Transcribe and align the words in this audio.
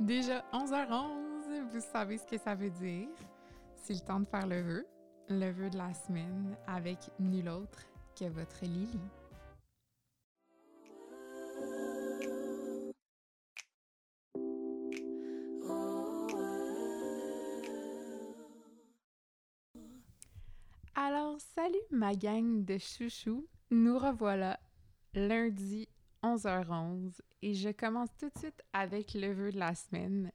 Déjà 0.00 0.44
11h11, 0.52 1.70
vous 1.70 1.80
savez 1.80 2.18
ce 2.18 2.26
que 2.26 2.38
ça 2.38 2.54
veut 2.54 2.70
dire. 2.70 3.08
C'est 3.76 3.94
le 3.94 4.00
temps 4.00 4.20
de 4.20 4.24
faire 4.24 4.46
le 4.46 4.62
vœu, 4.62 4.86
le 5.28 5.50
vœu 5.52 5.70
de 5.70 5.76
la 5.76 5.94
semaine 5.94 6.56
avec 6.66 6.98
nul 7.20 7.48
autre 7.48 7.86
que 8.18 8.24
votre 8.24 8.64
Lily. 8.64 9.00
Ma 22.08 22.14
gang 22.14 22.64
de 22.64 22.78
chouchous. 22.78 23.46
Nous 23.70 23.98
revoilà 23.98 24.58
lundi 25.12 25.86
11h11 26.22 27.20
et 27.42 27.52
je 27.52 27.68
commence 27.68 28.08
tout 28.18 28.30
de 28.30 28.38
suite 28.38 28.62
avec 28.72 29.12
le 29.12 29.30
vœu 29.34 29.52
de 29.52 29.58
la 29.58 29.74
semaine. 29.74 30.32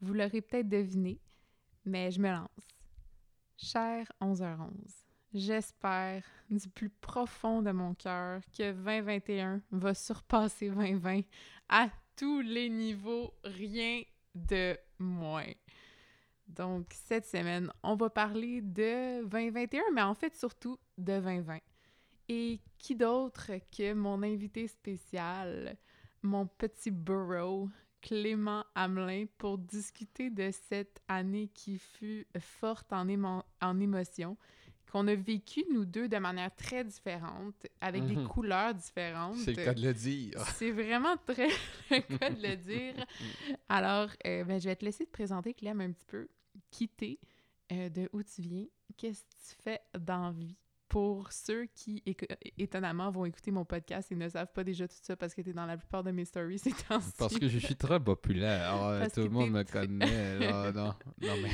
Vous 0.00 0.14
l'aurez 0.14 0.40
peut-être 0.40 0.68
deviné, 0.68 1.20
mais 1.84 2.10
je 2.10 2.20
me 2.20 2.28
lance. 2.28 2.48
Cher 3.56 4.10
11h11, 4.20 4.72
j'espère 5.32 6.24
du 6.50 6.68
plus 6.68 6.90
profond 6.90 7.62
de 7.62 7.70
mon 7.70 7.94
cœur 7.94 8.40
que 8.52 8.72
2021 8.72 9.62
va 9.70 9.94
surpasser 9.94 10.70
2020 10.70 11.20
à 11.68 11.88
tous 12.16 12.40
les 12.40 12.68
niveaux, 12.68 13.32
rien 13.44 14.02
de 14.34 14.76
moins. 14.98 15.52
Donc, 16.48 16.86
cette 16.90 17.24
semaine, 17.24 17.70
on 17.82 17.94
va 17.94 18.10
parler 18.10 18.60
de 18.60 19.24
2021, 19.24 19.82
mais 19.94 20.02
en 20.02 20.14
fait 20.14 20.34
surtout 20.36 20.78
de 21.02 21.20
2020. 21.20 21.58
Et 22.28 22.60
qui 22.78 22.94
d'autre 22.96 23.50
que 23.76 23.92
mon 23.92 24.22
invité 24.22 24.66
spécial, 24.68 25.76
mon 26.22 26.46
petit 26.46 26.90
burrow, 26.90 27.68
Clément 28.00 28.64
Hamelin, 28.74 29.26
pour 29.38 29.58
discuter 29.58 30.30
de 30.30 30.50
cette 30.50 31.00
année 31.08 31.48
qui 31.54 31.78
fut 31.78 32.26
forte 32.38 32.92
en, 32.92 33.06
émo 33.08 33.42
en 33.60 33.78
émotions, 33.80 34.36
qu'on 34.90 35.06
a 35.08 35.14
vécu 35.14 35.64
nous 35.72 35.84
deux 35.86 36.06
de 36.08 36.18
manière 36.18 36.54
très 36.54 36.84
différente, 36.84 37.66
avec 37.80 38.04
des 38.06 38.16
Mhm. 38.16 38.28
couleurs 38.28 38.74
différentes. 38.74 39.36
C'est 39.36 39.54
le 39.56 39.64
cas 39.64 39.72
de 39.74 39.82
le 39.86 39.94
dire. 39.94 40.38
C'est 40.54 40.70
vraiment 40.70 41.16
très 41.26 41.48
le 41.90 42.18
cas 42.18 42.30
de 42.30 42.42
le 42.42 42.56
dire. 42.56 43.06
Alors, 43.68 44.08
euh, 44.26 44.44
ben, 44.44 44.60
je 44.60 44.68
vais 44.68 44.76
te 44.76 44.84
laisser 44.84 45.06
te 45.06 45.10
présenter, 45.10 45.54
Clem, 45.54 45.80
un 45.80 45.92
petit 45.92 46.04
peu. 46.06 46.28
Qui 46.70 46.88
t'es, 46.88 47.18
euh, 47.72 47.88
de 47.88 48.08
où 48.12 48.22
tu 48.22 48.42
viens, 48.42 48.66
qu'est-ce 48.98 49.22
que 49.22 49.30
tu 49.56 49.62
fais 49.62 49.80
dans 49.98 50.30
vie? 50.32 50.56
Pour 50.92 51.32
ceux 51.32 51.64
qui, 51.74 52.02
étonnamment, 52.58 53.10
vont 53.10 53.24
écouter 53.24 53.50
mon 53.50 53.64
podcast 53.64 54.12
et 54.12 54.14
ne 54.14 54.28
savent 54.28 54.52
pas 54.52 54.62
déjà 54.62 54.86
tout 54.86 54.98
ça 55.00 55.16
parce 55.16 55.32
que 55.34 55.40
tu 55.40 55.48
es 55.48 55.52
dans 55.54 55.64
la 55.64 55.78
plupart 55.78 56.04
de 56.04 56.10
mes 56.10 56.26
stories 56.26 56.58
ces 56.58 56.72
temps-ci. 56.72 57.12
Parce 57.18 57.38
que 57.38 57.48
je 57.48 57.58
suis 57.58 57.76
très 57.76 57.98
populaire. 57.98 58.74
Ah, 58.74 59.08
tout 59.08 59.20
le 59.22 59.30
monde 59.30 59.46
t'es 59.46 59.50
me 59.50 59.62
connaît. 59.64 60.38
là, 60.38 60.70
non, 60.74 60.94
non, 61.22 61.34
mais 61.42 61.50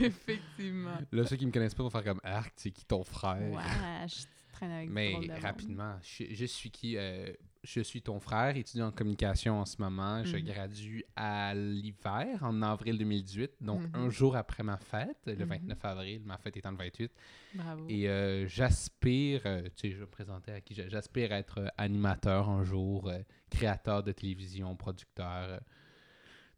Effectivement. 0.00 0.96
là, 1.12 1.26
ceux 1.26 1.36
qui 1.36 1.44
me 1.44 1.52
connaissent 1.52 1.74
pas 1.74 1.82
vont 1.82 1.90
faire 1.90 2.04
comme 2.04 2.20
Arc, 2.24 2.54
c'est 2.56 2.70
qui 2.70 2.86
ton 2.86 3.04
frère? 3.04 3.52
Ouais, 3.52 4.08
je 4.08 4.22
traîne 4.54 4.70
avec 4.70 4.88
du 4.88 4.94
Mais 4.94 5.12
rapidement, 5.40 5.96
je, 6.02 6.24
je 6.30 6.44
suis 6.46 6.70
qui? 6.70 6.96
euh, 6.96 7.32
je 7.62 7.80
suis 7.80 8.02
ton 8.02 8.20
frère, 8.20 8.56
étudiant 8.56 8.88
en 8.88 8.92
communication 8.92 9.58
en 9.60 9.64
ce 9.64 9.80
moment. 9.80 10.22
Je 10.24 10.36
Mhm. 10.36 10.44
gradue 10.44 11.04
à 11.16 11.54
l'hiver, 11.54 12.42
en 12.42 12.60
avril 12.62 12.98
2018, 12.98 13.52
donc 13.62 13.80
Mhm. 13.82 13.90
un 13.94 14.10
jour 14.10 14.36
après 14.36 14.62
ma 14.62 14.76
fête, 14.76 15.16
le 15.26 15.34
Mhm. 15.36 15.44
29 15.48 15.84
avril, 15.84 16.22
ma 16.24 16.36
fête 16.36 16.56
étant 16.58 16.70
le 16.72 16.76
28. 16.76 17.10
Bravo. 17.54 17.86
Et 17.88 18.06
euh, 18.08 18.46
j'aspire, 18.46 19.42
euh, 19.46 19.62
tu 19.62 19.70
sais, 19.76 19.90
je 19.92 19.96
vais 19.96 20.02
me 20.02 20.06
présenter 20.10 20.52
à 20.52 20.60
qui, 20.60 20.74
j'a- 20.74 20.88
j'aspire 20.88 21.32
à 21.32 21.38
être 21.38 21.72
animateur 21.78 22.48
un 22.50 22.64
jour, 22.64 23.10
créateur 23.48 24.02
de 24.02 24.12
télévision, 24.12 24.76
producteur, 24.76 25.60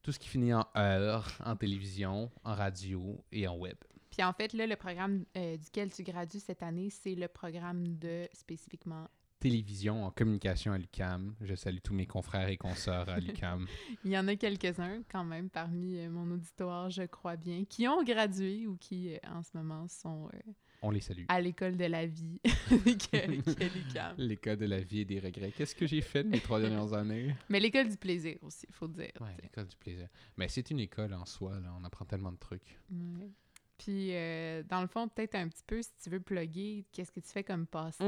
tout 0.02 0.10
ce 0.12 0.18
qui 0.18 0.28
finit 0.28 0.54
en 0.54 0.66
heure, 0.76 1.28
en 1.44 1.54
télévision, 1.56 2.30
en 2.44 2.54
radio 2.54 3.24
et 3.32 3.46
en 3.46 3.56
web. 3.56 3.76
Puis 4.16 4.24
en 4.24 4.32
fait, 4.32 4.54
là, 4.54 4.66
le 4.66 4.76
programme 4.76 5.26
euh, 5.36 5.58
duquel 5.58 5.92
tu 5.92 6.02
gradues 6.02 6.40
cette 6.40 6.62
année, 6.62 6.88
c'est 6.88 7.14
le 7.14 7.28
programme 7.28 7.98
de 7.98 8.26
spécifiquement 8.32 9.08
Télévision 9.38 10.06
en 10.06 10.10
communication 10.10 10.72
à 10.72 10.78
l'UCAM. 10.78 11.34
Je 11.42 11.54
salue 11.54 11.80
tous 11.84 11.92
mes 11.92 12.06
confrères 12.06 12.48
et 12.48 12.56
consoeurs 12.56 13.06
à 13.10 13.20
l'UCAM. 13.20 13.66
Il 14.02 14.10
y 14.10 14.16
en 14.16 14.26
a 14.28 14.36
quelques-uns 14.36 15.02
quand 15.10 15.24
même 15.24 15.50
parmi 15.50 15.98
euh, 15.98 16.08
mon 16.08 16.30
auditoire, 16.30 16.88
je 16.88 17.02
crois 17.02 17.36
bien, 17.36 17.66
qui 17.66 17.86
ont 17.86 18.02
gradué 18.02 18.66
ou 18.66 18.78
qui 18.78 19.12
euh, 19.12 19.18
en 19.30 19.42
ce 19.42 19.50
moment 19.52 19.86
sont 19.88 20.30
euh, 20.32 20.52
On 20.80 20.90
les 20.90 21.02
salue. 21.02 21.24
à 21.28 21.38
l'école 21.42 21.76
de 21.76 21.84
la 21.84 22.06
vie. 22.06 22.40
L'école 24.16 24.56
de 24.56 24.64
la 24.66 24.80
vie 24.80 25.00
et 25.00 25.04
des 25.04 25.20
regrets. 25.20 25.52
Qu'est-ce 25.52 25.74
que 25.74 25.86
j'ai 25.86 26.00
fait 26.00 26.24
de 26.24 26.30
mes 26.30 26.40
trois 26.40 26.58
dernières 26.58 26.94
années? 26.94 27.34
Mais 27.50 27.60
l'école 27.60 27.90
du 27.90 27.98
plaisir 27.98 28.38
aussi, 28.40 28.64
il 28.66 28.74
faut 28.74 28.88
dire. 28.88 29.12
Sais. 29.18 29.42
l'école 29.42 29.66
du 29.66 29.76
plaisir. 29.76 30.08
Mais 30.38 30.48
c'est 30.48 30.70
une 30.70 30.80
école 30.80 31.12
en 31.12 31.26
soi, 31.26 31.60
là. 31.60 31.74
On 31.78 31.84
apprend 31.84 32.06
tellement 32.06 32.32
de 32.32 32.38
trucs. 32.38 32.78
Ouais. 32.90 33.30
Puis, 33.78 34.10
euh, 34.14 34.62
dans 34.70 34.80
le 34.80 34.86
fond, 34.86 35.06
peut-être 35.06 35.34
un 35.34 35.48
petit 35.48 35.62
peu, 35.66 35.82
si 35.82 35.90
tu 36.02 36.08
veux 36.08 36.20
plugger, 36.20 36.86
qu'est-ce 36.92 37.12
que 37.12 37.20
tu 37.20 37.28
fais 37.28 37.44
comme 37.44 37.66
passe-temps? 37.66 38.04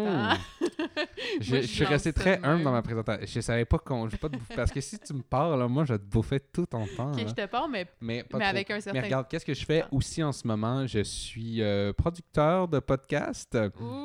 Je, 1.41 1.51
Moi, 1.51 1.61
je 1.61 1.67
je 1.67 1.67
suis 1.67 1.85
resté 1.85 2.13
très 2.13 2.41
humble 2.43 2.65
dans 2.65 2.73
ma 2.73 2.81
présentation. 2.83 3.27
Je 3.27 3.41
savais 3.41 3.65
pas 3.65 3.79
qu'on. 3.79 4.09
pas 4.09 4.29
te 4.29 4.37
bouffer- 4.37 4.55
Parce 4.57 4.71
que 4.73 4.81
si 4.81 4.99
tu 4.99 5.13
me 5.13 5.23
parles, 5.23 5.59
là, 5.59 5.69
moi, 5.69 5.85
je 5.85 5.93
vais 5.93 5.99
te 5.99 6.05
bouffer 6.05 6.41
tout 6.41 6.67
ton 6.67 6.87
temps. 6.97 7.13
Ok, 7.13 7.21
là. 7.21 7.27
je 7.27 7.35
te 7.35 7.47
parle, 7.47 7.71
mais, 7.71 7.87
Mais, 8.01 8.25
avec 8.41 8.71
un 8.71 8.81
certain... 8.81 8.99
Mais 9.01 9.05
regarde, 9.07 9.29
qu'est-ce 9.29 9.45
que 9.45 9.55
je 9.55 9.65
fais 9.65 9.85
aussi 9.93 10.23
en 10.23 10.33
ce 10.33 10.47
moment? 10.47 10.87
Je 10.87 11.01
suis 11.01 11.63
euh, 11.63 11.93
producteur 11.93 12.69
de 12.69 12.79
podcast. 12.79 13.57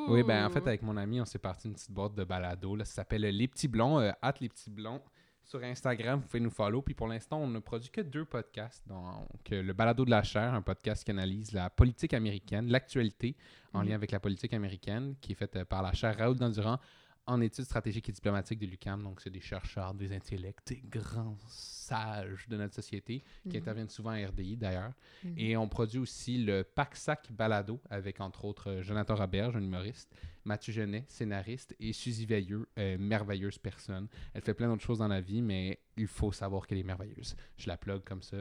Oui, 0.10 0.24
ben 0.24 0.46
en 0.46 0.50
fait, 0.50 0.66
avec 0.68 0.82
mon 0.82 0.98
ami, 0.98 1.22
on 1.22 1.26
s'est 1.26 1.40
parti 1.40 1.68
une 1.68 1.74
petite 1.74 1.92
boîte 1.92 2.16
de 2.16 2.24
balado. 2.24 2.76
Là, 2.76 2.86
ça 2.86 2.96
s'appelle 2.96 3.22
Les 3.22 3.48
Petits 3.48 3.68
Blonds, 3.68 4.00
euh, 4.00 4.12
at 4.22 4.34
Les 4.42 4.50
Petits 4.50 4.70
Blonds. 4.72 5.02
Sur 5.44 5.62
Instagram, 5.64 6.20
vous 6.22 6.28
pouvez 6.28 6.40
nous 6.40 6.50
follow. 6.50 6.82
Puis 6.82 6.94
pour 6.94 7.08
l'instant, 7.08 7.40
on 7.40 7.48
ne 7.48 7.60
produit 7.60 7.90
que 7.90 8.02
deux 8.02 8.26
podcasts. 8.26 8.88
Donc, 8.88 9.52
euh, 9.52 9.62
le 9.62 9.74
Balado 9.74 10.06
de 10.06 10.10
la 10.10 10.24
chair, 10.24 10.54
un 10.54 10.62
podcast 10.62 11.04
qui 11.04 11.12
analyse 11.12 11.52
la 11.52 11.70
politique 11.70 12.14
américaine, 12.14 12.68
l'actualité 12.70 13.36
en 13.74 13.82
Mhm. 13.82 13.90
lien 13.90 13.96
avec 13.96 14.12
la 14.12 14.20
politique 14.20 14.54
américaine, 14.54 15.16
qui 15.20 15.34
est 15.34 15.36
faite 15.36 15.56
euh, 15.58 15.66
par 15.66 15.82
la 15.84 15.92
chaire 15.94 16.18
Raoul 16.18 16.38
Dandurand 16.38 16.80
en 17.26 17.40
études 17.42 17.66
stratégiques 17.66 18.10
et 18.10 18.12
diplomatiques 18.14 18.60
de 18.60 18.66
l'UQAM. 18.66 19.04
Donc, 19.04 19.22
c'est 19.22 19.30
des 19.30 19.40
chercheurs, 19.42 19.94
des 19.94 20.14
intellects, 20.14 20.60
des 20.68 20.82
grands 20.90 21.38
sages 21.48 22.48
de 22.50 22.58
notre 22.58 22.74
société 22.76 23.22
qui 23.44 23.50
Mhm. 23.58 23.62
interviennent 23.62 23.90
souvent 23.90 24.12
à 24.12 24.26
RDI 24.26 24.58
d'ailleurs. 24.58 24.94
Mhm. 25.24 25.34
Et 25.38 25.58
on 25.58 25.68
produit 25.68 26.00
aussi 26.00 26.38
le 26.44 26.64
Pack-Sac 26.64 27.32
Balado 27.32 27.80
avec 27.90 28.20
entre 28.22 28.46
autres 28.46 28.70
euh, 28.70 28.82
Jonathan 28.82 29.16
Roberge, 29.16 29.56
un 29.58 29.62
humoriste, 29.62 30.10
Mathieu 30.46 30.74
Genet, 30.74 31.06
scénariste, 31.08 31.76
et 31.80 31.94
Suzy 31.94 32.26
Veilleux, 32.26 32.68
euh, 32.78 32.98
merveilleuse 33.00 33.58
personne. 33.58 34.08
Elle 34.34 34.42
fait 34.42 34.54
plein 34.54 34.68
d'autres 34.68 34.84
choses 34.84 35.00
dans 35.00 35.08
la 35.08 35.22
vie, 35.22 35.42
mais 35.42 35.80
il 35.98 36.08
faut 36.08 36.32
savoir 36.32 36.68
qu'elle 36.68 36.80
est 36.80 36.84
merveilleuse. 36.84 37.36
Je 37.58 37.68
la 37.68 37.78
plug 37.78 38.04
comme 38.04 38.22
ça. 38.22 38.38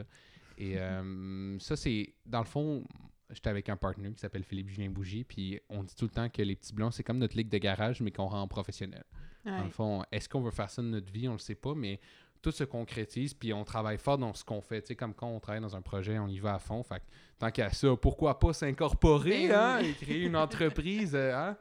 Et 0.57 0.77
euh, 0.79 1.57
ça, 1.59 1.75
c'est, 1.75 2.13
dans 2.25 2.39
le 2.39 2.45
fond, 2.45 2.83
j'étais 3.29 3.49
avec 3.49 3.69
un 3.69 3.77
partenaire 3.77 4.13
qui 4.13 4.19
s'appelle 4.19 4.43
Philippe 4.43 4.69
Julien 4.69 4.89
Bougie, 4.89 5.23
puis 5.23 5.59
on 5.69 5.83
dit 5.83 5.95
tout 5.95 6.05
le 6.05 6.11
temps 6.11 6.29
que 6.29 6.41
les 6.41 6.55
petits 6.55 6.73
blonds, 6.73 6.91
c'est 6.91 7.03
comme 7.03 7.19
notre 7.19 7.37
ligue 7.37 7.49
de 7.49 7.57
garage, 7.57 8.01
mais 8.01 8.11
qu'on 8.11 8.27
rend 8.27 8.47
professionnel. 8.47 9.03
Dans 9.45 9.65
le 9.65 9.71
fond, 9.71 10.03
est-ce 10.09 10.29
qu'on 10.29 10.39
veut 10.39 10.51
faire 10.51 10.69
ça 10.69 10.81
de 10.81 10.87
notre 10.87 11.11
vie? 11.11 11.27
On 11.27 11.33
le 11.33 11.37
sait 11.37 11.55
pas, 11.55 11.75
mais 11.75 11.99
tout 12.43 12.51
se 12.51 12.63
concrétise, 12.65 13.33
puis 13.33 13.53
on 13.53 13.63
travaille 13.63 13.97
fort 13.97 14.17
dans 14.17 14.33
ce 14.33 14.43
qu'on 14.43 14.61
fait. 14.61 14.81
Tu 14.81 14.89
sais, 14.89 14.95
comme 14.95 15.13
quand 15.13 15.27
on 15.27 15.39
travaille 15.39 15.61
dans 15.61 15.75
un 15.75 15.81
projet, 15.81 16.19
on 16.19 16.27
y 16.27 16.39
va 16.39 16.55
à 16.55 16.59
fond. 16.59 16.83
Fait 16.83 17.01
tant 17.39 17.49
qu'à 17.49 17.71
ça, 17.71 17.95
pourquoi 17.95 18.37
pas 18.37 18.53
s'incorporer, 18.53 19.47
Ben 19.47 19.59
hein, 19.59 19.79
et 19.79 19.93
créer 19.93 20.25
une 20.25 20.35
entreprise, 20.37 21.15
euh, 21.15 21.33
hein? 21.33 21.57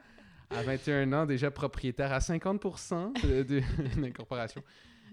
À 0.56 0.62
21 0.62 1.12
ans, 1.14 1.26
déjà 1.26 1.50
propriétaire 1.50 2.12
à 2.12 2.18
50% 2.18 3.12
de- 3.26 3.42
de- 3.42 3.62
d'incorporation. 4.00 4.62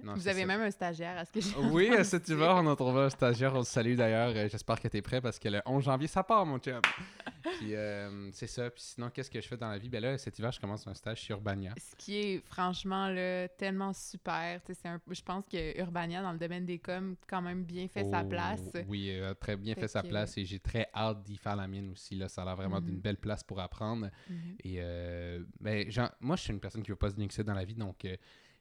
Non, 0.03 0.13
Vous 0.13 0.27
avez 0.27 0.41
ça. 0.41 0.45
même 0.47 0.61
un 0.61 0.71
stagiaire 0.71 1.17
à 1.17 1.25
ce 1.25 1.31
que 1.31 1.41
j'ai 1.41 1.55
Oui, 1.71 1.89
cet 2.03 2.27
hiver, 2.29 2.55
on 2.55 2.67
a 2.71 2.75
trouvé 2.75 3.01
un 3.01 3.09
stagiaire. 3.09 3.53
On 3.55 3.59
le 3.59 3.63
salue 3.63 3.95
d'ailleurs. 3.95 4.31
Euh, 4.35 4.47
J'espère 4.49 4.79
que 4.79 4.87
tu 4.87 4.97
es 4.97 5.01
prêt 5.01 5.21
parce 5.21 5.37
que 5.39 5.49
le 5.49 5.61
11 5.65 5.83
janvier, 5.83 6.07
ça 6.07 6.23
part, 6.23 6.45
mon 6.45 6.57
chum. 6.59 6.79
Puis 7.59 7.73
euh, 7.75 8.29
c'est 8.31 8.47
ça. 8.47 8.69
Puis 8.69 8.81
sinon, 8.83 9.09
qu'est-ce 9.09 9.29
que 9.31 9.39
je 9.41 9.47
fais 9.47 9.57
dans 9.57 9.69
la 9.69 9.77
vie? 9.77 9.89
Ben 9.89 10.01
là, 10.01 10.17
cet 10.17 10.37
hiver, 10.39 10.51
je 10.51 10.59
commence 10.59 10.85
un 10.87 10.93
stage 10.93 11.19
chez 11.21 11.33
Urbania. 11.33 11.73
Ce 11.77 11.95
qui 11.95 12.17
est 12.17 12.43
franchement 12.45 13.07
là, 13.09 13.47
tellement 13.47 13.93
super. 13.93 14.59
Un- 14.85 14.99
je 15.09 15.21
pense 15.21 15.43
que 15.51 15.79
Urbania, 15.79 16.21
dans 16.21 16.31
le 16.33 16.39
domaine 16.39 16.65
des 16.65 16.79
coms, 16.79 17.15
quand 17.27 17.41
même 17.41 17.63
bien 17.63 17.87
fait 17.87 18.03
sa 18.09 18.23
Oh, 18.23 18.29
place. 18.29 18.61
Oui, 18.87 19.09
euh, 19.11 19.33
très 19.33 19.55
bien 19.55 19.75
Fait 19.75 19.81
fait, 19.81 19.87
sa 19.87 20.01
que- 20.01 20.07
place 20.07 20.37
et 20.37 20.45
j'ai 20.45 20.59
très 20.59 20.87
hâte 20.95 21.23
d'y 21.23 21.37
faire 21.37 21.55
la 21.55 21.67
mienne 21.67 21.89
aussi. 21.91 22.15
Là. 22.15 22.27
Ça 22.27 22.41
a 22.41 22.45
l'air 22.45 22.55
vraiment 22.55 22.79
Mhm. 22.79 22.85
d'une 22.85 22.99
belle 22.99 23.17
place 23.17 23.43
pour 23.43 23.59
apprendre. 23.59 24.09
Mhm. 24.29 24.37
Et 24.63 24.75
euh, 24.79 25.43
ben, 25.59 25.85
j'en- 25.89 26.09
moi, 26.19 26.35
je 26.35 26.43
suis 26.43 26.53
une 26.53 26.59
personne 26.59 26.83
qui 26.83 26.91
ne 26.91 26.93
veut 26.93 26.97
pas 26.99 27.09
se 27.09 27.41
dans 27.43 27.53
la 27.53 27.63
vie, 27.65 27.75
donc 27.75 28.03
euh, 28.05 28.15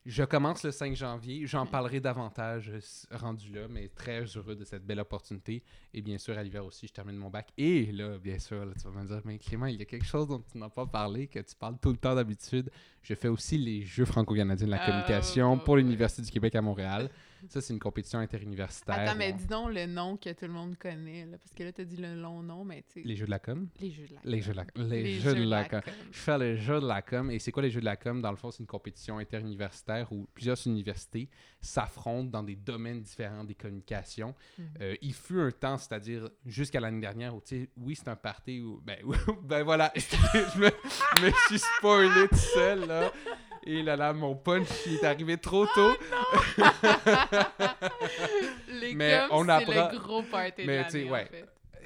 je 0.06 0.22
commence 0.24 0.62
le 0.64 0.70
5 0.70 0.94
janvier. 0.96 1.46
J'en 1.46 1.64
Mhm. 1.64 1.70
parlerai 1.70 2.00
davantage 2.00 2.70
euh, 2.70 2.80
rendu 3.16 3.52
là, 3.52 3.66
mais 3.68 3.88
très 3.88 4.24
heureux 4.24 4.54
de 4.56 4.64
cette 4.64 4.86
belle 4.86 5.00
opportunité. 5.00 5.62
Et 5.92 6.00
bien 6.02 6.16
sûr, 6.18 6.36
à 6.38 6.42
l'hiver 6.42 6.64
aussi, 6.64 6.86
je 6.86 6.92
termine 6.92 7.16
mon 7.16 7.28
bac. 7.30 7.50
Et 7.58 7.92
là, 7.92 8.18
bien 8.18 8.38
sûr, 8.38 8.64
là, 8.64 8.72
tu 8.80 8.88
vas 8.88 9.02
me 9.02 9.06
dire, 9.06 9.20
mais 9.24 9.38
Clément, 9.38 9.66
il 9.66 9.76
y 9.78 9.82
a 9.82 9.84
quelque 9.84 10.06
chose 10.06 10.26
dont 10.28 10.42
tu 10.50 10.56
n'as 10.58 10.68
pas 10.70 10.86
parlé, 10.86 11.26
que 11.26 11.40
tu 11.40 11.54
parles 11.54 11.76
tout 11.80 11.90
le 11.90 11.96
temps 11.98 12.14
d'habitude. 12.14 12.70
Je 13.02 13.14
fais 13.14 13.28
aussi 13.28 13.58
les 13.58 13.82
Jeux 13.82 14.04
franco-canadiens 14.06 14.66
de 14.66 14.70
la 14.72 14.80
Ah, 14.82 14.86
communication 14.86 15.56
bah 15.56 15.62
pour 15.64 15.76
l'Université 15.76 16.22
du 16.22 16.30
Québec 16.30 16.54
à 16.54 16.62
Montréal. 16.62 17.10
Ça, 17.48 17.60
c'est 17.60 17.72
une 17.72 17.78
compétition 17.78 18.18
interuniversitaire. 18.18 19.00
Attends, 19.00 19.16
mais 19.16 19.32
dis 19.32 19.46
donc 19.46 19.72
le 19.72 19.86
nom 19.86 20.16
que 20.16 20.30
tout 20.30 20.46
le 20.46 20.52
monde 20.52 20.76
connaît, 20.76 21.26
là, 21.26 21.38
parce 21.38 21.52
que 21.52 21.62
là, 21.62 21.72
t'as 21.72 21.84
dit 21.84 21.96
le 21.96 22.14
long 22.14 22.42
nom, 22.42 22.64
mais 22.64 22.82
tu 22.82 23.00
sais... 23.00 23.06
Les 23.06 23.16
jeux 23.16 23.26
de 23.26 23.30
la 23.30 23.38
com? 23.38 23.68
Les 23.80 23.90
jeux 23.90 24.06
de 24.06 24.14
la 24.14 24.20
Les 24.24 24.40
jeux 24.40 24.52
de 24.52 24.56
la, 24.56 24.64
com. 24.64 24.88
les 24.88 25.20
jeux 25.20 25.34
de 25.34 25.44
la 25.44 25.64
com. 25.64 25.80
Je 26.10 26.18
fais 26.18 26.38
les 26.38 26.56
jeux 26.56 26.80
de 26.80 26.86
la 26.86 27.02
com. 27.02 27.30
Et 27.30 27.38
c'est 27.38 27.52
quoi 27.52 27.62
les 27.62 27.70
jeux 27.70 27.80
de 27.80 27.84
la 27.84 27.96
com? 27.96 28.20
Dans 28.20 28.30
le 28.30 28.36
fond, 28.36 28.50
c'est 28.50 28.60
une 28.60 28.66
compétition 28.66 29.18
interuniversitaire 29.18 30.12
où 30.12 30.26
plusieurs 30.34 30.58
universités 30.66 31.28
s'affrontent 31.60 32.30
dans 32.30 32.42
des 32.42 32.56
domaines 32.56 33.00
différents 33.00 33.44
des 33.44 33.54
communications. 33.54 34.34
Mhm. 34.58 34.66
Euh, 34.80 34.96
il 35.02 35.14
fut 35.14 35.40
un 35.40 35.50
temps, 35.50 35.78
c'est-à-dire 35.78 36.28
jusqu'à 36.46 36.80
l'année 36.80 37.00
dernière, 37.00 37.34
où, 37.34 37.40
tu 37.40 37.62
sais, 37.62 37.70
oui, 37.76 37.94
c'est 37.94 38.08
un 38.08 38.16
party 38.16 38.60
où... 38.60 38.80
Ben, 38.84 38.98
ben 39.42 39.62
voilà, 39.62 39.92
je 39.96 40.58
me, 40.58 40.70
je 41.16 41.26
me 41.26 41.30
suis 41.48 41.58
spoilé 41.58 42.28
tout 42.28 42.36
seul, 42.36 42.86
là. 42.86 43.12
Et 43.70 43.82
là, 43.82 43.96
là, 43.96 44.12
mon 44.14 44.34
punch, 44.34 44.66
il 44.86 44.94
est 44.94 45.04
arrivé 45.04 45.36
trop 45.36 45.66
tôt. 45.66 45.92
Les 48.68 48.94
Mais 48.94 49.20
on 49.30 49.44
c'est 49.44 49.50
apprend- 49.50 49.92
le 49.92 49.98
gros 49.98 50.22
party 50.22 50.62
Mais 50.66 50.78
de 50.78 50.84
tu 50.84 50.90
sais, 50.90 50.98
l'année, 51.04 51.10
ouais. 51.10 51.24
en 51.24 51.26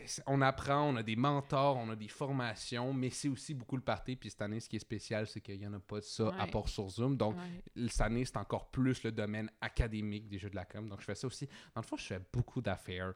fait. 0.06 0.22
on 0.26 0.40
apprend, 0.42 0.82
on 0.90 0.96
a 0.96 1.02
des 1.02 1.16
mentors, 1.16 1.76
on 1.76 1.90
a 1.90 1.96
des 1.96 2.08
formations, 2.08 2.92
mais 2.92 3.10
c'est 3.10 3.28
aussi 3.28 3.54
beaucoup 3.54 3.76
le 3.76 3.82
party. 3.82 4.16
Puis 4.16 4.30
cette 4.30 4.42
année, 4.42 4.60
ce 4.60 4.68
qui 4.68 4.76
est 4.76 4.80
spécial, 4.80 5.26
c'est 5.26 5.40
qu'il 5.40 5.58
n'y 5.58 5.66
en 5.66 5.72
a 5.74 5.80
pas 5.80 5.96
de 5.98 6.04
ça 6.04 6.32
à 6.38 6.46
part 6.46 6.68
sur 6.68 6.88
Zoom. 6.88 7.16
Donc, 7.16 7.34
Ouais. 7.36 7.88
cette 7.88 8.00
année, 8.00 8.24
c'est 8.24 8.36
encore 8.36 8.70
plus 8.70 9.02
le 9.02 9.12
domaine 9.12 9.50
académique 9.60 10.28
des 10.28 10.38
jeux 10.38 10.50
de 10.50 10.56
la 10.56 10.64
com. 10.64 10.88
Donc, 10.88 11.00
je 11.00 11.04
fais 11.06 11.14
ça 11.14 11.26
aussi. 11.26 11.46
Dans 11.74 11.80
le 11.80 11.86
fond, 11.86 11.96
je 11.96 12.04
fais 12.06 12.20
beaucoup 12.32 12.60
d'affaires. 12.60 13.12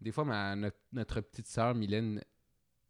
Des 0.00 0.12
fois, 0.12 0.24
ma, 0.24 0.54
notre, 0.56 0.78
notre 0.92 1.20
petite 1.20 1.46
sœur, 1.46 1.74
Mylène, 1.74 2.22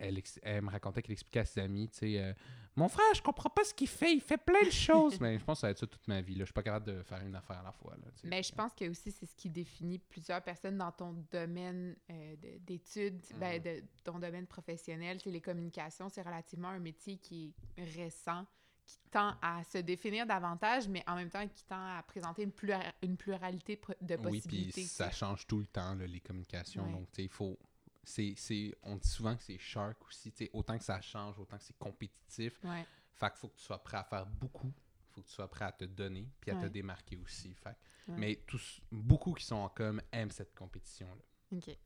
elle, 0.00 0.62
me 0.62 0.70
racontait 0.70 1.02
qu'elle 1.02 1.12
expliquait 1.12 1.40
à 1.40 1.44
ses 1.44 1.60
amis, 1.60 1.88
tu 1.88 1.98
sais, 1.98 2.18
euh, 2.20 2.32
mon 2.76 2.88
frère, 2.88 3.04
je 3.14 3.20
comprends 3.22 3.50
pas 3.50 3.64
ce 3.64 3.74
qu'il 3.74 3.88
fait, 3.88 4.12
il 4.14 4.20
fait 4.20 4.38
plein 4.38 4.62
de 4.64 4.70
choses. 4.70 5.20
mais 5.20 5.38
je 5.38 5.44
pense 5.44 5.58
que 5.58 5.60
ça 5.62 5.66
va 5.66 5.70
être 5.72 5.78
ça 5.78 5.86
toute 5.86 6.06
ma 6.08 6.20
vie. 6.20 6.34
Là. 6.34 6.40
Je 6.40 6.44
suis 6.46 6.52
pas 6.52 6.62
capable 6.62 6.86
de 6.86 7.02
faire 7.02 7.20
une 7.26 7.34
affaire 7.34 7.58
à 7.58 7.62
la 7.64 7.72
fois. 7.72 7.94
Là. 7.96 8.06
Mais 8.24 8.42
je 8.42 8.52
pense 8.54 8.72
que 8.74 8.88
aussi 8.88 9.10
c'est 9.10 9.26
ce 9.26 9.34
qui 9.34 9.50
définit 9.50 9.98
plusieurs 9.98 10.40
personnes 10.42 10.78
dans 10.78 10.92
ton 10.92 11.12
domaine 11.32 11.96
euh, 12.10 12.36
de- 12.36 12.58
d'études, 12.58 13.20
ben, 13.38 13.58
Mhm. 13.58 13.62
de 13.64 13.82
ton 14.04 14.18
domaine 14.18 14.46
professionnel. 14.46 15.18
Les 15.26 15.40
communications, 15.40 16.08
c'est 16.08 16.22
relativement 16.22 16.68
un 16.68 16.78
métier 16.78 17.16
qui 17.18 17.52
est 17.76 17.84
récent, 17.84 18.46
qui 18.86 18.98
tend 19.10 19.34
à 19.42 19.62
se 19.64 19.78
définir 19.78 20.24
davantage, 20.26 20.88
mais 20.88 21.02
en 21.08 21.16
même 21.16 21.28
temps 21.30 21.46
qui 21.48 21.64
tend 21.64 21.98
à 21.98 22.02
présenter 22.04 22.44
une, 22.44 22.52
plura- 22.52 22.92
une 23.02 23.16
pluralité 23.16 23.80
de 24.00 24.14
de 24.16 24.20
Oui, 24.22 24.38
possibilités. 24.38 24.72
puis 24.72 24.84
ça 24.84 25.10
change 25.10 25.46
tout 25.46 25.58
le 25.58 25.66
temps, 25.66 25.94
là, 25.96 26.06
les 26.06 26.20
communications. 26.20 26.84
Ouais. 26.84 26.92
Donc, 26.92 27.08
tu 27.10 27.16
sais, 27.16 27.22
il 27.24 27.28
faut. 27.28 27.58
C'est 28.02 28.34
c'est- 28.36 28.74
on 28.82 28.96
dit 28.96 29.08
souvent 29.08 29.36
que 29.36 29.42
c'est 29.42 29.58
shark 29.58 29.96
aussi. 30.06 30.32
Autant 30.52 30.78
que 30.78 30.84
ça 30.84 31.00
change, 31.00 31.38
autant 31.38 31.58
que 31.58 31.64
c'est 31.64 31.78
compétitif. 31.78 32.58
Ouais. 32.64 32.86
Fait 33.14 33.28
qu'il 33.30 33.38
faut 33.38 33.48
que 33.48 33.56
tu 33.56 33.64
sois 33.64 33.82
prêt 33.82 33.98
à 33.98 34.04
faire 34.04 34.26
beaucoup. 34.26 34.72
Il 35.08 35.12
faut 35.14 35.20
que 35.22 35.26
tu 35.26 35.32
sois 35.34 35.48
prêt 35.50 35.64
à 35.66 35.72
te 35.72 35.84
donner 35.84 36.28
puis 36.40 36.50
à 36.50 36.54
te 36.62 36.66
démarquer 36.68 37.16
aussi. 37.16 37.52
Fait 37.54 37.70
que- 37.74 38.12
Ouais. 38.12 38.18
Mais 38.18 38.36
tous, 38.46 38.80
beaucoup 38.90 39.34
qui 39.34 39.44
sont 39.44 39.56
en 39.56 39.68
com 39.68 40.00
aiment 40.10 40.30
cette 40.30 40.54
compétition-là. 40.54 41.22
OK. 41.56 41.76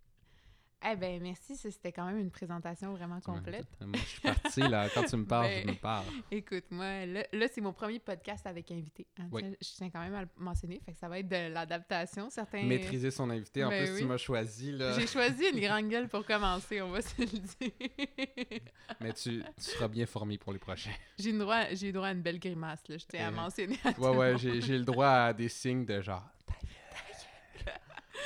Eh 0.86 0.96
ben 0.96 1.22
merci, 1.22 1.56
c'était 1.56 1.92
quand 1.92 2.04
même 2.06 2.18
une 2.18 2.30
présentation 2.30 2.92
vraiment 2.94 3.18
complète. 3.20 3.66
Moi, 3.80 3.92
je 3.94 3.98
suis 4.06 4.20
parti, 4.20 4.60
là. 4.60 4.88
Quand 4.92 5.04
tu 5.04 5.16
me 5.16 5.24
parles, 5.24 5.46
je 5.50 5.64
Ben, 5.64 5.70
me 5.74 5.80
parle. 5.80 6.04
Écoute, 6.30 6.64
moi, 6.70 7.06
là, 7.06 7.24
là, 7.32 7.46
c'est 7.50 7.60
mon 7.62 7.72
premier 7.72 7.98
podcast 7.98 8.46
avec 8.46 8.70
invité. 8.70 9.06
hein, 9.18 9.24
Oui. 9.32 9.42
tiens, 9.42 9.52
Je 9.62 9.68
tiens 9.76 9.90
quand 9.90 10.00
même 10.00 10.14
à 10.14 10.20
le 10.22 10.28
mentionner, 10.36 10.80
fait 10.84 10.92
que 10.92 10.98
ça 10.98 11.08
va 11.08 11.18
être 11.20 11.28
de 11.28 11.52
l'adaptation. 11.52 12.28
Certains... 12.28 12.64
Maîtriser 12.64 13.10
son 13.10 13.30
invité. 13.30 13.64
En 13.64 13.70
Ben 13.70 13.84
plus, 13.84 13.94
oui. 13.94 14.00
tu 14.00 14.06
m'as 14.06 14.18
choisi, 14.18 14.72
là. 14.72 14.92
J'ai 14.98 15.06
choisi 15.06 15.44
une 15.54 15.60
grande 15.66 15.88
gueule 15.88 16.08
pour 16.08 16.24
commencer, 16.26 16.82
on 16.82 16.90
va 16.90 17.00
se 17.00 17.18
le 17.18 17.26
dire. 17.26 18.60
Mais 19.00 19.12
tu, 19.14 19.42
tu 19.42 19.44
seras 19.64 19.88
bien 19.88 20.04
formé 20.06 20.36
pour 20.38 20.52
les 20.52 20.58
prochains. 20.58 20.90
j'ai 21.18 21.30
eu 21.30 21.38
droit, 21.38 21.64
droit 21.92 22.08
à 22.08 22.12
une 22.12 22.22
belle 22.22 22.38
grimace, 22.38 22.86
là, 22.88 22.98
je 22.98 23.04
tiens 23.06 23.26
à 23.26 23.28
Euh, 23.28 23.34
mentionner. 23.34 23.78
à 23.84 23.88
Ouais, 23.98 24.12
le 24.12 24.18
ouais, 24.18 24.60
j'ai 24.60 24.78
le 24.78 24.84
droit 24.84 25.08
à 25.08 25.32
des 25.32 25.48
signes 25.48 25.84
de 25.86 26.00
genre. 26.02 26.28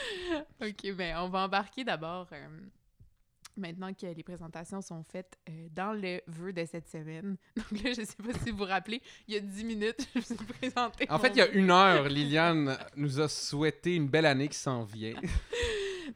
OK, 0.61 0.93
ben 0.95 1.17
on 1.19 1.29
va 1.29 1.41
embarquer 1.41 1.85
d'abord, 1.85 2.29
euh, 2.33 2.49
maintenant 3.57 3.93
que 3.93 4.07
les 4.07 4.23
présentations 4.23 4.81
sont 4.81 5.03
faites, 5.03 5.39
euh, 5.49 5.69
dans 5.71 5.93
le 5.93 6.21
vœu 6.27 6.53
de 6.53 6.65
cette 6.65 6.89
semaine. 6.89 7.37
Donc 7.57 7.83
là, 7.83 7.93
je 7.93 8.03
sais 8.05 8.23
pas 8.23 8.33
si 8.45 8.51
vous 8.51 8.59
vous 8.59 8.65
rappelez, 8.65 9.03
il 9.27 9.35
y 9.35 9.37
a 9.37 9.41
10 9.41 9.65
minutes, 9.65 10.09
je 10.15 10.19
me 10.19 10.25
suis 10.25 10.37
présenté. 10.37 11.11
En 11.11 11.19
fait, 11.19 11.31
il 11.31 11.39
y 11.39 11.43
a 11.43 11.49
une 11.49 11.71
heure, 11.71 12.09
Liliane 12.09 12.77
nous 12.97 13.21
a 13.21 13.29
souhaité 13.29 13.95
une 13.95 14.09
belle 14.09 14.27
année 14.27 14.49
qui 14.49 14.59
s'en 14.59 14.85
vient. 14.85 15.21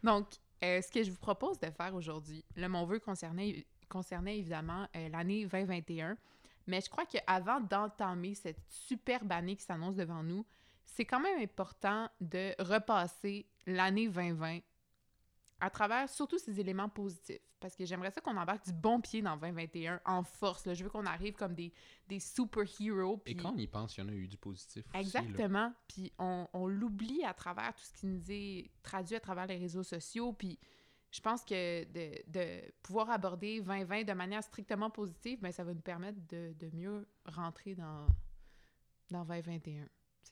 Donc, 0.03 0.27
euh, 0.65 0.81
ce 0.81 0.91
que 0.91 1.03
je 1.03 1.11
vous 1.11 1.19
propose 1.19 1.59
de 1.59 1.71
faire 1.71 1.95
aujourd'hui, 1.95 2.45
là, 2.57 2.69
mon 2.69 2.85
vœu 2.85 2.99
concernait, 3.01 3.67
concernait 3.89 4.39
évidemment 4.39 4.87
l'année 5.11 5.47
2021, 5.47 6.17
mais 6.67 6.81
je 6.81 6.89
crois 6.89 7.05
qu'avant 7.05 7.61
d'entamer 7.61 8.35
cette 8.35 8.61
superbe 8.69 9.33
année 9.33 9.57
qui 9.57 9.65
s'annonce 9.65 9.97
devant 9.97 10.23
nous, 10.23 10.47
c'est 10.87 11.05
quand 11.05 11.21
même 11.21 11.41
important 11.41 12.09
de 12.21 12.55
repasser 12.59 13.47
l'année 13.67 14.09
2020 14.09 14.61
à 15.61 15.71
travers 15.71 16.09
surtout 16.11 16.39
ces 16.39 16.59
éléments 16.59 16.89
positifs. 16.89 17.41
Parce 17.61 17.77
que 17.77 17.85
j'aimerais 17.85 18.11
ça 18.11 18.21
qu'on 18.21 18.37
embarque 18.37 18.65
du 18.65 18.73
bon 18.73 19.01
pied 19.01 19.23
dans 19.23 19.37
2021 19.37 20.01
en 20.05 20.25
force. 20.25 20.67
là. 20.67 20.75
Je 20.75 20.83
veux 20.83 20.91
qu'on 20.91 21.07
arrive 21.07 21.35
comme 21.35 21.55
des, 21.55 21.73
des 22.09 22.19
super-héros. 22.19 23.23
Et 23.27 23.37
quand 23.37 23.53
on 23.55 23.57
y 23.57 23.69
pense, 23.69 23.97
il 23.97 24.01
y 24.01 24.03
en 24.03 24.09
a 24.09 24.13
eu 24.13 24.27
du 24.27 24.37
positif. 24.37 24.85
Exactement. 24.93 25.73
Puis 25.87 26.13
on, 26.19 26.49
on 26.53 26.67
l'oublie 26.67 27.23
à 27.25 27.33
travers 27.33 27.73
tout 27.77 27.85
ce 27.85 27.93
qui 27.93 28.07
nous 28.07 28.31
est 28.31 28.73
traduit 28.83 29.15
à 29.15 29.21
travers 29.21 29.47
les 29.47 29.57
réseaux 29.57 29.85
sociaux. 29.85 30.33
Puis 30.33 30.59
je 31.13 31.21
pense 31.21 31.45
que 31.45 31.85
de, 31.85 32.23
de 32.27 32.73
pouvoir 32.83 33.11
aborder 33.11 33.61
2020 33.61 34.03
de 34.03 34.13
manière 34.15 34.43
strictement 34.43 34.91
positive, 34.91 35.39
ben, 35.41 35.53
ça 35.53 35.63
va 35.63 35.75
nous 35.75 35.81
permettre 35.81 36.19
de, 36.29 36.55
de 36.59 36.77
mieux 36.77 37.07
rentrer 37.27 37.77
dans, 37.77 38.09
dans 39.13 39.25
2021. 39.25 39.87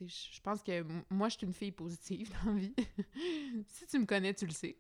Je 0.07 0.41
pense 0.41 0.63
que 0.63 0.85
moi, 1.11 1.29
je 1.29 1.37
suis 1.39 1.47
une 1.47 1.53
fille 1.53 1.73
positive 1.73 2.33
dans 2.45 2.53
la 2.53 2.59
vie. 2.59 2.75
si 3.67 3.87
tu 3.87 3.99
me 3.99 4.07
connais, 4.07 4.35
tu 4.35 4.47
le 4.47 4.53
sais. 4.53 4.77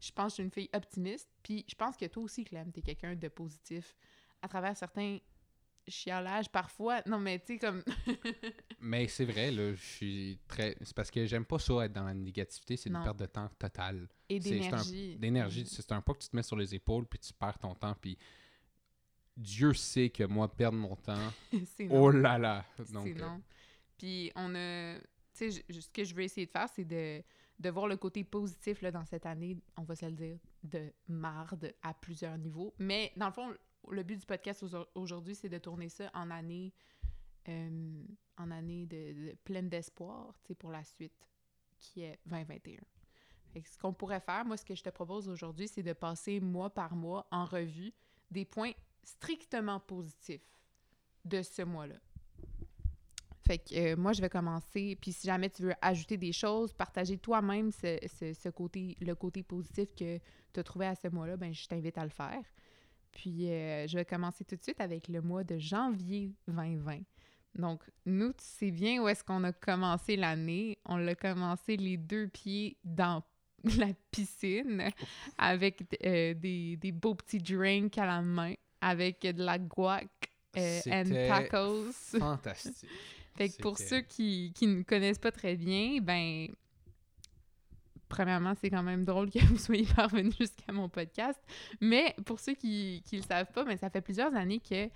Je 0.00 0.12
pense 0.12 0.26
que 0.26 0.30
je 0.30 0.34
suis 0.34 0.42
une 0.44 0.50
fille 0.50 0.70
optimiste. 0.72 1.28
Puis 1.42 1.64
je 1.68 1.74
pense 1.74 1.96
que 1.96 2.06
toi 2.06 2.22
aussi, 2.22 2.44
Clem, 2.44 2.70
t'es 2.72 2.82
quelqu'un 2.82 3.14
de 3.14 3.28
positif 3.28 3.96
à 4.42 4.48
travers 4.48 4.76
certains 4.76 5.18
chiolages 5.88 6.48
parfois. 6.50 7.02
Non, 7.06 7.18
mais 7.18 7.38
tu 7.40 7.54
sais, 7.54 7.58
comme... 7.58 7.82
Mais 8.80 9.08
c'est 9.08 9.24
vrai, 9.24 9.50
là, 9.50 9.74
je 9.74 9.82
suis 9.82 10.38
très. 10.46 10.76
C'est 10.82 10.94
parce 10.94 11.10
que 11.10 11.26
j'aime 11.26 11.44
pas 11.44 11.58
ça 11.58 11.84
être 11.84 11.92
dans 11.92 12.04
la 12.04 12.14
négativité, 12.14 12.76
c'est 12.76 12.90
une 12.90 13.02
perte 13.02 13.18
de 13.18 13.26
temps 13.26 13.48
totale. 13.58 14.08
Et 14.28 14.36
un- 14.36 14.38
d'énergie. 14.38 15.16
D'énergie, 15.16 15.66
c'est 15.66 15.90
un 15.92 16.00
pas 16.00 16.14
que 16.14 16.20
tu 16.20 16.28
te 16.28 16.36
mets 16.36 16.42
sur 16.42 16.56
les 16.56 16.74
épaules 16.74 17.06
puis 17.06 17.18
tu 17.18 17.32
perds 17.32 17.58
ton 17.58 17.74
temps. 17.74 17.96
Puis 18.00 18.16
Dieu 19.36 19.72
sait 19.72 20.10
que 20.10 20.24
moi, 20.24 20.48
perdre 20.54 20.78
mon 20.78 20.94
temps, 20.96 21.32
oh 21.90 22.10
là 22.10 22.38
là! 22.38 22.64
Donc, 22.92 23.08
c'est 23.08 23.22
euh. 23.22 23.28
Puis 23.98 24.32
on 24.34 24.54
a... 24.54 24.98
Tu 25.34 25.52
ce 25.52 25.90
que 25.90 26.04
je 26.04 26.14
veux 26.14 26.22
essayer 26.22 26.46
de 26.46 26.50
faire, 26.50 26.68
c'est 26.68 26.84
de, 26.84 27.70
voir 27.70 27.86
le 27.86 27.96
côté 27.96 28.24
positif 28.24 28.82
dans 28.82 29.04
cette 29.04 29.26
année, 29.26 29.56
on 29.76 29.82
va 29.82 29.94
se 29.94 30.06
le 30.06 30.12
dire, 30.12 30.38
de 30.62 30.92
marde 31.06 31.72
à 31.82 31.94
plusieurs 31.94 32.36
niveaux. 32.38 32.74
Mais 32.78 33.12
dans 33.16 33.26
le 33.26 33.32
fond, 33.32 33.54
le 33.88 34.02
but 34.02 34.16
du 34.16 34.26
podcast 34.26 34.62
aujourd- 34.62 34.88
aujourd'hui, 34.94 35.34
c'est 35.34 35.48
de 35.48 35.58
tourner 35.58 35.88
ça 35.88 36.10
en 36.14 36.30
année, 36.30 36.72
euh, 37.48 38.04
de, 38.38 39.34
pleine 39.44 39.68
d'espoir, 39.68 40.34
tu 40.44 40.54
pour 40.54 40.70
la 40.72 40.82
suite, 40.82 41.28
qui 41.78 42.02
est 42.02 42.18
2021. 42.26 42.80
Fait 43.52 43.62
que 43.62 43.68
ce 43.68 43.78
qu'on 43.78 43.92
pourrait 43.92 44.20
faire, 44.20 44.44
moi, 44.44 44.56
ce 44.56 44.64
que 44.64 44.74
je 44.74 44.82
te 44.82 44.90
propose 44.90 45.28
aujourd'hui, 45.28 45.68
c'est 45.68 45.82
de 45.82 45.92
passer 45.92 46.40
mois 46.40 46.70
par 46.70 46.94
mois 46.94 47.26
en 47.30 47.44
revue 47.44 47.92
des 48.30 48.44
points 48.44 48.72
strictement 49.02 49.80
positifs 49.80 50.46
de 51.24 51.42
ce 51.42 51.62
mois-là. 51.62 51.96
Fait 53.48 53.58
que 53.58 53.74
euh, 53.74 53.96
moi, 53.96 54.12
je 54.12 54.20
vais 54.20 54.28
commencer. 54.28 54.96
Puis 55.00 55.12
si 55.12 55.26
jamais 55.26 55.48
tu 55.50 55.62
veux 55.62 55.74
ajouter 55.80 56.16
des 56.18 56.32
choses, 56.32 56.72
partager 56.72 57.16
toi-même 57.18 57.72
ce, 57.72 57.98
ce- 58.20 58.34
ce 58.34 58.48
côté, 58.50 58.96
le 59.00 59.14
côté 59.14 59.42
positif 59.42 59.88
que 59.98 60.18
tu 60.52 60.60
as 60.60 60.62
trouvé 60.62 60.86
à 60.86 60.94
ce 60.94 61.08
mois-là, 61.08 61.36
ben 61.38 61.52
je 61.54 61.66
t'invite 61.66 61.96
à 61.98 62.04
le 62.04 62.10
faire. 62.10 62.42
Puis 63.10 63.50
euh, 63.50 63.86
je 63.88 63.96
vais 63.96 64.04
commencer 64.04 64.44
tout 64.44 64.54
de 64.54 64.62
suite 64.62 64.80
avec 64.80 65.08
le 65.08 65.22
mois 65.22 65.42
de 65.44 65.58
janvier 65.58 66.34
2020. 66.46 66.98
Donc, 67.54 67.82
nous, 68.04 68.28
tu 68.34 68.44
sais 68.44 68.70
bien 68.70 69.02
où 69.02 69.08
est-ce 69.08 69.24
qu'on 69.24 69.42
a 69.44 69.52
commencé 69.52 70.14
l'année. 70.16 70.76
On 70.84 70.96
l'a 70.98 71.14
commencé 71.14 71.76
les 71.78 71.96
deux 71.96 72.28
pieds 72.28 72.76
dans 72.84 73.22
la 73.78 73.88
piscine 74.12 74.90
avec 75.38 75.82
euh, 76.04 76.34
des, 76.34 76.76
des 76.76 76.92
beaux 76.92 77.14
petits 77.14 77.38
drinks 77.38 77.96
à 77.98 78.04
la 78.06 78.20
main, 78.20 78.52
avec 78.80 79.22
de 79.22 79.42
la 79.42 79.58
guac 79.58 80.06
euh, 80.56 80.80
and 80.86 81.04
tacos. 81.28 81.92
fantastique. 82.18 82.88
Fait 83.38 83.48
que 83.48 83.62
pour 83.62 83.78
ceux 83.78 84.00
qui, 84.00 84.52
qui 84.54 84.66
ne 84.66 84.82
connaissent 84.82 85.18
pas 85.18 85.32
très 85.32 85.56
bien, 85.56 86.00
ben, 86.00 86.48
premièrement, 88.08 88.54
c'est 88.60 88.70
quand 88.70 88.82
même 88.82 89.04
drôle 89.04 89.30
que 89.30 89.38
vous 89.46 89.56
soyez 89.58 89.86
parvenus 89.94 90.36
jusqu'à 90.36 90.72
mon 90.72 90.88
podcast. 90.88 91.40
Mais 91.80 92.14
pour 92.26 92.40
ceux 92.40 92.54
qui 92.54 93.02
ne 93.12 93.18
le 93.18 93.22
savent 93.22 93.52
pas, 93.52 93.64
ben, 93.64 93.76
ça 93.76 93.90
fait 93.90 94.00
plusieurs 94.00 94.34
années 94.34 94.60
que 94.60 94.88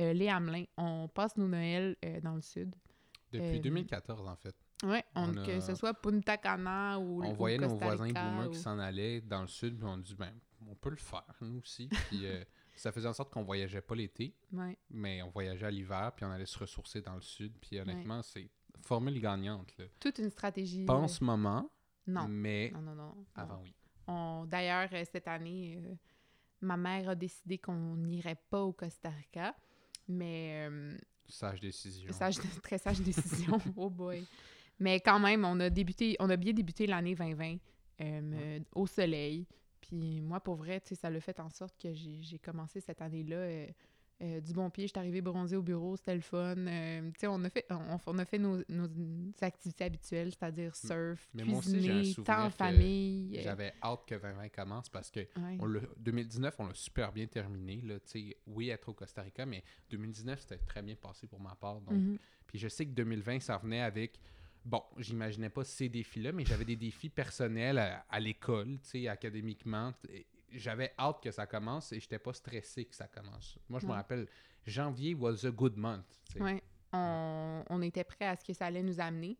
euh, 0.00 0.12
les 0.12 0.28
Hamelins, 0.28 0.64
on 0.76 1.08
passe 1.08 1.36
nos 1.36 1.48
Noëls 1.48 1.96
euh, 2.04 2.20
dans 2.20 2.34
le 2.34 2.40
sud. 2.40 2.74
Depuis 3.32 3.58
euh, 3.58 3.60
2014, 3.60 4.26
en 4.28 4.36
fait. 4.36 4.54
On 5.16 5.32
que 5.44 5.60
ce 5.60 5.74
soit 5.74 5.92
Punta 5.92 6.36
Cana 6.36 7.00
ou 7.00 7.24
On 7.24 7.32
ou 7.32 7.34
voyait 7.34 7.58
nos 7.58 7.76
voisins 7.76 8.06
boomers 8.06 8.46
ou- 8.46 8.50
qui 8.50 8.58
s'en 8.58 8.78
allaient 8.78 9.20
dans 9.20 9.42
le 9.42 9.48
sud, 9.48 9.76
puis 9.76 9.88
on 9.88 9.98
dit, 9.98 10.14
ben, 10.14 10.32
on 10.68 10.74
peut 10.76 10.90
le 10.90 10.96
faire, 10.96 11.24
nous 11.40 11.58
aussi. 11.58 11.88
Puis 12.10 12.26
euh, 12.26 12.44
ça 12.80 12.92
faisait 12.92 13.08
en 13.08 13.12
sorte 13.12 13.32
qu'on 13.32 13.42
voyageait 13.44 13.80
pas 13.80 13.94
l'été, 13.94 14.34
Ouais. 14.52 14.76
mais 14.90 15.22
on 15.22 15.30
voyageait 15.30 15.66
à 15.66 15.70
l'hiver, 15.70 16.12
puis 16.16 16.24
on 16.24 16.30
allait 16.30 16.46
se 16.46 16.58
ressourcer 16.58 17.00
dans 17.00 17.14
le 17.14 17.22
sud. 17.22 17.52
Puis 17.60 17.78
honnêtement, 17.80 18.22
c'est 18.22 18.50
formule 18.82 19.20
gagnante. 19.20 19.76
Là. 19.78 19.84
Toute 20.00 20.18
une 20.18 20.30
stratégie. 20.30 20.84
Pas 20.84 20.94
en 20.94 21.04
euh, 21.04 21.08
ce 21.08 21.22
moment, 21.24 21.70
Non. 22.06 22.26
mais 22.28 22.70
Non, 22.74 22.80
non, 22.82 22.94
non. 22.94 23.26
avant, 23.34 23.60
oui. 23.62 23.74
On- 24.06 24.44
D'ailleurs, 24.46 24.88
euh, 24.92 25.04
cette 25.12 25.28
année, 25.28 25.82
euh, 25.84 25.94
ma 26.60 26.76
mère 26.76 27.08
a 27.10 27.14
décidé 27.14 27.58
qu'on 27.58 27.96
n'irait 27.96 28.40
pas 28.50 28.62
au 28.62 28.72
Costa 28.72 29.10
Rica, 29.10 29.54
mais 30.06 30.68
euh, 30.70 30.96
Sage 31.26 31.60
décision. 31.60 32.12
sage, 32.12 32.36
très 32.62 32.78
sage 32.78 33.00
décision. 33.00 33.58
oh 33.76 33.90
boy. 33.90 34.24
Mais 34.78 35.00
quand 35.00 35.18
même, 35.18 35.44
on 35.44 35.58
a 35.60 35.68
débuté, 35.70 36.16
on 36.20 36.30
a 36.30 36.36
bien 36.36 36.52
débuté 36.52 36.86
l'année 36.86 37.14
2020 37.16 37.54
euh, 37.54 37.58
euh, 38.00 38.60
au 38.74 38.86
soleil. 38.86 39.44
Puis 39.80 40.20
moi, 40.20 40.40
pour 40.40 40.56
vrai, 40.56 40.80
tu 40.80 40.88
sais, 40.88 40.94
ça 40.94 41.10
l'a 41.10 41.20
fait 41.20 41.38
en 41.40 41.50
sorte 41.50 41.76
que 41.80 41.92
j'ai 41.92 42.38
commencé 42.38 42.80
cette 42.80 43.00
année-là 43.00 43.36
euh, 43.36 43.66
euh, 44.20 44.40
du 44.40 44.52
bon 44.52 44.68
pied. 44.70 44.84
Je 44.84 44.88
suis 44.90 44.98
arrivée 44.98 45.20
bronzée 45.20 45.54
au 45.56 45.62
bureau, 45.62 45.96
c'était 45.96 46.14
le 46.16 46.20
fun. 46.20 46.56
Euh, 46.56 47.08
tu 47.12 47.20
sais, 47.20 47.26
on 47.28 47.42
a 47.44 47.48
fait, 47.50 47.64
on, 47.70 47.98
on 48.06 48.18
a 48.18 48.24
fait 48.24 48.38
nos, 48.38 48.58
nos 48.68 48.88
activités 49.40 49.84
habituelles, 49.84 50.30
c'est-à-dire 50.32 50.74
surf, 50.74 51.28
Mais 51.34 51.44
cuisiner, 51.44 52.14
temps 52.24 52.46
en 52.46 52.50
famille. 52.50 53.38
J'avais 53.42 53.72
hâte 53.82 54.04
que 54.06 54.14
2020 54.16 54.48
commence 54.48 54.88
parce 54.88 55.10
que 55.10 55.20
ouais. 55.20 55.56
on 55.60 55.66
l'a- 55.66 55.80
2019, 55.98 56.56
on 56.58 56.66
l'a 56.66 56.74
super 56.74 57.12
bien 57.12 57.26
terminé. 57.26 57.80
Là, 57.82 58.00
tu 58.00 58.30
sais, 58.30 58.36
oui, 58.48 58.70
être 58.70 58.88
au 58.88 58.94
Costa 58.94 59.22
Rica, 59.22 59.46
mais 59.46 59.62
2019, 59.90 60.40
c'était 60.40 60.58
très 60.58 60.82
bien 60.82 60.96
passé 60.96 61.26
pour 61.28 61.40
ma 61.40 61.54
part. 61.54 61.80
Donc, 61.80 61.94
Mhm. 61.94 62.18
Puis 62.48 62.58
je 62.58 62.66
sais 62.68 62.86
que 62.86 62.92
2020, 62.92 63.40
ça 63.40 63.56
revenait 63.58 63.82
avec. 63.82 64.18
Bon, 64.68 64.82
j'imaginais 64.98 65.48
pas 65.48 65.64
ces 65.64 65.88
défis-là, 65.88 66.30
mais 66.30 66.44
j'avais 66.44 66.66
des 66.66 66.76
défis 66.76 67.08
personnels 67.08 67.78
à, 67.78 68.04
à 68.10 68.20
l'école, 68.20 68.78
tu 68.82 68.88
sais, 68.90 69.08
académiquement. 69.08 69.94
J'avais 70.52 70.92
hâte 70.98 71.22
que 71.22 71.30
ça 71.30 71.46
commence 71.46 71.90
et 71.92 72.00
j'étais 72.00 72.18
pas 72.18 72.34
stressé 72.34 72.84
que 72.84 72.94
ça 72.94 73.08
commence. 73.08 73.58
Moi, 73.70 73.80
je 73.80 73.86
me 73.86 73.92
Ouais. 73.92 73.96
rappelle, 73.96 74.28
janvier 74.66 75.14
was 75.14 75.46
a 75.46 75.50
good 75.50 75.74
month. 75.78 76.04
Ouais. 76.38 76.62
On, 76.92 77.64
on 77.70 77.80
était 77.80 78.04
prêts 78.04 78.26
à 78.26 78.36
ce 78.36 78.44
que 78.44 78.52
ça 78.52 78.66
allait 78.66 78.82
nous 78.82 79.00
amener. 79.00 79.38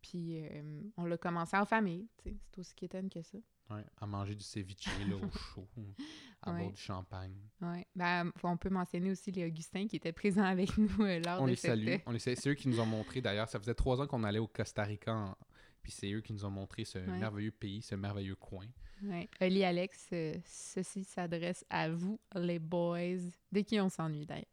Puis 0.00 0.40
euh, 0.46 0.80
on 0.96 1.04
l'a 1.04 1.18
commencé 1.18 1.54
en 1.58 1.66
famille. 1.66 2.08
tu 2.22 2.30
sais, 2.30 2.36
C'est 2.50 2.58
aussi 2.60 2.74
quétaine 2.74 3.10
que 3.10 3.20
ça. 3.20 3.36
Ouais, 3.68 3.84
à 4.00 4.06
manger 4.06 4.34
du 4.34 4.42
ceviche 4.44 4.86
là, 5.08 5.16
au 5.16 5.30
chaud, 5.30 5.68
à 6.42 6.52
Ouais. 6.52 6.60
boire 6.60 6.72
du 6.72 6.80
champagne. 6.80 7.36
Ouais. 7.60 7.86
Ben, 7.94 8.32
on 8.42 8.56
peut 8.56 8.70
mentionner 8.70 9.10
aussi 9.10 9.30
les 9.30 9.46
Augustins 9.46 9.86
qui 9.86 9.96
étaient 9.96 10.12
présents 10.12 10.44
avec 10.44 10.76
nous 10.78 10.90
euh, 11.00 11.20
lors 11.24 11.40
On 11.42 11.44
de 11.44 11.50
les 11.50 11.56
cette... 11.56 11.70
salue. 11.72 11.96
On 12.06 12.12
les 12.12 12.18
salue. 12.18 12.34
C'est 12.38 12.50
eux 12.50 12.54
qui 12.54 12.68
nous 12.68 12.80
ont 12.80 12.86
montré, 12.86 13.20
d'ailleurs, 13.20 13.48
ça 13.48 13.58
faisait 13.58 13.74
trois 13.74 14.00
ans 14.00 14.06
qu'on 14.06 14.24
allait 14.24 14.38
au 14.38 14.46
Costa 14.48 14.82
Rica, 14.84 15.14
en- 15.14 15.36
puis 15.82 15.92
c'est 15.92 16.10
eux 16.12 16.20
qui 16.20 16.32
nous 16.32 16.44
ont 16.44 16.50
montré 16.50 16.84
ce 16.84 16.98
Ouais. 16.98 17.18
merveilleux 17.18 17.50
pays, 17.52 17.82
ce 17.82 17.94
merveilleux 17.94 18.36
coin. 18.36 18.66
Ouais. 19.02 19.28
Oli 19.40 19.64
Alex, 19.64 20.08
euh, 20.12 20.34
ceci 20.44 21.04
s'adresse 21.04 21.64
à 21.70 21.88
vous, 21.88 22.20
les 22.34 22.58
boys, 22.58 23.16
de 23.52 23.60
qui 23.60 23.80
on 23.80 23.88
s'ennuie 23.88 24.26
d'ailleurs? 24.26 24.44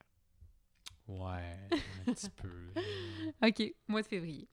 Ouais, 1.07 1.57
un 2.07 2.13
petit 2.13 2.29
peu. 2.29 2.67
OK, 3.41 3.73
mois 3.87 4.01
de 4.01 4.07
février. 4.07 4.47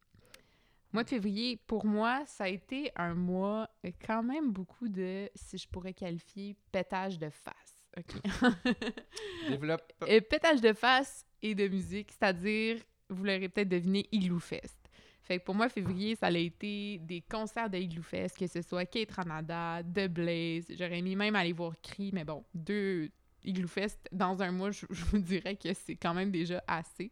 Mois 0.94 1.02
de 1.02 1.08
février, 1.08 1.56
pour 1.66 1.84
moi, 1.84 2.22
ça 2.24 2.44
a 2.44 2.48
été 2.48 2.92
un 2.94 3.14
mois 3.14 3.68
quand 4.06 4.22
même 4.22 4.52
beaucoup 4.52 4.88
de, 4.88 5.28
si 5.34 5.58
je 5.58 5.66
pourrais 5.66 5.92
qualifier, 5.92 6.54
pétage 6.70 7.18
de 7.18 7.30
face. 7.30 7.90
OK? 7.98 8.14
Développe. 9.48 9.92
Euh, 10.04 10.20
pétage 10.20 10.60
de 10.60 10.72
face 10.72 11.26
et 11.42 11.56
de 11.56 11.66
musique, 11.66 12.12
c'est-à-dire, 12.12 12.76
vous 13.08 13.24
l'aurez 13.24 13.48
peut-être 13.48 13.70
deviné, 13.70 14.06
Igloo 14.12 14.38
Fest. 14.38 14.78
Fait 15.20 15.40
que 15.40 15.44
pour 15.44 15.56
moi, 15.56 15.68
février, 15.68 16.14
ça 16.14 16.26
a 16.26 16.30
été 16.30 16.98
des 16.98 17.22
concerts 17.22 17.70
de 17.70 17.78
Igloo 17.78 18.04
Fest, 18.04 18.38
que 18.38 18.46
ce 18.46 18.62
soit 18.62 18.86
Kate 18.86 19.10
Ranada, 19.10 19.82
The 19.82 20.06
Blaze, 20.06 20.66
j'aurais 20.78 21.02
mis 21.02 21.16
même 21.16 21.34
aller 21.34 21.52
voir 21.52 21.72
Cree, 21.82 22.12
mais 22.12 22.24
bon, 22.24 22.44
deux 22.54 23.10
Igloo 23.42 23.66
Fest 23.66 23.98
dans 24.12 24.40
un 24.40 24.52
mois, 24.52 24.70
je, 24.70 24.86
je 24.90 25.04
vous 25.06 25.18
dirais 25.18 25.56
que 25.56 25.74
c'est 25.74 25.96
quand 25.96 26.14
même 26.14 26.30
déjà 26.30 26.62
assez. 26.68 27.10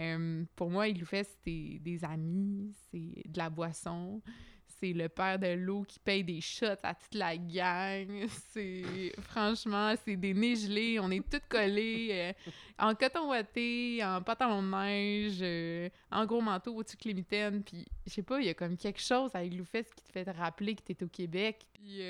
Euh, 0.00 0.44
pour 0.54 0.70
moi, 0.70 0.88
Igloo 0.88 1.06
Fest, 1.06 1.38
c'est 1.44 1.78
des 1.80 2.04
amis, 2.04 2.74
c'est 2.90 3.22
de 3.28 3.38
la 3.38 3.48
boisson, 3.48 4.22
c'est 4.78 4.92
le 4.92 5.08
père 5.08 5.38
de 5.38 5.54
l'eau 5.54 5.84
qui 5.84 5.98
paye 5.98 6.22
des 6.22 6.40
shots 6.40 6.66
à 6.82 6.94
toute 6.94 7.14
la 7.14 7.36
gang. 7.36 8.26
C'est 8.52 9.12
franchement, 9.20 9.94
c'est 10.04 10.16
des 10.16 10.34
nez 10.34 10.56
gelés. 10.56 10.98
On 11.00 11.10
est 11.10 11.26
tous 11.30 11.40
collés 11.48 12.08
euh, 12.12 12.50
en 12.78 12.94
coton 12.94 13.30
ouaté, 13.30 14.04
en 14.04 14.20
pantalon 14.22 14.62
de 14.62 14.68
neige, 14.68 15.38
euh, 15.40 15.88
en 16.10 16.26
gros 16.26 16.42
manteau 16.42 16.74
au-dessus 16.74 16.96
de 16.98 17.12
mitaines. 17.14 17.62
Puis, 17.62 17.86
je 18.06 18.12
sais 18.12 18.22
pas, 18.22 18.38
il 18.40 18.46
y 18.46 18.50
a 18.50 18.54
comme 18.54 18.76
quelque 18.76 19.00
chose 19.00 19.30
à 19.34 19.42
Igloo 19.44 19.64
Fest 19.64 19.94
qui 19.94 20.04
te 20.04 20.12
fait 20.12 20.24
te 20.24 20.30
rappeler 20.36 20.74
que 20.74 20.82
t'es 20.82 21.02
au 21.02 21.08
Québec. 21.08 21.64
Puis, 21.72 22.00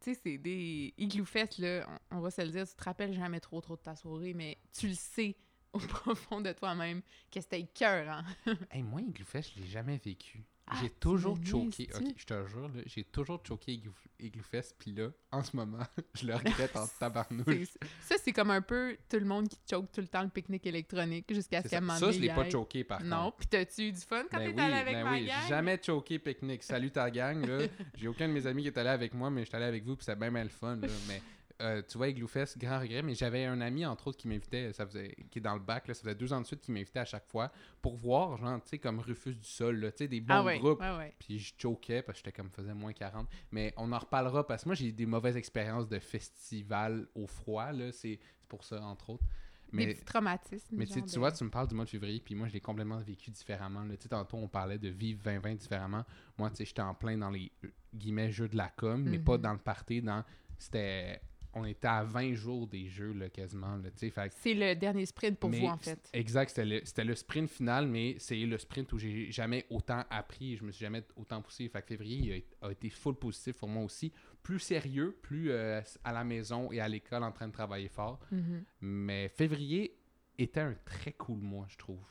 tu 0.00 0.14
sais, 0.14 0.20
c'est 0.22 0.38
des 0.38 0.94
Igloo 0.96 1.24
Fest, 1.24 1.58
là, 1.58 1.86
on, 2.10 2.18
on 2.18 2.20
va 2.20 2.30
se 2.30 2.42
le 2.42 2.48
dire, 2.48 2.68
tu 2.68 2.74
te 2.74 2.84
rappelles 2.84 3.14
jamais 3.14 3.40
trop 3.40 3.60
trop 3.60 3.76
de 3.76 3.82
ta 3.82 3.96
soirée, 3.96 4.34
mais 4.34 4.58
tu 4.72 4.88
le 4.88 4.94
sais 4.94 5.36
au 5.72 5.78
profond 5.78 6.40
de 6.40 6.52
toi-même 6.52 7.00
que 7.30 7.40
c'était 7.40 7.62
cœur, 7.64 8.08
hein? 8.08 8.24
Hey, 8.70 8.82
moi, 8.82 9.00
Igloo 9.00 9.24
Fest, 9.24 9.52
je 9.56 9.60
l'ai 9.62 9.68
jamais 9.68 9.98
vécu. 10.04 10.42
Ah, 10.72 10.76
j'ai 10.80 10.90
toujours 10.90 11.36
choqué. 11.44 11.88
Ok, 11.96 12.02
je 12.16 12.24
te 12.24 12.46
jure, 12.46 12.70
j'ai 12.86 13.02
toujours 13.02 13.40
choqué 13.44 13.72
Igloo, 13.72 13.92
Igloo 14.20 14.42
Fest, 14.44 14.76
puis 14.78 14.92
là, 14.92 15.08
en 15.32 15.42
ce 15.42 15.56
moment, 15.56 15.82
je 16.14 16.26
le 16.26 16.36
regrette 16.36 16.76
en 16.76 16.86
tabarnouche. 16.86 17.68
Ça, 18.02 18.14
c'est 18.22 18.32
comme 18.32 18.50
un 18.52 18.62
peu 18.62 18.96
tout 19.08 19.18
le 19.18 19.24
monde 19.24 19.48
qui 19.48 19.58
choke 19.68 19.90
tout 19.90 20.00
le 20.00 20.06
temps 20.06 20.22
le 20.22 20.28
pique-nique 20.28 20.66
électronique 20.66 21.32
jusqu'à 21.34 21.62
ce 21.62 21.68
qu'à 21.68 21.80
Ça, 21.80 21.96
ça 21.96 22.12
je 22.12 22.20
l'ai 22.20 22.28
pas 22.32 22.48
choqué, 22.48 22.84
par 22.84 23.02
Non, 23.02 23.24
contre. 23.24 23.36
puis 23.38 23.46
t'as-tu 23.48 23.82
eu 23.88 23.92
du 23.92 24.00
fun 24.00 24.24
quand 24.30 24.38
Ben 24.38 24.50
t'es 24.54 24.54
oui, 24.54 24.60
allé 24.60 24.74
avec 24.74 24.94
ben 24.94 25.04
ma 25.04 25.12
oui, 25.12 25.26
gang? 25.26 25.48
jamais 25.48 25.80
choqué 25.84 26.18
pique-nique. 26.20 26.62
Salut 26.62 26.92
ta 26.92 27.10
gang, 27.10 27.44
là. 27.44 27.66
J'ai 27.96 28.06
aucun 28.06 28.28
de 28.28 28.32
mes 28.32 28.46
amis 28.46 28.62
qui 28.62 28.68
est 28.68 28.78
allé 28.78 28.90
avec 28.90 29.12
moi, 29.14 29.28
mais 29.30 29.42
je 29.42 29.46
suis 29.48 29.56
allé 29.56 29.66
avec 29.66 29.84
vous, 29.84 29.96
puis 29.96 30.04
c'est 30.04 30.16
bien, 30.16 30.30
bien 30.30 30.44
le 30.44 30.50
fun, 30.50 30.76
là. 30.76 30.88
Mais 31.08 31.20
euh, 31.60 31.82
tu 31.88 31.98
vois, 31.98 32.08
Igloo 32.08 32.26
Fest, 32.26 32.58
grand 32.58 32.80
regret, 32.80 33.02
mais 33.02 33.14
j'avais 33.14 33.44
un 33.44 33.60
ami, 33.60 33.84
entre 33.86 34.08
autres, 34.08 34.18
qui 34.18 34.26
m'invitait, 34.28 34.72
ça 34.72 34.86
faisait, 34.86 35.14
qui 35.30 35.38
est 35.38 35.42
dans 35.42 35.54
le 35.54 35.60
bac, 35.60 35.86
là, 35.88 35.94
ça 35.94 36.02
faisait 36.02 36.14
deux 36.14 36.32
ans 36.32 36.40
de 36.40 36.46
suite, 36.46 36.60
qui 36.60 36.72
m'invitait 36.72 37.00
à 37.00 37.04
chaque 37.04 37.26
fois 37.26 37.50
pour 37.82 37.96
voir, 37.96 38.36
genre, 38.38 38.60
tu 38.62 38.70
sais, 38.70 38.78
comme 38.78 38.98
Rufus 39.00 39.34
du 39.34 39.46
Sol, 39.48 39.76
là, 39.80 39.90
tu 39.92 39.98
sais, 39.98 40.08
des 40.08 40.20
bons 40.20 40.34
ah 40.34 40.42
ouais, 40.44 40.58
groupes. 40.58 40.80
ouais. 40.80 41.14
Puis 41.18 41.38
je 41.38 41.54
choquais 41.58 42.02
parce 42.02 42.18
que 42.20 42.24
j'étais 42.26 42.36
comme 42.40 42.50
faisait 42.50 42.74
moins 42.74 42.92
40. 42.92 43.28
Mais 43.52 43.72
on 43.76 43.92
en 43.92 43.98
reparlera 43.98 44.46
parce 44.46 44.62
que 44.64 44.68
moi 44.68 44.74
j'ai 44.74 44.86
eu 44.88 44.92
des 44.92 45.06
mauvaises 45.06 45.36
expériences 45.36 45.88
de 45.88 45.98
festival 45.98 47.06
au 47.14 47.26
froid. 47.26 47.72
là 47.72 47.92
C'est 47.92 48.18
pour 48.48 48.64
ça, 48.64 48.80
entre 48.82 49.10
autres. 49.10 49.24
Des 49.72 49.76
Mais, 49.76 49.94
petits 49.94 50.04
traumatismes. 50.04 50.76
mais 50.76 50.86
tu 50.86 51.00
vois, 51.20 51.30
tu 51.30 51.44
me 51.44 51.50
parles 51.50 51.68
du 51.68 51.76
mois 51.76 51.84
de 51.84 51.90
février, 51.90 52.18
puis 52.20 52.34
moi 52.34 52.48
je 52.48 52.52
l'ai 52.52 52.60
complètement 52.60 52.98
vécu 52.98 53.30
différemment. 53.30 53.84
là. 53.84 53.96
Tu 53.96 54.02
sais, 54.02 54.08
tantôt 54.08 54.36
on 54.36 54.48
parlait 54.48 54.78
de 54.78 54.88
vivre 54.88 55.22
2020 55.22 55.54
différemment. 55.54 56.04
Moi, 56.38 56.50
tu 56.50 56.56
sais, 56.56 56.64
j'étais 56.64 56.82
en 56.82 56.92
plein 56.94 57.16
dans 57.16 57.30
les 57.30 57.52
euh, 57.64 57.68
guillemets 57.94 58.32
jeux 58.32 58.48
de 58.48 58.56
la 58.56 58.68
com, 58.70 59.00
mais 59.08 59.20
pas 59.20 59.36
Mhm. 59.36 59.42
dans 59.42 59.52
le 59.52 59.58
party. 59.60 60.02
Dans... 60.02 60.24
C'était. 60.58 61.20
On 61.52 61.64
était 61.64 61.88
à 61.88 62.04
20 62.04 62.34
jours 62.34 62.66
des 62.66 62.88
jeux, 62.88 63.12
là, 63.12 63.28
quasiment. 63.28 63.76
Là, 63.76 63.90
fait 63.94 64.32
C'est 64.36 64.54
le 64.54 64.74
dernier 64.74 65.06
sprint 65.06 65.38
pour 65.38 65.50
mais 65.50 65.60
vous, 65.60 65.66
en 65.66 65.76
fait. 65.76 66.08
Exact, 66.12 66.48
c'était 66.48 66.64
le, 66.64 66.80
c'était 66.84 67.04
le 67.04 67.14
sprint 67.14 67.50
final, 67.50 67.86
mais 67.86 68.16
c'est 68.18 68.36
le 68.36 68.58
sprint 68.58 68.92
où 68.92 68.98
j'ai 68.98 69.30
jamais 69.32 69.66
autant 69.70 70.04
appris, 70.10 70.56
je 70.56 70.64
me 70.64 70.70
suis 70.70 70.84
jamais 70.84 71.02
autant 71.16 71.42
poussé. 71.42 71.68
Fait 71.68 71.82
que 71.82 71.88
février 71.88 72.44
il 72.60 72.66
a, 72.66 72.68
a 72.68 72.72
été 72.72 72.88
full 72.90 73.16
positif 73.16 73.56
pour 73.56 73.68
moi 73.68 73.84
aussi. 73.84 74.12
Plus 74.42 74.58
sérieux, 74.60 75.18
plus 75.22 75.50
euh, 75.50 75.80
à 76.04 76.12
la 76.12 76.24
maison 76.24 76.70
et 76.72 76.80
à 76.80 76.88
l'école 76.88 77.24
en 77.24 77.32
train 77.32 77.48
de 77.48 77.52
travailler 77.52 77.88
fort. 77.88 78.20
Mhm. 78.30 78.64
Mais 78.80 79.28
février 79.28 79.96
était 80.38 80.60
un 80.60 80.74
très 80.84 81.12
cool 81.12 81.40
mois, 81.40 81.66
je 81.68 81.76
trouve. 81.76 82.04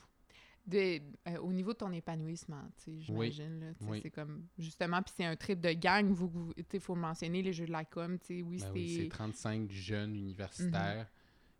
De- 0.70 1.00
euh, 1.28 1.38
au 1.38 1.52
niveau 1.52 1.72
de 1.72 1.78
ton 1.78 1.92
épanouissement, 1.92 2.62
Oui, 2.86 3.00
j'imagine. 3.02 3.74
sais, 3.78 3.86
oui. 3.88 4.00
C'est 4.02 4.10
comme, 4.10 4.46
justement, 4.58 5.02
puis 5.02 5.12
c'est 5.16 5.24
un 5.24 5.36
trip 5.36 5.60
de 5.60 5.72
gang. 5.72 6.10
Vous, 6.12 6.28
vous- 6.28 6.54
tu 6.54 6.64
sais, 6.70 6.78
faut 6.78 6.94
mentionner, 6.94 7.42
les 7.42 7.52
jeux 7.52 7.66
de 7.66 7.72
la 7.72 7.84
com, 7.84 8.18
tu 8.18 8.26
sais, 8.26 8.42
oui, 8.42 8.58
Ben 8.58 8.66
c'est... 8.66 8.70
oui, 8.72 8.98
c'est 9.02 9.08
35 9.08 9.70
jeunes 9.70 10.14
universitaires 10.16 11.08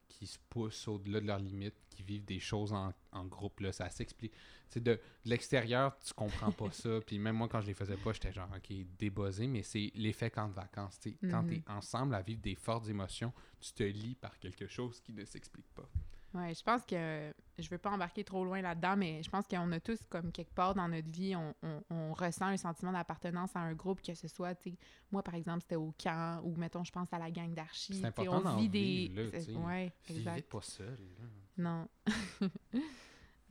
qui 0.09 0.26
se 0.26 0.38
poussent 0.49 0.87
au-delà 0.88 1.21
de 1.21 1.26
leurs 1.26 1.38
limites, 1.38 1.75
qui 1.88 2.02
vivent 2.02 2.25
des 2.25 2.40
choses 2.40 2.73
en, 2.73 2.93
en 3.12 3.25
groupe. 3.26 3.61
Là, 3.61 3.73
ça 3.73 3.88
s'explique. 3.90 4.33
De, 4.75 4.81
de 4.81 5.00
l'extérieur, 5.25 5.99
tu 6.00 6.12
comprends 6.14 6.50
pas 6.52 6.71
ça. 6.73 7.00
Puis 7.07 7.19
même 7.19 7.37
moi, 7.37 7.49
quand 7.49 7.61
je 7.61 7.67
les 7.69 7.75
faisais 7.75 7.97
pas, 7.97 8.12
j'étais 8.12 8.33
genre, 8.33 8.49
OK, 8.55 8.73
débossé. 8.99 9.47
Mais 9.47 9.62
c'est 9.62 9.90
l'effet 9.95 10.31
camp 10.31 10.49
de 10.49 10.55
vacances. 10.55 10.99
tu 11.00 11.11
sais. 11.11 11.17
Quand 11.31 11.43
Mhm. 11.43 11.49
tu 11.49 11.55
es 11.57 11.62
ensemble 11.69 12.14
à 12.14 12.23
vivre 12.23 12.40
des 12.40 12.55
fortes 12.57 12.88
émotions, 12.88 13.33
tu 13.61 13.73
te 13.73 13.83
lis 13.85 14.14
par 14.17 14.38
quelque 14.38 14.67
chose 14.67 15.00
qui 15.00 15.12
ne 15.12 15.25
s'explique 15.25 15.69
pas. 15.75 15.88
Ouais, 16.33 16.55
je 16.55 16.63
pense 16.63 16.85
que 16.85 17.33
je 17.59 17.69
veux 17.69 17.79
pas 17.79 17.91
embarquer 17.91 18.23
trop 18.23 18.45
loin 18.45 18.63
là-dedans, 18.63 18.97
mais 18.97 19.21
je 19.23 19.29
pense 19.29 19.47
qu'on 19.49 19.73
a 19.73 19.81
tous, 19.81 19.99
comme 20.09 20.31
quelque 20.31 20.55
part 20.55 20.75
dans 20.77 20.87
notre 20.87 21.11
vie, 21.11 21.35
on, 21.35 21.53
on- 21.63 21.83
on 21.91 22.13
ressent 22.13 22.47
un 22.47 22.57
sentiment 22.57 22.93
d'appartenance 22.93 23.55
à 23.57 23.61
un 23.61 23.75
groupe, 23.75 24.01
que 24.01 24.15
ce 24.15 24.29
soit, 24.29 24.55
tu 24.55 24.71
sais, 24.71 24.79
moi 25.11 25.25
par 25.25 25.35
exemple, 25.35 25.63
c'était 25.63 25.75
au 25.77 25.93
camp, 26.01 26.41
ou 26.45 26.55
mettons, 26.55 26.85
je 26.85 26.93
pense 26.93 27.13
à 27.13 27.19
la 27.19 27.31
gang 27.33 27.53
d'archi. 27.53 27.95
C'est 27.95 28.07
important 28.07 28.55
on 28.55 28.57
vit 28.59 28.69
vivre, 28.69 29.31
des. 29.33 29.41
sais. 29.41 29.53
Ouais, 29.57 29.93
exact. 30.09 30.49
pas 30.49 30.63
seul. 30.63 30.99
là. 31.19 31.25
Non. 31.59 31.89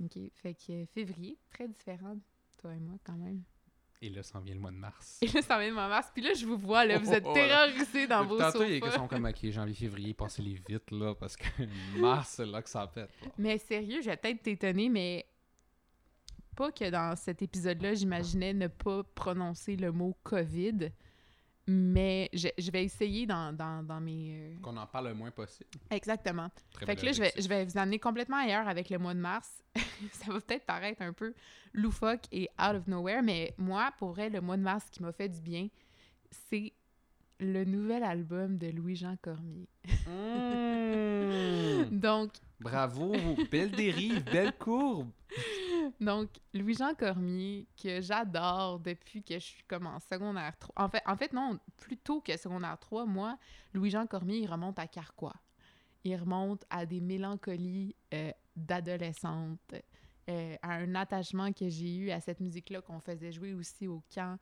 OK. 0.01 0.17
Fait 0.35 0.53
que 0.53 0.85
février, 0.85 1.37
très 1.49 1.67
différent, 1.67 2.15
toi 2.57 2.73
et 2.73 2.79
moi, 2.79 2.95
quand 3.03 3.17
même. 3.17 3.43
Et 4.01 4.09
là, 4.09 4.23
s'en 4.23 4.39
vient 4.39 4.53
le 4.53 4.61
mois 4.61 4.71
de 4.71 4.77
mars. 4.77 5.19
Et 5.21 5.27
là, 5.27 5.41
ça 5.41 5.59
vient 5.59 5.69
de 5.69 5.75
ma 5.75 5.89
mars. 5.89 6.09
Puis 6.13 6.23
là, 6.23 6.33
je 6.33 6.45
vous 6.45 6.57
vois, 6.57 6.85
là, 6.85 6.97
vous 6.97 7.11
êtes 7.11 7.23
Oh, 7.25 7.31
oh, 7.31 7.33
terrorisés 7.33 8.07
dans 8.07 8.23
vos 8.25 8.37
tantôt, 8.37 8.63
il 8.63 8.75
y 8.75 8.77
a 8.77 8.79
qui 8.79 8.91
sont 8.91 9.07
comme, 9.07 9.25
OK, 9.25 9.49
janvier, 9.51 9.73
février, 9.75 10.13
passez-les 10.13 10.53
vite, 10.67 10.89
là, 10.91 11.13
parce 11.15 11.35
que 11.35 11.45
mars, 11.97 12.29
c'est 12.37 12.45
là 12.45 12.61
que 12.61 12.69
ça 12.69 12.87
pète. 12.87 13.09
là. 13.21 13.31
Mais 13.37 13.57
sérieux, 13.57 14.01
je 14.01 14.09
vais 14.09 14.15
peut-être 14.17 14.41
t'étonner, 14.41 14.87
mais 14.87 15.25
pas 16.55 16.71
que 16.71 16.89
dans 16.89 17.15
cet 17.17 17.41
épisode-là, 17.41 17.93
j'imaginais 17.93 18.53
ne 18.53 18.67
pas 18.67 19.03
prononcer 19.03 19.75
le 19.75 19.91
mot 19.91 20.17
COVID. 20.23 20.91
Mais 21.69 22.29
je, 22.33 22.47
je 22.57 22.71
vais 22.71 22.83
essayer 22.83 23.25
dans, 23.27 23.53
dans, 23.55 23.83
dans 23.83 24.01
mes... 24.01 24.31
euh, 24.33 24.55
Qu'on 24.61 24.75
en 24.75 24.87
parle 24.87 25.09
le 25.09 25.13
moins 25.13 25.29
possible. 25.31 25.69
Exactement. 25.91 26.49
Très 26.73 26.85
Fait 26.87 26.95
que 26.95 27.05
là, 27.05 27.11
je 27.11 27.21
vais, 27.21 27.31
je 27.37 27.47
vais 27.47 27.63
vous 27.65 27.77
amener 27.77 27.99
complètement 27.99 28.37
ailleurs 28.37 28.67
avec 28.67 28.89
le 28.89 28.97
mois 28.97 29.13
de 29.13 29.19
mars. 29.19 29.63
ça 30.13 30.33
va 30.33 30.41
peut-être 30.41 30.65
paraître 30.65 31.01
un 31.03 31.13
peu 31.13 31.33
loufoque 31.73 32.23
et 32.31 32.49
out 32.59 32.75
of 32.75 32.87
nowhere, 32.87 33.21
mais 33.21 33.53
moi, 33.57 33.91
pour 33.99 34.09
vrai, 34.11 34.29
le 34.29 34.41
mois 34.41 34.57
de 34.57 34.63
mars 34.63 34.85
qui 34.89 35.03
m'a 35.03 35.11
fait 35.11 35.29
du 35.29 35.41
bien, 35.41 35.67
c'est 36.49 36.73
le 37.39 37.63
nouvel 37.65 38.03
album 38.03 38.57
de 38.57 38.67
Louis-Jean 38.67 39.15
Cormier. 39.21 39.69
Mmh. 40.07 41.85
Donc, 41.99 42.31
Bravo, 42.59 43.13
belle 43.51 43.71
dérive, 43.71 44.23
belle 44.25 44.53
courbe. 44.57 45.09
donc 45.99 46.29
Louis-Jean 46.53 46.93
Cormier, 46.93 47.67
que 47.81 48.01
j'adore 48.01 48.79
depuis 48.79 49.23
que 49.23 49.35
je 49.35 49.45
suis 49.45 49.63
comme 49.63 49.87
en 49.87 49.99
secondaire 49.99 50.57
3. 50.57 50.73
En 50.77 50.89
fait, 50.89 51.03
en 51.05 51.15
fait 51.15 51.33
non, 51.33 51.59
plus 51.77 51.97
tôt 51.97 52.21
que 52.21 52.37
secondaire 52.37 52.77
3, 52.79 53.05
moi, 53.05 53.37
Louis-Jean 53.73 54.07
Cormier, 54.07 54.39
il 54.39 54.47
remonte 54.51 54.79
à 54.79 54.87
Carquois. 54.87 55.35
Il 56.03 56.15
remonte 56.15 56.65
à 56.69 56.85
des 56.85 57.01
mélancolies 57.01 57.95
euh, 58.13 58.31
d'adolescente, 58.55 59.75
euh, 60.29 60.55
à 60.61 60.75
un 60.75 60.95
attachement 60.95 61.51
que 61.51 61.67
j'ai 61.69 61.95
eu 61.95 62.11
à 62.11 62.21
cette 62.21 62.39
musique-là 62.39 62.81
qu'on 62.81 62.99
faisait 62.99 63.31
jouer 63.31 63.53
aussi 63.53 63.87
au 63.87 64.01
camp. 64.13 64.37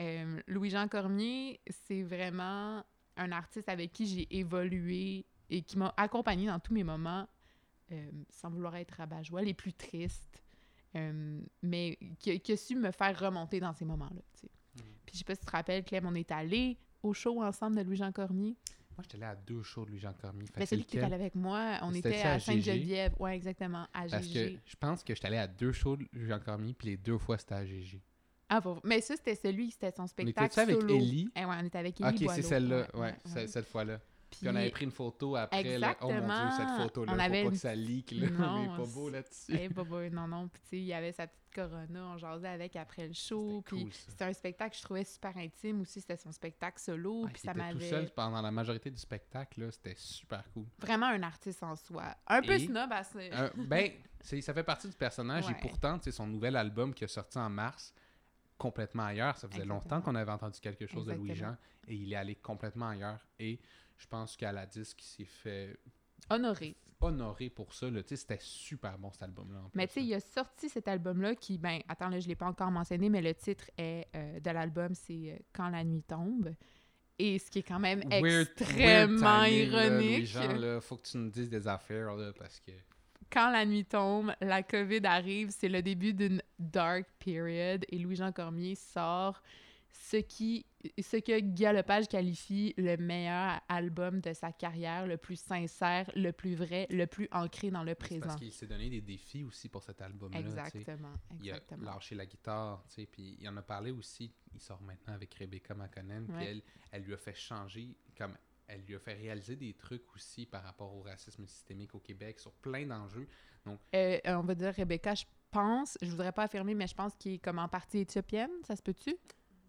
Euh, 0.00 0.40
Louis-Jean 0.46 0.88
Cormier, 0.88 1.60
c'est 1.86 2.02
vraiment 2.02 2.84
un 3.16 3.32
artiste 3.32 3.68
avec 3.68 3.92
qui 3.92 4.06
j'ai 4.06 4.36
évolué 4.36 5.26
et 5.50 5.62
qui 5.62 5.78
m'a 5.78 5.92
accompagné 5.96 6.46
dans 6.46 6.58
tous 6.58 6.72
mes 6.72 6.84
moments, 6.84 7.28
sans 8.30 8.50
vouloir 8.50 8.74
être 8.74 8.92
rabat-joie, 8.92 9.42
les 9.42 9.54
plus 9.54 9.72
tristes, 9.72 10.43
euh, 10.96 11.40
mais 11.62 11.98
qui, 12.18 12.30
a- 12.32 12.38
qui 12.38 12.52
a 12.52 12.56
su 12.56 12.76
me 12.76 12.90
faire 12.90 13.18
remonter 13.18 13.60
dans 13.60 13.72
ces 13.72 13.84
moments-là. 13.84 14.20
Mhm. 14.42 14.82
Puis 15.06 15.14
je 15.14 15.18
sais 15.18 15.24
pas 15.24 15.34
si 15.34 15.40
tu 15.40 15.46
te 15.46 15.50
rappelles, 15.52 15.84
Clem, 15.84 16.06
on 16.06 16.14
est 16.14 16.30
allé 16.32 16.76
au 17.02 17.12
show 17.12 17.42
ensemble 17.42 17.76
de 17.76 17.82
Louis-Jean 17.82 18.12
Cormier. 18.12 18.56
Moi, 18.96 19.02
j'étais 19.02 19.16
allé 19.16 19.24
à 19.32 19.34
deux 19.34 19.62
shows 19.62 19.84
de 19.84 19.90
Louis-Jean 19.90 20.12
Cormier. 20.12 20.46
Fait 20.46 20.60
Ben, 20.60 20.66
celui 20.66 20.84
qui 20.84 20.98
est 20.98 21.02
allé 21.02 21.14
avec 21.14 21.34
moi, 21.34 21.78
on 21.82 21.92
était 21.92 22.20
à 22.22 22.34
à? 22.34 22.38
Sainte-Geneviève. 22.40 23.12
Ouais, 23.18 23.34
exactement, 23.34 23.86
à 23.92 24.06
Parce 24.08 24.28
que 24.28 24.50
je 24.64 24.76
pense 24.78 25.02
que 25.02 25.14
j'étais 25.14 25.26
allé 25.26 25.36
à 25.38 25.48
deux 25.48 25.72
shows 25.72 25.96
de 25.96 26.06
Louis-Jean 26.12 26.38
Cormier, 26.38 26.74
puis 26.74 26.88
les 26.88 26.96
deux 26.96 27.18
fois, 27.18 27.36
c'était 27.36 27.54
à 27.54 27.66
GG. 27.66 28.00
Ah, 28.48 28.60
pour- 28.60 28.80
mais 28.84 29.00
ça, 29.00 29.16
c'était 29.16 29.34
celui, 29.34 29.70
c'était 29.72 29.90
son 29.90 30.04
On 30.04 30.06
spectacle 30.06 30.44
était-tu 30.46 30.60
avec 30.60 30.76
solo. 30.80 30.94
Ellie? 30.94 31.28
Eh 31.34 31.44
ouais, 31.44 31.54
on 31.60 31.64
était 31.64 31.78
avec 31.78 32.00
Ellie 32.00 32.24
Ok, 32.26 32.30
c'est 32.36 32.42
celle-là, 32.42 32.86
ouais, 32.94 33.14
ouais. 33.34 33.46
cette 33.48 33.66
fois-là. 33.66 33.98
Puis, 34.38 34.48
on 34.48 34.54
avait 34.56 34.70
pris 34.70 34.84
une 34.84 34.90
photo 34.92 35.36
après. 35.36 35.78
Là. 35.78 35.96
Oh 36.00 36.10
mon 36.10 36.20
dieu, 36.20 36.56
cette 36.56 36.82
photo-là. 36.82 37.12
On 37.12 37.14
faut 37.16 37.20
avait 37.22 37.44
pas 37.44 37.50
que 37.50 37.56
ça 37.56 37.74
leak, 37.74 38.10
là. 38.12 38.30
Non, 38.30 38.48
on 38.54 38.64
est 38.64 38.76
pas 38.76 38.92
beau 38.92 39.06
c'est- 39.06 39.10
là-dessus. 39.12 39.52
Eh, 39.58 39.68
bah, 39.68 39.82
bah, 39.88 40.10
non, 40.10 40.28
non. 40.28 40.48
Puis, 40.48 40.62
tu 40.62 40.68
sais, 40.70 40.76
il 40.78 40.84
y 40.84 40.94
avait 40.94 41.12
sa 41.12 41.26
petite 41.26 41.40
Corona, 41.54 42.08
on 42.08 42.18
jasait 42.18 42.48
avec 42.48 42.74
après 42.74 43.06
le 43.06 43.12
show. 43.14 43.62
C'était 43.70 43.84
cool, 43.84 44.26
un 44.28 44.32
spectacle 44.32 44.70
que 44.72 44.76
je 44.76 44.82
trouvais 44.82 45.04
super 45.04 45.36
intime 45.36 45.82
aussi. 45.82 46.00
C'était 46.00 46.16
son 46.16 46.32
spectacle 46.32 46.80
solo. 46.80 47.22
Ah, 47.26 47.30
puis, 47.32 47.42
il 47.44 47.46
ça 47.46 47.52
était 47.52 47.60
tout 47.60 47.66
m'avait. 47.78 47.90
seul 47.90 48.10
pendant 48.10 48.42
la 48.42 48.50
majorité 48.50 48.90
du 48.90 48.98
spectacle, 48.98 49.60
là. 49.60 49.70
C'était 49.70 49.94
super 49.96 50.42
cool. 50.52 50.64
Vraiment 50.80 51.06
un 51.06 51.22
artiste 51.22 51.62
en 51.62 51.76
soi. 51.76 52.16
Un 52.26 52.42
peu 52.42 52.58
snob 52.58 52.90
à 52.92 53.04
ce. 53.04 53.18
Euh, 53.18 53.50
ben, 53.68 53.88
c'est- 54.20 54.40
ça 54.40 54.52
fait 54.52 54.64
partie 54.64 54.88
du 54.88 54.96
personnage. 54.96 55.46
Ouais. 55.46 55.52
Et 55.52 55.60
pourtant, 55.68 55.96
sais, 56.02 56.10
son 56.10 56.26
nouvel 56.26 56.56
album 56.56 56.92
qui 56.92 57.04
a 57.04 57.08
sorti 57.08 57.38
en 57.38 57.48
mars, 57.48 57.94
complètement 58.58 59.04
ailleurs. 59.04 59.36
Ça 59.36 59.46
faisait 59.46 59.60
Exactement. 59.62 59.74
longtemps 59.74 60.00
qu'on 60.00 60.14
avait 60.16 60.32
entendu 60.32 60.58
quelque 60.60 60.88
chose 60.88 61.06
de. 61.06 61.12
Louis-Jean. 61.12 61.56
Et 61.86 61.94
il 61.94 62.12
est 62.12 62.16
allé 62.16 62.34
complètement 62.34 62.88
ailleurs. 62.88 63.20
Et 63.38 63.60
je 63.96 64.06
pense 64.06 64.36
qu'à 64.36 64.52
la 64.52 64.66
disque, 64.66 65.00
il 65.02 65.06
s'est 65.06 65.24
fait 65.24 65.76
Honoré. 66.30 66.76
honorer 67.00 67.50
pour 67.50 67.72
ça. 67.74 67.86
C'était 68.06 68.38
super 68.40 68.98
bon 68.98 69.10
cet 69.12 69.22
album-là. 69.24 69.60
Mais 69.74 69.86
tu 69.86 69.94
sais, 69.94 70.02
il 70.04 70.14
a 70.14 70.20
sorti 70.20 70.68
cet 70.68 70.88
album-là 70.88 71.34
qui, 71.34 71.58
ben, 71.58 71.80
attends, 71.88 72.08
là, 72.08 72.18
je 72.20 72.28
l'ai 72.28 72.34
pas 72.34 72.46
encore 72.46 72.70
mentionné, 72.70 73.08
mais 73.08 73.20
le 73.22 73.34
titre 73.34 73.70
est, 73.78 74.06
euh, 74.16 74.40
de 74.40 74.50
l'album, 74.50 74.94
c'est 74.94 75.32
euh, 75.32 75.36
Quand 75.52 75.68
la 75.68 75.84
nuit 75.84 76.02
tombe. 76.02 76.54
Et 77.18 77.38
ce 77.38 77.48
qui 77.50 77.60
est 77.60 77.62
quand 77.62 77.78
même 77.78 78.00
Weird- 78.00 78.22
weird 78.24 78.48
extrêmement 78.58 79.42
là, 79.42 79.48
ironique. 79.50 80.34
Là, 80.34 80.80
faut 80.80 80.96
que 80.96 81.06
tu 81.08 81.16
nous 81.18 81.30
dises 81.30 81.48
des 81.48 81.68
affaires, 81.68 82.14
là, 82.16 82.32
parce 82.32 82.58
que... 82.60 82.72
Quand 83.30 83.50
la 83.50 83.64
nuit 83.64 83.84
tombe, 83.84 84.32
la 84.40 84.62
COVID 84.62 85.00
arrive, 85.04 85.50
c'est 85.50 85.68
le 85.68 85.82
début 85.82 86.12
d'une 86.12 86.42
dark 86.58 87.06
period 87.18 87.84
et 87.88 87.98
Louis-Jean 87.98 88.32
Cormier 88.32 88.74
sort 88.76 89.42
ce 89.92 90.16
qui 90.18 90.66
ce 91.00 91.16
que 91.16 91.40
Guy 91.40 91.64
Lepage 91.64 92.08
qualifie 92.08 92.74
le 92.76 92.96
meilleur 92.96 93.60
album 93.68 94.20
de 94.20 94.32
sa 94.32 94.52
carrière, 94.52 95.06
le 95.06 95.16
plus 95.16 95.36
sincère, 95.36 96.10
le 96.14 96.32
plus 96.32 96.54
vrai, 96.54 96.86
le 96.90 97.06
plus 97.06 97.28
ancré 97.32 97.70
dans 97.70 97.84
le 97.84 97.94
présent. 97.94 98.26
parce 98.26 98.36
qu'il 98.36 98.52
s'est 98.52 98.66
donné 98.66 98.90
des 98.90 99.00
défis 99.00 99.44
aussi 99.44 99.68
pour 99.68 99.82
cet 99.82 100.02
album-là. 100.02 100.38
sais. 100.38 100.78
Exactement, 100.78 101.14
Il 101.42 101.50
a 101.50 101.56
exactement. 101.56 101.92
lâché 101.92 102.14
la 102.14 102.26
guitare, 102.26 102.84
tu 102.88 102.94
sais, 102.94 103.06
puis 103.06 103.36
il 103.40 103.48
en 103.48 103.56
a 103.56 103.62
parlé 103.62 103.90
aussi. 103.90 104.32
Il 104.52 104.60
sort 104.60 104.80
maintenant 104.82 105.14
avec 105.14 105.34
Rebecca 105.34 105.74
McConnell, 105.74 106.24
puis 106.24 106.44
elle, 106.44 106.62
elle 106.92 107.02
lui 107.02 107.14
a 107.14 107.18
fait 107.18 107.34
changer, 107.34 107.96
comme 108.16 108.36
elle 108.66 108.82
lui 108.82 108.94
a 108.94 108.98
fait 108.98 109.14
réaliser 109.14 109.56
des 109.56 109.74
trucs 109.74 110.14
aussi 110.14 110.46
par 110.46 110.62
rapport 110.62 110.94
au 110.94 111.02
racisme 111.02 111.46
systémique 111.46 111.94
au 111.94 112.00
Québec 112.00 112.40
sur 112.40 112.52
plein 112.52 112.86
d'enjeux. 112.86 113.28
Euh, 113.94 114.18
on 114.26 114.42
va 114.42 114.54
dire 114.54 114.74
Rebecca, 114.74 115.14
je 115.14 115.24
pense, 115.50 115.96
je 116.02 116.10
voudrais 116.10 116.32
pas 116.32 116.44
affirmer, 116.44 116.74
mais 116.74 116.86
je 116.86 116.94
pense 116.94 117.14
qu'il 117.16 117.34
est 117.34 117.38
comme 117.38 117.58
en 117.58 117.68
partie 117.68 117.98
éthiopienne, 117.98 118.50
ça 118.66 118.76
se 118.76 118.82
peut-tu? 118.82 119.16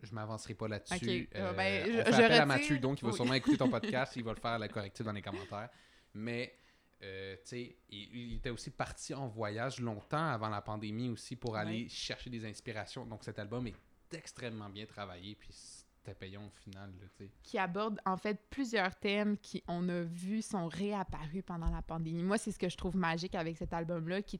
Je 0.03 0.13
m'avancerai 0.13 0.53
pas 0.53 0.67
là-dessus. 0.67 0.93
Ok, 0.95 1.36
euh, 1.36 1.53
ben, 1.53 1.84
on 1.84 1.91
je- 1.97 2.03
fait 2.03 2.12
je 2.12 2.21
appel 2.21 2.41
à. 2.41 2.45
Mathieu, 2.45 2.77
donc 2.79 2.99
il 3.01 3.05
va 3.05 3.10
Oui. 3.12 3.15
sûrement 3.15 3.34
écouter 3.34 3.58
ton 3.58 3.69
podcast, 3.69 4.13
il 4.15 4.23
va 4.23 4.34
le 4.34 4.39
faire 4.39 4.60
la 4.60 4.67
corrective 4.67 5.05
dans 5.05 5.12
les 5.12 5.21
commentaires. 5.21 5.69
Mais, 6.13 6.55
euh, 7.03 7.36
tu 7.38 7.41
sais, 7.49 7.75
il, 7.89 8.15
il 8.15 8.34
était 8.38 8.49
aussi 8.51 8.69
parti 8.71 9.13
en 9.13 9.27
voyage 9.27 9.79
longtemps 9.79 10.27
avant 10.29 10.49
la 10.49 10.62
pandémie 10.62 11.10
aussi 11.10 11.36
pour 11.36 11.55
aller 11.58 11.84
Ouais. 11.84 11.89
chercher 11.89 12.29
des 12.29 12.45
inspirations. 12.45 13.05
Donc 13.05 13.23
cet 13.23 13.39
album 13.39 13.65
est 13.67 13.75
extrêmement 14.13 14.69
bien 14.69 14.86
travaillé, 14.86 15.36
puis 15.36 15.49
c'était 15.51 16.13
payant 16.13 16.45
au 16.45 16.51
final, 16.51 16.91
là, 17.01 17.25
qui 17.41 17.58
aborde 17.58 17.99
en 18.05 18.15
fait 18.15 18.39
plusieurs 18.51 18.95
thèmes 18.95 19.38
qui, 19.39 19.63
on 19.67 19.89
a 19.89 20.01
vu, 20.03 20.41
sont 20.43 20.67
réapparus 20.67 21.43
pendant 21.45 21.69
la 21.71 21.81
pandémie. 21.81 22.21
Moi, 22.21 22.38
c'est 22.38 22.51
ce 22.51 22.60
que 22.60 22.69
je 22.69 22.77
trouve 22.77 22.95
magique 22.95 23.34
avec 23.36 23.58
cet 23.58 23.73
album-là, 23.73 24.21
qui, 24.21 24.39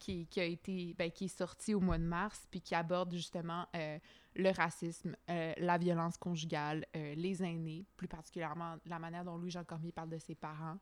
qui, 0.00 0.26
qui 0.26 0.40
a 0.40 0.44
été, 0.44 0.94
ben, 0.98 1.10
qui 1.12 1.26
est 1.26 1.38
sorti 1.38 1.74
au 1.74 1.80
mois 1.80 1.98
de 1.98 2.04
mars, 2.04 2.48
puis 2.50 2.60
qui 2.60 2.74
aborde 2.74 3.14
justement 3.14 3.66
euh, 3.76 3.98
le 4.34 4.50
racisme, 4.50 5.14
euh, 5.28 5.52
la 5.58 5.78
violence 5.78 6.16
conjugale, 6.16 6.86
euh, 6.96 7.14
les 7.14 7.42
aînés, 7.44 7.86
plus 7.96 8.08
particulièrement 8.08 8.76
la 8.86 8.98
manière 8.98 9.24
dont 9.24 9.36
Louis-Jean 9.36 9.64
Cormier 9.64 9.92
parle 9.92 10.08
de 10.08 10.18
ses 10.18 10.34
parents. 10.34 10.78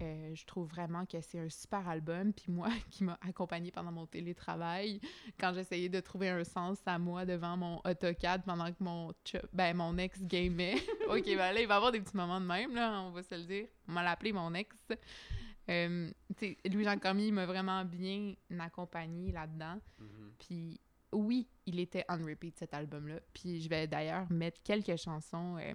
Euh, 0.00 0.34
je 0.34 0.44
trouve 0.46 0.68
vraiment 0.68 1.04
que 1.06 1.20
c'est 1.20 1.38
un 1.38 1.48
super 1.48 1.86
album. 1.88 2.32
Puis 2.32 2.50
moi, 2.50 2.68
qui 2.90 3.04
m'a 3.04 3.18
accompagné 3.26 3.70
pendant 3.70 3.92
mon 3.92 4.06
télétravail, 4.06 5.00
quand 5.38 5.52
j'essayais 5.52 5.88
de 5.88 6.00
trouver 6.00 6.30
un 6.30 6.44
sens 6.44 6.78
à 6.86 6.98
moi 6.98 7.24
devant 7.26 7.56
mon 7.56 7.80
AutoCAD 7.84 8.44
pendant 8.44 8.70
que 8.72 8.82
mon, 8.82 9.12
ben, 9.52 9.76
mon 9.76 9.96
ex 9.98 10.22
gamait. 10.22 10.76
OK, 11.08 11.24
ben 11.24 11.52
là, 11.52 11.60
il 11.60 11.66
va 11.66 11.74
y 11.74 11.76
avoir 11.76 11.92
des 11.92 12.00
petits 12.00 12.16
moments 12.16 12.40
de 12.40 12.46
même, 12.46 12.74
là, 12.74 13.00
on 13.02 13.10
va 13.10 13.22
se 13.22 13.34
le 13.34 13.44
dire. 13.44 13.66
On 13.88 13.92
m'a 13.92 14.02
l'appelé 14.02 14.32
mon 14.32 14.54
ex. 14.54 14.74
Euh, 15.68 16.10
Louis-Jean 16.70 16.98
Cormier 16.98 17.30
m'a 17.30 17.46
vraiment 17.46 17.84
bien 17.84 18.34
accompagné 18.58 19.32
là-dedans. 19.32 19.80
Puis 20.38 20.80
oui, 21.12 21.48
il 21.66 21.78
était 21.78 22.04
on 22.08 22.24
repeat 22.24 22.58
cet 22.58 22.74
album-là. 22.74 23.20
Puis 23.32 23.60
je 23.60 23.68
vais 23.68 23.86
d'ailleurs 23.86 24.30
mettre 24.30 24.60
quelques 24.62 24.96
chansons 24.96 25.56
euh, 25.58 25.74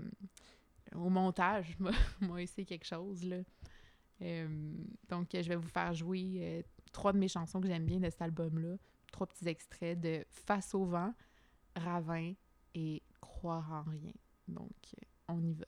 au 0.96 1.10
montage. 1.10 1.78
Moi, 2.22 2.42
essayer 2.42 2.66
quelque 2.66 2.86
chose, 2.86 3.24
là. 3.24 3.38
Euh, 4.22 4.74
donc, 5.08 5.30
je 5.34 5.48
vais 5.48 5.56
vous 5.56 5.70
faire 5.70 5.94
jouer 5.94 6.66
trois 6.92 7.14
de 7.14 7.20
mes 7.20 7.28
chansons 7.28 7.62
que 7.62 7.68
j'aime 7.68 7.86
bien 7.86 8.00
de 8.00 8.10
cet 8.10 8.22
album-là. 8.22 8.78
Trois 9.12 9.28
petits 9.28 9.48
extraits 9.48 10.00
de 10.00 10.26
Face 10.30 10.74
au 10.74 10.86
vent, 10.86 11.14
Ravin 11.76 12.34
et 12.74 13.04
Croire 13.22 13.72
en 13.72 13.84
rien. 13.84 14.14
Donc, 14.48 14.74
on 15.28 15.42
y 15.42 15.54
va. 15.54 15.66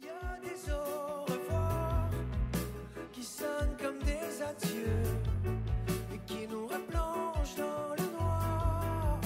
Il 0.00 0.06
y 0.06 0.10
a 0.10 0.38
des 0.40 0.70
au 0.70 1.24
revoir 1.24 2.08
qui 3.12 3.24
sonnent 3.24 3.76
comme 3.82 3.98
des 3.98 4.42
adieux 4.42 5.02
et 6.14 6.18
qui 6.24 6.46
nous 6.46 6.66
replongent 6.66 7.56
dans 7.56 7.94
le 7.96 8.12
noir. 8.12 9.18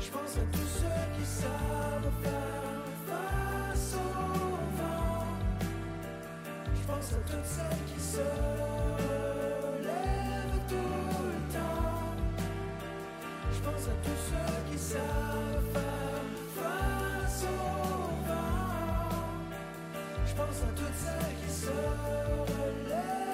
Je 0.00 0.10
pense 0.10 0.36
à 0.36 0.44
tous 0.50 0.68
ceux 0.80 1.04
qui 1.16 1.24
savent 1.24 2.12
faire 2.22 2.82
face 3.06 3.94
au 3.94 4.56
vent. 4.82 5.26
Je 6.74 6.82
pense 6.86 7.12
à 7.12 7.16
toutes 7.30 7.46
celles 7.46 7.84
qui 7.94 8.00
se 8.02 8.26
lèvent 9.84 10.60
tout 10.68 10.74
le 10.74 11.38
temps. 11.52 12.16
Je 13.52 13.60
pense 13.60 13.84
à 13.86 13.94
tous 14.02 14.20
ceux 14.28 14.72
qui 14.72 14.78
savent 14.78 16.01
Pense 20.34 20.62
à 20.62 20.72
toutes 20.74 20.96
celles 20.96 21.36
qui 21.44 21.52
se 21.52 21.66
relèvent 22.88 23.32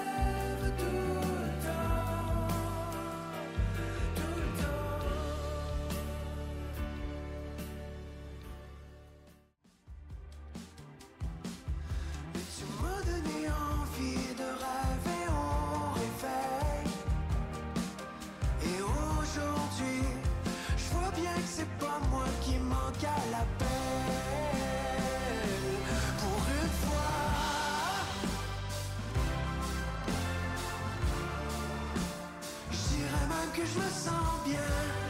je 33.74 33.78
me 33.78 33.88
sens 33.88 34.44
bien. 34.44 35.07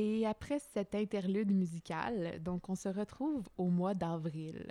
Et 0.00 0.24
après 0.26 0.60
cet 0.60 0.94
interlude 0.94 1.50
musical, 1.50 2.40
donc 2.40 2.68
on 2.68 2.76
se 2.76 2.88
retrouve 2.88 3.48
au 3.56 3.66
mois 3.68 3.94
d'avril. 3.94 4.64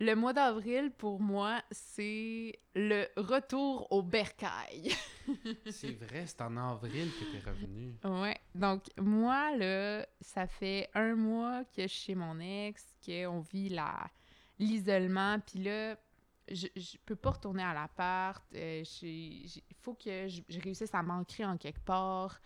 Le 0.00 0.14
mois 0.14 0.34
d'avril, 0.34 0.90
pour 0.90 1.18
moi, 1.18 1.62
c'est 1.70 2.52
le 2.74 3.06
retour 3.16 3.90
au 3.90 4.02
bercail. 4.02 4.92
C'est 5.70 5.92
vrai, 5.92 6.26
c'est 6.26 6.42
en 6.42 6.54
avril 6.58 7.10
que 7.18 7.24
t'es 7.32 7.50
revenu. 7.50 7.94
ouais. 8.04 8.36
Donc, 8.54 8.82
moi, 9.00 9.56
là, 9.56 10.06
ça 10.20 10.46
fait 10.46 10.90
un 10.92 11.14
mois 11.14 11.64
que 11.74 11.80
je 11.80 11.86
suis 11.86 12.04
chez 12.08 12.14
mon 12.14 12.38
ex, 12.38 12.84
qu'on 13.02 13.40
vit 13.40 13.70
la 13.70 14.10
l'isolement, 14.58 15.38
puis 15.40 15.60
là, 15.60 15.96
je, 16.50 16.66
je 16.76 16.98
peux 17.06 17.16
pas 17.16 17.30
retourner 17.30 17.62
à 17.62 17.72
l'appart. 17.72 18.44
Il 18.52 19.48
faut 19.80 19.94
que 19.94 20.28
je, 20.28 20.42
je 20.50 20.60
réussisse 20.60 20.94
à 20.94 21.02
m'ancrer 21.02 21.46
en 21.46 21.56
quelque 21.56 21.80
part. 21.86 22.38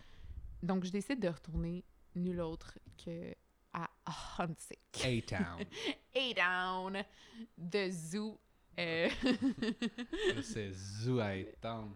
Donc, 0.61 0.83
je 0.85 0.91
décide 0.91 1.19
de 1.19 1.27
retourner 1.29 1.83
nul 2.15 2.41
autre 2.41 2.77
que 3.03 3.33
à 3.73 3.89
Huntsic. 4.37 4.79
A-Town. 5.03 5.65
A-Down, 6.15 7.03
The 7.71 7.89
Zoo. 7.91 8.39
Euh, 8.79 9.09
c'est 10.41 10.71
Zoo 10.71 11.19
A-Town. 11.19 11.93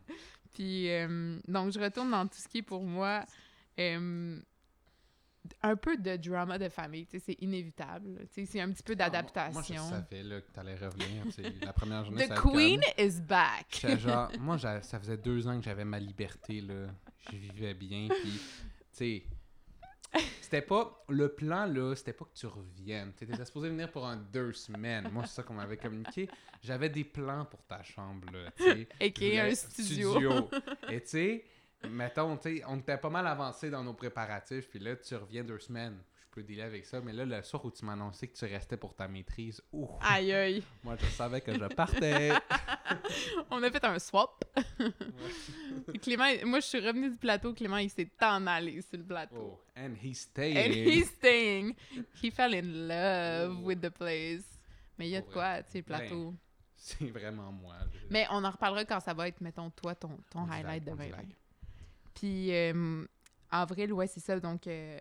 Puis, 0.54 0.90
euh, 0.92 1.40
donc, 1.48 1.72
je 1.72 1.80
retourne 1.80 2.12
dans 2.12 2.28
tout 2.28 2.38
ce 2.38 2.48
qui 2.48 2.60
est 2.60 2.62
pour 2.64 2.84
moi 2.84 3.26
euh, 3.80 4.40
un 5.62 5.76
peu 5.76 5.98
de 5.98 6.16
drama 6.18 6.58
de 6.60 6.70
famille. 6.70 7.06
Tu 7.08 7.18
sais, 7.20 7.24
c'est 7.26 7.44
inévitable. 7.44 8.28
Tu 8.28 8.34
sais, 8.34 8.46
c'est 8.46 8.62
un 8.62 8.72
petit 8.72 8.84
peu 8.84 8.94
Ah, 9.00 9.08
Moi, 9.08 9.08
je 9.08 9.12
d'adaptation. 9.12 9.90
savais 9.90 10.24
là, 10.24 10.42
que 10.42 10.52
t'allais 10.52 10.76
revenir. 10.76 11.24
La 11.62 11.74
première 11.74 12.06
journée, 12.06 12.28
The 12.28 12.36
Queen 12.36 12.82
comme- 12.82 13.06
is 13.06 13.22
back. 13.22 13.86
Genre, 14.00 14.32
moi, 14.40 14.58
ça 14.60 15.00
faisait 15.00 15.18
deux 15.18 15.48
ans 15.48 15.58
que 15.58 15.64
j'avais 15.66 15.86
ma 15.86 16.00
liberté, 16.00 16.62
là. 16.62 16.88
Je 17.32 17.38
vivais 17.38 17.74
bien, 17.74 18.08
puis, 18.10 18.32
tu 18.32 18.42
sais, 18.92 19.24
c'était 20.42 20.62
pas, 20.62 21.04
le 21.10 21.30
plan, 21.30 21.66
là, 21.66 21.96
c'était 21.96 22.14
pas 22.14 22.26
que 22.26 22.38
tu 22.38 22.46
reviennes. 22.46 23.14
Tu 23.18 23.24
étais 23.24 23.46
supposé 23.46 23.70
venir 23.70 23.90
pour 23.90 24.06
un 24.06 24.18
deux 24.18 24.54
semaines. 24.54 25.10
Moi, 25.12 25.26
c'est 25.26 25.36
ça 25.36 25.44
qu'on 25.44 25.56
m'avait 25.56 25.78
communiqué. 25.78 26.30
J'avais 26.62 26.90
des 26.90 27.04
plans 27.04 27.46
pour 27.46 27.64
ta 27.64 27.82
chambre, 27.82 28.32
là, 28.32 28.52
tu 28.56 28.64
sais. 28.64 28.88
Et 29.00 29.40
un 29.40 29.56
studio. 29.56 30.50
Et 30.90 31.02
tu 31.02 31.08
sais, 31.08 31.46
mettons, 31.90 32.38
tu 32.38 32.58
sais, 32.58 32.64
on 32.68 32.78
était 32.78 32.98
pas 32.98 33.10
mal 33.10 33.26
avancé 33.26 33.70
dans 33.70 33.84
nos 33.84 33.94
préparatifs, 33.94 34.70
puis 34.70 34.80
là, 34.80 34.96
tu 34.96 35.16
reviens 35.16 35.44
deux 35.44 35.60
semaines. 35.60 35.98
Je 36.36 36.42
peux 36.42 36.48
dealer 36.48 36.64
avec 36.64 36.84
ça, 36.88 37.00
mais 37.00 37.14
là, 37.14 37.26
le 37.26 37.44
soir 37.44 37.64
où 37.64 37.70
tu 37.70 37.86
m'as 37.86 37.94
annoncé 37.94 38.28
que 38.28 38.36
tu 38.36 38.46
restais 38.46 38.76
pour 38.76 38.96
ta 38.96 39.08
maîtrise, 39.08 39.62
ouh, 39.72 39.88
Aïe, 40.02 40.34
aïe. 40.34 40.64
moi, 40.84 40.96
je 41.00 41.06
savais 41.06 41.42
que 41.42 41.54
je 41.54 41.66
partais. 41.76 42.32
On 43.52 43.62
a 43.62 43.70
fait 43.70 43.84
un 43.86 44.00
swap. 44.00 44.44
Clément, 46.02 46.26
moi, 46.46 46.60
je 46.60 46.66
suis 46.66 46.80
revenue 46.80 47.12
du 47.12 47.18
plateau. 47.18 47.54
Clément, 47.54 47.78
il 47.78 47.90
s'est 47.92 48.10
en 48.22 48.48
allé 48.48 48.82
sur 48.82 48.98
le 48.98 49.04
plateau. 49.04 49.36
Oh, 49.60 49.60
and 49.78 49.94
he 50.04 50.16
stayed. 50.16 50.58
And 50.58 50.74
he's 50.74 51.06
staying. 51.12 51.76
He 52.24 52.32
fell 52.32 52.56
in 52.56 52.88
love 52.88 53.58
Oh. 53.60 53.66
with 53.68 53.82
the 53.82 53.90
place. 53.92 54.44
Mais 54.98 55.08
il 55.10 55.12
y 55.12 55.16
a 55.16 55.22
de 55.22 55.28
quoi, 55.32 55.62
tu 55.62 55.72
sais, 55.72 55.78
le 55.80 55.84
plateau. 55.84 56.34
C'est 56.76 57.12
vraiment 57.12 57.52
moi. 57.52 57.76
là. 57.80 57.86
Mais 58.10 58.26
on 58.32 58.44
en 58.44 58.50
reparlera 58.50 58.86
quand 58.86 59.00
ça 59.02 59.14
va 59.14 59.28
être, 59.28 59.40
mettons, 59.42 59.70
toi, 59.70 59.94
ton, 59.94 60.18
ton 60.32 60.40
On 60.48 60.50
highlight 60.52 60.84
de 60.84 60.92
on 60.92 60.96
2020. 60.96 61.06
divague. 61.22 61.36
Puis, 62.16 62.52
euh, 62.56 63.06
avril, 63.62 63.94
ouais, 63.94 64.08
c'est 64.08 64.20
ça. 64.20 64.40
Donc, 64.40 64.68
euh, 64.68 65.00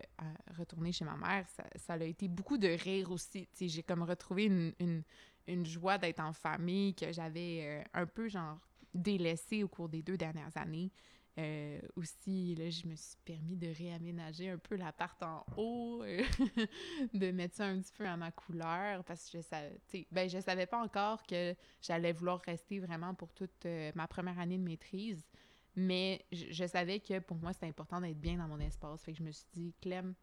retourner 0.57 0.91
chez 0.91 1.05
ma 1.05 1.17
mère, 1.17 1.45
ça, 1.75 1.93
a 1.93 2.03
été 2.03 2.27
beaucoup 2.27 2.57
de 2.57 2.67
rire 2.67 3.11
aussi. 3.11 3.47
J'ai 3.59 3.83
comme 3.83 4.03
retrouvé 4.03 4.45
une, 4.45 5.65
joie 5.65 5.97
d'être 5.97 6.19
en 6.19 6.33
famille 6.33 6.93
que 6.93 7.11
j'avais 7.11 7.61
euh, 7.63 7.83
un 7.93 8.05
peu, 8.05 8.29
genre, 8.29 8.59
délaissée 8.93 9.63
au 9.63 9.67
cours 9.67 9.89
des 9.89 10.03
deux 10.03 10.17
dernières 10.17 10.55
années. 10.55 10.91
Euh, 11.39 11.79
aussi, 11.95 12.53
là, 12.53 12.69
je 12.69 12.85
me 12.85 12.95
suis 12.95 13.17
permis 13.25 13.57
de 13.57 13.67
réaménager 13.75 14.51
un 14.51 14.59
peu 14.59 14.75
l'appart 14.75 15.21
en 15.23 15.43
haut, 15.57 16.03
de 17.13 17.31
mettre 17.31 17.55
ça 17.55 17.65
un 17.65 17.79
petit 17.81 17.91
peu 17.97 18.05
à 18.05 18.15
ma 18.15 18.31
couleur, 18.31 19.03
parce 19.03 19.31
que 19.31 19.39
je 19.39 19.41
savais, 19.41 19.79
ben, 20.11 20.29
je 20.29 20.39
savais 20.39 20.67
pas 20.67 20.79
encore 20.79 21.23
que 21.23 21.55
j'allais 21.81 22.13
vouloir 22.13 22.39
rester 22.45 22.79
vraiment 22.79 23.15
pour 23.15 23.33
toute 23.33 23.65
ma 23.95 24.07
première 24.07 24.37
année 24.37 24.59
de 24.59 24.63
maîtrise. 24.63 25.27
Mais 25.75 26.23
je, 26.31 26.45
je 26.51 26.67
savais 26.67 26.99
que 26.99 27.19
pour 27.19 27.37
moi, 27.37 27.53
c'était 27.53 27.67
important 27.67 27.99
d'être 27.99 28.19
bien 28.19 28.37
dans 28.37 28.47
mon 28.47 28.59
espace. 28.59 29.03
Fait 29.03 29.11
que 29.11 29.17
je 29.17 29.23
me 29.23 29.31
suis 29.31 29.45
dit, 29.53 29.73
Clem, 29.81 30.13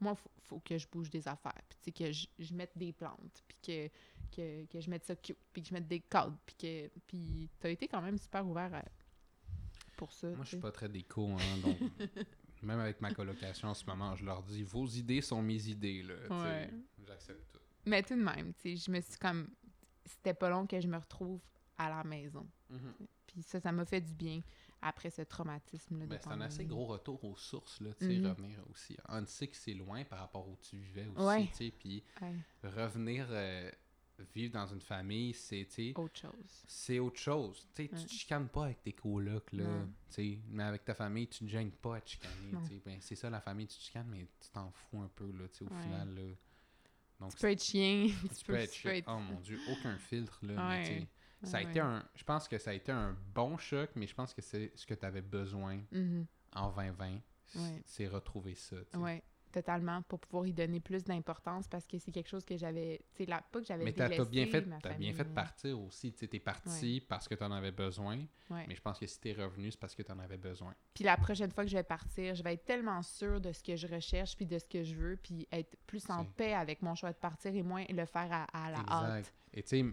moi, 0.00 0.14
faut, 0.14 0.30
faut 0.42 0.60
que 0.60 0.76
je 0.78 0.86
bouge 0.88 1.10
des 1.10 1.26
affaires. 1.28 1.52
Puis, 1.82 1.92
que 1.92 2.10
je, 2.12 2.26
je 2.38 2.54
mette 2.54 2.76
des 2.76 2.92
plantes. 2.92 3.42
Puis 3.46 3.56
que, 3.62 3.88
que, 4.34 4.64
que 4.66 4.80
je 4.80 4.90
mette 4.90 5.04
ça 5.04 5.14
cute. 5.16 5.36
Puis 5.52 5.62
que 5.62 5.68
je 5.68 5.74
mette 5.74 5.86
des 5.88 6.00
cadres. 6.00 6.36
Puis 6.46 6.56
que. 6.56 6.88
Puis, 7.06 7.48
t'as 7.60 7.70
été 7.70 7.86
quand 7.88 8.02
même 8.02 8.18
super 8.18 8.46
ouvert 8.46 8.74
à- 8.74 8.84
pour 9.96 10.12
ça. 10.12 10.28
Moi, 10.30 10.44
je 10.44 10.48
suis 10.50 10.56
pas 10.58 10.70
très 10.70 10.88
déco, 10.88 11.26
hein, 11.26 11.58
donc 11.62 11.76
même 12.62 12.78
avec 12.78 13.00
ma 13.00 13.12
colocation 13.12 13.68
en 13.68 13.74
ce 13.74 13.84
moment, 13.84 14.14
je 14.14 14.24
leur 14.24 14.42
dis 14.44 14.62
vos 14.62 14.86
idées 14.86 15.20
sont 15.20 15.42
mes 15.42 15.68
idées, 15.68 16.04
là. 16.04 16.14
Ouais. 16.30 16.70
J'accepte 17.06 17.52
tout. 17.52 17.58
Mais 17.84 18.02
tout 18.04 18.14
de 18.14 18.22
même, 18.22 18.52
tu 18.54 18.60
sais, 18.62 18.76
je 18.76 18.90
me 18.92 19.00
suis 19.00 19.18
comme. 19.18 19.48
C'était 20.04 20.34
pas 20.34 20.48
long 20.50 20.66
que 20.66 20.80
je 20.80 20.86
me 20.86 20.96
retrouve 20.96 21.40
à 21.76 21.88
la 21.88 22.04
maison. 22.04 22.46
Mhm. 22.70 22.94
Puis 23.26 23.42
ça, 23.42 23.60
ça 23.60 23.72
m'a 23.72 23.84
fait 23.84 24.00
du 24.00 24.14
bien 24.14 24.40
après 24.82 25.10
ce 25.10 25.22
traumatisme-là. 25.22 26.06
Ben, 26.06 26.18
c'est 26.22 26.28
un 26.30 26.40
assez 26.40 26.64
gros 26.64 26.86
retour 26.86 27.22
aux 27.24 27.36
sources, 27.36 27.80
là, 27.80 27.92
tu 27.94 28.06
sais, 28.06 28.18
Mhm. 28.18 28.26
revenir 28.26 28.58
aussi. 28.70 28.96
On 29.08 29.24
sait 29.26 29.48
que 29.48 29.56
c'est 29.56 29.74
loin 29.74 30.04
par 30.04 30.20
rapport 30.20 30.48
où 30.48 30.56
tu 30.60 30.76
vivais 30.76 31.06
aussi, 31.06 31.26
Ouais. 31.26 31.46
tu 31.48 31.54
sais, 31.54 31.70
puis 31.70 32.04
Ouais, 32.22 32.34
revenir 32.62 33.26
euh, 33.30 33.70
vivre 34.34 34.52
dans 34.54 34.66
une 34.66 34.80
famille, 34.80 35.32
c'est, 35.34 35.64
tu 35.66 35.92
sais, 35.92 35.92
autre 35.96 36.16
chose. 36.20 36.64
c'est 36.66 36.98
autre 36.98 37.18
chose. 37.18 37.68
Tu 37.74 37.84
sais, 37.84 37.88
tu 37.88 38.04
te 38.04 38.10
chicanes 38.12 38.48
pas 38.48 38.64
avec 38.66 38.82
tes 38.82 38.92
colocs, 38.92 39.52
là, 39.52 39.84
tu 40.08 40.14
sais, 40.14 40.38
mais 40.48 40.62
avec 40.64 40.84
ta 40.84 40.94
famille, 40.94 41.28
tu 41.28 41.44
ne 41.44 41.48
gênes 41.48 41.70
pas 41.72 41.96
à 41.96 42.00
te 42.00 42.10
chicaner, 42.10 42.52
Non. 42.52 42.60
tu 42.62 42.68
sais. 42.68 42.82
Ben, 42.84 42.98
c'est 43.00 43.14
ça, 43.16 43.30
la 43.30 43.40
famille, 43.40 43.66
tu 43.66 43.76
te 43.78 43.82
chicanes, 43.82 44.08
mais 44.08 44.26
tu 44.40 44.50
t'en 44.50 44.70
fous 44.70 45.00
un 45.00 45.08
peu, 45.08 45.30
là, 45.32 45.48
tu 45.48 45.58
sais, 45.58 45.64
au 45.64 45.74
final, 45.82 46.14
là. 46.14 46.22
Donc, 47.20 47.32
Tu 47.34 47.38
peux 47.40 47.50
être 47.50 47.62
chien, 47.64 48.06
tu, 48.30 48.34
tu 48.36 48.44
peux 48.44 48.54
être 48.54 48.72
chic. 48.72 49.04
Oh 49.08 49.18
mon 49.18 49.40
dieu, 49.40 49.60
aucun 49.72 49.98
filtre, 49.98 50.38
là. 50.42 50.54
mais 50.68 50.68
Ouais. 50.76 50.82
tu 50.84 51.00
sais, 51.00 51.08
ça 51.42 51.58
a 51.58 51.62
Ouais. 51.62 51.70
été 51.70 51.80
un. 51.80 52.04
Je 52.14 52.24
pense 52.24 52.48
que 52.48 52.58
ça 52.58 52.70
a 52.70 52.74
été 52.74 52.92
un 52.92 53.16
bon 53.34 53.56
choc, 53.56 53.90
mais 53.96 54.06
je 54.06 54.14
pense 54.14 54.34
que 54.34 54.42
c'est 54.42 54.72
ce 54.74 54.86
que 54.86 54.94
tu 54.94 55.06
avais 55.06 55.22
besoin 55.22 55.80
Mhm. 55.92 56.26
en 56.54 56.70
2020. 56.70 57.20
c- 57.46 57.58
Ouais. 57.58 57.82
C'est 57.86 58.06
retrouver 58.08 58.54
ça. 58.54 58.76
tu. 58.92 58.98
Ouais, 58.98 59.22
totalement, 59.50 60.02
pour 60.02 60.20
pouvoir 60.20 60.46
y 60.46 60.52
donner 60.52 60.80
plus 60.80 61.02
d'importance 61.02 61.66
parce 61.66 61.86
que 61.86 61.98
c'est 61.98 62.12
quelque 62.12 62.28
chose 62.28 62.44
que 62.44 62.58
j'avais, 62.58 63.00
tu 63.14 63.24
sais, 63.24 63.26
pas 63.26 63.40
que 63.60 63.64
j'avais 63.64 63.84
Mais 63.84 63.92
t'as 63.94 64.08
bien 64.26 64.44
fait, 64.46 64.66
t'as 64.82 64.92
bien 64.94 65.14
fait 65.14 65.24
partir 65.24 65.80
aussi. 65.80 66.12
Tu 66.12 66.28
t'es 66.28 66.38
parti 66.40 67.00
parce 67.08 67.26
que 67.26 67.34
t'en 67.34 67.50
avais 67.50 67.70
besoin. 67.72 68.18
Mais 68.50 68.74
je 68.74 68.82
pense 68.82 68.98
que 68.98 69.06
si 69.06 69.18
t'es 69.18 69.32
revenu, 69.32 69.70
c'est 69.70 69.80
parce 69.80 69.94
que 69.94 70.02
t'en 70.02 70.18
avais 70.18 70.36
besoin. 70.36 70.74
Puis 70.92 71.04
la 71.04 71.16
prochaine 71.16 71.50
fois 71.50 71.64
que 71.64 71.70
je 71.70 71.76
vais 71.78 71.82
partir, 71.82 72.34
je 72.34 72.42
vais 72.42 72.52
être 72.52 72.66
tellement 72.66 73.00
sûre 73.02 73.40
de 73.40 73.50
ce 73.52 73.62
que 73.62 73.76
je 73.76 73.86
recherche 73.86 74.36
puis 74.36 74.44
de 74.44 74.58
ce 74.58 74.68
que 74.68 74.82
je 74.82 74.94
veux, 74.94 75.16
puis 75.16 75.48
être 75.50 75.74
plus 75.86 76.10
en 76.10 76.26
paix 76.26 76.52
avec 76.52 76.82
mon 76.82 76.94
choix 76.94 77.12
de 77.12 77.18
partir 77.18 77.54
et 77.54 77.62
moins 77.62 77.84
le 77.88 78.04
faire 78.04 78.28
à, 78.30 78.44
à 78.66 78.70
la 78.70 78.80
hâte. 78.86 79.32
Et 79.54 79.62
tu 79.62 79.68
sais, 79.68 79.84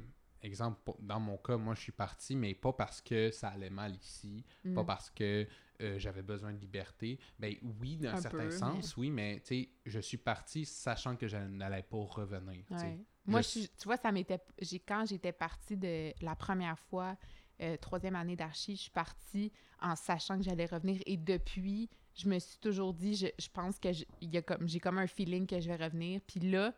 exemple, 0.46 0.80
dans 1.00 1.20
mon 1.20 1.38
cas, 1.38 1.58
moi, 1.58 1.76
je 1.76 1.82
suis 1.82 1.92
parti, 1.92 2.36
mais 2.36 2.54
pas 2.54 2.72
parce 2.74 3.02
que 3.02 3.32
ça 3.32 3.50
allait 3.50 3.70
mal 3.70 3.96
ici, 3.96 4.46
pas 4.74 4.84
Mm. 4.84 4.86
parce 4.86 5.10
que 5.10 5.48
euh, 5.82 6.00
j'avais 6.00 6.22
besoin 6.22 6.54
de 6.54 6.58
liberté. 6.60 7.20
Ben 7.38 7.54
oui, 7.82 7.98
d'un 7.98 8.14
Un 8.14 8.22
certain 8.22 8.46
peu, 8.46 8.52
sens, 8.52 8.96
oui, 8.96 9.10
mais 9.10 9.42
tu 9.42 9.48
sais, 9.64 9.70
je 9.86 10.00
suis 10.00 10.18
parti 10.18 10.64
sachant 10.66 11.18
que 11.18 11.28
je 11.28 11.36
n'allais 11.36 11.84
pas 11.84 11.98
revenir. 11.98 12.64
Ouais. 12.72 12.98
Moi, 13.26 13.42
Je- 13.42 13.46
je 13.48 13.50
suis- 13.60 13.70
tu 13.78 13.84
vois, 13.84 13.98
ça 13.98 14.12
m'était. 14.14 14.40
j'ai 14.62 14.80
Quand 14.80 15.06
j'étais 15.06 15.34
partie 15.34 15.76
de 15.76 16.14
la 16.24 16.36
première 16.36 16.80
fois, 16.80 17.18
euh, 17.62 17.76
troisième 17.78 18.16
année 18.16 18.36
d'archi, 18.38 18.76
je 18.78 18.82
suis 18.84 18.92
partie 18.92 19.52
en 19.82 19.96
sachant 19.98 20.38
que 20.38 20.44
j'allais 20.44 20.66
revenir. 20.66 21.02
Et 21.06 21.18
depuis, 21.18 21.90
je 22.14 22.30
me 22.30 22.40
suis 22.40 22.60
toujours 22.60 22.94
dit, 22.94 23.16
je, 23.16 23.28
je 23.38 23.50
pense 23.50 23.78
que 23.80 23.90
j'ai 23.92 24.42
comme, 24.44 24.68
j'ai 24.70 24.80
comme 24.80 24.98
un 24.98 25.08
feeling 25.08 25.46
que 25.46 25.60
je 25.60 25.68
vais 25.68 25.76
revenir. 25.84 26.22
Puis 26.26 26.40
là, 26.40 26.74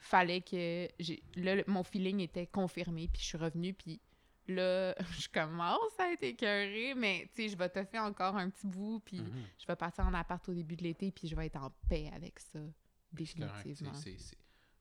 fallait 0.00 0.40
que... 0.40 0.88
j'ai- 0.98 1.22
Là, 1.36 1.62
mon 1.66 1.82
feeling 1.84 2.20
était 2.20 2.46
confirmé, 2.46 3.08
puis 3.08 3.22
je 3.22 3.26
suis 3.26 3.38
revenue, 3.38 3.72
puis 3.74 4.00
là, 4.48 4.94
je 5.24 5.28
commence 5.28 5.98
à 6.00 6.12
être 6.12 6.22
écœurée, 6.24 6.94
mais 6.96 7.30
tu 7.34 7.42
sais, 7.42 7.48
je 7.50 7.56
vais 7.56 7.68
te 7.68 7.84
faire 7.84 8.02
encore 8.04 8.34
un 8.36 8.50
petit 8.50 8.66
bout, 8.66 9.00
puis 9.04 9.20
Mhm. 9.20 9.44
je 9.58 9.66
vais 9.66 9.76
partir 9.76 10.06
en 10.06 10.14
appart 10.14 10.46
au 10.48 10.54
début 10.54 10.76
de 10.76 10.82
l'été, 10.82 11.10
puis 11.12 11.28
je 11.28 11.36
vais 11.36 11.46
être 11.46 11.56
en 11.62 11.70
paix 11.88 12.10
avec 12.14 12.38
ça, 12.40 12.58
définitivement. 13.12 13.94
c'est- 13.94 14.36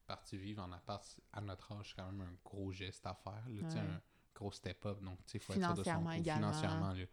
Partir 0.08 0.40
vivre 0.40 0.64
en 0.64 0.72
appart 0.72 1.06
à 1.34 1.40
notre 1.42 1.72
âge, 1.74 1.90
c'est 1.90 2.02
quand 2.02 2.12
même 2.12 2.22
un 2.22 2.34
gros 2.44 2.72
geste 2.72 3.06
à 3.06 3.14
faire. 3.14 3.44
Là, 3.48 3.62
tu 3.62 3.70
sais, 3.70 3.76
Ouais. 3.78 3.82
un 3.82 4.02
gros 4.34 4.52
step-up. 4.52 5.00
Donc, 5.04 5.20
tu 5.26 5.34
sais, 5.34 5.38
il 5.38 5.42
faut 5.42 5.54
être 5.54 5.60
sûr 5.60 5.70
de 5.76 5.84
son 5.84 5.84
Financièrement 5.84 6.18
coup. 6.18 6.24
Financièrement, 6.24 6.94
là. 6.94 7.04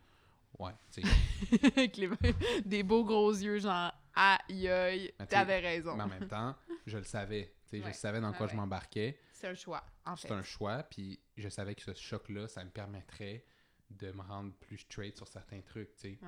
Ouais, 0.58 0.72
tu 0.90 1.02
sais. 1.02 1.08
avec 1.76 1.96
les- 1.98 2.08
des 2.64 2.82
beaux 2.82 3.04
gros 3.04 3.32
yeux, 3.32 3.58
genre 3.58 3.92
aïe 4.16 4.68
aïe, 4.68 5.12
t'avais 5.28 5.60
raison. 5.60 5.94
mais 5.96 6.02
en 6.02 6.08
même 6.08 6.26
temps, 6.28 6.56
je 6.86 6.98
le 6.98 7.04
savais. 7.04 7.54
Tu 7.64 7.78
sais, 7.78 7.84
Ouais, 7.84 7.92
Je 7.92 7.96
savais 7.98 8.20
dans 8.20 8.30
ouais, 8.32 8.36
quoi 8.36 8.46
je 8.48 8.56
m'embarquais. 8.56 9.18
C'est 9.32 9.48
un 9.48 9.54
choix, 9.54 9.84
en 10.04 10.16
fait. 10.16 10.28
C'est 10.28 10.34
un 10.34 10.42
choix, 10.42 10.82
puis 10.84 11.20
je 11.36 11.48
savais 11.48 11.74
que 11.74 11.82
ce 11.82 11.92
choc-là, 11.94 12.48
ça 12.48 12.64
me 12.64 12.70
permettrait 12.70 13.44
de 13.90 14.10
me 14.12 14.22
rendre 14.22 14.52
plus 14.54 14.78
straight 14.78 15.16
sur 15.16 15.28
certains 15.28 15.60
trucs, 15.60 15.94
tu 15.94 16.16
sais. 16.16 16.18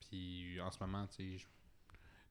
Puis 0.00 0.60
en 0.60 0.70
ce 0.70 0.78
moment, 0.80 1.06
tu 1.06 1.38
sais, 1.38 1.46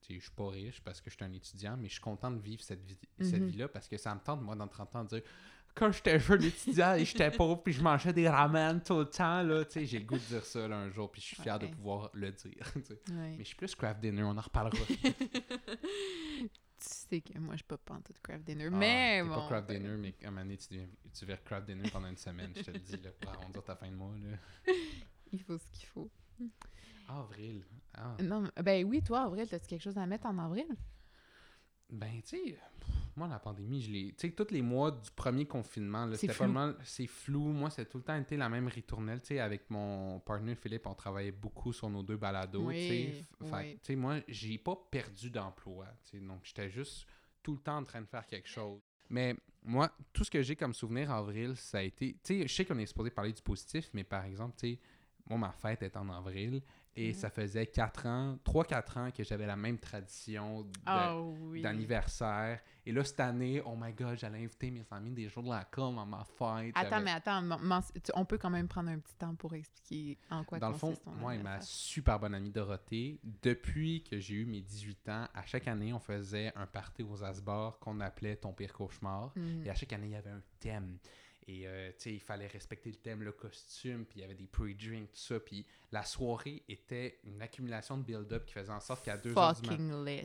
je 0.10 0.20
suis 0.20 0.32
pas 0.32 0.50
riche 0.50 0.82
parce 0.82 1.02
que 1.02 1.10
je 1.10 1.16
suis 1.16 1.24
un 1.26 1.32
étudiant, 1.34 1.76
mais 1.78 1.88
je 1.88 1.94
suis 1.94 2.02
content 2.02 2.30
de 2.32 2.40
vivre 2.40 2.62
cette, 2.62 2.84
vie, 2.84 3.00
cette 3.22 3.42
Mhm. 3.42 3.48
vie-là 3.48 3.68
parce 3.70 3.88
que 3.88 3.98
ça 3.98 4.14
me 4.14 4.20
tente, 4.20 4.42
moi, 4.42 4.56
dans 4.56 4.68
30 4.68 4.96
ans, 4.96 5.04
de 5.04 5.10
dire 5.10 5.22
quand 5.76 5.92
j'étais 5.92 6.20
jeune 6.20 6.44
étudiant 6.44 6.94
et 6.96 7.06
j'étais 7.06 7.32
pauvre, 7.32 7.62
puis 7.64 7.74
je 7.74 7.82
mangeais 7.82 8.14
des 8.14 8.30
ramen 8.30 8.82
tout 8.82 9.00
le 9.00 9.06
temps, 9.06 9.42
là, 9.44 9.66
tu 9.66 9.72
sais, 9.72 9.86
j'ai 9.86 10.00
le 10.00 10.06
goût 10.06 10.16
de 10.18 10.22
dire 10.24 10.46
ça 10.46 10.68
là, 10.68 10.78
un 10.78 10.90
jour, 10.90 11.12
puis 11.12 11.22
je 11.22 11.28
suis 11.28 11.36
fier 11.42 11.58
de 11.60 11.68
pouvoir 11.68 12.10
le 12.14 12.32
dire. 12.32 12.72
Ouais. 13.10 13.36
mais 13.38 13.40
je 13.40 13.44
suis 13.44 13.56
plus 13.56 13.74
craft 13.76 14.00
dinner, 14.00 14.24
on 14.24 14.38
en 14.38 14.42
reparlera. 14.42 14.78
tu 14.86 16.46
sais 16.78 17.22
que 17.22 17.38
moi, 17.40 17.54
je 17.54 17.58
suis 17.58 17.64
pas 17.68 17.78
pantoute 17.78 18.20
craft 18.22 18.44
dinner, 18.44 18.68
Ah, 18.72 18.76
mais 18.76 19.22
t'es 19.22 19.28
bon. 19.30 19.36
pas 19.36 19.48
craft 19.48 19.70
dinner, 19.70 19.98
mais 19.98 20.16
à 20.24 20.28
un 20.28 20.32
moment 20.32 20.42
donné, 20.44 20.58
tu, 20.58 20.68
deviens- 20.74 20.90
tu 21.14 21.26
verras 21.26 21.42
craft 21.44 21.68
dinner 21.68 21.90
pendant 21.90 22.08
une 22.10 22.18
semaine, 22.18 22.52
je 22.56 22.62
te 22.62 22.72
le 22.72 22.80
dis, 22.80 22.98
là, 22.98 23.12
pour 23.20 23.32
arrondir 23.32 23.64
ta 23.64 23.76
fin 23.76 23.90
de 23.90 23.96
mois. 23.96 24.14
Là. 24.22 24.74
Il 25.32 25.42
faut 25.42 25.58
ce 25.58 25.68
qu'il 25.72 25.88
faut. 25.88 26.10
Avril. 27.08 27.64
Ah. 27.96 28.16
Non, 28.22 28.44
ben 28.64 28.86
oui, 28.86 29.02
toi, 29.04 29.24
Avril, 29.24 29.48
t'as-tu 29.48 29.68
quelque 29.68 29.82
chose 29.82 29.98
à 29.98 30.06
mettre 30.06 30.26
en 30.26 30.38
avril? 30.40 30.66
Ben, 31.90 32.22
tu 32.24 32.38
sais, 32.38 32.58
moi, 33.16 33.28
la 33.28 33.38
pandémie, 33.40 33.82
je 33.82 33.92
l'ai. 33.92 34.08
Tu 34.18 34.28
sais, 34.28 34.32
tous 34.34 34.52
les 34.52 34.62
mois 34.64 34.90
du 34.92 35.12
premier 35.12 35.46
confinement, 35.46 36.06
là, 36.06 36.16
C'est 36.16 36.22
c'était 36.22 36.34
flou. 36.34 36.46
pas 36.46 36.52
mal. 36.52 36.76
C'est 36.84 37.06
flou. 37.08 37.50
Moi, 37.50 37.70
c'est 37.70 37.86
tout 37.88 37.98
le 38.00 38.04
temps 38.04 38.16
été 38.20 38.36
la 38.36 38.50
même 38.50 38.68
ritournelle. 38.68 39.22
Tu 39.22 39.28
sais, 39.28 39.40
avec 39.40 39.70
mon 39.70 40.20
partenaire 40.22 40.58
Philippe, 40.58 40.88
on 40.88 40.96
travaillait 40.96 41.32
beaucoup 41.32 41.72
sur 41.72 41.90
nos 41.90 42.02
deux 42.02 42.18
balados. 42.18 42.66
Oui, 42.66 42.76
tu 42.76 42.88
sais. 42.88 43.22
F- 43.46 43.46
fait 43.46 43.50
que, 43.50 43.68
oui. 43.68 43.74
tu 43.76 43.80
sais, 43.84 43.96
moi, 43.96 44.20
j'ai 44.28 44.58
pas 44.58 44.76
perdu 44.90 45.30
d'emploi. 45.30 45.86
Tu 46.04 46.18
sais, 46.18 46.26
donc, 46.26 46.40
j'étais 46.44 46.70
juste 46.70 47.06
tout 47.44 47.54
le 47.54 47.60
temps 47.60 47.78
en 47.78 47.84
train 47.84 48.02
de 48.02 48.08
faire 48.08 48.26
quelque 48.26 48.48
chose. 48.50 48.82
Mais 49.10 49.36
moi, 49.62 49.92
tout 50.12 50.24
ce 50.24 50.32
que 50.32 50.42
j'ai 50.42 50.56
comme 50.56 50.74
souvenir 50.74 51.12
en 51.12 51.18
avril, 51.20 51.56
ça 51.56 51.78
a 51.80 51.82
été. 51.84 52.14
Tu 52.14 52.20
sais, 52.42 52.48
je 52.48 52.54
sais 52.54 52.66
qu'on 52.66 52.80
est 52.80 52.86
supposé 52.88 53.12
parler 53.12 53.34
du 53.34 53.42
positif, 53.44 53.90
mais 53.94 54.04
par 54.04 54.26
exemple, 54.26 54.56
tu 54.58 54.74
sais, 54.74 54.80
moi, 55.30 55.38
ma 55.38 55.52
fête 55.52 55.84
est 55.84 55.96
en 55.96 56.10
avril. 56.10 56.64
Et 56.96 57.08
Mhm. 57.08 57.14
ça 57.16 57.30
faisait 57.32 57.66
4 57.66 58.06
ans, 58.06 58.38
3-4 58.44 58.98
ans 58.98 59.10
que 59.12 59.24
j'avais 59.24 59.48
la 59.48 59.56
même 59.56 59.80
tradition 59.80 60.68
Ah 60.86 61.18
oui. 61.20 61.62
d'anniversaire. 61.62 62.60
Et 62.86 62.92
là, 62.92 63.04
cette 63.04 63.20
année, 63.20 63.62
oh 63.66 63.76
my 63.76 63.94
god, 63.94 64.18
j'allais 64.18 64.44
inviter 64.44 64.70
mes 64.70 64.84
amis 64.92 65.12
des 65.12 65.28
jours 65.30 65.44
de 65.44 65.50
la 65.50 65.64
com 65.66 65.98
à 65.98 66.06
ma 66.06 66.24
fête. 66.24 66.74
Attends, 66.76 67.02
mais 67.02 67.12
attends, 67.12 67.42
on 68.14 68.26
peut 68.26 68.38
quand 68.38 68.50
même 68.50 68.68
prendre 68.68 68.90
un 68.90 69.00
petit 69.00 69.16
temps 69.16 69.34
pour 69.36 69.54
expliquer 69.56 70.18
en 70.30 70.44
quoi 70.44 70.60
Dans 70.60 70.70
le 70.70 70.76
fond, 70.76 70.94
moi 71.20 71.34
et 71.34 71.40
ma 71.40 71.62
super 71.62 72.20
bonne 72.20 72.36
amie 72.36 72.52
Dorothée, 72.52 73.20
depuis 73.42 74.04
que 74.04 74.20
j'ai 74.20 74.36
eu 74.36 74.46
mes 74.46 74.62
18 74.62 75.10
ans, 75.10 75.28
à 75.34 75.44
chaque 75.46 75.68
année, 75.68 75.94
on 75.94 76.00
faisait 76.00 76.52
un 76.56 76.68
party 76.68 77.04
aux 77.04 77.24
Asbords 77.24 77.80
qu'on 77.80 78.00
appelait 78.02 78.36
Ton 78.36 78.54
pire 78.54 78.74
cauchemar. 78.74 79.32
Mhm. 79.36 79.64
Et 79.66 79.70
à 79.70 79.74
chaque 79.76 79.94
année, 79.94 80.08
il 80.08 80.12
y 80.12 80.16
avait 80.16 80.30
un 80.30 80.42
thème. 80.60 80.98
Et 81.48 81.68
euh, 81.68 81.90
tu 81.90 82.04
sais, 82.04 82.14
il 82.14 82.20
fallait 82.20 82.48
respecter 82.48 82.90
le 82.90 82.96
thème, 82.96 83.24
le 83.24 83.32
costume, 83.32 84.06
puis 84.06 84.20
il 84.20 84.22
y 84.22 84.24
avait 84.24 84.36
des 84.36 84.48
pre-drinks, 84.48 85.12
tout 85.12 85.20
ça. 85.20 85.40
Puis 85.40 85.66
la 85.92 86.04
soirée 86.04 86.64
était 86.70 87.20
une 87.26 87.42
accumulation 87.42 87.98
de 87.98 88.04
build-up 88.04 88.46
qui 88.46 88.54
faisait 88.54 88.72
en 88.72 88.80
sorte 88.80 89.04
qu'à 89.04 89.18
2 89.18 89.38
heures 89.38 89.62
du. 89.62 89.70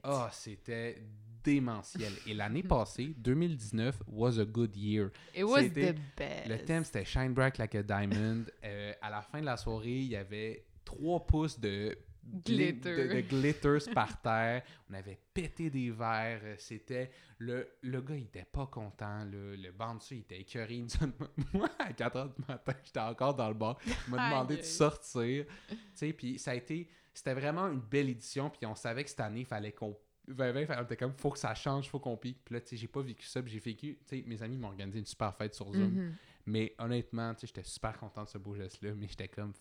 Ah, 0.04 0.30
c'était 0.32 1.02
démentiel. 1.42 2.12
Et 2.26 2.34
l'année 2.34 2.62
passée, 2.64 3.14
2019, 3.16 4.02
was 4.06 4.38
a 4.38 4.44
good 4.44 4.76
year. 4.76 5.10
It 5.34 5.44
was 5.44 5.68
the 5.68 5.94
best. 6.16 6.48
Le 6.48 6.64
thème, 6.64 6.84
c'était 6.84 7.04
Shine 7.04 7.32
Bright 7.32 7.58
Like 7.58 7.74
a 7.74 7.82
Diamond. 7.82 8.44
Euh, 8.64 8.92
à 9.00 9.10
la 9.10 9.22
fin 9.22 9.40
de 9.40 9.46
la 9.46 9.56
soirée, 9.56 9.98
il 9.98 10.08
y 10.08 10.16
avait 10.16 10.64
3 10.84 11.26
pouces 11.26 11.58
de 11.58 11.96
Glitter. 12.44 13.08
de, 13.08 13.14
de 13.14 13.20
glitters 13.28 13.92
par 13.94 14.20
terre. 14.20 14.62
On 14.90 14.94
avait 14.94 15.18
pété 15.32 15.70
des 15.70 15.90
verres. 15.90 16.40
Euh, 16.44 16.54
C'était... 16.58 17.10
Le, 17.38 17.68
le 17.82 18.00
gars, 18.00 18.16
il 18.16 18.24
était 18.24 18.44
pas 18.44 18.66
content. 18.66 19.24
là. 19.24 19.24
Le 19.56 19.94
dessus 19.96 20.16
il 20.16 20.20
était 20.20 20.40
écœuré. 20.40 20.84
Moi, 21.52 21.68
à 21.78 21.92
4 21.92 22.16
heures 22.16 22.34
du 22.34 22.42
matin, 22.48 22.72
j'étais 22.84 23.00
encore 23.00 23.34
dans 23.34 23.48
le 23.48 23.54
bar. 23.54 23.78
Il 23.86 24.14
m'a 24.14 24.28
demandé 24.30 24.56
de 24.56 24.62
sortir. 24.62 25.46
Tu 25.68 25.76
sais, 25.94 26.12
puis 26.12 26.38
ça 26.38 26.52
a 26.52 26.54
été... 26.54 26.88
C'était 27.14 27.34
vraiment 27.34 27.66
une 27.68 27.80
belle 27.80 28.08
édition. 28.10 28.50
Puis 28.50 28.64
on 28.66 28.74
savait 28.74 29.02
que 29.04 29.10
cette 29.10 29.20
année, 29.20 29.40
il 29.40 29.46
fallait 29.46 29.72
qu'on 29.72 29.96
2020, 30.28 30.78
on 30.78 30.84
était 30.84 30.96
comme, 30.96 31.14
faut 31.16 31.30
que 31.30 31.38
ça 31.38 31.54
change, 31.54 31.88
faut 31.88 31.98
qu'on 31.98 32.16
pique. 32.16 32.44
Puis 32.44 32.54
là, 32.54 32.60
tu 32.60 32.68
sais, 32.68 32.76
j'ai 32.76 32.88
pas 32.88 33.00
vécu 33.00 33.26
ça, 33.26 33.40
j'ai 33.44 33.58
vécu, 33.58 33.98
tu 34.06 34.18
sais, 34.18 34.24
mes 34.26 34.42
amis 34.42 34.56
m'ont 34.58 34.68
organisé 34.68 34.98
une 34.98 35.06
super 35.06 35.34
fête 35.34 35.54
sur 35.54 35.72
Zoom. 35.72 35.90
Mhm. 35.90 36.14
Mais 36.46 36.74
honnêtement, 36.78 37.34
tu 37.34 37.40
sais, 37.40 37.46
j'étais 37.48 37.62
super 37.62 37.96
content 37.98 38.24
de 38.24 38.28
ce 38.28 38.38
beau 38.38 38.54
geste-là, 38.54 38.92
mais 38.94 39.06
j'étais 39.08 39.28
comme, 39.28 39.52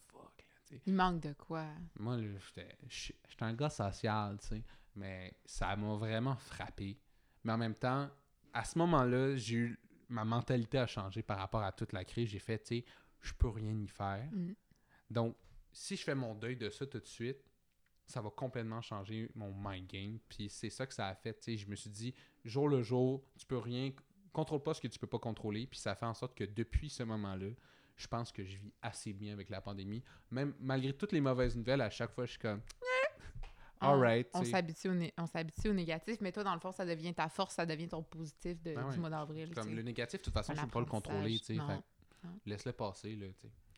Il 0.86 0.94
manque 0.94 1.22
de 1.22 1.34
quoi? 1.34 1.66
Moi, 2.00 2.18
j'étais 2.20 2.68
un 3.42 3.54
gars 3.54 3.70
social, 3.70 4.38
tu 4.40 4.48
sais, 4.48 4.64
mais 4.96 5.34
ça 5.46 5.76
m'a 5.76 5.96
vraiment 5.96 6.36
frappé. 6.36 6.98
Mais 7.44 7.54
en 7.54 7.58
même 7.58 7.76
temps, 7.76 8.10
à 8.54 8.64
ce 8.64 8.78
moment-là, 8.80 9.36
j'ai 9.36 9.56
eu, 9.56 9.80
ma 10.10 10.26
mentalité 10.26 10.78
a 10.80 10.88
changé 10.88 11.22
par 11.22 11.38
rapport 11.38 11.64
à 11.64 11.72
toute 11.72 11.94
la 11.94 12.04
crise. 12.04 12.30
J'ai 12.30 12.40
fait, 12.40 12.60
tu 12.60 12.80
sais, 12.80 12.86
je 13.22 13.34
peux 13.34 13.50
rien 13.50 13.78
y 13.78 13.88
faire. 13.88 14.28
Mhm. 14.32 14.56
Donc, 15.10 15.36
si 15.72 15.96
je 15.96 16.04
fais 16.04 16.16
mon 16.16 16.34
deuil 16.34 16.58
de 16.58 16.70
ça 16.70 16.86
tout 16.86 17.00
de 17.00 17.06
suite, 17.08 17.38
ça 18.06 18.22
va 18.22 18.30
complètement 18.30 18.82
changer 18.82 19.30
mon 19.36 19.54
mind 19.54 19.88
game. 19.88 20.20
Puis 20.30 20.50
c'est 20.50 20.70
ça 20.70 20.88
que 20.88 20.94
ça 20.94 21.08
a 21.08 21.16
fait. 21.16 21.34
tu 21.34 21.44
sais, 21.44 21.58
Je 21.58 21.70
me 21.70 21.76
suis 21.76 21.90
dit, 21.90 22.14
jour 22.46 22.70
le 22.70 22.82
jour, 22.82 23.24
tu 23.38 23.46
peux 23.46 23.58
rien, 23.58 23.92
contrôle 24.32 24.64
pas 24.64 24.74
ce 24.74 24.82
que 24.82 24.88
tu 24.88 24.98
peux 24.98 25.08
pas 25.08 25.20
contrôler. 25.20 25.68
Puis 25.68 25.80
ça 25.80 25.94
fait 25.96 26.06
en 26.06 26.14
sorte 26.14 26.36
que 26.36 26.46
depuis 26.46 26.90
ce 26.90 27.04
moment-là, 27.04 27.50
je 27.98 28.08
pense 28.08 28.32
que 28.32 28.46
je 28.46 28.58
vis 28.58 28.74
assez 28.82 29.12
bien 29.14 29.34
avec 29.34 29.50
la 29.50 29.60
pandémie. 29.62 30.04
Même 30.32 30.54
malgré 30.60 30.94
toutes 30.94 31.12
les 31.12 31.22
mauvaises 31.22 31.56
nouvelles, 31.56 31.82
à 31.82 31.90
chaque 31.90 32.12
fois, 32.12 32.26
je 32.26 32.32
suis 32.32 32.40
comme, 32.40 32.62
On- 33.82 33.86
alright. 33.88 34.28
On 34.34 34.40
tu 34.40 34.46
sais. 34.46 34.52
s'habitue 34.52 34.90
au, 34.90 34.94
né- 34.94 35.14
on 35.18 35.26
au 35.70 35.74
négatif, 35.74 36.18
mais 36.22 36.32
toi, 36.32 36.44
dans 36.44 36.54
le 36.54 36.60
fond, 36.60 36.72
ça 36.72 36.86
devient 36.86 37.14
ta 37.14 37.28
force, 37.30 37.56
ça 37.56 37.66
devient 37.66 37.88
ton 37.88 38.04
positif 38.04 38.62
de- 38.62 38.74
Ben 38.76 38.86
ouais. 38.88 38.94
du 38.94 39.00
mois 39.00 39.10
d'avril. 39.10 39.52
Le 39.56 39.82
négatif, 39.82 40.20
de 40.20 40.24
toute 40.24 40.34
façon, 40.34 40.54
je 40.56 40.62
peux 40.62 40.68
pas 40.68 40.80
le 40.80 40.86
contrôler. 40.86 41.40
Laisse-le 42.46 42.72
passer. 42.74 43.16
Là. 43.16 43.28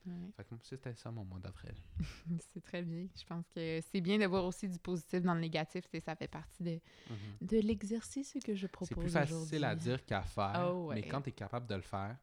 Ouais. 0.06 0.14
Fait 0.38 0.44
que 0.46 0.56
c'était 0.64 0.96
ça 0.96 1.12
mon 1.12 1.26
mois 1.26 1.40
d'avril. 1.40 1.76
C'est 2.54 2.64
très 2.64 2.82
bien. 2.82 3.06
Je 3.14 3.26
pense 3.26 3.46
que 3.54 3.80
c'est 3.92 4.00
bien 4.00 4.18
de 4.18 4.26
voir 4.26 4.46
aussi 4.46 4.68
du 4.70 4.80
positif 4.80 5.22
dans 5.22 5.34
le 5.34 5.42
négatif. 5.42 5.84
Ça 6.04 6.16
fait 6.16 6.30
partie 6.30 6.64
de, 6.64 6.80
Mhm. 7.10 7.18
de 7.48 7.58
l'exercice 7.60 8.38
que 8.44 8.56
je 8.56 8.68
propose 8.68 8.88
C'est 8.88 8.96
plus 8.96 9.10
facile 9.12 9.64
à 9.66 9.76
dire 9.76 10.04
qu'à 10.06 10.22
faire, 10.24 10.72
Oh, 10.74 10.92
mais 10.94 11.04
quand 11.04 11.22
tu 11.22 11.30
es 11.30 11.34
capable 11.34 11.68
de 11.68 11.76
le 11.76 11.82
faire, 11.82 12.16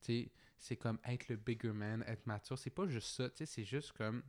tu 0.00 0.06
sais, 0.24 0.30
c'est 0.60 0.76
comme 0.76 0.98
être 1.04 1.28
le 1.28 1.36
bigger 1.36 1.72
man, 1.72 2.04
être 2.06 2.26
mature. 2.26 2.56
C'est 2.58 2.70
pas 2.70 2.86
juste 2.86 3.08
ça, 3.16 3.28
tu 3.30 3.38
sais, 3.38 3.46
c'est 3.46 3.64
juste 3.64 3.92
comme 3.92 4.22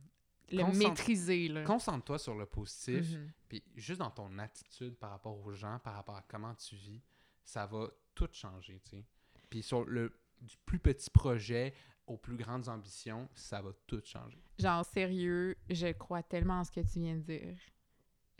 Le 0.50 0.62
Concentre- 0.64 0.88
maîtriser, 0.88 1.48
là. 1.48 1.62
concentre-toi 1.64 2.18
sur 2.18 2.34
le 2.34 2.44
positif, 2.46 3.12
Mhm. 3.12 3.30
puis 3.48 3.62
juste 3.76 4.00
dans 4.00 4.10
ton 4.10 4.36
attitude 4.38 4.96
par 4.96 5.10
rapport 5.10 5.38
aux 5.38 5.52
gens, 5.52 5.78
par 5.78 5.94
rapport 5.94 6.16
à 6.16 6.22
comment 6.28 6.54
tu 6.56 6.74
vis, 6.74 7.00
ça 7.44 7.64
va 7.66 7.88
tout 8.14 8.28
changer, 8.32 8.80
tu 8.84 8.90
sais. 8.96 9.04
Puis 9.48 9.62
sur 9.62 9.84
le 9.84 10.12
du 10.40 10.56
plus 10.66 10.80
petit 10.80 11.08
projet 11.08 11.72
aux 12.06 12.16
plus 12.16 12.36
grandes 12.36 12.68
ambitions, 12.68 13.28
ça 13.34 13.62
va 13.62 13.70
tout 13.86 14.02
changer. 14.04 14.42
Genre, 14.58 14.84
sérieux, 14.84 15.56
je 15.70 15.92
crois 15.92 16.22
tellement 16.24 16.58
en 16.60 16.64
ce 16.64 16.72
que 16.72 16.80
tu 16.80 16.98
viens 16.98 17.14
de 17.14 17.20
dire. 17.20 17.56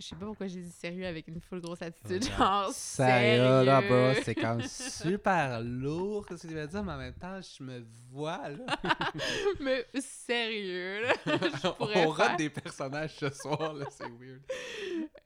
Je 0.03 0.09
sais 0.09 0.17
pas 0.17 0.27
pourquoi 0.27 0.49
j'ai 0.49 0.63
dit 0.63 0.71
sérieux 0.73 1.07
avec 1.07 1.29
une 1.29 1.41
full 1.41 1.61
grosse 1.61 1.81
attitude. 1.81 2.25
Genre, 2.25 2.73
sérieux. 2.73 3.63
là, 3.65 3.81
bro, 3.83 4.21
c'est 4.25 4.35
comme 4.35 4.61
super 4.63 5.61
lourd, 5.61 6.27
ce 6.29 6.35
que 6.35 6.41
tu 6.41 6.49
veux 6.49 6.67
dire, 6.67 6.83
mais 6.83 6.93
en 6.93 6.99
même 6.99 7.15
temps, 7.15 7.41
je 7.41 7.63
me 7.63 7.87
vois, 8.11 8.49
là. 8.49 8.67
Mais 9.61 9.87
sérieux, 10.01 11.03
là. 11.03 11.15
pourrais 11.79 12.05
On 12.05 12.13
faire- 12.15 12.27
rate 12.31 12.39
des 12.39 12.51
personnages 12.51 13.15
ce 13.15 13.31
soir, 13.31 13.75
là, 13.75 13.87
c'est 13.91 14.09
weird. 14.09 14.43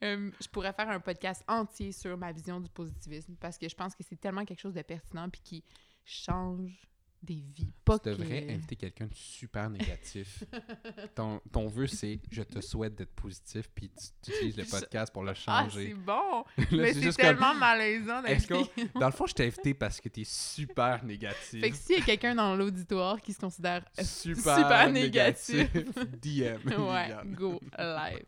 Euh, 0.04 0.30
je 0.42 0.48
pourrais 0.48 0.74
faire 0.74 0.90
un 0.90 1.00
podcast 1.00 1.42
entier 1.48 1.92
sur 1.92 2.14
ma 2.18 2.30
vision 2.32 2.60
du 2.60 2.68
positivisme 2.68 3.34
parce 3.40 3.56
que 3.56 3.70
je 3.70 3.74
pense 3.74 3.94
que 3.94 4.02
c'est 4.06 4.20
tellement 4.20 4.44
quelque 4.44 4.60
chose 4.60 4.74
de 4.74 4.82
pertinent 4.82 5.30
puis 5.30 5.40
qui 5.42 5.64
change 6.04 6.86
des 7.26 7.42
vies. 7.54 7.72
Pas 7.84 7.98
tu 7.98 8.08
devrais 8.08 8.46
que- 8.46 8.52
inviter 8.52 8.76
quelqu'un 8.76 9.06
de 9.06 9.14
super 9.14 9.68
négatif. 9.68 10.44
ton, 11.14 11.40
ton 11.52 11.66
vœu, 11.66 11.86
c'est 11.86 12.20
je 12.30 12.42
te 12.42 12.60
souhaite 12.60 12.94
d'être 12.94 13.14
positif, 13.14 13.68
puis 13.74 13.90
tu, 14.22 14.30
utilises 14.32 14.56
le 14.56 14.64
podcast 14.64 15.12
pour 15.12 15.22
le 15.24 15.30
Ah, 15.30 15.34
c'est 15.34 15.42
changer. 15.70 15.94
bon! 15.94 16.44
Là, 16.58 16.66
mais 16.70 16.94
c'est 16.94 17.12
c'est 17.12 17.22
tellement 17.22 17.54
malaisant 17.54 18.22
d'inviter. 18.22 18.62
Dans 18.94 19.06
le 19.06 19.12
fond, 19.12 19.26
je 19.26 19.34
t'ai 19.34 19.46
invité 19.46 19.74
parce 19.74 20.00
que 20.00 20.08
t'es 20.08 20.24
super 20.24 21.04
négatif. 21.04 21.60
Fait 21.60 21.70
que 21.70 21.76
s'il 21.76 21.98
y 21.98 22.02
a 22.02 22.04
quelqu'un 22.04 22.34
dans 22.34 22.54
l'auditoire 22.56 23.20
qui 23.20 23.32
se 23.32 23.40
considère 23.40 23.84
super, 24.02 24.56
super 24.56 24.90
négatif. 24.92 25.74
négatif. 25.74 25.94
DM. 26.22 26.68
ouais, 26.68 27.02
Liliane. 27.08 27.34
go 27.34 27.60
live. 27.78 28.24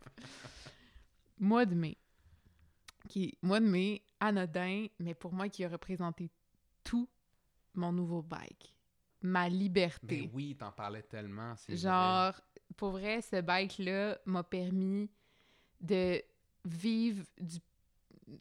Mois 1.39 1.65
de 1.67 1.75
mai. 1.75 1.97
Qui, 3.09 3.39
mois 3.43 3.61
de 3.61 3.67
mai, 3.67 4.03
anodin, 4.21 4.87
mais 4.99 5.15
pour 5.15 5.33
moi 5.33 5.49
qui 5.49 5.65
a 5.65 5.69
représenté 5.69 6.31
tout 6.85 7.09
mon 7.75 7.93
nouveau 7.93 8.23
bike. 8.23 8.75
Ma 9.21 9.49
liberté. 9.49 10.23
Mais 10.23 10.31
oui, 10.33 10.57
t'en 10.57 10.71
parlais 10.71 11.03
tellement. 11.03 11.55
vrai. 11.55 11.77
Genre, 11.77 12.41
pour 12.77 12.91
vrai, 12.91 13.21
ce 13.21 13.41
bike-là 13.41 14.19
m'a 14.27 14.45
permis 14.45 15.11
de 15.81 16.23
vivre 16.65 17.25
du, 17.41 17.59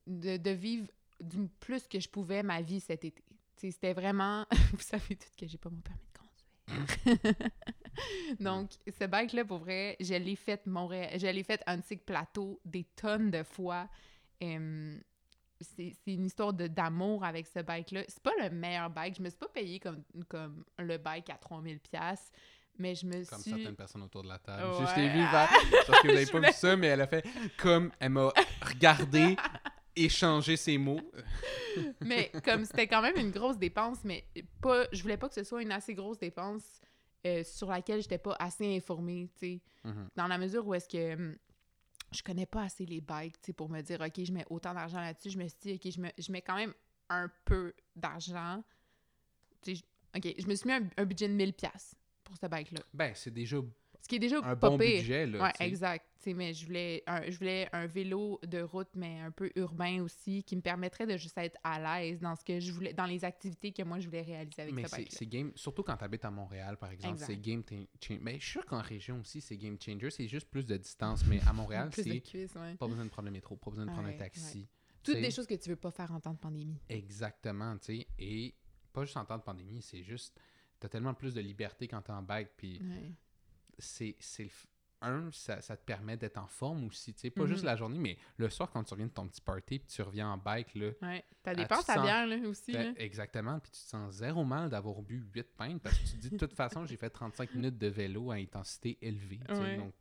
de, 0.06 0.38
de 0.38 0.50
vivre 0.52 0.88
du 1.20 1.48
plus 1.60 1.88
que 1.88 2.00
je 2.00 2.10
pouvais 2.10 2.44
ma 2.44 2.62
vie 2.62 2.80
cet 2.80 3.06
été. 3.06 3.24
C'était 3.56 3.94
vraiment... 3.94 4.46
Vous 4.72 4.80
savez 4.82 5.16
tout 5.16 5.30
que 5.38 5.48
j'ai 5.48 5.58
pas 5.58 5.70
mon 5.70 5.82
permis 5.82 6.00
de 6.14 6.20
conduire. 6.20 7.50
Donc, 8.40 8.72
ce 8.88 9.06
bike-là, 9.06 9.46
pour 9.46 9.60
vrai, 9.60 9.96
je 10.00 10.14
l'ai 10.14 10.36
fait 10.36 10.66
Montréal, 10.68 11.20
je 11.20 11.28
l'ai 11.28 11.44
fait 11.44 11.64
Antique 11.66 12.06
Plateau 12.06 12.60
des 12.66 12.84
tonnes 12.84 13.32
de 13.32 13.42
fois. 13.44 13.90
Hum, 14.42 15.02
c'est 15.62 15.96
une 16.08 16.26
histoire 16.26 16.54
d'amour 16.54 17.24
avec 17.24 17.48
ce 17.48 17.60
bike-là. 17.60 18.04
C'est 18.08 18.22
pas 18.24 18.32
le 18.42 18.50
meilleur 18.50 18.90
bike. 18.90 19.16
Je 19.18 19.24
me 19.24 19.30
suis 19.30 19.38
pas 19.38 19.48
payé 19.48 19.80
comme, 19.80 20.04
comme 20.30 20.64
le 20.80 20.98
bike 20.98 21.30
à 21.30 21.36
3000 21.36 21.80
pièces 21.80 22.32
mais 22.80 22.94
je 22.96 23.06
me 23.08 23.26
Comme 23.26 23.42
suis... 23.42 23.52
certaines 23.52 23.76
personnes 23.76 24.04
autour 24.04 24.24
de 24.24 24.28
la 24.28 24.38
table. 24.38 24.64
Ouais. 24.64 24.86
Je 24.88 24.94
t'ai 24.96 25.10
vu, 25.10 25.20
Val, 25.32 25.48
parce 25.88 26.00
que 26.00 26.08
vous 26.08 26.14
n'avez 26.14 26.26
pas 26.28 26.32
voulais- 26.34 26.48
vu 26.50 26.54
ça, 26.54 26.76
mais 26.76 26.88
elle 26.88 27.02
a 27.02 27.08
fait 27.08 27.26
comme 27.58 27.92
elle 28.00 28.12
m'a 28.12 28.32
regardé, 28.62 29.36
échangé 29.96 30.58
ses 30.58 30.78
mots. 30.78 31.02
mais 32.02 32.32
comme 32.44 32.66
c'était 32.66 32.88
quand 32.88 33.02
même 33.02 33.18
une 33.18 33.32
grosse 33.32 33.58
dépense, 33.58 34.04
mais 34.04 34.26
pas, 34.62 34.86
je 34.92 35.02
voulais 35.02 35.18
pas 35.18 35.28
que 35.28 35.36
ce 35.36 35.44
soit 35.44 35.62
une 35.64 35.72
assez 35.72 35.96
grosse 35.96 36.20
dépense 36.20 36.64
euh, 37.26 37.44
sur 37.44 37.68
laquelle 37.70 38.02
j'étais 38.02 38.20
pas 38.20 38.36
assez 38.40 38.76
informée, 38.78 39.30
tu 39.40 39.40
sais. 39.40 39.62
Mhm. 39.84 40.10
Dans 40.16 40.28
la 40.28 40.38
mesure 40.38 40.68
où 40.68 40.74
est-ce 40.74 40.88
que 40.88 41.14
hum, 41.16 41.36
je 42.12 42.22
connais 42.24 42.46
pas 42.46 42.64
assez 42.64 42.86
les 42.86 43.02
bikes, 43.02 43.42
tu 43.42 43.48
sais, 43.48 43.54
pour 43.54 43.70
me 43.70 43.82
dire, 43.82 44.00
OK, 44.02 44.24
je 44.24 44.32
mets 44.32 44.46
autant 44.50 44.74
d'argent 44.74 45.00
là-dessus, 45.02 45.30
je 45.32 45.38
me 45.38 45.48
suis 45.48 45.58
dit, 45.62 45.74
OK, 45.74 45.92
je, 45.94 46.02
me, 46.02 46.10
je 46.18 46.32
mets 46.32 46.42
quand 46.42 46.56
même 46.56 46.74
un 47.10 47.30
peu 47.46 47.74
d'argent. 47.96 48.64
OK, 49.68 50.36
je 50.40 50.48
me 50.48 50.56
suis 50.56 50.68
mis 50.68 50.74
un, 50.74 50.90
un 50.98 51.06
budget 51.06 51.28
de 51.28 51.34
1000 51.34 51.54
pièces 51.54 51.96
pour 52.24 52.36
ce 52.38 52.48
bike-là. 52.48 52.82
Ben, 52.94 53.12
c'est 53.16 53.32
déjà 53.34 53.58
Ce 54.02 54.08
qui 54.08 54.16
est 54.16 54.20
déjà 54.20 54.38
un 54.38 54.56
pas 54.56 54.70
bon 54.70 54.78
pire. 54.78 55.02
budget, 55.02 55.26
là. 55.26 55.44
Ouais, 55.44 55.52
exact. 55.60 56.06
Sais, 56.28 56.34
mais 56.34 56.54
je 56.54 56.66
voulais, 56.66 57.04
un, 57.08 57.30
je 57.32 57.38
voulais 57.38 57.70
un 57.72 57.88
vélo 57.88 58.38
de 58.46 58.62
route, 58.62 58.90
mais 58.96 59.22
un 59.22 59.32
peu 59.32 59.50
urbain 59.56 60.02
aussi, 60.02 60.44
qui 60.44 60.58
me 60.58 60.62
permettrait 60.62 61.08
de 61.08 61.16
juste 61.16 61.38
être 61.38 61.58
à 61.64 61.80
l'aise 61.80 62.20
dans 62.20 62.36
ce 62.36 62.44
que 62.44 62.60
je 62.60 62.70
voulais, 62.74 62.92
dans 62.92 63.06
les 63.06 63.24
activités 63.24 63.72
que 63.72 63.82
moi 63.84 64.00
je 64.02 64.08
voulais 64.08 64.24
réaliser 64.24 64.64
avec 64.64 64.74
Mais 64.74 64.86
ce 64.86 64.98
c'est 65.08 65.26
game, 65.26 65.54
surtout 65.56 65.84
quand 65.84 65.96
tu 65.96 66.04
habites 66.04 66.26
à 66.26 66.32
Montréal, 66.32 66.76
par 66.76 66.92
exemple, 66.92 67.20
c'est 67.20 67.38
game 67.38 67.64
changer. 67.66 68.20
Mais 68.22 68.40
je 68.40 68.44
suis 68.44 68.52
sûr 68.52 68.66
qu'en 68.66 68.82
région 68.82 69.22
aussi, 69.22 69.40
c'est 69.40 69.56
game 69.56 69.78
changer. 69.80 70.10
C'est 70.10 70.28
juste 70.28 70.50
plus 70.50 70.66
de 70.66 70.76
distance. 70.76 71.26
Mais 71.28 71.40
à 71.48 71.54
Montréal, 71.54 71.90
c'est 71.94 72.04
ouais. 72.06 72.76
pas 72.78 72.88
besoin 72.88 73.06
de 73.06 73.10
prendre 73.10 73.28
le 73.28 73.32
métro, 73.32 73.56
pas 73.56 73.70
besoin 73.70 73.86
de 73.86 73.92
prendre 73.92 74.10
un 74.10 74.12
Ouais, 74.12 74.18
taxi. 74.18 74.68
Toutes 75.04 75.22
des 75.22 75.32
choses 75.32 75.48
que 75.48 75.56
tu 75.56 75.70
veux 75.70 75.78
pas 75.78 75.92
faire 75.92 76.12
en 76.12 76.20
temps 76.20 76.34
de 76.34 76.40
pandémie. 76.40 76.78
Exactement, 76.90 77.78
tu 77.78 78.00
sais. 78.00 78.08
Et 78.20 78.54
pas 78.92 79.06
juste 79.06 79.16
en 79.16 79.24
temps 79.24 79.38
de 79.38 79.44
pandémie, 79.44 79.82
c'est 79.82 80.04
juste. 80.04 80.38
T'as 80.78 80.90
tellement 80.90 81.14
plus 81.14 81.34
de 81.34 81.40
liberté 81.40 81.88
quand 81.88 82.02
t'es 82.02 82.12
en 82.12 82.22
bike. 82.22 82.50
Puis 82.58 82.82
c'est. 83.80 84.18
c'est 84.20 84.50
Un, 85.02 85.30
ça, 85.32 85.62
ça 85.62 85.78
te 85.78 85.86
permet 85.86 86.18
d'être 86.18 86.38
en 86.38 86.48
forme 86.48 86.86
aussi, 86.86 87.14
tu 87.14 87.22
sais. 87.22 87.30
Pas 87.30 87.44
Mhm. 87.44 87.48
juste 87.50 87.64
la 87.64 87.76
journée, 87.76 88.00
mais 88.00 88.18
le 88.38 88.50
soir, 88.50 88.72
quand 88.72 88.84
tu 88.84 88.94
reviens 88.94 89.06
de 89.08 89.12
ton 89.12 89.28
petit 89.28 89.42
party, 89.42 89.80
puis 89.80 89.88
tu 89.88 90.02
reviens 90.02 90.30
en 90.32 90.38
bike, 90.38 90.74
là. 90.74 90.90
Ouais. 91.04 91.24
T'as 91.44 91.54
Ah, 91.56 91.66
penses 91.68 91.88
à 91.90 91.96
sens- 91.96 92.04
bière, 92.04 92.26
là, 92.26 92.38
aussi. 92.48 92.72
Ben, 92.74 92.88
là. 92.88 92.94
exactement, 92.98 93.60
puis 93.60 93.72
tu 93.72 93.80
te 93.82 93.86
sens 93.88 94.12
zéro 94.16 94.44
mal 94.44 94.70
d'avoir 94.70 95.02
bu 95.04 95.24
8 95.34 95.56
pintes 95.56 95.82
parce 95.84 95.98
que 96.00 96.04
tu 96.08 96.12
te 96.14 96.18
dis 96.22 96.30
de 96.32 96.38
toute 96.38 96.54
façon, 96.54 96.84
j'ai 96.86 96.98
fait 96.98 97.10
35 97.12 97.54
minutes 97.54 97.78
de 97.78 97.88
vélo 97.88 98.32
à 98.32 98.36
intensité 98.36 98.98
élevée. 99.02 99.40
tu 99.48 99.54
sais, 99.56 99.62
Ouais. 99.62 99.78
donc, 99.78 99.94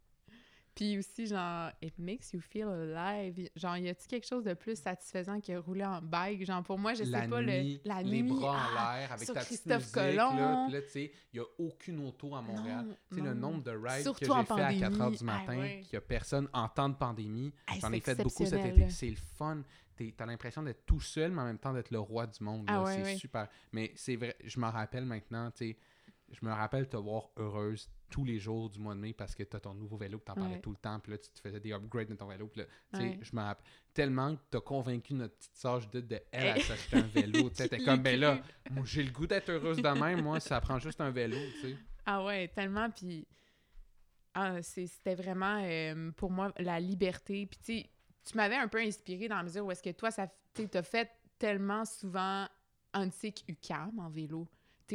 Puis 0.77 0.99
aussi, 0.99 1.27
genre, 1.27 1.71
it 1.83 1.99
makes 1.99 2.33
you 2.35 2.41
feel 2.41 2.69
alive. 2.69 3.49
Genre, 3.57 3.79
y 3.79 3.89
a-tu 3.89 4.07
quelque 4.07 4.27
chose 4.27 4.45
de 4.45 4.53
plus 4.53 4.79
satisfaisant 4.79 5.41
que 5.41 5.57
rouler 5.57 5.87
en 5.87 6.03
bike? 6.03 6.45
Genre, 6.45 6.63
pour 6.63 6.79
moi, 6.79 6.93
je 6.93 7.05
la 7.05 7.23
sais 7.23 7.29
pas, 7.29 7.41
nuit, 7.43 7.81
le, 7.83 7.89
la 7.89 8.03
les 8.03 8.23
nuit, 8.23 8.31
bras 8.31 8.53
en 8.53 8.77
ah, 8.77 8.99
l'air 8.99 9.13
avec 9.13 9.27
ta 9.27 9.33
petite 9.35 9.47
Christophe 9.47 9.79
musique, 9.95 9.97
là, 9.97 10.29
Colomb. 10.29 10.65
puis 10.67 10.75
là, 10.75 10.83
tu 10.83 10.89
sais, 10.91 11.13
il 11.33 11.41
n'y 11.41 11.45
a 11.45 11.49
aucune 11.59 12.07
auto 12.07 12.35
à 12.37 12.43
Montréal. 12.43 12.87
Tu 13.11 13.17
sais, 13.17 13.23
le 13.23 13.33
nombre 13.35 13.63
de 13.63 13.71
rides 13.71 14.03
Surtout 14.03 14.27
que 14.27 14.31
en 14.31 14.41
j'ai 14.43 14.47
fait 14.55 14.63
à 14.63 14.75
4 14.75 14.83
heures 14.85 14.99
pandémie. 14.99 15.17
du 15.17 15.25
matin, 15.25 15.45
Ah 15.57 15.61
ouais. 15.61 15.81
qu'il 15.81 15.91
n'y 15.95 15.97
a 15.97 16.01
personne 16.03 16.49
en 16.53 16.69
temps 16.69 16.89
de 16.91 16.95
pandémie. 16.95 17.53
Hey, 17.67 17.81
J'en 17.81 17.93
ai 17.93 18.01
fait 18.01 18.23
beaucoup 18.23 18.45
cet 18.45 18.65
été. 18.65 18.81
là. 18.81 18.91
C'est 18.91 19.09
le 19.11 19.17
fun. 19.17 19.63
T'as 20.15 20.27
l'impression 20.27 20.63
d'être 20.63 20.85
tout 20.85 21.01
seul, 21.01 21.33
mais 21.33 21.41
en 21.41 21.47
même 21.47 21.59
temps 21.59 21.73
d'être 21.73 21.91
le 21.91 22.01
roi 22.01 22.27
du 22.27 22.45
monde. 22.45 22.65
Ah 22.67 22.73
là. 22.75 22.83
ouais, 22.83 22.95
c'est 22.97 23.03
ouais. 23.03 23.17
super. 23.17 23.49
Mais 23.73 23.93
c'est 23.95 24.17
vrai, 24.17 24.37
je 24.45 24.61
me 24.61 24.67
rappelle 24.67 25.07
maintenant, 25.07 25.51
tu 25.53 25.71
sais, 25.71 25.77
je 26.33 26.45
me 26.45 26.51
rappelle 26.53 26.89
te 26.89 26.97
voir 26.97 27.31
heureuse 27.37 27.89
tous 28.11 28.25
les 28.25 28.39
jours 28.39 28.69
du 28.71 28.79
mois 28.79 28.95
de 28.95 29.01
mai 29.01 29.13
parce 29.13 29.35
que 29.35 29.43
tu 29.43 29.57
as 29.57 29.61
ton 29.61 29.75
nouveau 29.75 29.97
vélo, 29.97 30.19
que 30.19 30.25
tu 30.25 30.33
en 30.33 30.35
parlais 30.35 30.55
Ouais. 30.57 30.61
tout 30.61 30.71
le 30.71 30.77
temps, 30.77 30.99
puis 31.01 31.13
là, 31.13 31.19
tu 31.19 31.29
te 31.31 31.41
faisais 31.41 31.61
des 31.61 31.73
upgrades 31.73 32.09
de 32.09 32.15
ton 32.15 32.27
vélo. 32.27 32.47
Puis 32.49 32.61
là, 32.61 32.67
tu 32.93 33.01
sais, 33.01 33.03
Ouais. 33.09 33.19
je 33.23 33.35
me 33.37 33.41
rappelle 33.43 33.65
tellement 33.95 34.35
que 34.37 34.43
tu 34.51 34.57
as 34.57 34.61
convaincu 34.61 35.15
notre 35.15 35.35
petite 35.37 35.57
sœur 35.57 35.81
Judith 35.81 36.07
de 36.09 36.21
elle 36.33 36.49
à 36.49 36.61
s'acheter 36.61 36.97
un 36.97 37.03
vélo. 37.03 37.49
Tu 37.51 37.57
sais, 37.57 37.69
t'es 37.69 37.79
Qui 37.79 37.85
comme, 37.85 38.03
ben 38.03 38.19
là, 38.19 38.41
j'ai 38.85 39.03
le 39.03 39.11
goût 39.13 39.27
d'être 39.27 39.49
heureuse 39.51 39.79
de 39.79 39.89
même, 39.89 40.23
moi, 40.23 40.41
ça 40.41 40.61
prend 40.61 40.79
juste 40.79 41.01
un 41.01 41.11
vélo, 41.11 41.37
tu 41.61 41.71
sais. 41.73 41.77
Ah 42.05 42.25
ouais, 42.25 42.49
tellement. 42.49 42.91
Puis 42.91 43.27
ah, 44.35 44.63
c'est- 44.63 44.87
c'était 44.87 45.15
vraiment 45.15 45.63
euh, 45.65 46.11
pour 46.13 46.31
moi 46.31 46.53
la 46.59 46.79
liberté. 46.79 47.47
Puis 47.47 47.59
tu 47.59 47.65
sais, 47.81 47.91
tu 48.25 48.37
m'avais 48.37 48.57
un 48.57 48.69
peu 48.69 48.79
inspiré 48.79 49.29
dans 49.29 49.37
la 49.37 49.43
mesure 49.45 49.65
où 49.67 49.71
est-ce 49.71 49.83
que 49.83 49.91
toi, 49.91 50.11
ça 50.11 50.29
tu 50.55 50.69
as 50.75 50.83
fait 50.83 51.11
tellement 51.39 51.85
souvent 51.85 52.47
antique 52.95 53.45
UCAM 53.49 53.99
en 53.99 54.09
vélo. 54.09 54.49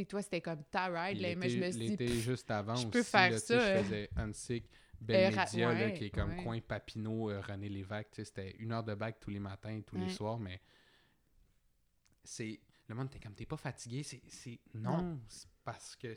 Toi, 0.08 0.22
c'était 0.22 0.42
comme 0.42 0.64
ta 0.66 0.86
ride, 0.88 1.20
là, 1.20 1.36
mais 1.36 1.50
je 1.50 1.60
me 1.60 1.72
suis 1.72 1.96
dit, 1.96 2.22
juste 2.22 2.50
avant 2.50 2.76
je 2.76 2.88
aussi, 2.88 3.04
faire 3.04 3.32
là, 3.32 3.40
ça, 3.40 3.46
sais, 3.48 3.54
euh, 3.54 3.78
Je 3.78 3.84
faisais 3.84 4.10
Antic, 4.18 4.70
Belle 5.00 5.36
Média, 5.36 5.74
là, 5.74 5.86
ouais, 5.86 5.94
qui 5.94 6.06
est 6.06 6.10
comme 6.10 6.30
ouais. 6.30 6.44
coin 6.44 6.60
Papineau, 6.62 7.30
euh, 7.30 7.42
René 7.42 7.70
Lévesque. 7.70 8.10
tu 8.12 8.16
sais, 8.18 8.26
C'était 8.26 8.52
une 8.60 8.72
heure 8.72 8.84
de 8.84 8.96
bac 8.96 9.18
tous 9.20 9.32
les 9.32 9.40
matins, 9.40 9.82
tous 9.86 9.98
les 9.98 10.10
soirs, 10.10 10.40
mais 10.40 10.62
c'est... 12.24 12.60
Le 12.88 12.96
monde, 12.96 13.10
t'es 13.10 13.20
comme, 13.20 13.34
t'es 13.34 13.46
pas 13.46 13.58
fatigué. 13.58 14.04
C'est... 14.04 14.60
Non, 14.74 15.20
c'est 15.28 15.48
parce 15.64 15.96
que 15.96 16.14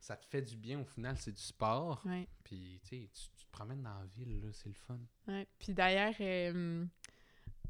ça 0.00 0.16
te 0.16 0.26
fait 0.26 0.42
du 0.42 0.56
bien. 0.56 0.80
Au 0.80 0.84
final, 0.84 1.16
c'est 1.16 1.32
du 1.32 1.42
sport. 1.42 2.04
Puis, 2.44 2.80
tu 2.84 3.08
tu 3.08 3.44
te 3.44 3.50
promènes 3.50 3.82
dans 3.82 3.98
la 3.98 4.06
ville, 4.06 4.40
là, 4.40 4.48
c'est 4.52 4.68
le 4.68 4.74
fun. 4.74 4.98
Puis 5.58 5.72
d'ailleurs, 5.72 6.14
euh, 6.20 6.84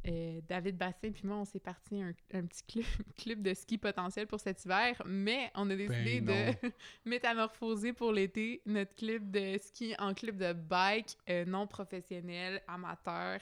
euh, 0.07 0.41
David 0.49 0.77
Bassin 0.77 1.11
puis 1.13 1.27
moi, 1.27 1.39
on 1.39 1.45
s'est 1.45 1.61
parti 1.61 2.01
un, 2.01 2.13
un 2.33 2.47
petit 2.47 2.63
club, 2.63 2.85
club 3.17 3.43
de 3.43 3.55
ski 3.55 3.79
potentiel 3.79 4.27
pour 4.27 4.41
cet 4.41 4.65
hiver, 4.65 5.03
mais 5.07 5.51
on 5.55 5.69
a 5.71 5.77
décidé 5.77 6.21
Ben 6.21 6.55
de 6.63 6.73
métamorphoser 7.05 7.93
pour 7.93 8.13
l'été 8.13 8.63
notre 8.67 8.95
club 8.95 9.31
de 9.31 9.59
ski 9.59 9.95
en 9.99 10.15
club 10.15 10.37
de 10.37 10.53
bike 10.53 11.17
euh, 11.29 11.45
non 11.45 11.67
professionnel, 11.67 12.63
amateur. 12.69 13.41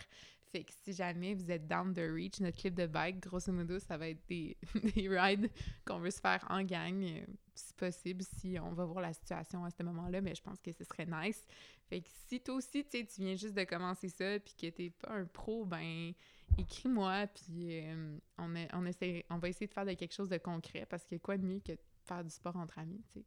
Fait 0.52 0.62
que 0.62 0.72
si 0.84 0.92
jamais 0.92 1.34
vous 1.34 1.50
êtes 1.50 1.66
down 1.66 1.92
the 1.92 1.98
reach, 1.98 2.40
notre 2.40 2.56
club 2.56 2.74
de 2.74 2.86
bike, 2.86 3.20
grosso 3.20 3.52
modo, 3.52 3.78
ça 3.78 3.96
va 3.96 4.08
être 4.08 4.22
des, 4.28 4.56
des 4.94 5.08
rides 5.08 5.50
qu'on 5.84 5.98
veut 5.98 6.10
se 6.10 6.20
faire 6.20 6.44
en 6.48 6.62
gang, 6.62 7.02
euh, 7.02 7.26
si 7.54 7.74
possible, 7.74 8.22
si 8.22 8.56
on 8.62 8.72
va 8.72 8.84
voir 8.84 9.00
la 9.00 9.12
situation 9.12 9.64
à 9.64 9.70
ce 9.70 9.82
moment-là, 9.82 10.20
mais 10.20 10.34
je 10.34 10.42
pense 10.42 10.60
que 10.60 10.72
ce 10.72 10.84
serait 10.84 11.06
nice. 11.06 11.44
Fait 11.88 12.00
que 12.00 12.08
si 12.28 12.40
toi 12.40 12.54
aussi, 12.54 12.84
tu 12.84 12.98
sais, 12.98 13.04
tu 13.04 13.20
viens 13.22 13.34
juste 13.34 13.54
de 13.54 13.64
commencer 13.64 14.08
ça, 14.08 14.38
puis 14.38 14.54
que 14.54 14.74
t'es 14.74 14.90
pas 14.90 15.12
un 15.12 15.24
pro, 15.24 15.64
ben 15.64 16.12
écris-moi, 16.58 17.26
puis 17.28 17.80
euh, 17.84 18.18
on, 18.38 18.54
on, 18.72 18.86
essaie, 18.86 19.24
on 19.30 19.38
va 19.38 19.48
essayer 19.48 19.66
de 19.66 19.72
faire 19.72 19.86
de 19.86 19.92
quelque 19.94 20.14
chose 20.14 20.28
de 20.28 20.38
concret, 20.38 20.86
parce 20.86 21.04
que 21.06 21.16
quoi 21.16 21.36
de 21.36 21.44
mieux 21.44 21.60
que 21.60 21.72
de 21.72 21.78
faire 22.04 22.22
du 22.24 22.30
sport 22.30 22.56
entre 22.56 22.78
amis, 22.78 23.02
tu 23.12 23.20
sais, 23.20 23.26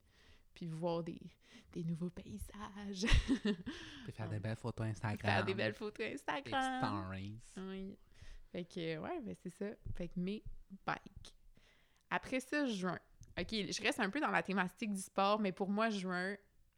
puis 0.53 0.67
voir 0.67 1.03
des, 1.03 1.19
des 1.73 1.83
nouveaux 1.83 2.09
paysages, 2.09 3.05
Puis 4.03 4.11
faire 4.11 4.29
des 4.29 4.39
belles 4.39 4.55
photos 4.55 4.87
Instagram. 4.87 5.31
faire 5.35 5.45
des 5.45 5.53
belles 5.53 5.73
photos 5.73 6.05
des 6.07 6.13
Instagram. 6.15 6.83
stories. 6.83 7.39
Oui. 7.57 7.97
Fait 8.51 8.65
que, 8.65 8.97
ouais, 8.97 9.21
ben 9.21 9.35
c'est 9.43 9.51
ça. 9.51 9.67
Fait 9.95 10.07
que 10.07 10.19
mes 10.19 10.43
bikes. 10.85 11.35
Après 12.09 12.39
ça, 12.39 12.65
juin. 12.65 12.97
OK, 13.39 13.47
je 13.51 13.81
reste 13.83 13.99
un 13.99 14.09
peu 14.09 14.19
dans 14.19 14.31
la 14.31 14.41
thématique 14.41 14.91
du 14.91 15.01
sport, 15.01 15.39
mais 15.39 15.51
pour 15.51 15.69
moi, 15.69 15.91
juin, 15.91 16.35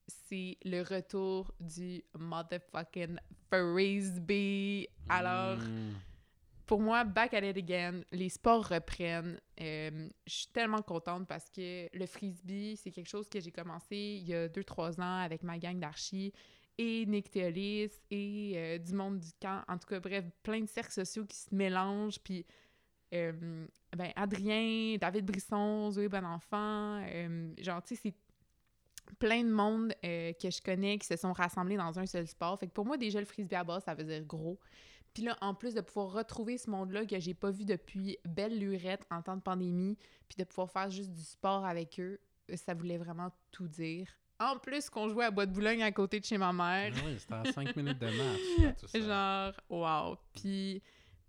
c'est 0.07 0.57
le 0.65 0.81
retour 0.81 1.53
du 1.61 2.03
motherfucking 2.19 3.17
frisbee. 3.49 4.87
Alors, 5.09 5.57
Mm. 5.59 5.93
Pour 6.71 6.79
moi, 6.79 7.03
back 7.03 7.33
at 7.33 7.43
it 7.43 7.57
again, 7.57 7.99
les 8.13 8.29
sports 8.29 8.69
reprennent. 8.69 9.37
Euh, 9.59 10.07
je 10.25 10.33
suis 10.33 10.47
tellement 10.53 10.81
contente 10.81 11.27
parce 11.27 11.49
que 11.49 11.89
le 11.93 12.05
frisbee, 12.05 12.77
c'est 12.77 12.91
quelque 12.91 13.09
chose 13.09 13.27
que 13.27 13.41
j'ai 13.41 13.51
commencé 13.51 13.97
il 13.97 14.29
y 14.29 14.33
a 14.33 14.47
2-3 14.47 15.01
ans 15.01 15.19
avec 15.19 15.43
ma 15.43 15.57
gang 15.57 15.77
d'archis 15.77 16.31
et 16.77 17.05
Nick 17.07 17.29
Théolis 17.29 17.91
et 18.09 18.53
euh, 18.55 18.77
du 18.77 18.93
monde 18.93 19.19
du 19.19 19.31
camp. 19.41 19.61
En 19.67 19.77
tout 19.77 19.85
cas, 19.85 19.99
bref, 19.99 20.23
plein 20.43 20.61
de 20.61 20.69
cercles 20.69 20.93
sociaux 20.93 21.25
qui 21.25 21.35
se 21.35 21.53
mélangent. 21.53 22.21
Puis 22.23 22.45
euh, 23.13 23.67
ben, 23.93 24.13
Adrien, 24.15 24.95
David 24.95 25.25
Brisson, 25.25 25.91
Zoé 25.91 26.07
Bonenfant, 26.07 27.05
genre, 27.59 27.83
tu 27.83 27.97
sais, 27.97 28.01
c'est 28.01 28.15
plein 29.19 29.43
de 29.43 29.51
monde 29.51 29.93
que 30.01 30.49
je 30.49 30.61
connais 30.61 30.97
qui 30.99 31.07
se 31.07 31.17
sont 31.17 31.33
rassemblés 31.33 31.75
dans 31.75 31.99
un 31.99 32.05
seul 32.05 32.27
sport. 32.27 32.57
Fait 32.57 32.67
que 32.67 32.71
pour 32.71 32.85
moi, 32.85 32.95
déjà, 32.95 33.19
le 33.19 33.25
frisbee 33.25 33.55
à 33.55 33.65
base, 33.65 33.83
ça 33.83 33.93
veut 33.93 34.05
dire 34.05 34.23
gros. 34.23 34.57
Puis 35.13 35.23
là, 35.23 35.37
en 35.41 35.53
plus 35.53 35.73
de 35.73 35.81
pouvoir 35.81 36.11
retrouver 36.11 36.57
ce 36.57 36.69
monde-là 36.69 37.05
que 37.05 37.19
j'ai 37.19 37.33
pas 37.33 37.51
vu 37.51 37.65
depuis 37.65 38.17
belle 38.25 38.57
lurette 38.57 39.05
en 39.11 39.21
temps 39.21 39.35
de 39.35 39.41
pandémie, 39.41 39.97
puis 40.29 40.37
de 40.37 40.43
pouvoir 40.43 40.71
faire 40.71 40.89
juste 40.89 41.11
du 41.11 41.23
sport 41.23 41.65
avec 41.65 41.99
eux, 41.99 42.19
ça 42.55 42.73
voulait 42.73 42.97
vraiment 42.97 43.31
tout 43.51 43.67
dire. 43.67 44.07
En 44.39 44.57
plus 44.57 44.89
qu'on 44.89 45.09
jouait 45.09 45.25
à 45.25 45.31
Bois 45.31 45.45
de 45.45 45.51
Boulogne 45.51 45.83
à 45.83 45.91
côté 45.91 46.19
de 46.19 46.25
chez 46.25 46.37
ma 46.37 46.51
mère. 46.51 46.93
Ah 46.97 47.01
oui, 47.05 47.19
c'était 47.19 47.33
à 47.33 47.43
5 47.45 47.75
minutes 47.75 47.99
de 47.99 48.07
match. 48.07 48.41
là, 48.59 48.73
tout 48.73 48.87
ça. 48.87 48.99
Genre, 48.99 49.53
wow. 49.69 50.17
Puis 50.33 50.81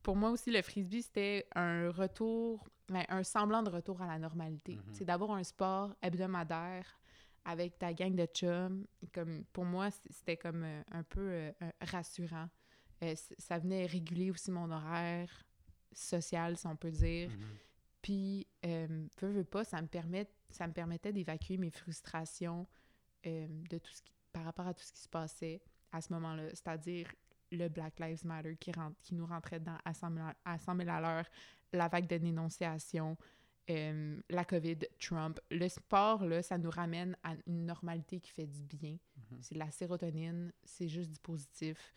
pour 0.03 0.16
moi 0.16 0.30
aussi, 0.30 0.51
le 0.51 0.62
frisbee, 0.62 1.03
c'était 1.03 1.47
un 1.55 1.91
retour, 1.91 2.68
ben, 2.89 3.05
un 3.09 3.22
semblant 3.22 3.62
de 3.62 3.70
retour 3.70 4.01
à 4.03 4.07
la 4.07 4.18
normalité. 4.18 4.76
Mhm. 4.76 4.95
C'est 4.95 5.05
d'avoir 5.05 5.33
un 5.33 5.45
sport 5.45 5.95
hebdomadaire 6.03 6.99
avec 7.45 7.78
ta 7.78 7.93
gang 7.93 8.14
de 8.14 8.26
chums. 8.26 8.87
Comme, 9.14 9.45
pour 9.53 9.64
moi, 9.64 9.89
c'était 10.11 10.37
comme 10.37 10.64
euh, 10.64 10.83
un 10.91 11.03
peu 11.03 11.20
euh, 11.20 11.53
euh, 11.62 11.70
rassurant. 11.80 12.49
Euh, 13.03 13.14
ça 13.38 13.59
venait 13.59 13.86
réguler 13.86 14.30
aussi 14.30 14.50
mon 14.50 14.70
horaire 14.70 15.28
social, 15.92 16.57
si 16.57 16.66
on 16.66 16.76
peut 16.76 16.90
dire. 16.90 17.30
Mhm. 17.30 17.57
Puis, 18.03 18.46
euh, 18.66 19.07
veux, 19.20 19.30
veux 19.30 19.44
pas, 19.44 19.64
ça 19.64 19.80
me, 19.80 19.86
permet, 19.86 20.28
ça 20.50 20.66
me 20.66 20.72
permettait 20.72 21.12
d'évacuer 21.12 21.57
mes 21.57 21.70
frustrations 21.70 22.66
euh, 23.26 23.46
de 23.70 23.78
tout 23.78 23.92
ce 23.92 24.03
qui, 24.03 24.12
par 24.32 24.44
rapport 24.44 24.66
à 24.66 24.74
tout 24.74 24.82
ce 24.82 24.92
qui 24.92 25.00
se 25.00 25.09
passait 25.09 25.61
à 25.92 26.00
ce 26.00 26.12
moment-là. 26.12 26.48
C'est-à-dire 26.50 27.07
le 27.53 27.68
Black 27.68 28.00
Lives 28.00 28.26
Matter 28.26 28.57
qui, 28.57 28.72
rentre, 28.72 28.96
qui 29.03 29.14
nous 29.14 29.26
rentrait 29.26 29.61
dedans 29.61 29.76
à 29.84 29.94
100 29.94 30.14
000 30.14 30.26
à, 30.44 30.59
100 30.59 30.76
000 30.76 30.88
à 30.88 31.00
l'heure, 31.00 31.26
la 31.72 31.88
vague 31.88 32.09
de 32.09 32.16
dénonciation, 32.16 33.16
euh, 33.70 34.20
la 34.28 34.44
COVID, 34.44 34.78
Trump. 34.98 35.38
Le 35.50 35.68
sport, 35.68 36.24
là, 36.24 36.42
ça 36.42 36.59
nous 36.59 36.70
ramène 36.70 37.16
à 37.22 37.34
une 37.46 37.66
normalité 37.66 38.20
qui 38.20 38.30
fait 38.30 38.46
du 38.46 38.62
bien. 38.62 38.92
Mhm. 39.16 39.38
C'est 39.40 39.55
de 39.55 39.61
la 39.61 39.70
sérotonine, 39.70 40.53
c'est 40.64 40.88
juste 40.88 41.11
du 41.11 41.20
positif. 41.20 41.94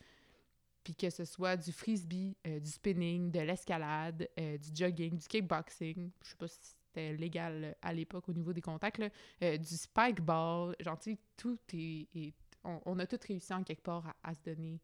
Puis 0.86 0.95
que 0.95 1.09
ce 1.09 1.25
soit 1.25 1.57
du 1.57 1.71
frisbee, 1.73 2.38
euh, 2.47 2.59
du 2.61 2.69
spinning, 2.69 3.29
de 3.31 3.39
l'escalade, 3.41 4.29
euh, 4.39 4.57
du 4.57 4.69
jogging, 4.73 5.17
du 5.17 5.27
kickboxing, 5.27 6.11
je 6.23 6.29
sais 6.29 6.36
pas 6.38 6.47
si 6.47 6.59
c'était 6.61 7.13
légal 7.17 7.63
euh, 7.65 7.73
à 7.81 7.91
l'époque 7.91 8.29
au 8.29 8.33
niveau 8.33 8.53
des 8.53 8.61
contacts, 8.61 8.99
là, 8.99 9.09
euh, 9.43 9.57
du 9.57 9.75
spike 9.75 10.21
ball, 10.21 10.75
genre, 10.79 10.97
tu 10.99 11.11
sais, 11.13 11.19
tout 11.36 11.57
est... 11.73 12.07
est- 12.15 12.33
on, 12.63 12.79
on 12.86 12.99
a 12.99 13.05
tous 13.05 13.19
réussi 13.27 13.53
en 13.53 13.63
quelque 13.63 13.81
part 13.83 14.07
à, 14.07 14.15
à 14.31 14.33
se 14.36 14.41
donner 14.43 14.79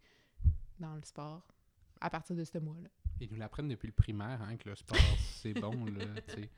dans 0.79 0.93
le 0.95 1.01
sport 1.03 1.47
à 1.99 2.09
partir 2.09 2.35
de 2.35 2.43
ce 2.43 2.57
mois-là, 2.57 2.89
Ils 3.19 3.29
nous 3.31 3.37
l'apprennent 3.37 3.67
depuis 3.69 3.87
le 3.87 3.93
primaire, 3.93 4.41
hein, 4.41 4.57
que 4.57 4.69
le 4.69 4.75
sport, 4.75 4.97
c'est 5.35 5.53
bon, 5.53 5.85
là, 5.85 6.05
tu 6.27 6.33
sais. 6.33 6.49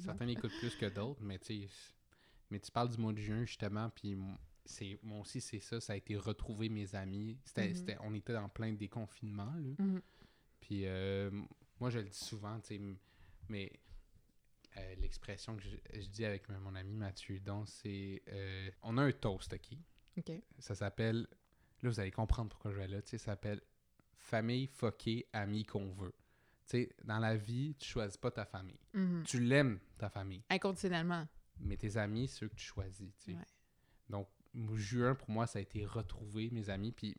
Certains 0.00 0.24
l'écoutent 0.26 0.56
plus 0.58 0.74
que 0.76 0.86
d'autres, 0.86 1.20
mais 1.22 1.38
tu 1.38 1.68
mais 2.50 2.58
tu 2.60 2.70
parles 2.70 2.88
du 2.90 2.96
mois 2.98 3.12
de 3.12 3.18
juin, 3.18 3.44
justement, 3.44 3.90
puis 3.90 4.16
c'est 4.64 4.98
moi 5.02 5.20
aussi, 5.20 5.40
c'est 5.40 5.60
ça, 5.60 5.80
ça 5.80 5.92
a 5.92 5.96
été 5.96 6.16
retrouver 6.16 6.68
mes 6.68 6.94
amis. 6.94 7.38
C'était, 7.44 7.68
Mhm. 7.68 7.74
c'était- 7.74 7.96
on 8.00 8.14
était 8.14 8.36
en 8.36 8.48
plein 8.48 8.72
déconfinement, 8.72 9.52
là. 9.54 9.74
Mhm. 9.78 10.00
Puis 10.60 10.86
euh, 10.86 11.30
moi, 11.80 11.90
je 11.90 11.98
le 11.98 12.08
dis 12.08 12.16
souvent, 12.18 12.58
tu 12.60 12.66
sais, 12.76 12.80
mais 13.48 13.72
euh, 14.78 14.94
l'expression 14.96 15.56
que 15.56 15.62
je, 15.62 15.76
je 16.00 16.06
dis 16.08 16.24
avec 16.24 16.48
mon 16.48 16.74
ami 16.74 16.94
Mathieu 16.94 17.38
donc 17.40 17.68
c'est 17.68 18.22
euh, 18.28 18.70
on 18.82 18.96
a 18.96 19.02
un 19.02 19.12
toast, 19.12 19.52
OK? 19.52 20.32
Ça 20.58 20.74
s'appelle, 20.74 21.26
là, 21.82 21.90
vous 21.90 22.00
allez 22.00 22.10
comprendre 22.10 22.48
pourquoi 22.50 22.70
je 22.70 22.76
vais 22.76 22.88
là, 22.88 23.02
tu 23.02 23.10
sais, 23.10 23.18
ça 23.18 23.32
s'appelle 23.32 23.60
famille, 24.16 24.66
fucké, 24.68 25.26
amis 25.32 25.64
qu'on 25.64 25.90
veut. 25.92 26.14
Tu 26.68 26.78
sais, 26.84 26.94
dans 27.04 27.18
la 27.18 27.36
vie, 27.36 27.74
tu 27.78 27.88
choisis 27.88 28.16
pas 28.16 28.30
ta 28.30 28.44
famille. 28.46 28.78
Mhm. 28.94 29.24
Tu 29.26 29.40
l'aimes, 29.40 29.78
ta 29.98 30.08
famille. 30.08 30.42
Inconditionnellement. 30.48 31.26
Mais 31.58 31.76
tes 31.76 31.96
amis, 31.96 32.28
ceux 32.28 32.48
que 32.48 32.54
tu 32.54 32.64
choisis, 32.64 33.12
tu 33.18 33.32
sais. 33.32 33.36
Ouais. 33.36 33.44
Donc, 34.08 34.28
juin, 34.74 35.14
pour 35.14 35.30
moi, 35.30 35.46
ça 35.46 35.58
a 35.58 35.62
été 35.62 35.84
retrouver 35.84 36.50
mes 36.50 36.68
amis. 36.70 36.92
Puis, 36.92 37.16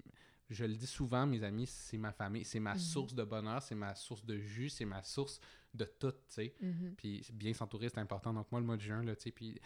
je 0.50 0.66
le 0.66 0.74
dis 0.76 0.88
souvent, 0.88 1.26
mes 1.26 1.44
amis, 1.44 1.66
c'est 1.68 1.98
ma 1.98 2.12
famille. 2.12 2.46
C'est 2.46 2.60
ma 2.60 2.74
Mhm. 2.74 2.80
source 2.80 3.14
de 3.16 3.24
bonheur, 3.24 3.62
c'est 3.62 3.76
ma 3.76 3.96
source 3.96 4.24
de 4.26 4.38
jus, 4.38 4.70
c'est 4.70 4.86
ma 4.86 5.02
source 5.04 5.40
de 5.74 5.86
tout, 5.86 6.12
tu 6.12 6.18
sais. 6.28 6.54
Mhm. 6.62 6.94
Puis, 6.98 7.26
bien 7.34 7.54
s'entourer, 7.54 7.90
c'est 7.90 8.00
important. 8.00 8.34
Donc, 8.34 8.52
moi, 8.52 8.60
le 8.62 8.66
mois 8.68 8.78
de 8.78 8.82
juin, 8.82 9.04
là, 9.04 9.16
tu 9.16 9.24
sais, 9.24 9.32
puis... 9.32 9.60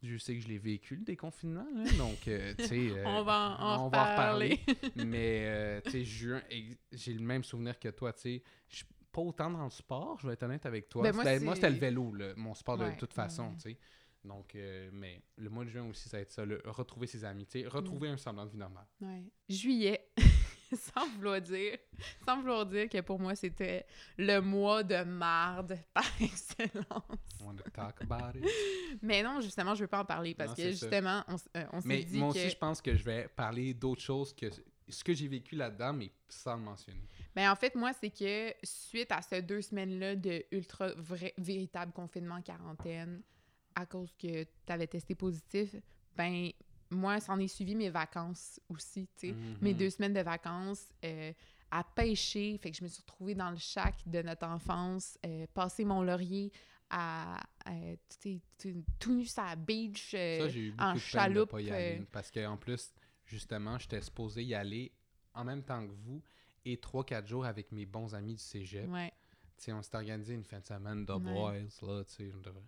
Je 0.00 0.16
sais 0.16 0.36
que 0.36 0.40
je 0.40 0.46
l'ai 0.46 0.58
vécu, 0.58 0.94
le 0.94 1.02
déconfinement, 1.02 1.66
là, 1.74 1.84
donc, 1.98 2.28
euh, 2.28 2.54
tu 2.56 2.66
sais... 2.68 2.88
euh, 2.96 3.02
on 3.04 3.24
va 3.24 3.56
en, 3.58 3.86
on 3.86 3.88
va 3.88 3.98
en 4.06 4.10
reparler. 4.12 4.60
mais, 4.94 5.42
euh, 5.48 5.80
tu 5.80 5.90
sais, 5.90 6.04
juin, 6.04 6.40
ex- 6.48 6.76
j'ai 6.92 7.14
le 7.14 7.24
même 7.24 7.42
souvenir 7.42 7.76
que 7.80 7.88
toi, 7.88 8.12
tu 8.12 8.20
sais. 8.20 8.42
Je 8.68 8.76
suis 8.76 8.86
pas 9.10 9.20
autant 9.22 9.50
dans 9.50 9.64
le 9.64 9.70
sport, 9.70 10.16
je 10.20 10.28
vais 10.28 10.34
être 10.34 10.44
honnête 10.44 10.64
avec 10.66 10.88
toi. 10.88 11.02
Ben, 11.02 11.12
moi, 11.42 11.54
C'était- 11.56 11.70
le 11.70 11.76
vélo, 11.78 12.14
là, 12.14 12.32
mon 12.36 12.54
sport 12.54 12.78
de 12.78 12.88
toute 12.96 13.12
façon, 13.12 13.48
ouais. 13.48 13.54
tu 13.56 13.60
sais. 13.72 13.78
Donc, 14.28 14.54
euh, 14.54 14.88
mais 14.92 15.20
le 15.36 15.48
mois 15.50 15.64
de 15.64 15.70
juin 15.70 15.84
aussi, 15.88 16.08
ça 16.08 16.18
va 16.18 16.20
être 16.22 16.30
ça, 16.32 16.44
le, 16.44 16.60
retrouver 16.66 17.06
ses 17.06 17.24
amis, 17.24 17.46
tu 17.46 17.60
sais, 17.60 17.64
Mm. 17.64 17.68
retrouver 17.68 18.08
un 18.08 18.16
semblant 18.16 18.44
de 18.46 18.50
vie 18.50 18.58
normale. 18.58 18.86
Ouais. 19.00 19.24
Juillet, 19.48 20.10
sans 20.72 21.08
vouloir 21.16 21.40
dire, 21.40 21.78
sans 22.26 22.40
vouloir 22.40 22.66
dire 22.66 22.88
que 22.90 23.00
pour 23.00 23.18
moi 23.18 23.34
c'était 23.34 23.86
le 24.18 24.40
mois 24.40 24.82
de 24.82 25.02
marde 25.02 25.78
par 25.94 26.04
excellence. 26.20 27.18
On 27.42 27.54
talk 27.72 28.02
about 28.02 28.38
it. 28.38 28.44
Mais 29.02 29.22
non, 29.22 29.40
justement, 29.40 29.74
je 29.74 29.82
veux 29.84 29.88
pas 29.88 30.00
en 30.00 30.04
parler 30.04 30.34
parce 30.34 30.50
Non, 30.50 30.56
que 30.56 30.62
ça. 30.62 30.70
justement, 30.70 31.24
on, 31.28 31.36
euh, 31.56 31.64
on 31.72 31.80
s'est 31.80 31.88
Mais 31.88 32.02
dit 32.04 32.18
moi 32.18 32.32
que 32.32 32.38
aussi, 32.38 32.50
je 32.50 32.56
pense 32.58 32.82
que 32.82 32.94
je 32.94 33.02
vais 33.04 33.28
parler 33.28 33.72
d'autres 33.74 34.02
choses 34.02 34.34
que 34.34 34.46
ce 34.90 35.04
que 35.04 35.12
j'ai 35.12 35.28
vécu 35.28 35.54
là-dedans, 35.54 35.92
mais 35.92 36.10
sans 36.28 36.56
le 36.56 36.62
mentionner. 36.62 37.02
Ben, 37.34 37.50
en 37.50 37.56
fait, 37.56 37.74
moi, 37.74 37.92
c'est 37.92 38.08
que 38.10 38.54
suite 38.62 39.12
à 39.12 39.20
ces 39.22 39.42
deux 39.42 39.60
semaines-là 39.60 40.16
de 40.16 40.44
ultra 40.50 40.88
vrai, 40.96 41.34
véritable 41.36 41.92
confinement 41.92 42.40
quarantaine, 42.42 43.22
à 43.78 43.86
cause 43.86 44.12
que 44.18 44.42
tu 44.44 44.48
avais 44.72 44.86
testé 44.86 45.14
positif, 45.14 45.76
ben 46.16 46.50
moi, 46.90 47.20
s'en 47.20 47.38
est 47.38 47.48
suivi 47.48 47.74
mes 47.74 47.90
vacances 47.90 48.58
aussi, 48.68 49.06
tu 49.18 49.28
sais. 49.28 49.34
Mes 49.60 49.72
Mhm. 49.72 49.78
deux 49.78 49.90
semaines 49.90 50.14
de 50.14 50.20
vacances 50.20 50.88
euh, 51.04 51.32
à 51.70 51.84
pêcher, 51.84 52.58
fait 52.58 52.70
que 52.70 52.76
je 52.76 52.82
me 52.82 52.88
suis 52.88 53.02
retrouvée 53.02 53.34
dans 53.34 53.50
le 53.50 53.56
shack 53.58 53.94
de 54.06 54.22
notre 54.22 54.46
enfance, 54.46 55.18
euh, 55.24 55.46
passer 55.54 55.84
mon 55.84 56.02
laurier 56.02 56.50
à, 56.90 57.38
euh, 57.68 57.94
tu 58.22 58.40
sais, 58.58 58.82
tout- 58.98 59.10
nu 59.12 59.26
sur 59.26 59.42
la 59.42 59.54
beach. 59.54 60.12
euh, 60.14 60.38
Ça, 60.38 60.48
j'ai 60.48 60.60
eu 60.68 60.74
en 60.78 60.94
de 60.94 60.98
chaloupe, 60.98 61.50
pas 61.50 61.60
y 61.60 61.70
aller. 61.70 62.00
euh, 62.00 62.04
Parce 62.10 62.30
qu'en 62.30 62.56
plus, 62.56 62.92
justement, 63.26 63.78
j'étais 63.78 64.00
supposé 64.00 64.42
y 64.42 64.54
aller 64.54 64.90
en 65.34 65.44
même 65.44 65.62
temps 65.62 65.86
que 65.86 65.92
vous 65.92 66.22
et 66.64 66.78
3-4 66.78 67.26
jours 67.28 67.44
avec 67.44 67.70
mes 67.70 67.84
bons 67.86 68.14
amis 68.14 68.34
du 68.34 68.42
cégep. 68.42 68.88
ouais. 68.90 69.12
Tu 69.58 69.64
sais, 69.64 69.72
on 69.72 69.82
s'est 69.82 69.96
organisé 69.96 70.34
une 70.34 70.44
fin 70.44 70.60
de 70.60 70.64
semaine 70.64 71.04
de 71.04 71.12
Ouais. 71.12 71.18
boys, 71.18 71.52
là, 71.82 72.04
tu 72.04 72.12
sais, 72.14 72.32
on 72.34 72.40
devrait- 72.40 72.62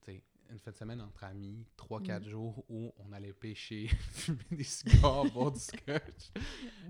tu 0.00 0.12
sais, 0.12 0.22
une 0.50 0.58
fin 0.58 0.70
de 0.70 0.76
semaine 0.76 1.00
entre 1.00 1.24
amis, 1.24 1.66
3-4 1.76 2.20
Mm. 2.20 2.28
jours 2.28 2.64
où 2.68 2.92
on 2.98 3.12
allait 3.12 3.32
pêcher, 3.32 3.88
fumer 4.12 4.38
des 4.50 4.64
cigares, 4.64 5.24
boire 5.32 5.52
du 5.52 5.60
scotch. 5.60 6.30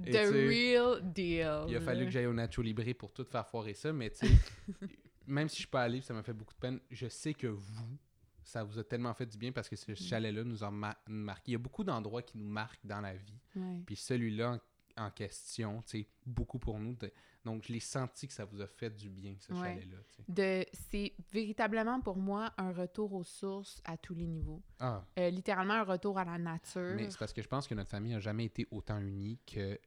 Et 0.06 0.10
The 0.12 0.30
real 0.32 1.12
deal. 1.12 1.64
Il 1.68 1.76
a 1.76 1.80
fallu 1.80 2.04
que 2.06 2.10
j'aille 2.10 2.26
au 2.26 2.32
Nacho 2.32 2.62
Libre 2.62 2.82
pour 2.94 3.12
tout 3.12 3.24
faire 3.24 3.46
foirer 3.46 3.74
ça, 3.74 3.92
mais 3.92 4.10
tu 4.10 4.26
sais, 4.26 4.34
même 5.26 5.48
si 5.48 5.56
je 5.56 5.60
suis 5.62 5.68
pas 5.70 5.82
allé, 5.82 6.00
ça 6.00 6.14
m'a 6.14 6.22
fait 6.22 6.32
beaucoup 6.32 6.54
de 6.54 6.58
peine. 6.60 6.80
Je 6.90 7.08
sais 7.08 7.34
que 7.34 7.46
vous, 7.48 7.98
ça 8.42 8.64
vous 8.64 8.78
a 8.78 8.84
tellement 8.84 9.14
fait 9.14 9.26
du 9.26 9.36
bien 9.38 9.52
parce 9.52 9.68
que 9.68 9.76
ce 9.76 9.94
chalet-là 9.94 10.44
nous 10.44 10.64
a 10.64 10.70
ma- 10.70 10.98
marqué. 11.08 11.50
Il 11.50 11.52
y 11.52 11.56
a 11.56 11.58
beaucoup 11.58 11.84
d'endroits 11.84 12.22
qui 12.22 12.38
nous 12.38 12.48
marquent 12.48 12.84
dans 12.84 13.00
la 13.00 13.14
vie. 13.14 13.38
Ouais. 13.56 13.82
Puis 13.86 13.96
celui-là 13.96 14.58
en, 15.00 15.10
question, 15.10 15.82
tu 15.86 16.00
sais, 16.02 16.06
beaucoup 16.26 16.58
pour 16.58 16.78
nous. 16.78 16.94
de- 16.94 17.12
donc, 17.44 17.64
je 17.66 17.72
l'ai 17.72 17.80
senti 17.80 18.26
que 18.28 18.34
ça 18.34 18.44
vous 18.44 18.60
a 18.60 18.66
fait 18.66 18.90
du 18.90 19.08
bien, 19.08 19.34
ce 19.38 19.52
Ouais. 19.52 19.60
chalet-là. 19.60 19.96
c'est 20.90 21.14
véritablement 21.32 22.00
pour 22.00 22.16
moi 22.18 22.52
un 22.58 22.70
retour 22.72 23.12
aux 23.14 23.24
sources 23.24 23.80
à 23.84 23.96
tous 23.96 24.14
les 24.14 24.26
niveaux. 24.26 24.62
Ah, 24.78 25.02
Euh, 25.18 25.30
littéralement 25.30 25.74
un 25.74 25.84
retour 25.84 26.18
à 26.18 26.24
la 26.24 26.36
nature. 26.38 26.94
mais 26.96 27.10
c'est 27.10 27.18
parce 27.18 27.32
que 27.32 27.40
je 27.42 27.48
pense 27.48 27.66
que 27.66 27.74
notre 27.74 27.90
famille 27.90 28.12
n'a 28.12 28.20
jamais 28.20 28.44
été 28.44 28.66
autant 28.70 28.98
unie 29.00 29.38
que 29.46 29.78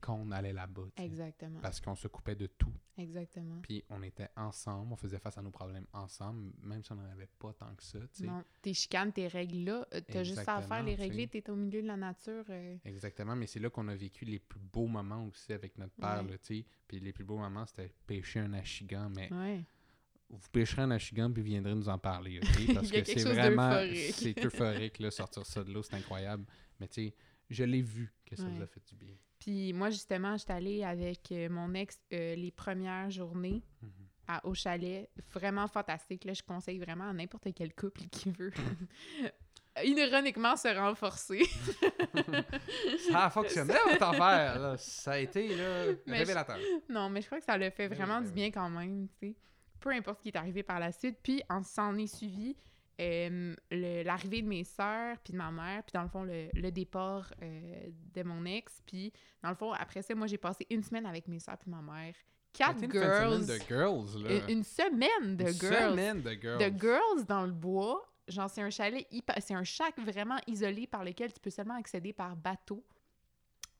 quand 0.00 0.14
on 0.14 0.30
allait 0.30 0.52
là-bas. 0.52 0.86
Exactement. 0.96 1.60
Parce 1.60 1.80
qu'on 1.80 1.94
se 1.94 2.08
coupait 2.08 2.34
de 2.34 2.46
tout. 2.46 2.72
Exactement. 2.96 3.60
Puis 3.62 3.84
on 3.90 4.02
était 4.02 4.28
ensemble, 4.36 4.92
on 4.92 4.96
faisait 4.96 5.18
face 5.18 5.38
à 5.38 5.42
nos 5.42 5.50
problèmes 5.50 5.86
ensemble, 5.92 6.52
même 6.62 6.82
si 6.82 6.90
on 6.92 6.96
n'en 6.96 7.10
avait 7.10 7.28
pas 7.38 7.52
tant 7.52 7.72
que 7.74 7.82
ça. 7.82 7.98
Non, 8.22 8.42
tes 8.62 8.74
chicanes, 8.74 9.12
tes 9.12 9.28
règles 9.28 9.64
là, 9.64 9.86
euh, 9.94 10.00
t'as 10.06 10.22
juste 10.24 10.46
à 10.48 10.62
faire 10.62 10.82
les 10.82 10.94
régler, 10.94 11.28
t'es 11.28 11.48
au 11.50 11.56
milieu 11.56 11.82
de 11.82 11.86
la 11.86 11.96
nature. 11.96 12.44
euh, 12.50 12.76
Exactement, 12.84 13.36
mais 13.36 13.46
c'est 13.46 13.60
là 13.60 13.70
qu'on 13.70 13.86
a 13.88 13.94
vécu 13.94 14.24
les 14.24 14.38
plus 14.38 14.58
beaux 14.60 14.86
moments 14.86 15.26
aussi 15.26 15.52
avec 15.52 15.78
notre 15.78 15.94
père, 15.94 16.22
Ouais. 16.24 16.30
là, 16.32 16.38
tu 16.38 16.58
sais. 16.58 16.64
Puis 16.86 16.98
les 17.00 17.12
plus 17.12 17.24
beaux 17.24 17.38
moments, 17.38 17.66
c'était 17.66 17.92
pêcher 18.06 18.40
un 18.40 18.52
achigan, 18.54 19.10
mais 19.14 19.32
Ouais. 19.32 19.62
vous 20.30 20.48
pêcherez 20.50 20.82
un 20.82 20.90
achigan 20.90 21.30
puis 21.32 21.42
vous 21.42 21.48
viendrez 21.48 21.74
nous 21.74 21.88
en 21.88 21.98
parler, 21.98 22.38
OK? 22.40 22.46
Parce 22.74 22.90
que 22.90 23.04
c'est 23.04 23.22
vraiment... 23.24 23.80
C'est 24.12 24.44
euphorique, 24.44 24.98
là, 24.98 25.10
sortir 25.10 25.46
ça 25.46 25.62
de 25.62 25.72
l'eau, 25.72 25.82
c'est 25.82 25.94
incroyable. 25.94 26.44
Mais 26.80 26.88
tu 26.88 27.06
sais, 27.08 27.14
je 27.50 27.64
l'ai 27.64 27.80
vu 27.82 28.12
que 28.26 28.36
ça 28.36 28.44
vous 28.48 28.56
Ouais. 28.58 28.62
a 28.64 28.66
fait 28.66 28.82
du 28.88 28.94
bien. 28.96 29.14
Puis 29.48 29.72
moi, 29.72 29.88
justement, 29.88 30.36
j'étais 30.36 30.52
allée 30.52 30.84
avec 30.84 31.32
euh, 31.32 31.48
mon 31.48 31.72
ex 31.72 31.98
euh, 32.12 32.34
les 32.34 32.50
premières 32.50 33.08
journées 33.10 33.62
Mhm. 33.80 33.90
à, 34.26 34.46
au 34.46 34.52
chalet. 34.52 35.08
Vraiment 35.32 35.66
fantastique. 35.68 36.24
Là, 36.26 36.34
je 36.34 36.42
conseille 36.42 36.78
vraiment 36.78 37.08
à 37.08 37.14
n'importe 37.14 37.48
quel 37.54 37.72
couple 37.74 38.02
qui 38.10 38.30
veut 38.30 38.52
ironiquement 39.82 40.54
se 40.54 40.68
renforcer. 40.68 41.44
Ça 43.10 43.24
a 43.24 43.30
fonctionné, 43.30 43.72
votre 43.90 44.02
affaire. 44.02 44.58
Là. 44.58 44.76
Ça 44.76 45.12
a 45.12 45.18
été 45.18 45.48
là, 45.56 45.94
Mais 46.06 46.18
révélateur. 46.18 46.58
Non, 46.90 47.08
mais 47.08 47.22
je 47.22 47.26
crois 47.26 47.38
que 47.38 47.46
ça 47.46 47.56
l'a 47.56 47.70
fait 47.70 47.88
Ben 47.88 47.94
oui, 47.94 47.96
vraiment 48.04 48.18
ben 48.20 48.24
du 48.24 48.28
oui. 48.28 48.34
bien 48.34 48.50
quand 48.50 48.68
même. 48.68 49.08
Peu 49.80 49.90
importe 49.92 50.18
ce 50.18 50.22
qui 50.24 50.28
est 50.28 50.36
arrivé 50.36 50.62
par 50.62 50.78
la 50.78 50.92
suite. 50.92 51.16
Puis, 51.22 51.42
on 51.48 51.62
s'en 51.62 51.96
est 51.96 52.06
suivi 52.06 52.54
euh, 53.00 53.54
le- 53.70 54.02
l'arrivée 54.02 54.42
de 54.42 54.48
mes 54.48 54.64
sœurs, 54.64 55.16
puis 55.22 55.32
de 55.32 55.38
ma 55.38 55.50
mère, 55.50 55.82
puis 55.84 55.92
dans 55.94 56.02
le 56.02 56.08
fond, 56.08 56.22
le, 56.24 56.48
le 56.54 56.70
départ 56.70 57.32
euh, 57.42 57.90
de 58.14 58.22
mon 58.22 58.44
ex. 58.44 58.82
Puis, 58.86 59.12
dans 59.42 59.50
le 59.50 59.54
fond, 59.54 59.72
après 59.72 60.02
ça, 60.02 60.14
moi, 60.14 60.26
j'ai 60.26 60.38
passé 60.38 60.66
une 60.70 60.82
semaine 60.82 61.06
avec 61.06 61.28
mes 61.28 61.38
sœurs 61.38 61.58
puis 61.58 61.70
ma 61.70 61.80
mère. 61.82 62.14
Quatre 62.52 62.80
C'était 62.80 62.86
une 62.86 62.92
girls. 63.04 63.44
semaine 63.44 63.58
de 63.58 63.64
girls, 63.66 64.22
là. 64.24 64.30
Une, 64.48 64.56
une 64.58 64.64
semaine 64.64 65.36
de 65.36 65.44
Une 65.44 65.60
girls. 65.60 65.90
semaine 65.90 66.22
de 66.22 66.30
girls. 66.32 66.58
De 66.72 66.78
girls 66.80 67.24
dans 67.26 67.44
le 67.46 67.52
bois. 67.52 68.04
Genre, 68.26 68.50
c'est 68.50 68.62
un 68.62 68.70
chalet, 68.70 69.06
c'est 69.40 69.54
un 69.54 69.64
chac 69.64 69.98
vraiment 69.98 70.36
isolé 70.46 70.86
par 70.86 71.02
lequel 71.04 71.32
tu 71.32 71.40
peux 71.40 71.50
seulement 71.50 71.76
accéder 71.76 72.12
par 72.12 72.36
bateau. 72.36 72.84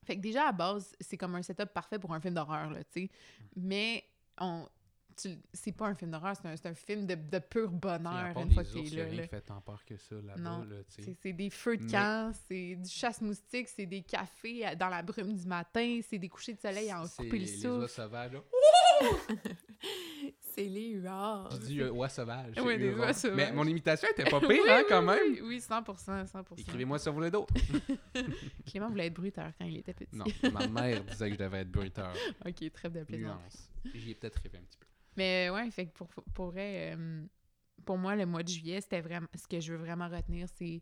Fait 0.05 0.15
que 0.15 0.21
déjà, 0.21 0.47
à 0.47 0.51
base, 0.51 0.95
c'est 0.99 1.17
comme 1.17 1.35
un 1.35 1.41
setup 1.43 1.67
parfait 1.73 1.99
pour 1.99 2.13
un 2.13 2.19
film 2.19 2.33
d'horreur, 2.33 2.71
là, 2.71 2.83
tu 2.85 3.01
sais. 3.03 3.09
Mais 3.55 4.03
on... 4.39 4.65
C'est 5.53 5.71
pas 5.71 5.87
un 5.87 5.95
film 5.95 6.11
d'horreur, 6.11 6.35
c'est 6.35 6.47
un, 6.47 6.55
c'est 6.55 6.67
un 6.69 6.73
film 6.73 7.05
de, 7.05 7.15
de 7.15 7.39
pur 7.39 7.69
bonheur 7.71 8.37
une 8.37 8.51
fois 8.51 8.63
qu'il 8.63 8.85
il 8.87 8.99
est 8.99 9.15
là. 9.15 9.27
fait 9.27 9.41
tant 9.41 9.61
peur 9.61 9.83
que 9.85 9.97
ça 9.97 10.15
là-bas, 10.15 10.41
là. 10.69 10.75
C'est 10.87 11.13
c'est 11.21 11.33
des 11.33 11.49
feux 11.49 11.77
de 11.77 11.83
Mais- 11.83 11.91
camp, 11.91 12.31
c'est 12.47 12.75
du 12.75 12.89
chasse-moustique, 12.89 13.67
c'est 13.67 13.85
des 13.85 14.01
cafés 14.01 14.63
dans 14.77 14.89
la 14.89 15.01
brume 15.01 15.33
du 15.35 15.45
matin, 15.45 15.99
c'est 16.07 16.17
des 16.19 16.29
couchers 16.29 16.53
de 16.53 16.59
soleil 16.59 16.89
à 16.91 17.01
en 17.01 17.05
C'est 17.05 17.23
couper 17.23 17.39
le 17.39 17.47
souffle. 17.47 17.87
sauvages, 17.89 18.31
là. 18.33 18.39
C'est 20.41 20.65
les 20.65 20.89
huards. 20.89 21.49
J'ai 21.51 21.59
dit 21.59 21.79
euh, 21.81 21.91
oies 21.91 22.09
sauvages. 22.09 22.51
C'est 22.55 22.77
des 22.77 22.93
oies 22.93 23.13
sauvages. 23.13 23.37
Mais 23.37 23.51
mon 23.53 23.63
imitation 23.65 24.09
était 24.11 24.25
pas 24.29 24.39
pire, 24.41 24.49
Oui, 24.49 24.59
hein, 24.67 24.77
oui, 24.79 24.85
quand 24.89 25.01
même. 25.01 25.19
Oui, 25.31 25.41
oui, 25.41 25.57
100%, 25.59 26.25
100%. 26.29 26.43
Écrivez-moi 26.57 26.99
sur 26.99 27.13
vous 27.13 27.21
les 27.21 27.31
d'autres. 27.31 27.53
Clément 28.65 28.89
voulait 28.89 29.05
être 29.07 29.13
bruiteur 29.13 29.51
quand 29.57 29.65
il 29.65 29.77
était 29.77 29.93
petit. 29.93 30.13
Non, 30.13 30.25
ma 30.51 30.67
mère 30.67 31.01
disait 31.05 31.29
que 31.29 31.35
je 31.35 31.39
devais 31.39 31.59
être 31.59 31.71
bruiteur. 31.71 32.13
ok, 32.45 32.71
trêve 32.73 32.91
de 32.91 33.03
plaisance. 33.03 33.69
J'y 33.95 34.11
ai 34.11 34.15
peut-être 34.15 34.41
rêvé 34.43 34.57
un 34.57 34.61
petit 34.63 34.77
peu. 34.77 34.85
Mais 35.19 35.49
ouais, 35.49 35.69
fait 35.71 35.85
que 35.87 35.91
pour, 35.91 36.07
pour, 36.33 36.47
vrai, 36.51 36.95
euh, 36.95 37.25
pour 37.85 37.97
moi, 37.97 38.15
le 38.15 38.25
mois 38.25 38.41
de 38.43 38.47
juillet, 38.49 38.81
c'était 38.81 39.01
vraiment. 39.01 39.27
Ce 39.35 39.47
que 39.47 39.59
je 39.59 39.73
veux 39.73 39.77
vraiment 39.79 40.07
retenir, 40.09 40.47
c'est. 40.55 40.81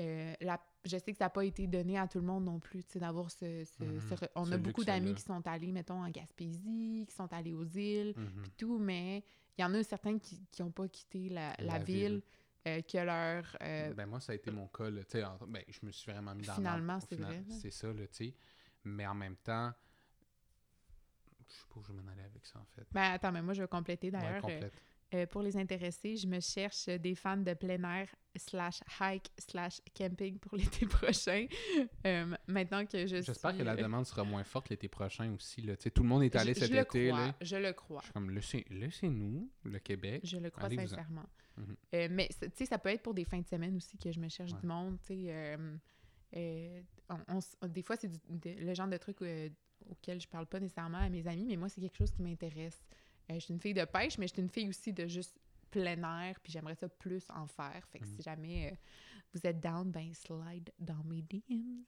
euh, 0.00 0.34
la, 0.40 0.60
je 0.84 0.96
sais 0.98 1.12
que 1.12 1.18
ça 1.18 1.26
n'a 1.26 1.30
pas 1.30 1.44
été 1.44 1.66
donné 1.68 1.96
à 1.98 2.08
tout 2.08 2.18
le 2.18 2.24
monde 2.26 2.44
non 2.44 2.58
plus, 2.58 2.82
tu 2.84 2.92
sais, 2.92 2.98
d'avoir 2.98 3.30
ce. 3.30 3.64
ce- 3.64 3.84
Mhm. 3.84 4.00
ce 4.00 4.14
on 4.34 4.50
a 4.50 4.56
beaucoup 4.58 4.84
d'amis 4.84 5.14
qui 5.14 5.22
sont 5.22 5.46
allés, 5.46 5.70
mettons, 5.70 6.02
en 6.02 6.08
Gaspésie, 6.10 7.04
qui 7.08 7.14
sont 7.14 7.32
allés 7.32 7.52
aux 7.52 7.64
îles, 7.64 8.14
puis 8.42 8.50
tout, 8.58 8.78
mais 8.78 9.22
il 9.56 9.62
y 9.62 9.64
en 9.64 9.72
a 9.74 9.82
certains 9.84 10.18
qui 10.18 10.40
n'ont 10.60 10.70
pas 10.72 10.88
quitté 10.88 11.28
la, 11.28 11.54
la 11.58 11.64
La 11.74 11.78
ville, 11.78 12.14
ville. 12.14 12.22
euh, 12.66 12.80
que 12.82 12.98
leur. 12.98 13.56
euh, 13.62 13.92
Ben 13.94 14.06
moi, 14.06 14.18
ça 14.20 14.32
a 14.32 14.34
été 14.34 14.50
mon 14.50 14.66
cas. 14.68 14.90
Là, 14.90 15.04
tu 15.04 15.10
sais, 15.12 15.24
en- 15.24 15.38
ben, 15.46 15.62
je 15.68 15.86
me 15.86 15.92
suis 15.92 16.10
vraiment 16.10 16.34
mis 16.34 16.46
dans 16.46 16.54
Finalement, 16.54 16.98
c'est 17.00 17.14
final. 17.16 17.32
vrai. 17.32 17.44
C'est 17.60 17.70
ça, 17.70 17.88
là, 17.92 18.06
tu 18.08 18.14
sais. 18.26 18.34
Mais 18.84 19.06
en 19.06 19.14
même 19.14 19.36
temps, 19.36 19.72
je 21.52 21.58
sais 21.60 21.66
pas 21.72 21.80
où 21.80 21.82
je 21.84 21.92
vais 21.92 22.00
m'en 22.02 22.10
aller 22.12 22.22
avec 22.22 22.44
ça, 22.46 22.58
en 22.58 22.64
fait. 22.74 22.86
Ben 22.92 23.12
attends, 23.12 23.32
mais 23.32 23.42
moi, 23.42 23.54
je 23.54 23.62
vais 23.62 23.68
compléter 23.68 24.10
d'ailleurs. 24.10 24.36
euh, 24.36 24.40
complète. 24.40 24.72
Euh, 25.14 25.26
pour 25.26 25.42
les 25.42 25.58
intéressés, 25.58 26.16
je 26.16 26.26
me 26.26 26.40
cherche 26.40 26.86
des 26.86 27.14
fans 27.14 27.36
de 27.36 27.52
plein 27.52 27.82
air 27.84 28.08
slash 28.34 28.80
hike 28.98 29.30
slash 29.36 29.82
camping 29.94 30.38
pour 30.38 30.56
l'été 30.56 30.86
prochain. 30.86 31.46
Euh, 32.06 32.34
maintenant 32.48 32.84
que 32.86 33.06
je 33.06 33.20
J'espère 33.20 33.50
suis, 33.50 33.58
que 33.60 33.64
la 33.64 33.76
demande 33.76 34.06
sera 34.06 34.24
moins 34.24 34.42
forte 34.42 34.70
l'été 34.70 34.88
prochain 34.88 35.30
aussi. 35.34 35.60
Là. 35.62 35.76
Tu 35.76 35.82
sais, 35.84 35.90
tout 35.90 36.02
le 36.02 36.08
monde 36.08 36.22
est 36.22 36.34
allé 36.34 36.54
je, 36.54 36.60
cet 36.60 36.68
je 36.70 36.74
le 36.74 36.80
été. 36.80 37.08
crois, 37.08 37.26
Là. 37.26 37.34
je 37.42 37.56
le 37.56 37.72
crois. 37.74 38.00
Je 38.00 38.04
suis 38.06 38.12
comme, 38.14 38.30
laissez- 38.30 38.66
laissez-nous, 38.70 39.50
le 39.64 39.78
Québec. 39.80 40.22
Je 40.24 40.38
le 40.38 40.48
crois 40.50 40.70
sincèrement. 40.70 41.26
Mhm. 41.58 41.76
Euh, 41.94 42.08
mais 42.10 42.28
c'est- 42.30 42.48
tu 42.50 42.56
sais, 42.56 42.66
ça 42.66 42.78
peut 42.78 42.88
être 42.88 43.02
pour 43.02 43.12
des 43.14 43.24
fins 43.26 43.40
de 43.40 43.46
semaine 43.46 43.76
aussi 43.76 43.98
que 43.98 44.10
je 44.10 44.18
me 44.18 44.28
cherche 44.30 44.52
Ouais. 44.52 44.60
du 44.60 44.66
monde. 44.66 44.96
Tu 45.06 45.26
sais, 45.26 45.58
on- 47.10 47.18
on 47.28 47.38
s- 47.38 47.56
des 47.68 47.82
fois, 47.82 47.96
c'est 47.96 48.10
le 48.44 48.74
genre 48.74 48.88
de 48.88 48.96
truc 48.96 49.18
auquel 49.90 50.20
je 50.20 50.28
parle 50.28 50.46
pas 50.46 50.60
nécessairement 50.60 50.98
à 50.98 51.08
mes 51.08 51.26
amis, 51.26 51.46
mais 51.48 51.56
moi, 51.56 51.68
c'est 51.68 51.80
quelque 51.80 51.96
chose 51.96 52.10
qui 52.10 52.22
m'intéresse. 52.22 52.82
Euh, 53.30 53.34
je 53.34 53.40
suis 53.40 53.54
une 53.54 53.60
fille 53.60 53.74
de 53.74 53.84
pêche, 53.84 54.18
mais 54.18 54.26
je 54.26 54.32
suis 54.34 54.42
une 54.42 54.48
fille 54.50 54.68
aussi 54.68 54.92
de 54.92 55.06
juste 55.06 55.38
plein 55.70 56.02
air, 56.22 56.38
puis 56.40 56.52
j'aimerais 56.52 56.74
ça 56.74 56.88
plus 56.88 57.24
en 57.30 57.46
faire. 57.46 57.82
Fait 57.90 57.98
que 57.98 58.04
Mhm. 58.06 58.14
si 58.16 58.22
jamais 58.22 58.72
euh, 58.72 58.76
vous 59.34 59.40
êtes 59.46 59.60
down, 59.60 59.90
ben 59.90 60.12
slide 60.14 60.70
dans 60.78 61.02
mes 61.04 61.22
DMs. 61.22 61.84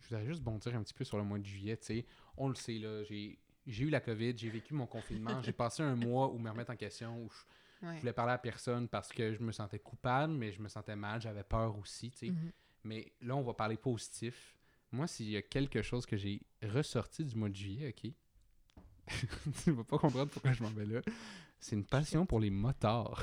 Je 0.00 0.08
voudrais 0.08 0.24
juste 0.26 0.42
bondir 0.42 0.74
un 0.74 0.82
petit 0.82 0.94
peu 0.94 1.04
sur 1.04 1.18
le 1.18 1.24
mois 1.24 1.38
de 1.38 1.44
juillet. 1.44 1.76
tu 1.76 1.86
sais. 1.86 2.06
On 2.36 2.48
le 2.48 2.54
sait, 2.54 2.78
là, 2.78 3.02
j'ai 3.04 3.38
eu 3.66 3.90
la 3.90 4.00
COVID, 4.00 4.36
j'ai 4.38 4.48
vécu 4.48 4.72
mon 4.74 4.86
confinement, 4.86 5.42
j'ai 5.42 5.52
passé 5.52 5.82
un 5.82 5.94
mois 5.94 6.30
où 6.32 6.38
me 6.38 6.48
remettre 6.50 6.70
en 6.72 6.76
question, 6.76 7.22
où 7.24 7.28
je, 7.28 7.44
Ouais. 7.86 7.94
je 7.94 8.00
voulais 8.00 8.12
parler 8.12 8.32
à 8.32 8.38
personne 8.38 8.88
parce 8.88 9.08
que 9.10 9.32
je 9.32 9.42
me 9.42 9.52
sentais 9.52 9.78
coupable, 9.78 10.34
mais 10.34 10.52
je 10.52 10.60
me 10.60 10.68
sentais 10.68 10.96
mal, 10.96 11.18
j'avais 11.22 11.42
peur 11.44 11.78
aussi. 11.78 12.10
tu 12.10 12.18
sais. 12.18 12.26
Mhm. 12.30 12.52
Mais 12.84 13.12
là, 13.22 13.36
on 13.36 13.42
va 13.42 13.52
parler 13.54 13.76
positif. 13.78 14.54
Moi, 14.92 15.06
s'il 15.06 15.30
y 15.30 15.36
a 15.36 15.42
quelque 15.42 15.82
chose 15.82 16.04
que 16.06 16.16
j'ai 16.16 16.40
ressorti 16.62 17.24
du 17.24 17.36
mois 17.36 17.48
de 17.48 17.54
juillet, 17.56 17.88
OK? 17.96 18.10
tu 19.64 19.70
vas 19.72 19.84
pas 19.84 19.98
comprendre 19.98 20.30
pourquoi 20.30 20.52
je 20.52 20.62
m'en 20.62 20.70
vais 20.70 20.84
là. 20.86 21.00
C'est 21.58 21.76
une 21.76 21.84
passion 21.84 22.26
pour 22.26 22.40
les 22.40 22.50
motards. 22.50 23.22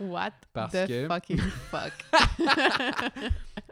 What 0.00 0.32
Parce 0.52 0.72
the 0.72 0.86
que- 0.86 1.06
fucking 1.08 1.38
fuck? 1.70 1.92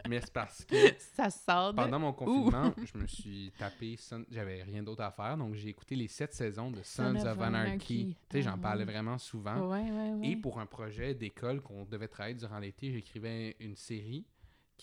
Mais 0.09 0.19
c'est 0.19 0.33
parce 0.33 0.65
que 0.65 0.75
ça 1.15 1.29
sort 1.29 1.71
de... 1.71 1.77
pendant 1.77 1.99
mon 1.99 2.13
confinement, 2.13 2.73
je 2.83 2.97
me 2.97 3.07
suis 3.07 3.51
tapé. 3.57 3.95
Son- 3.97 4.25
J'avais 4.31 4.63
rien 4.63 4.83
d'autre 4.83 5.01
à 5.03 5.11
faire, 5.11 5.37
donc 5.37 5.53
j'ai 5.55 5.69
écouté 5.69 5.95
les 5.95 6.07
sept 6.07 6.33
saisons 6.33 6.71
de 6.71 6.81
Sons 6.83 7.15
of 7.15 7.39
Anarchy. 7.39 8.15
Tu 8.29 8.37
sais, 8.37 8.41
j'en 8.41 8.55
Ah 8.55 8.57
parlais 8.57 8.85
vraiment 8.85 9.17
souvent. 9.17 9.69
Ouais, 9.69 9.89
ouais, 9.89 10.11
ouais. 10.13 10.27
Et 10.29 10.35
pour 10.35 10.59
un 10.59 10.65
projet 10.65 11.13
d'école 11.13 11.61
qu'on 11.61 11.85
devait 11.85 12.07
travailler 12.07 12.35
durant 12.35 12.59
l'été, 12.59 12.91
j'écrivais 12.91 13.55
une 13.59 13.75
série 13.75 14.25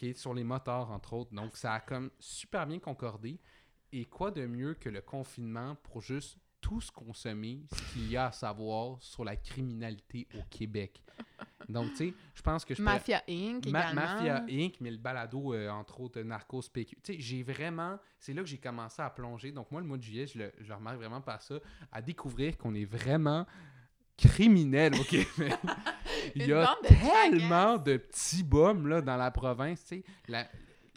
qui 0.01 0.09
est 0.09 0.15
sur 0.15 0.33
les 0.33 0.45
moteurs, 0.45 0.91
entre 0.91 1.13
autres. 1.13 1.35
Donc, 1.35 1.59
ça 1.59 1.75
a 1.75 1.81
comme 1.81 2.11
super 2.19 2.67
bien 2.67 2.79
concordé. 2.79 3.39
Et 3.93 4.07
quoi 4.07 4.31
de 4.31 4.47
mieux 4.47 4.73
que 4.73 4.89
le 4.89 5.03
confinement 5.03 5.75
pour 5.83 6.01
juste 6.01 6.39
tous 6.59 6.91
consommer 6.91 7.67
ce 7.71 7.93
qu'il 7.93 8.11
y 8.11 8.17
a 8.17 8.29
à 8.29 8.33
savoir 8.33 8.97
sur 9.03 9.27
la 9.27 9.37
criminalité 9.37 10.27
au 10.39 10.43
Québec? 10.49 11.03
Donc, 11.69 11.91
tu 11.91 11.97
sais, 11.97 12.15
je 12.35 12.41
pense 12.41 12.65
que 12.65 12.75
je 12.75 12.81
Mafia 12.81 13.23
Inc. 13.29 13.67
Ma- 13.67 13.81
également. 13.81 14.01
Mafia 14.01 14.45
Inc., 14.49 14.81
mais 14.81 14.91
le 14.91 14.97
balado, 14.97 15.53
euh, 15.53 15.69
entre 15.69 16.01
autres, 16.01 16.23
Narcos 16.23 16.63
PQ. 16.73 16.97
Tu 17.03 17.13
sais, 17.13 17.21
j'ai 17.21 17.43
vraiment... 17.43 17.99
C'est 18.19 18.33
là 18.33 18.41
que 18.41 18.49
j'ai 18.49 18.57
commencé 18.57 19.03
à 19.03 19.11
plonger. 19.11 19.53
Donc, 19.53 19.71
moi, 19.71 19.83
le 19.83 19.87
mois 19.87 19.99
de 19.99 20.03
juillet, 20.03 20.27
je 20.27 20.39
le, 20.39 20.53
je 20.61 20.69
le 20.69 20.75
remarque 20.75 20.97
vraiment 20.97 21.21
par 21.21 21.43
ça, 21.43 21.57
à 21.93 22.01
découvrir 22.01 22.57
qu'on 22.57 22.75
est 22.75 22.87
vraiment 22.87 23.47
criminel 24.29 24.95
au 24.95 25.05
Québec. 25.05 25.55
Il 26.35 26.47
y 26.47 26.53
a 26.53 26.75
de 26.83 26.89
tellement 26.89 27.77
de 27.79 27.97
petits 27.97 28.43
bums 28.43 28.87
là, 28.87 29.01
dans 29.01 29.17
la 29.17 29.31
province. 29.31 29.83
tu 29.85 29.97
sais. 29.97 30.05
La- 30.29 30.49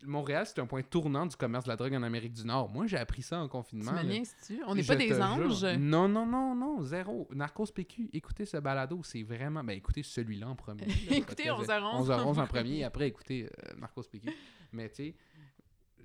Montréal, 0.06 0.46
c'est 0.46 0.60
un 0.60 0.66
point 0.66 0.82
tournant 0.82 1.26
du 1.26 1.34
commerce 1.38 1.64
de 1.64 1.70
la 1.70 1.78
drogue 1.78 1.94
en 1.96 2.04
Amérique 2.04 2.34
du 2.34 2.44
Nord. 2.46 2.68
Moi, 2.70 2.88
j'ai 2.88 2.98
appris 2.98 3.22
ça 3.22 3.40
en 3.40 3.46
Tu 3.46 3.52
confinement. 3.52 3.94
me 3.94 3.98
là. 4.00 4.04
niaises-tu? 4.04 4.62
On 4.68 4.76
n'est 4.76 4.84
pas 4.84 4.98
des 4.98 5.08
jure. 5.08 5.22
anges? 5.24 5.64
Non, 5.80 6.10
non, 6.10 6.26
non, 6.26 6.54
non, 6.54 6.82
zéro. 6.84 7.26
Narcos 7.34 7.68
PQ, 7.74 8.10
écoutez 8.12 8.44
ce 8.46 8.58
balado, 8.58 9.02
c'est 9.04 9.24
vraiment... 9.24 9.64
Ben, 9.64 9.78
écoutez 9.78 10.04
celui-là 10.04 10.50
en 10.50 10.56
premier. 10.58 10.86
là, 10.86 10.94
Écoutez 11.10 11.46
parce 11.46 11.66
que 11.66 11.72
11h11. 11.72 12.08
11h11 12.10 12.40
en 12.42 12.48
premier, 12.48 12.78
et 12.80 12.84
après 12.84 13.08
écoutez 13.08 13.46
euh, 13.46 13.76
Narcos 13.80 14.04
PQ. 14.12 14.30
Mais 14.74 14.90
tu 14.90 14.96
sais, 14.96 15.16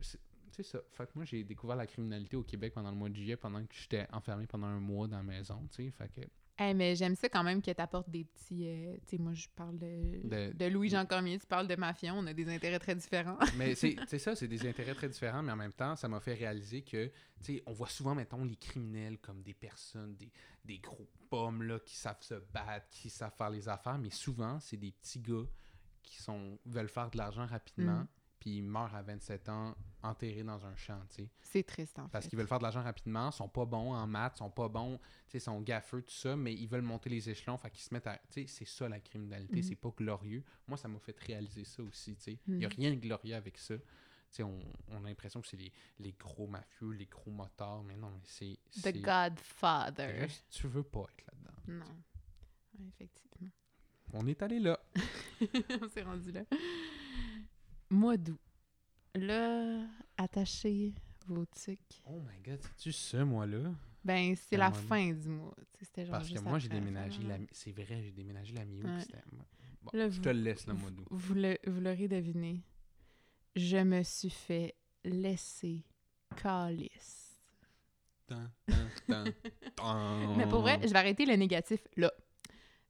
c'est- 0.00 0.20
c'est 0.52 0.62
ça. 0.62 0.78
Fait 0.92 1.04
que 1.06 1.10
moi, 1.16 1.24
j'ai 1.24 1.42
découvert 1.42 1.74
la 1.74 1.86
criminalité 1.88 2.36
au 2.36 2.44
Québec 2.44 2.72
pendant 2.74 2.90
le 2.92 2.96
mois 2.96 3.08
de 3.08 3.16
juillet, 3.16 3.36
pendant 3.36 3.60
que 3.62 3.74
j'étais 3.74 4.06
enfermé 4.12 4.46
pendant 4.46 4.68
un 4.68 4.78
mois 4.78 5.08
dans 5.08 5.16
la 5.16 5.22
maison, 5.24 5.60
tu 5.74 5.84
sais. 5.86 5.90
Fait 5.90 6.08
que... 6.08 6.20
Hey, 6.60 6.74
mais 6.74 6.96
j'aime 6.96 7.14
ça 7.14 7.28
quand 7.28 7.44
même 7.44 7.62
que 7.62 7.70
t'apportes 7.70 8.10
des 8.10 8.24
petits... 8.24 8.66
euh, 8.68 8.96
tu 9.06 9.16
sais, 9.16 9.22
moi, 9.22 9.32
je 9.32 9.46
parle 9.54 9.78
de, 9.78 10.26
De- 10.26 10.52
de 10.52 10.64
Louis-Jean 10.66 11.06
Cormier, 11.06 11.38
tu 11.38 11.46
parles 11.46 11.68
de 11.68 11.76
Mafia, 11.76 12.12
on 12.14 12.26
a 12.26 12.34
des 12.34 12.48
intérêts 12.52 12.80
très 12.80 12.96
différents. 12.96 13.38
Mais 13.56 13.76
c'est 13.76 13.94
c'est 14.08 14.18
ça, 14.18 14.34
c'est 14.34 14.48
des 14.48 14.66
intérêts 14.68 14.94
très 14.94 15.08
différents, 15.08 15.42
mais 15.42 15.52
en 15.52 15.56
même 15.56 15.72
temps, 15.72 15.94
ça 15.94 16.08
m'a 16.08 16.18
fait 16.18 16.34
réaliser 16.34 16.82
que, 16.82 17.06
tu 17.06 17.12
sais, 17.42 17.62
on 17.66 17.72
voit 17.72 17.88
souvent, 17.88 18.14
mettons, 18.16 18.44
les 18.44 18.56
criminels 18.56 19.18
comme 19.18 19.40
des 19.42 19.54
personnes, 19.54 20.16
des, 20.16 20.32
des 20.64 20.78
gros 20.78 21.08
pommes, 21.30 21.62
là, 21.62 21.78
qui 21.78 21.94
savent 21.96 22.20
se 22.22 22.34
battre, 22.52 22.88
qui 22.90 23.08
savent 23.08 23.34
faire 23.36 23.50
les 23.50 23.68
affaires, 23.68 23.98
mais 23.98 24.10
souvent, 24.10 24.58
c'est 24.58 24.76
des 24.76 24.90
petits 24.90 25.20
gars 25.20 25.46
qui 26.02 26.20
sont 26.20 26.58
veulent 26.66 26.88
faire 26.88 27.10
de 27.10 27.18
l'argent 27.18 27.46
rapidement, 27.46 28.00
Mm. 28.00 28.08
Puis 28.38 28.58
ils 28.58 28.62
meurent 28.62 28.94
à 28.94 29.02
27 29.02 29.48
ans, 29.48 29.74
enterrés 30.02 30.42
dans 30.44 30.64
un 30.64 30.76
champ. 30.76 31.00
C'est 31.42 31.62
triste, 31.64 31.98
en 31.98 32.08
Parce 32.08 32.24
fait. 32.24 32.30
qu'ils 32.30 32.38
veulent 32.38 32.46
faire 32.48 32.58
de 32.58 32.62
l'argent 32.62 32.82
rapidement, 32.82 33.30
sont 33.30 33.48
pas 33.48 33.64
bons 33.64 33.92
en 33.94 34.06
maths, 34.06 34.36
sont 34.38 34.50
pas 34.50 34.68
bons, 34.68 34.98
tu 34.98 35.32
sais, 35.32 35.40
sont 35.40 35.60
gaffeux, 35.60 36.02
tout 36.02 36.14
ça, 36.14 36.36
mais 36.36 36.54
ils 36.54 36.68
veulent 36.68 36.82
monter 36.82 37.10
les 37.10 37.28
échelons, 37.30 37.56
fait 37.58 37.70
qu'ils 37.70 37.82
se 37.82 37.92
mettent 37.92 38.06
à... 38.06 38.16
Tu 38.30 38.42
sais, 38.42 38.46
c'est 38.46 38.64
ça 38.66 38.88
la 38.88 39.00
criminalité, 39.00 39.56
Mhm. 39.56 39.62
c'est 39.62 39.74
pas 39.76 39.90
glorieux. 39.96 40.44
Moi, 40.68 40.76
ça 40.76 40.86
m'a 40.88 40.98
fait 41.00 41.18
réaliser 41.20 41.64
ça 41.64 41.82
aussi, 41.82 42.14
tu 42.16 42.22
sais. 42.22 42.38
Il 42.46 42.58
y 42.58 42.64
a 42.64 42.68
Mhm. 42.68 42.74
rien 42.76 42.90
de 42.90 42.96
glorieux 43.00 43.34
avec 43.34 43.58
ça. 43.58 43.74
On, 44.40 44.60
on 44.88 45.04
a 45.04 45.08
l'impression 45.08 45.40
que 45.40 45.46
c'est 45.48 45.56
les, 45.56 45.72
les 45.98 46.12
gros 46.12 46.46
mafieux, 46.46 46.90
les 46.90 47.06
gros 47.06 47.30
motards, 47.30 47.82
mais 47.82 47.96
non, 47.96 48.10
mais 48.10 48.20
c'est... 48.24 48.58
The 48.82 49.00
Godfather. 49.02 50.28
juste, 50.28 50.44
tu 50.50 50.68
veux 50.68 50.82
pas 50.82 51.06
être 51.16 51.24
là-dedans. 51.26 51.84
Non. 51.86 51.94
Ouais, 52.78 52.86
effectivement. 52.88 53.48
On 54.12 54.26
est 54.26 54.40
allé 54.42 54.58
là. 54.60 54.78
on 55.82 55.88
s'est 55.88 56.02
rendu 56.02 56.30
là. 56.30 56.42
Mois 57.90 58.16
d'août. 58.16 58.40
Là, 59.14 59.86
attachez 60.16 60.94
vos 61.26 61.44
trucs. 61.46 61.80
Oh 62.06 62.20
my 62.20 62.38
God, 62.44 62.60
c'est-tu 62.62 62.92
ce 62.92 63.16
mois-là? 63.18 63.72
Ben, 64.04 64.34
c'est 64.36 64.56
la 64.56 64.70
mois 64.70 64.78
fin 64.78 65.12
du 65.12 65.28
mois. 65.28 65.54
C'était 65.80 66.04
genre 66.06 66.12
Parce 66.12 66.30
que 66.30 66.38
moi, 66.40 66.58
j'ai 66.58 66.68
déménagé 66.68 67.22
la... 67.22 67.38
C'est 67.52 67.72
vrai, 67.72 68.02
j'ai 68.02 68.12
déménagé 68.12 68.54
la 68.54 68.64
mi-août. 68.64 68.86
Ouais. 68.88 69.00
c'était- 69.00 69.22
Bon, 69.82 69.90
Là, 69.92 70.08
je 70.08 70.16
vous- 70.16 70.22
te 70.22 70.28
le 70.28 70.40
laisse, 70.40 70.66
le 70.66 70.74
mois 70.74 70.90
d'août. 70.90 71.06
Vous 71.10 71.34
l'aurez 71.80 72.08
deviné. 72.08 72.62
Je 73.56 73.76
me 73.78 74.02
suis 74.02 74.30
fait 74.30 74.74
laisser 75.04 75.84
calice. 76.36 77.40
Tan, 78.26 78.50
tan, 78.66 78.74
tan, 79.06 79.24
tan. 79.74 80.36
Mais 80.36 80.46
pour 80.48 80.60
vrai, 80.60 80.78
je 80.82 80.88
vais 80.88 80.98
arrêter 80.98 81.24
le 81.26 81.34
négatif 81.36 81.80
là. 81.96 82.12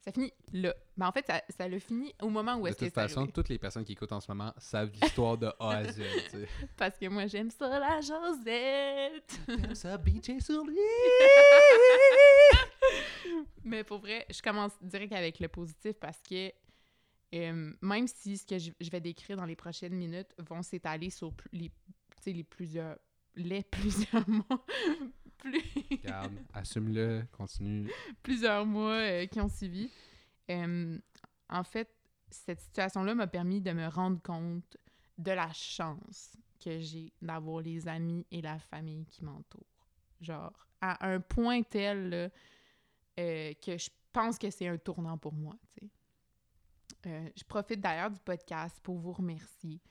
Ça 0.01 0.13
finit 0.13 0.31
là. 0.53 0.73
Mais 0.95 1.05
en 1.05 1.11
fait, 1.11 1.25
ça, 1.27 1.41
ça 1.49 1.67
le 1.67 1.77
finit 1.77 2.13
au 2.21 2.29
moment 2.29 2.55
où 2.55 2.63
De 2.63 2.69
est-ce 2.69 2.77
que 2.77 2.85
toute 2.85 2.93
c'est 2.95 3.01
façon, 3.01 3.17
arrivé. 3.19 3.33
toutes 3.33 3.49
les 3.49 3.59
personnes 3.59 3.83
qui 3.83 3.91
écoutent 3.91 4.13
en 4.13 4.21
ce 4.21 4.31
moment 4.31 4.53
savent 4.57 4.89
l'histoire 4.91 5.37
de 5.37 5.47
A 5.59 5.69
à 5.77 5.83
Z. 5.83 6.01
tu 6.25 6.29
sais. 6.31 6.47
Parce 6.77 6.97
que 6.97 7.07
moi, 7.07 7.27
j'aime 7.27 7.51
ça, 7.51 7.67
la 7.79 7.99
Josette. 7.99 9.39
T'aimes 9.45 9.75
ça, 9.75 9.97
bitcher 9.97 10.39
sur 10.39 10.63
lui. 10.63 10.77
Mais 13.63 13.83
pour 13.83 13.99
vrai, 13.99 14.25
je 14.29 14.41
commence 14.41 14.71
direct 14.81 15.13
avec 15.13 15.39
le 15.39 15.47
positif 15.47 15.93
parce 15.99 16.21
que 16.21 16.51
euh, 17.35 17.73
même 17.81 18.07
si 18.07 18.37
ce 18.37 18.45
que 18.45 18.57
je, 18.57 18.71
je 18.79 18.89
vais 18.89 19.01
décrire 19.01 19.37
dans 19.37 19.45
les 19.45 19.55
prochaines 19.55 19.93
minutes 19.93 20.33
vont 20.49 20.63
s'étaler 20.63 21.09
sur 21.09 21.31
pl- 21.33 21.49
les, 21.61 21.69
tu 21.69 21.73
sais, 22.21 22.33
les 22.33 22.43
plusieurs 22.43 22.97
les 23.35 23.63
plusieurs 23.63 24.27
mois 24.27 24.65
plus, 25.39 25.63
Regarde, 25.91 26.33
assume-le, 26.53 27.23
continue. 27.31 27.89
plusieurs 28.23 28.65
mois 28.65 28.93
euh, 28.93 29.25
qui 29.25 29.41
ont 29.41 29.49
suivi. 29.49 29.89
Euh, 30.51 30.97
en 31.49 31.63
fait, 31.63 31.89
cette 32.29 32.59
situation-là 32.59 33.15
m'a 33.15 33.27
permis 33.27 33.61
de 33.61 33.71
me 33.71 33.87
rendre 33.87 34.21
compte 34.21 34.77
de 35.17 35.31
la 35.31 35.51
chance 35.53 36.37
que 36.63 36.79
j'ai 36.79 37.13
d'avoir 37.21 37.61
les 37.61 37.87
amis 37.87 38.25
et 38.31 38.41
la 38.41 38.59
famille 38.59 39.05
qui 39.05 39.23
m'entourent. 39.23 39.87
Genre, 40.21 40.67
à 40.81 41.07
un 41.07 41.19
point 41.19 41.63
tel 41.63 42.09
là, 42.09 42.29
euh, 43.19 43.53
que 43.53 43.77
je 43.77 43.89
pense 44.11 44.37
que 44.37 44.49
c'est 44.49 44.67
un 44.67 44.77
tournant 44.77 45.17
pour 45.17 45.33
moi. 45.33 45.55
Euh, 47.05 47.29
je 47.35 47.43
profite 47.43 47.79
d'ailleurs 47.79 48.11
du 48.11 48.19
podcast 48.19 48.79
pour 48.81 48.97
vous 48.97 49.13
remercier. 49.13 49.81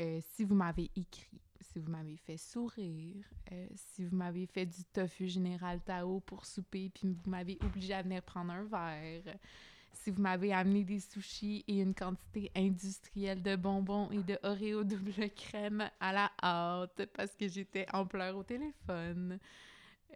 Euh, 0.00 0.20
si 0.32 0.44
vous 0.44 0.54
m'avez 0.54 0.90
écrit, 0.96 1.40
si 1.76 1.80
vous 1.80 1.90
m'avez 1.90 2.16
fait 2.16 2.38
sourire, 2.38 3.26
euh, 3.52 3.66
si 3.74 4.02
vous 4.02 4.16
m'avez 4.16 4.46
fait 4.46 4.64
du 4.64 4.82
tofu 4.94 5.28
général 5.28 5.78
Tao 5.82 6.20
pour 6.20 6.46
souper, 6.46 6.88
puis 6.88 7.06
vous 7.06 7.30
m'avez 7.30 7.58
obligé 7.62 7.92
à 7.92 8.00
venir 8.00 8.22
prendre 8.22 8.50
un 8.50 8.64
verre, 8.64 9.36
si 9.92 10.10
vous 10.10 10.22
m'avez 10.22 10.54
amené 10.54 10.84
des 10.84 11.00
sushis 11.00 11.66
et 11.68 11.82
une 11.82 11.94
quantité 11.94 12.50
industrielle 12.56 13.42
de 13.42 13.56
bonbons 13.56 14.10
et 14.10 14.22
de 14.22 14.38
Oreo 14.42 14.84
double 14.84 15.28
crème 15.36 15.90
à 16.00 16.14
la 16.14 16.32
hâte 16.42 17.04
parce 17.12 17.36
que 17.36 17.46
j'étais 17.46 17.84
en 17.92 18.06
pleurs 18.06 18.38
au 18.38 18.42
téléphone, 18.42 19.38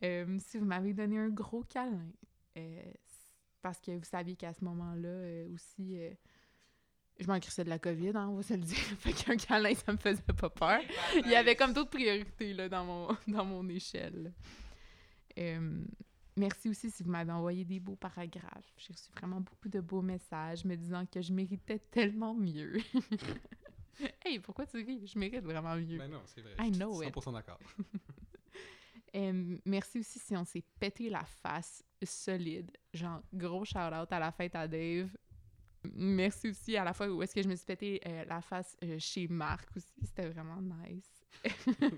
euh, 0.03 0.39
si 0.39 0.57
vous 0.57 0.65
m'avez 0.65 0.95
donné 0.95 1.19
un 1.19 1.29
gros 1.29 1.65
câlin, 1.65 2.09
euh, 2.57 2.83
parce 3.61 3.81
que 3.81 3.91
vous 3.91 4.05
saviez 4.05 4.35
qu'à 4.35 4.55
ce 4.55 4.65
moment-là 4.65 5.45
aussi, 5.53 5.99
je 7.21 7.27
m'en 7.27 7.39
crissais 7.39 7.65
de 7.65 7.69
la 7.69 7.79
COVID, 7.79 8.13
hein, 8.15 8.29
on 8.31 8.37
va 8.37 8.43
se 8.43 8.55
le 8.55 8.61
dire. 8.61 8.79
fait 8.99 9.13
qu'un 9.13 9.37
câlin, 9.37 9.75
ça 9.75 9.93
me 9.93 9.99
faisait 9.99 10.23
pas 10.23 10.51
peur. 10.51 10.81
Il 11.15 11.31
y 11.31 11.35
avait 11.35 11.55
comme 11.55 11.73
d'autres 11.73 11.91
priorités 11.91 12.55
là, 12.55 12.69
dans, 12.69 12.85
mon, 12.85 13.17
dans 13.29 13.45
mon 13.45 13.69
échelle. 13.69 14.33
Euh, 15.39 15.85
merci 16.37 16.69
aussi 16.69 16.91
si 16.91 17.03
vous 17.03 17.11
m'avez 17.11 17.33
envoyé 17.33 17.65
des 17.65 17.79
beaux 17.79 17.97
paragraphes. 17.97 18.73
J'ai 18.77 18.93
reçu 18.93 19.11
vraiment 19.17 19.41
beaucoup 19.41 19.69
de 19.69 19.81
beaux 19.81 20.03
messages 20.03 20.65
me 20.65 20.77
disant 20.77 21.05
que 21.07 21.21
je 21.21 21.33
méritais 21.33 21.79
tellement 21.79 22.35
mieux. 22.35 22.79
hey, 24.25 24.39
pourquoi 24.41 24.67
tu 24.67 24.79
ris? 24.79 25.07
Je 25.07 25.19
mérite 25.19 25.45
vraiment 25.45 25.77
mieux. 25.77 25.99
Ben 25.99 26.11
non, 26.11 26.23
c'est 26.25 26.41
vrai. 26.41 26.55
I 26.59 26.69
je 26.69 26.75
suis 26.75 26.79
know 26.79 27.03
it. 27.03 27.15
100% 27.15 27.33
d'accord. 27.35 27.61
Euh, 29.17 29.59
merci 29.65 29.99
aussi 29.99 30.21
si 30.21 30.37
on 30.37 30.45
s'est 30.45 30.63
pété 30.79 31.11
la 31.11 31.25
face 31.25 31.83
solide. 32.03 32.71
Genre, 32.95 33.21
gros 33.33 33.65
shout-out 33.65 34.13
à 34.13 34.19
la 34.21 34.31
fête 34.31 34.55
à 34.55 34.69
Dave. 34.69 35.11
Merci 35.95 36.51
aussi 36.51 36.77
à 36.77 36.85
la 36.85 36.93
fois 36.93 37.09
où 37.09 37.23
est-ce 37.23 37.35
que 37.35 37.43
je 37.43 37.49
me 37.49 37.57
suis 37.57 37.67
pété 37.67 38.01
euh, 38.07 38.25
la 38.27 38.41
face 38.41 38.77
euh, 38.85 38.99
chez 38.99 39.27
Marc 39.29 39.69
aussi. 39.77 39.93
C'était 40.05 40.29
vraiment 40.29 40.61
nice. 40.61 41.11
Comme- 41.65 41.91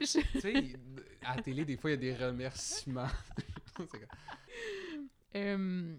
Je- 0.00 0.20
tu 0.32 0.40
sais, 0.40 0.76
à 1.22 1.36
la 1.36 1.42
télé, 1.42 1.64
des 1.64 1.76
fois, 1.76 1.90
il 1.90 1.94
y 1.94 1.96
a 2.10 2.14
des 2.14 2.24
remerciements. 2.24 3.08
Euh, 5.34 5.96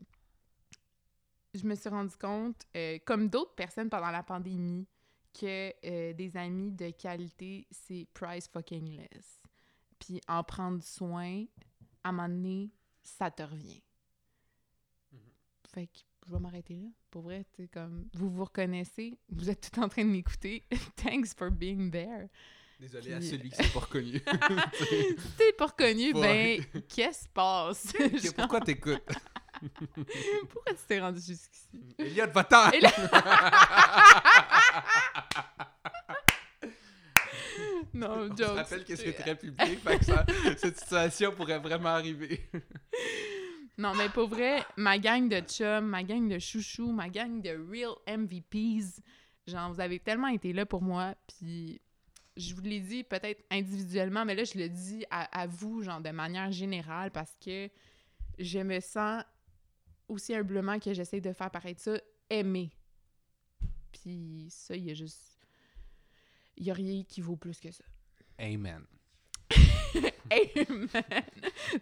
je 1.54 1.64
me 1.68 1.76
suis 1.76 1.90
rendu 1.90 2.16
compte, 2.18 2.64
euh, 2.76 2.98
comme 3.06 3.30
d'autres 3.30 3.54
personnes 3.54 3.90
pendant 3.90 4.10
la 4.10 4.24
pandémie, 4.24 4.88
que 5.40 6.12
des 6.14 6.36
amis 6.38 6.72
de 6.72 6.90
qualité, 6.90 7.68
c'est 7.70 8.08
price 8.16 8.48
fucking 8.48 8.98
less. 8.98 9.40
Puis 10.00 10.20
en 10.28 10.44
prendre 10.44 10.82
soin, 10.84 11.46
à 12.04 12.10
un 12.10 12.12
moment 12.14 12.28
donné, 12.30 12.72
ça 13.04 13.30
te 13.30 13.44
revient. 13.44 13.84
Mhm. 15.12 15.20
Fait 15.72 15.86
que 15.88 16.00
je 16.28 16.34
vais 16.34 16.40
m'arrêter 16.40 16.76
là. 16.76 16.88
Pour 17.10 17.22
vrai, 17.24 17.46
tu 17.56 17.68
comme 17.68 18.08
vous 18.14 18.30
vous 18.30 18.44
reconnaissez, 18.46 19.18
vous 19.30 19.50
êtes 19.50 19.72
tout 19.72 19.80
en 19.80 19.88
train 19.88 20.04
de 20.04 20.10
m'écouter. 20.10 20.64
Thanks 20.98 21.34
for 21.38 21.50
being 21.52 21.90
there. 21.92 22.28
Désolé 22.80 23.14
à 23.14 23.22
celui 23.22 23.50
qui 23.50 23.56
s'est 23.56 23.74
pas 23.74 23.80
reconnu. 23.80 24.22
Si 24.78 25.16
t'es 25.38 25.54
pas 25.54 25.66
reconnu, 25.68 26.14
ben, 26.14 26.62
qu'est-ce 26.88 27.20
qui 27.20 27.24
se 27.26 27.30
passe? 27.30 27.94
Genre, 28.00 28.34
Pourquoi 28.36 28.62
t'écoutes? 28.62 29.02
pourquoi 30.52 30.74
tu 30.74 30.80
t'es 30.88 31.00
rendu 31.00 31.20
jusqu'ici? 31.20 31.96
Elliot, 31.98 32.28
va-t'en! 32.32 32.70
Et 32.72 32.80
là- 32.82 32.92
Non, 37.94 38.10
On 38.30 38.36
se 38.38 38.44
jokes. 38.44 38.56
rappelle 38.56 38.86
que 38.86 38.96
c'est 38.96 39.14
très 39.14 39.36
public, 39.36 39.80
fait 39.80 39.98
que 40.00 40.06
ça- 40.06 40.26
cette 40.58 40.78
situation 40.80 41.32
pourrait 41.32 41.58
vraiment 41.60 41.90
arriver. 41.90 42.48
Non, 43.78 43.94
mais 43.94 44.10
pour 44.10 44.28
vrai, 44.28 44.64
ma 44.76 44.98
gang 44.98 45.30
de 45.30 45.40
chums, 45.40 45.86
ma 45.86 46.04
gang 46.04 46.28
de 46.28 46.40
chouchous, 46.40 46.92
ma 46.92 47.10
gang 47.10 47.42
de 47.42 47.52
real 47.52 47.94
MVPs, 48.08 49.02
genre, 49.46 49.72
vous 49.72 49.80
avez 49.80 50.00
tellement 50.00 50.30
été 50.30 50.52
là 50.52 50.66
pour 50.66 50.82
moi, 50.82 51.14
puis 51.28 51.80
je 52.36 52.56
vous 52.56 52.62
l'ai 52.62 52.80
dit 52.80 53.04
peut-être 53.04 53.44
individuellement, 53.52 54.26
mais 54.26 54.34
là, 54.34 54.44
je 54.46 54.58
le 54.58 54.68
dis 54.68 55.06
à, 55.12 55.46
vous, 55.46 55.84
genre, 55.84 56.02
de 56.02 56.10
manière 56.10 56.52
générale, 56.52 57.12
parce 57.12 57.36
que 57.44 57.70
je 58.40 58.60
me 58.60 58.80
sens 58.80 59.24
aussi 60.08 60.34
humblement 60.34 60.80
que 60.80 60.94
j'essaie 60.94 61.22
de 61.22 61.34
faire 61.34 61.52
paraître 61.52 61.82
ça, 61.82 62.00
aimé. 62.32 62.72
Puis 63.92 64.48
ça, 64.50 64.76
il 64.76 64.86
y 64.86 64.92
a 64.92 64.94
juste... 64.96 65.38
Il 66.56 66.66
y 66.66 66.72
a 66.72 66.74
rien 66.74 67.04
qui 67.04 67.22
vaut 67.22 67.36
plus 67.36 67.60
que 67.60 67.72
ça. 67.72 67.84
Amen. 68.40 68.84
Amen! 70.30 70.90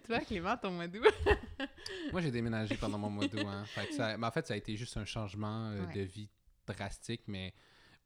Toi, 0.06 0.20
Clément, 0.20 0.56
ton 0.56 0.70
mois 0.70 0.86
d'août? 0.86 1.12
Moi, 2.12 2.20
j'ai 2.20 2.30
déménagé 2.30 2.76
pendant 2.76 2.98
mon 2.98 3.10
mois 3.10 3.26
d'août. 3.26 3.42
Hein. 3.46 3.64
Fait 3.66 3.86
que 3.88 3.94
ça- 3.94 4.16
mais 4.16 4.26
en 4.26 4.30
fait, 4.30 4.46
ça 4.46 4.54
a 4.54 4.56
été 4.56 4.76
juste 4.76 4.96
un 4.96 5.04
changement 5.04 5.70
euh, 5.70 5.84
Ouais. 5.86 5.94
de 5.94 6.00
vie 6.02 6.28
drastique, 6.66 7.22
mais 7.26 7.54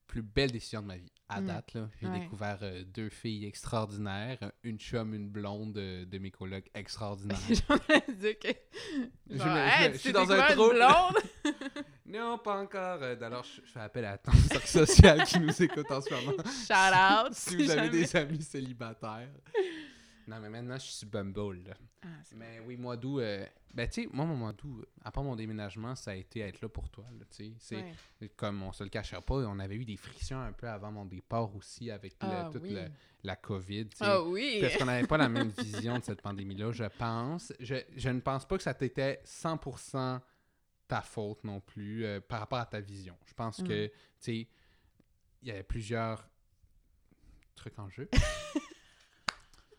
plus 0.07 0.23
belle 0.23 0.51
décision 0.51 0.83
de 0.83 0.87
ma 0.89 0.97
vie. 0.97 1.13
À 1.29 1.41
Mm. 1.41 1.47
date, 1.47 1.75
là, 1.75 1.89
j'ai 2.01 2.09
Ouais. 2.09 2.19
découvert 2.21 2.59
euh, 2.63 2.83
deux 2.85 3.09
filles 3.11 3.47
extraordinaires, 3.47 4.39
une 4.65 4.79
chum, 4.79 5.15
une 5.15 5.29
blonde 5.29 5.77
euh, 5.79 6.05
de 6.05 6.19
mes 6.19 6.31
colocs 6.33 6.69
extraordinaires. 6.75 7.39
J'en 7.69 7.77
ai 7.95 8.03
dit 8.13 8.37
que. 8.37 8.49
Je 9.31 9.37
Genre, 9.39 9.47
me- 9.47 9.53
je 9.55 9.83
hey, 9.83 9.89
me- 9.89 9.93
tu 9.93 9.95
je 9.95 9.99
suis 9.99 10.13
dans 10.13 10.33
un 10.33 10.43
trouble. 10.53 10.75
blonde? 10.75 11.55
non, 12.07 12.39
pas 12.39 12.61
encore. 12.61 12.99
Euh, 13.03 13.17
Alors, 13.23 13.45
je, 13.45 13.61
je 13.65 13.71
fais 13.71 13.81
appel 13.81 14.05
à 14.07 14.19
ton 14.19 14.33
cercle 14.33 14.67
social 14.67 15.25
qui 15.25 15.39
nous 15.39 15.63
écoute 15.63 15.89
en 15.91 16.01
ce 16.01 16.13
moment. 16.13 16.33
Shout 16.43 17.27
out! 17.29 17.33
si 17.33 17.57
vous 17.57 17.71
avez 17.71 17.89
des 17.91 18.17
amis 18.17 18.43
célibataires. 18.43 19.29
Non, 20.31 20.41
mais 20.41 20.49
maintenant, 20.49 20.75
je 20.77 20.83
suis 20.85 20.93
sur 20.93 21.09
Bumble. 21.09 21.65
là. 21.67 21.75
Ah, 22.03 22.07
Mais 22.37 22.61
oui, 22.61 22.77
mois 22.77 22.97
d'août, 22.97 23.19
euh, 23.19 23.45
ben 23.75 23.89
tu 23.89 24.03
sais, 24.05 24.09
moi, 24.13 24.25
mon 24.25 24.37
mois 24.37 24.53
d'août, 24.53 24.87
à 25.05 25.11
part 25.11 25.25
mon 25.25 25.35
déménagement, 25.35 25.95
ça 25.97 26.13
a 26.13 26.15
été 26.15 26.41
être 26.41 26.61
là 26.63 26.69
pour 26.69 26.89
toi, 26.89 27.05
tu 27.31 27.37
sais. 27.37 27.53
C'est 27.59 27.77
Ouais. 28.23 28.29
comme 28.37 28.63
on 28.63 28.73
se 28.73 28.85
le 28.85 28.91
cachera 28.91 29.21
pas, 29.21 29.35
on 29.35 29.59
avait 29.59 29.75
eu 29.77 29.85
des 29.85 29.97
frictions 29.97 30.41
un 30.41 30.53
peu 30.53 30.69
avant 30.69 30.93
mon 30.93 31.05
départ 31.05 31.55
aussi 31.57 31.91
avec 31.91 32.13
le- 32.23 32.29
Ah, 32.31 32.49
toute 32.53 32.63
oui. 32.63 32.75
le- 32.75 32.89
la 33.25 33.37
COVID. 33.37 33.89
Ah 34.01 34.23
oui! 34.23 34.59
Parce 34.61 34.77
qu'on 34.77 34.85
n'avait 34.87 35.07
pas 35.07 35.19
la 35.19 35.29
même 35.29 35.51
vision 35.51 35.99
de 35.99 36.05
cette 36.05 36.23
pandémie-là, 36.23 36.73
je 36.73 36.85
pense. 36.85 37.53
Je, 37.61 37.75
je 37.97 38.09
ne 38.09 38.21
pense 38.21 38.47
pas 38.47 38.57
que 38.57 38.63
ça 38.63 38.73
t'était 38.73 39.21
100% 39.25 40.21
ta 40.89 41.03
faute 41.03 41.45
non 41.45 41.61
plus 41.61 42.05
euh, 42.05 42.21
par 42.21 42.39
rapport 42.41 42.59
à 42.61 42.67
ta 42.67 42.81
vision. 42.81 43.17
Je 43.27 43.35
pense 43.35 43.59
Mm. 43.61 43.67
que, 43.69 43.87
tu 43.89 43.93
sais, 44.21 44.49
il 45.43 45.49
y 45.49 45.51
avait 45.51 45.63
plusieurs 45.65 46.27
trucs 47.57 47.79
en 47.79 47.89
jeu. 47.91 48.09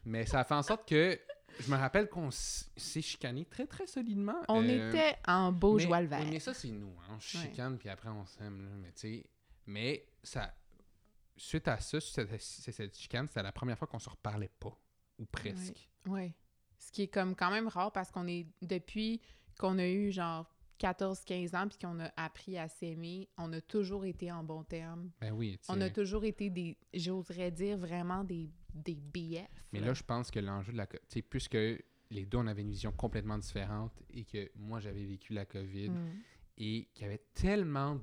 Mais 0.06 0.26
ça 0.26 0.40
a 0.40 0.44
fait 0.44 0.54
en 0.56 0.64
sorte 0.64 0.88
que 0.88 1.20
je 1.60 1.70
me 1.72 1.78
rappelle 1.78 2.10
qu'on 2.10 2.30
s'est 2.32 3.02
chicané 3.02 3.46
très, 3.46 3.68
très 3.68 3.86
solidement. 3.88 4.42
On 4.48 4.64
Euh, 4.68 4.90
était 4.90 5.16
en 5.28 5.52
beau 5.52 5.76
mais, 5.78 5.84
joie 5.84 6.02
le 6.02 6.08
vert. 6.08 6.22
oui, 6.24 6.30
mais 6.32 6.40
ça, 6.40 6.54
c'est 6.54 6.70
nous. 6.72 6.94
Hein. 7.02 7.14
On 7.16 7.20
se 7.20 7.38
Ouais. 7.38 7.44
chicane, 7.44 7.78
puis 7.78 7.90
après, 7.90 8.10
on 8.10 8.26
s'aime. 8.26 8.80
Mais 8.82 8.92
tu 8.94 9.00
sais, 9.02 9.26
mais 9.68 10.08
ça, 10.24 10.54
suite 11.38 11.68
à 11.68 11.80
ça, 11.80 12.00
suite 12.00 12.20
à 12.20 12.38
cette, 12.40 12.98
chicane, 12.98 13.28
c'était 13.28 13.44
la 13.44 13.52
première 13.52 13.78
fois 13.78 13.88
qu'on 13.88 14.00
se 14.00 14.10
reparlait 14.10 14.52
pas. 14.60 14.76
Ou 15.20 15.26
presque. 15.26 15.90
Ouais. 16.08 16.34
Ce 16.80 16.92
qui 16.92 17.04
est 17.04 17.08
comme 17.10 17.36
quand 17.36 17.52
même 17.52 17.68
rare 17.68 17.92
parce 17.92 18.10
qu'on 18.12 18.28
est 18.28 18.48
depuis 18.64 19.22
qu'on 19.60 19.78
a 19.78 19.86
eu 19.88 20.12
genre 20.12 20.52
14-15 20.82 21.56
ans 21.56 21.68
puis 21.68 21.78
qu'on 21.78 22.00
a 22.00 22.12
appris 22.18 22.58
à 22.58 22.68
s'aimer, 22.68 23.30
on 23.38 23.52
a 23.54 23.62
toujours 23.62 24.06
été 24.06 24.32
en 24.32 24.44
bon 24.44 24.64
terme. 24.64 25.12
Ben 25.22 25.32
oui, 25.32 25.60
tu 25.64 25.72
On 25.72 25.80
a 25.82 25.90
toujours 25.90 26.24
été 26.24 26.50
des, 26.50 26.78
j'oserais 26.94 27.52
dire 27.52 27.78
vraiment 27.78 28.24
des, 28.24 28.50
des 28.74 28.96
BF. 28.96 29.48
Mais 29.72 29.80
là, 29.80 29.94
je 29.94 30.04
pense 30.04 30.32
que 30.32 30.40
l'enjeu 30.40 30.72
de 30.72 30.78
la... 30.78 30.88
Tu 30.88 30.98
sais, 31.08 31.22
puisque 31.22 31.54
les 32.12 32.26
deux, 32.26 32.38
on 32.38 32.48
avait 32.48 32.62
une 32.62 32.72
vision 32.72 32.92
complètement 32.92 33.38
différente 33.38 33.94
et 34.14 34.26
que 34.26 34.50
moi, 34.56 34.80
j'avais 34.80 35.06
vécu 35.06 35.34
la 35.34 35.46
COVID 35.46 35.90
Mm. 35.90 36.10
et 36.58 36.90
qu'il 36.94 37.04
y 37.04 37.06
avait 37.06 37.24
tellement 37.34 38.00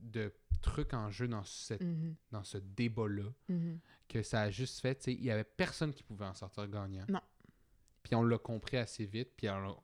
de 0.00 0.32
trucs 0.62 0.94
en 0.94 1.10
jeu 1.10 1.28
dans, 1.28 1.44
cette, 1.44 1.82
Mhm, 1.82 2.14
dans 2.32 2.44
ce 2.44 2.58
débat-là 2.58 3.30
mhm. 3.48 3.78
que 4.08 4.22
ça 4.22 4.42
a 4.42 4.50
juste 4.50 4.80
fait, 4.80 4.96
tu 4.96 5.04
sais, 5.04 5.12
il 5.12 5.24
y 5.24 5.30
avait 5.30 5.44
personne 5.44 5.92
qui 5.92 6.02
pouvait 6.02 6.24
en 6.24 6.34
sortir 6.34 6.66
gagnant. 6.68 7.04
Non. 7.08 7.20
Puis 8.02 8.14
on 8.14 8.22
l'a 8.22 8.38
compris 8.38 8.76
assez 8.76 9.06
vite, 9.06 9.30
puis 9.36 9.48
alors, 9.48 9.82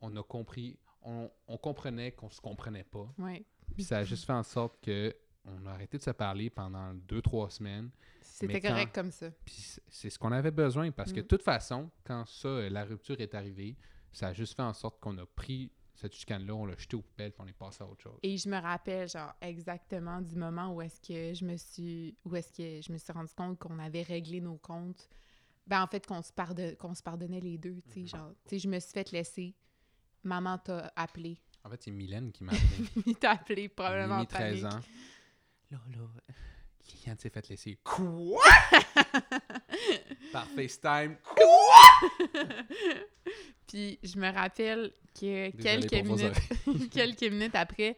on 0.00 0.14
a 0.16 0.22
compris, 0.22 0.78
on, 1.04 1.30
on 1.46 1.56
comprenait 1.58 2.12
qu'on 2.12 2.30
se 2.30 2.40
comprenait 2.40 2.84
pas. 2.84 3.12
Ouais. 3.18 3.44
Puis 3.74 3.84
ça 3.84 3.98
a 3.98 4.04
juste 4.04 4.24
fait 4.24 4.32
en 4.32 4.42
sorte 4.42 4.80
que 4.82 5.14
on 5.46 5.66
a 5.66 5.72
arrêté 5.72 5.98
de 5.98 6.02
se 6.02 6.10
parler 6.10 6.48
pendant 6.48 6.94
deux, 6.94 7.20
trois 7.20 7.50
semaines. 7.50 7.90
C'était 8.22 8.60
quand- 8.60 8.68
correct 8.68 8.94
comme 8.94 9.10
ça. 9.10 9.30
Puis 9.44 9.76
c'est 9.88 10.08
ce 10.10 10.18
qu'on 10.18 10.32
avait 10.32 10.50
besoin 10.50 10.90
parce 10.90 11.12
que 11.12 11.20
Mm. 11.20 11.24
de 11.24 11.28
toute 11.28 11.42
façon, 11.42 11.90
quand 12.02 12.24
ça, 12.26 12.48
euh, 12.48 12.70
la 12.70 12.84
rupture 12.84 13.20
est 13.20 13.34
arrivée, 13.34 13.76
ça 14.10 14.28
a 14.28 14.32
juste 14.32 14.56
fait 14.56 14.62
en 14.62 14.72
sorte 14.72 14.98
qu'on 15.00 15.16
a 15.18 15.26
pris 15.26 15.70
cette 15.94 16.14
chicane-là, 16.14 16.54
on 16.54 16.64
l'a 16.66 16.76
jeté 16.76 16.96
aux 16.96 17.02
poubelles, 17.02 17.30
puis 17.32 17.42
on 17.44 17.46
est 17.46 17.52
passé 17.52 17.82
à 17.84 17.86
autre 17.86 18.02
chose. 18.02 18.18
Et 18.22 18.36
je 18.36 18.48
me 18.48 18.56
rappelle, 18.60 19.08
genre, 19.08 19.32
exactement 19.40 20.20
du 20.22 20.34
moment 20.34 20.72
où 20.74 20.82
est-ce 20.82 21.00
que 21.00 21.34
je 21.34 21.44
me 21.44 21.56
suis... 21.56 22.16
Où 22.24 22.34
est-ce 22.34 22.50
que 22.52 22.80
je 22.84 22.90
me 22.92 22.98
suis 22.98 23.12
rendu 23.12 23.32
compte 23.36 23.58
qu'on 23.58 23.78
avait 23.78 24.02
réglé 24.02 24.40
nos 24.40 24.56
comptes. 24.56 25.08
Ben, 25.66 25.82
en 25.82 25.86
fait, 25.86 26.04
qu'on 26.06 26.20
se, 26.22 26.32
pardon- 26.32 26.74
qu'on 26.78 26.94
se 26.94 27.02
pardonnait 27.02 27.40
les 27.40 27.58
deux, 27.58 27.80
tu 27.88 27.92
sais, 27.92 28.00
Mhm. 28.00 28.06
genre... 28.08 28.30
Tu 28.44 28.50
sais, 28.50 28.58
je 28.60 28.68
me 28.68 28.78
suis 28.80 28.92
fait 28.92 29.12
laisser. 29.12 29.54
Maman 30.24 30.58
t'a 30.58 30.92
appelé. 30.96 31.38
En 31.64 31.70
fait, 31.70 31.82
c'est 31.82 31.90
Mylène 31.90 32.32
qui 32.32 32.44
m'a 32.44 32.52
appelé. 32.52 32.88
Il 33.06 33.16
t'a 33.16 33.32
appelé, 33.32 33.68
probablement 33.68 34.14
en 34.16 34.18
Mimi, 34.18 34.26
13 34.26 34.60
panique. 34.62 34.74
ans. 34.74 34.80
Là, 35.70 35.78
là, 35.96 36.34
Kylian 36.86 37.16
s'est 37.18 37.30
fait 37.30 37.48
laisser. 37.48 37.78
Quoi? 37.82 38.42
Par 40.32 40.46
FaceTime. 40.48 41.16
Puis 43.66 43.98
je 44.02 44.18
me 44.18 44.32
rappelle 44.32 44.92
que 45.18 45.50
Désolé 45.50 45.86
quelques 45.88 46.06
minutes, 46.06 46.90
quelques 46.90 47.22
minutes 47.32 47.54
après, 47.54 47.96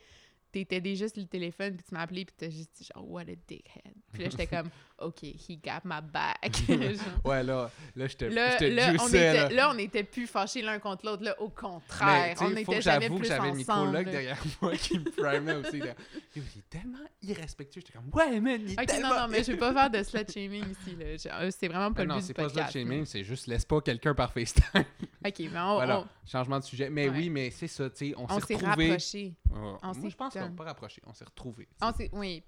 t'étais 0.64 0.80
déjà 0.80 1.09
sur 1.09 1.20
le 1.20 1.26
téléphone, 1.28 1.74
puis 1.76 1.84
tu 1.88 1.94
m'as 1.94 2.00
appelé, 2.02 2.24
puis 2.24 2.34
t'as 2.38 2.48
juste 2.50 2.70
dit 2.78 2.88
genre, 2.94 3.09
what 3.11 3.22
a 3.22 3.34
dickhead. 3.46 3.92
Puis 4.12 4.22
là, 4.22 4.30
j'étais 4.30 4.46
comme, 4.46 4.68
OK, 4.98 5.22
he 5.24 5.59
got 5.62 5.80
my 5.84 6.00
back. 6.00 6.57
Genre. 6.68 6.96
Ouais, 7.24 7.42
là, 7.42 7.70
là, 7.94 8.07
j'étais 8.07 8.30
Là, 8.30 8.59
là, 8.59 8.92
on 8.98 9.09
était, 9.09 9.34
là. 9.34 9.48
là, 9.50 9.70
on 9.74 9.78
était 9.78 10.04
plus 10.04 10.26
fâchés 10.26 10.62
l'un 10.62 10.78
contre 10.78 11.04
l'autre, 11.04 11.22
là, 11.22 11.34
au 11.40 11.48
Mais, 11.48 11.54
contraire. 11.54 12.32
tu 12.32 12.38
sais, 12.38 12.44
on 12.44 12.57
était 12.57 12.80
jamais 12.80 13.02
j'avoue 13.02 13.14
que 13.16 13.20
plus 13.20 13.28
j'avais 13.28 13.52
mes 13.52 13.62
ensemble. 13.62 13.90
colocs 13.92 14.11
derrière 14.11 14.42
moi 14.62 14.72
qui 14.76 14.98
me 14.98 15.11
primaient 15.11 15.54
aussi. 15.57 15.80
là. 15.80 15.94
Il 16.34 16.42
est 16.42 16.68
tellement 16.70 16.98
irrespectueux. 17.22 17.82
J'étais 17.86 17.98
comme, 17.98 18.09
ouais, 18.14 18.40
man, 18.40 18.61
il 18.64 18.70
est 18.72 18.80
Ok, 18.80 18.86
tellement... 18.86 19.09
non, 19.11 19.20
non, 19.22 19.28
mais 19.28 19.44
je 19.44 19.52
vais 19.52 19.59
pas 19.59 19.72
faire 19.74 19.90
de 19.90 20.02
slut 20.02 20.32
shaming 20.32 20.64
ici. 20.70 20.96
là. 20.98 21.40
Euh, 21.42 21.50
C'est 21.50 21.68
vraiment 21.68 21.92
pas 21.92 22.00
Ah 22.00 22.04
le 22.04 22.09
non, 22.09 22.16
but 22.16 22.22
c'est 22.22 22.28
du 22.28 22.34
pas 22.34 22.44
podcast. 22.44 22.72
shaming, 22.72 23.04
c'est 23.04 23.22
juste 23.24 23.46
laisse 23.48 23.64
pas 23.66 23.80
quelqu'un 23.82 24.14
par 24.14 24.32
FaceTime. 24.32 24.84
Ok, 25.27 25.39
mais 25.41 25.59
on, 25.61 25.74
voilà, 25.74 26.01
on, 26.01 26.07
changement 26.29 26.59
de 26.59 26.64
sujet. 26.64 26.91
Mais 26.91 27.09
Ouais. 27.09 27.16
oui, 27.16 27.31
mais 27.31 27.51
c'est 27.51 27.66
ça, 27.68 27.89
tu 27.91 27.97
sais, 28.11 28.14
on, 28.16 28.24
on 28.24 28.41
s'est 28.41 28.55
retrouvés. 28.55 28.89
rapprochés. 28.91 29.35
Ouais, 29.51 29.59
On 29.83 29.95
moi, 29.95 30.09
je 30.09 30.16
pense 30.16 30.35
qu'on 30.35 30.51
pas 30.53 30.64
rapprochés, 30.64 31.03
on 31.07 31.14
s'est 31.14 31.24
retrouvés. 31.24 31.68
On 31.81 31.93
s'est- 31.93 32.11
oui. 32.12 32.43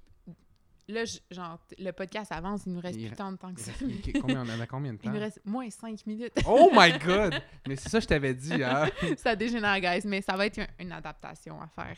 Là, 0.90 1.04
genre, 1.30 1.58
le 1.78 1.90
podcast 1.90 2.32
avance, 2.32 2.62
il 2.64 2.72
nous 2.72 2.80
reste 2.80 2.98
Il 2.98 3.08
plus 3.08 3.16
tant 3.16 3.30
de 3.30 3.36
temps 3.36 3.52
que 3.52 3.60
ça. 3.60 3.72
reste- 3.72 4.20
combien, 4.22 4.42
on 4.42 4.48
en 4.48 4.58
a 4.60 4.66
combien 4.66 4.94
de 4.94 4.98
Il 5.04 5.10
nous 5.10 5.16
temps? 5.16 5.20
reste 5.20 5.40
moins 5.44 5.68
5 5.68 6.06
minutes. 6.06 6.32
Oh 6.46 6.70
my 6.72 6.90
god! 7.04 7.34
Mais 7.66 7.76
c'est 7.76 7.90
ça 7.90 7.98
que 7.98 8.04
je 8.04 8.08
t'avais 8.08 8.32
dit, 8.32 8.62
hein? 8.64 8.88
ça 9.18 9.36
dégénère, 9.36 9.78
guys, 9.80 10.06
mais 10.06 10.22
ça 10.22 10.34
va 10.34 10.46
être 10.46 10.60
un- 10.60 10.66
une 10.78 10.92
adaptation 10.92 11.60
à 11.60 11.66
faire 11.68 11.96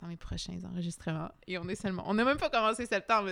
dans 0.00 0.06
mes 0.06 0.16
prochains 0.16 0.56
enregistrements. 0.72 1.30
Et 1.48 1.58
on 1.58 1.68
est 1.68 1.74
seulement... 1.74 2.04
On 2.06 2.14
n'a 2.14 2.24
même 2.24 2.36
pas 2.38 2.48
commencé 2.50 2.86
septembre. 2.86 3.30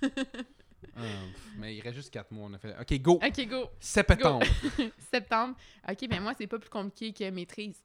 Ah, 0.96 1.00
mais 1.58 1.76
il 1.76 1.80
reste 1.80 1.96
juste 1.96 2.10
4 2.12 2.30
mois. 2.32 2.48
On 2.50 2.54
a 2.54 2.58
fait. 2.58 2.74
Ok, 2.80 3.00
go! 3.00 3.12
OK, 3.14 3.48
go. 3.48 3.70
Septembre! 3.80 4.46
Septembre. 5.12 5.56
OK, 5.88 6.08
ben 6.08 6.20
moi, 6.22 6.34
c'est 6.36 6.46
pas 6.46 6.58
plus 6.58 6.70
compliqué 6.70 7.12
que 7.12 7.30
maîtrise. 7.30 7.82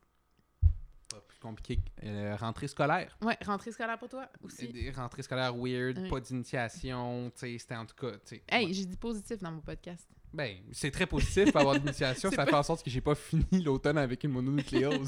Pas 1.10 1.20
plus 1.28 1.40
compliqué 1.40 1.78
que 1.78 2.06
euh, 2.08 2.36
rentrée 2.36 2.68
scolaire. 2.68 3.16
Ouais, 3.22 3.38
rentrée 3.46 3.72
scolaire 3.72 3.98
pour 4.00 4.10
toi 4.10 4.28
aussi. 4.44 4.68
Des 4.68 4.92
rentrées 4.92 5.24
scolaires 5.24 5.56
weird, 5.56 6.10
pas 6.10 6.20
d'initiation, 6.20 7.32
tu 7.36 7.40
sais, 7.40 7.58
c'était 7.60 7.76
en 7.76 7.86
tout 7.86 7.96
cas. 7.96 8.18
Hey, 8.50 8.68
ouais. 8.68 8.74
j'ai 8.74 8.86
dit 8.86 8.98
positif 8.98 9.40
dans 9.40 9.52
mon 9.52 9.62
podcast. 9.62 10.08
Ben, 10.34 10.58
c'est 10.72 10.90
très 10.90 11.06
positif 11.06 11.56
avoir 11.56 11.80
d'initiation, 11.80 12.30
ça 12.32 12.38
pas- 12.38 12.46
fait 12.48 12.56
en 12.56 12.64
sorte 12.64 12.84
que 12.84 12.90
j'ai 12.90 13.02
pas 13.02 13.14
fini 13.14 13.62
l'automne 13.64 14.00
avec 14.00 14.24
une 14.24 14.32
mononucléose. 14.32 15.08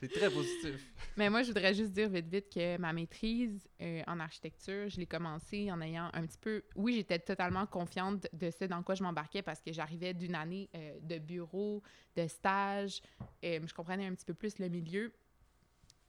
C'est 0.00 0.08
très 0.12 0.30
positif. 0.30 0.92
Mais 1.16 1.30
moi, 1.30 1.42
je 1.42 1.48
voudrais 1.48 1.74
juste 1.74 1.92
dire 1.92 2.08
vite, 2.08 2.28
vite 2.28 2.52
que 2.52 2.78
ma 2.78 2.92
maîtrise 2.92 3.68
euh, 3.80 4.02
en 4.06 4.20
architecture, 4.20 4.88
je 4.88 4.98
l'ai 4.98 5.06
commencé 5.06 5.70
en 5.70 5.80
ayant 5.80 6.10
un 6.12 6.26
petit 6.26 6.38
peu... 6.38 6.62
Oui, 6.76 6.94
j'étais 6.94 7.18
totalement 7.18 7.66
confiante 7.66 8.26
de 8.32 8.50
ce 8.50 8.64
dans 8.64 8.82
quoi 8.82 8.94
je 8.94 9.02
m'embarquais 9.02 9.42
parce 9.42 9.60
que 9.60 9.72
j'arrivais 9.72 10.14
d'une 10.14 10.34
année 10.34 10.68
euh, 10.74 10.98
de 11.00 11.18
bureau, 11.18 11.82
de 12.16 12.26
stage. 12.26 13.00
euh, 13.44 13.60
je 13.66 13.74
comprenais 13.74 14.06
un 14.06 14.14
petit 14.14 14.26
peu 14.26 14.34
plus 14.34 14.58
le 14.58 14.68
milieu. 14.68 15.12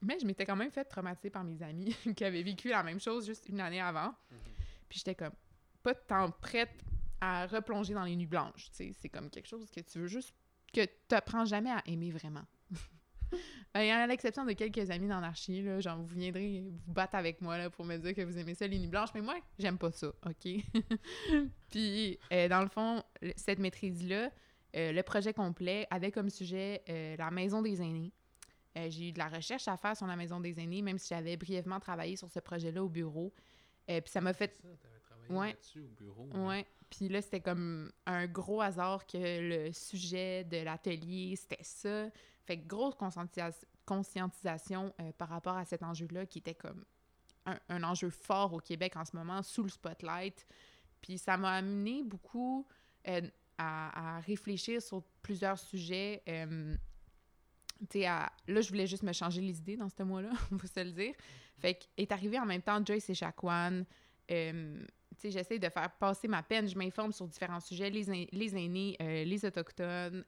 Mais 0.01 0.17
je 0.19 0.25
m'étais 0.25 0.45
quand 0.45 0.55
même 0.55 0.71
fait 0.71 0.85
traumatiser 0.85 1.29
par 1.29 1.43
mes 1.43 1.61
amis 1.61 1.95
qui 2.15 2.23
avaient 2.23 2.43
vécu 2.43 2.69
la 2.69 2.83
même 2.83 2.99
chose 2.99 3.25
juste 3.25 3.49
une 3.49 3.59
année 3.59 3.81
avant. 3.81 4.13
Puis 4.87 4.99
j'étais 4.99 5.15
comme 5.15 5.33
pas 5.83 5.93
tant 5.93 6.31
prête 6.31 6.83
à 7.21 7.47
replonger 7.47 7.93
dans 7.93 8.03
les 8.03 8.15
nuits 8.15 8.25
blanches. 8.25 8.69
C'est 8.71 9.09
comme 9.09 9.29
quelque 9.29 9.47
chose 9.47 9.69
que 9.71 9.81
tu 9.81 9.99
veux 9.99 10.07
juste... 10.07 10.33
que 10.73 10.85
tu 10.85 11.15
apprends 11.15 11.45
jamais 11.45 11.71
à 11.71 11.81
aimer 11.85 12.11
vraiment. 12.11 12.45
Ben, 13.73 13.87
à 13.91 14.07
l'exception 14.07 14.45
de 14.45 14.53
quelques 14.53 14.89
amis 14.89 15.07
dans 15.07 15.19
l'archi, 15.19 15.61
là, 15.61 15.79
genre, 15.79 15.99
vous 15.99 16.15
viendrez 16.15 16.63
vous 16.87 16.91
battre 16.91 17.13
avec 17.13 17.39
moi 17.39 17.55
là, 17.57 17.69
pour 17.69 17.85
me 17.85 17.97
dire 17.97 18.15
que 18.15 18.21
vous 18.23 18.35
aimez 18.39 18.55
ça, 18.55 18.65
les 18.65 18.79
nuits 18.79 18.87
blanches, 18.87 19.13
mais 19.13 19.21
moi, 19.21 19.35
j'aime 19.59 19.77
pas 19.77 19.91
ça, 19.91 20.07
OK? 20.25 20.47
Puis, 21.69 22.17
euh, 22.33 22.47
dans 22.47 22.61
le 22.61 22.67
fond, 22.67 23.03
cette 23.35 23.59
maîtrise-là, 23.59 24.31
euh, 24.75 24.91
le 24.91 25.03
projet 25.03 25.33
complet 25.33 25.85
avait 25.91 26.11
comme 26.11 26.29
sujet 26.31 26.81
euh, 26.89 27.15
la 27.17 27.29
maison 27.31 27.61
des 27.61 27.81
aînés. 27.81 28.11
J'ai 28.87 29.09
eu 29.09 29.11
de 29.11 29.19
la 29.19 29.27
recherche 29.27 29.67
à 29.67 29.75
faire 29.75 29.95
sur 29.97 30.07
la 30.07 30.15
maison 30.15 30.39
des 30.39 30.57
aînés, 30.59 30.81
même 30.81 30.97
si 30.97 31.09
j'avais 31.09 31.35
brièvement 31.35 31.79
travaillé 31.79 32.15
sur 32.15 32.29
ce 32.31 32.39
projet-là 32.39 32.81
au 32.81 32.87
bureau. 32.87 33.33
Puis 33.85 34.01
ça 34.05 34.21
m'a 34.21 34.31
fait 34.33 34.55
Ça, 34.61 35.33
Ouais. 35.33 35.47
là-dessus 35.49 35.81
au 35.81 35.87
bureau. 35.89 36.29
Ouais. 36.47 36.65
Puis 36.89 37.09
là, 37.09 37.21
c'était 37.21 37.41
comme 37.41 37.91
un 38.05 38.25
gros 38.25 38.61
hasard 38.61 39.05
que 39.05 39.17
le 39.17 39.73
sujet 39.73 40.43
de 40.45 40.63
l'atelier, 40.63 41.35
c'était 41.35 41.63
ça. 41.63 42.09
Fait 42.49 42.57
grosse 42.57 42.95
conscientisation, 43.85 44.91
euh, 44.99 45.11
par 45.19 45.29
rapport 45.29 45.55
à 45.55 45.65
cet 45.65 45.83
enjeu-là 45.83 46.25
qui 46.25 46.39
était 46.39 46.55
comme 46.55 46.83
un, 47.45 47.83
enjeu 47.83 48.09
fort 48.09 48.53
au 48.53 48.57
Québec 48.57 48.95
en 48.95 49.05
ce 49.05 49.15
moment, 49.15 49.43
sous 49.43 49.61
le 49.61 49.69
spotlight. 49.69 50.47
Puis 50.99 51.19
ça 51.19 51.37
m'a 51.37 51.51
amené 51.51 52.01
beaucoup 52.03 52.65
euh, 53.07 53.21
à, 53.59 54.19
réfléchir 54.21 54.81
sur 54.81 55.03
plusieurs 55.21 55.59
sujets. 55.59 56.23
euh, 56.27 56.75
à- 58.03 58.31
là, 58.47 58.61
je 58.61 58.69
voulais 58.69 58.87
juste 58.87 59.03
me 59.03 59.13
changer 59.13 59.41
les 59.41 59.59
idées 59.59 59.77
dans 59.77 59.89
ce 59.89 60.01
mois-là, 60.01 60.31
on 60.51 60.55
va 60.55 60.67
se 60.67 60.83
le 60.83 60.91
dire. 60.91 61.13
Fait 61.59 61.75
que 61.75 61.85
est 61.97 62.11
arrivé 62.11 62.39
en 62.39 62.47
même 62.47 62.63
temps 62.63 62.83
Joyce 62.83 63.11
et 63.11 63.13
Chacuan. 63.13 63.85
Euh, 64.31 64.83
j'essaie 65.23 65.59
de 65.59 65.69
faire 65.69 65.91
passer 65.99 66.27
ma 66.27 66.41
peine, 66.41 66.67
je 66.67 66.75
m'informe 66.75 67.11
sur 67.11 67.27
différents 67.27 67.59
sujets, 67.59 67.91
les, 67.91 68.27
les 68.31 68.57
aînés, 68.57 68.97
euh, 68.99 69.23
les 69.23 69.45
autochtones. 69.45 70.25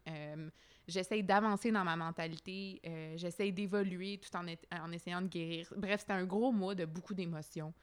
J'essaie 0.91 1.23
d'avancer 1.23 1.71
dans 1.71 1.83
ma 1.83 1.95
mentalité, 1.95 2.79
euh, 2.85 3.17
j'essaie 3.17 3.51
d'évoluer 3.51 4.19
tout 4.19 4.35
en, 4.35 4.45
est- 4.47 4.67
en 4.73 4.91
essayant 4.91 5.21
de 5.21 5.27
guérir. 5.27 5.73
Bref, 5.77 6.01
c'était 6.01 6.13
un 6.13 6.25
gros 6.25 6.51
mois 6.51 6.75
de 6.75 6.85
beaucoup 6.85 7.13
d'émotions. 7.13 7.73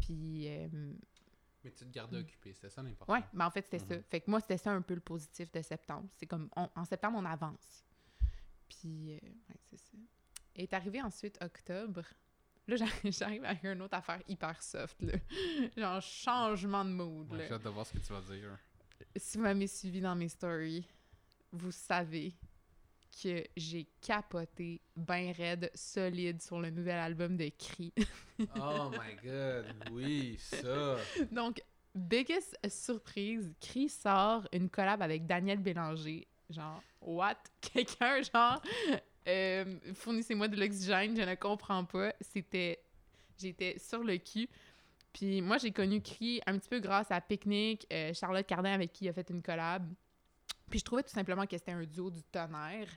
Puis, 0.00 0.48
euh, 0.48 0.68
Mais 1.64 1.70
tu 1.70 1.84
te 1.84 1.90
gardais 1.90 2.18
occupé, 2.18 2.52
c'était 2.52 2.68
ça 2.70 2.82
l'important. 2.82 3.12
ouais, 3.12 3.22
ben 3.32 3.46
en 3.46 3.50
fait, 3.50 3.62
c'était 3.62 3.78
ça. 3.78 3.96
Mhm. 3.96 4.02
Fait 4.10 4.20
que 4.20 4.30
moi, 4.30 4.40
c'était 4.40 4.58
ça 4.58 4.72
un 4.72 4.82
peu 4.82 4.94
le 4.94 5.00
positif 5.00 5.50
de 5.52 5.62
septembre. 5.62 6.08
C'est 6.16 6.26
comme, 6.26 6.48
on- 6.56 6.68
en 6.74 6.84
septembre, 6.84 7.18
on 7.20 7.24
avance. 7.24 7.84
Puis, 8.68 9.12
euh, 9.12 9.18
ouais, 9.48 9.56
c'est 9.70 9.78
ça. 9.78 9.96
Est 10.56 10.72
arrivé 10.74 11.00
ensuite 11.02 11.38
octobre. 11.42 12.02
Là, 12.68 12.76
j'arrive- 13.04 13.44
avec 13.44 13.62
une 13.64 13.80
autre 13.82 13.94
affaire 13.96 14.20
hyper 14.28 14.60
soft, 14.62 15.00
là. 15.02 15.12
Genre, 15.76 16.00
changement 16.02 16.84
de 16.84 16.90
mood, 16.90 17.30
Ouais. 17.32 17.46
J'ai 17.48 17.54
hâte 17.54 17.62
de 17.64 17.68
voir 17.68 17.86
ce 17.86 17.92
que 17.92 17.98
tu 17.98 18.12
vas 18.12 18.20
dire. 18.22 18.58
Si 19.16 19.36
vous 19.38 19.44
m'avez 19.44 19.66
suivi 19.66 20.00
dans 20.00 20.14
mes 20.16 20.28
stories, 20.28 20.84
vous 21.52 21.70
savez 21.70 22.34
que 23.22 23.44
j'ai 23.56 23.86
capoté 24.00 24.80
ben 24.94 25.32
raide, 25.32 25.70
solide 25.74 26.42
sur 26.42 26.60
le 26.60 26.70
nouvel 26.70 26.98
album 26.98 27.36
de 27.36 27.50
Cri. 27.58 27.92
oh 28.56 28.90
my 28.90 29.16
god, 29.22 29.66
oui, 29.90 30.36
ça. 30.38 30.96
Donc, 31.30 31.62
biggest 31.94 32.58
surprise, 32.68 33.52
Cri 33.60 33.88
sort 33.88 34.46
une 34.52 34.68
collab 34.68 35.02
avec 35.02 35.26
Daniel 35.26 35.58
Bélanger. 35.58 36.26
Genre, 36.50 36.82
what? 37.00 37.36
Quelqu'un, 37.60 38.22
genre, 38.22 38.60
euh, 39.26 39.78
fournissez-moi 39.94 40.48
de 40.48 40.56
l'oxygène, 40.56 41.16
je 41.16 41.22
ne 41.22 41.34
comprends 41.34 41.84
pas. 41.84 42.12
C'était. 42.20 42.80
J'étais 43.38 43.78
sur 43.78 44.02
le 44.02 44.16
cul. 44.16 44.48
Puis 45.12 45.42
moi, 45.42 45.58
j'ai 45.58 45.70
connu 45.70 46.00
Cri 46.00 46.40
un 46.46 46.58
petit 46.58 46.68
peu 46.68 46.78
grâce 46.78 47.10
à 47.10 47.20
Picnic, 47.20 47.86
euh, 47.92 48.14
Charlotte 48.14 48.46
Cardin 48.46 48.72
avec 48.72 48.92
qui 48.92 49.04
il 49.04 49.08
a 49.08 49.12
fait 49.12 49.28
une 49.30 49.42
collab. 49.42 49.86
Puis 50.70 50.80
je 50.80 50.84
trouvais 50.84 51.02
tout 51.02 51.10
simplement 51.10 51.46
que 51.46 51.56
c'était 51.56 51.72
un 51.72 51.84
duo 51.84 52.10
du 52.10 52.22
tonnerre. 52.24 52.88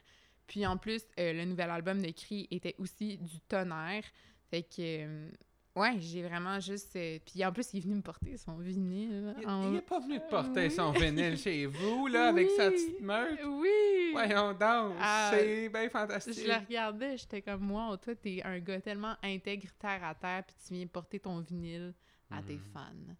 Puis 0.46 0.66
en 0.66 0.76
plus, 0.76 1.02
euh, 1.18 1.32
le 1.32 1.44
nouvel 1.44 1.70
album 1.70 2.02
de 2.02 2.10
Cri 2.10 2.48
était 2.50 2.74
aussi 2.78 3.18
du 3.18 3.40
tonnerre. 3.48 4.04
Fait 4.50 4.62
que. 4.62 4.78
euh, 4.80 5.30
Ouais, 5.76 6.00
j'ai 6.00 6.24
vraiment 6.24 6.58
juste. 6.58 6.96
euh, 6.96 7.20
Puis 7.24 7.44
en 7.44 7.52
plus, 7.52 7.72
il 7.72 7.78
est 7.78 7.80
venu 7.82 7.94
me 7.94 8.02
porter 8.02 8.36
son 8.36 8.56
vinyle. 8.56 9.36
Il, 9.40 9.46
en- 9.46 9.70
il 9.70 9.76
est 9.76 9.80
pas 9.82 10.00
venu 10.00 10.18
te 10.18 10.28
porter 10.28 10.64
Oui. 10.64 10.70
son 10.72 10.90
vinyle 10.90 11.38
chez 11.38 11.64
vous, 11.66 12.08
là, 12.08 12.26
avec 12.30 12.50
sa 12.50 12.72
petite 12.72 13.00
meute? 13.00 13.38
Oui! 13.46 14.10
Voyons 14.10 14.50
donc, 14.52 14.96
Ah, 14.98 15.30
c'est 15.32 15.68
bien 15.68 15.84
Je 15.84 15.88
fantastique. 15.90 16.44
le 16.44 16.54
regardais, 16.66 17.16
j'étais 17.16 17.40
comme 17.40 17.60
moi, 17.60 17.96
toi, 17.98 18.16
t'es 18.16 18.42
un 18.42 18.58
gars 18.58 18.80
tellement 18.80 19.14
intègre 19.22 19.68
terre 19.78 20.02
à 20.02 20.12
terre, 20.16 20.42
puis 20.44 20.56
tu 20.66 20.74
viens 20.74 20.88
porter 20.88 21.20
ton 21.20 21.38
vinyle 21.38 21.94
à 22.32 22.42
tes 22.42 22.54
Mhm. 22.56 22.64
fans. 22.74 23.14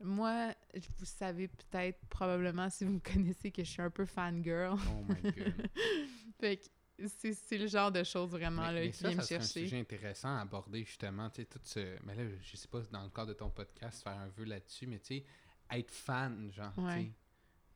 Moi, 0.00 0.54
vous 0.98 1.04
savez 1.04 1.48
peut-être, 1.48 1.98
probablement, 2.08 2.70
si 2.70 2.84
vous 2.84 2.92
me 2.92 3.00
connaissez, 3.00 3.50
que 3.50 3.64
je 3.64 3.70
suis 3.70 3.82
un 3.82 3.90
peu 3.90 4.04
fangirl. 4.06 4.76
Oh 4.90 5.04
my 5.08 5.22
god. 5.32 5.68
fait 6.40 6.56
que 6.58 6.64
c'est 7.08 7.32
c'est 7.32 7.58
le 7.58 7.66
genre 7.66 7.90
de 7.92 8.02
choses 8.04 8.30
vraiment 8.30 8.62
Mais- 8.68 8.72
là, 8.74 8.80
mais 8.80 8.90
qui 8.90 8.98
ça, 8.98 9.08
vient 9.08 9.16
me 9.16 9.22
ça 9.22 9.26
serait 9.26 9.36
un 9.36 9.40
chercher. 9.40 9.60
sujet 9.60 9.80
intéressant 9.80 10.36
à 10.36 10.40
aborder, 10.40 10.84
justement, 10.84 11.28
tu 11.30 11.42
sais, 11.42 11.46
tout 11.46 11.60
ce... 11.62 11.96
Mais 12.04 12.14
là, 12.14 12.24
je 12.40 12.56
sais 12.56 12.68
pas, 12.68 12.80
dans 12.92 13.02
le 13.04 13.10
cadre 13.10 13.28
de 13.28 13.34
ton 13.34 13.50
podcast, 13.50 14.02
faire 14.02 14.16
un 14.18 14.28
vœu 14.28 14.44
là-dessus, 14.44 14.86
mais 14.86 14.98
tu 14.98 15.06
sais, 15.18 15.24
être 15.70 15.90
fan, 15.90 16.50
genre, 16.52 16.72
tu 16.74 16.80
Ouais. 16.80 16.94
sais, 16.94 17.12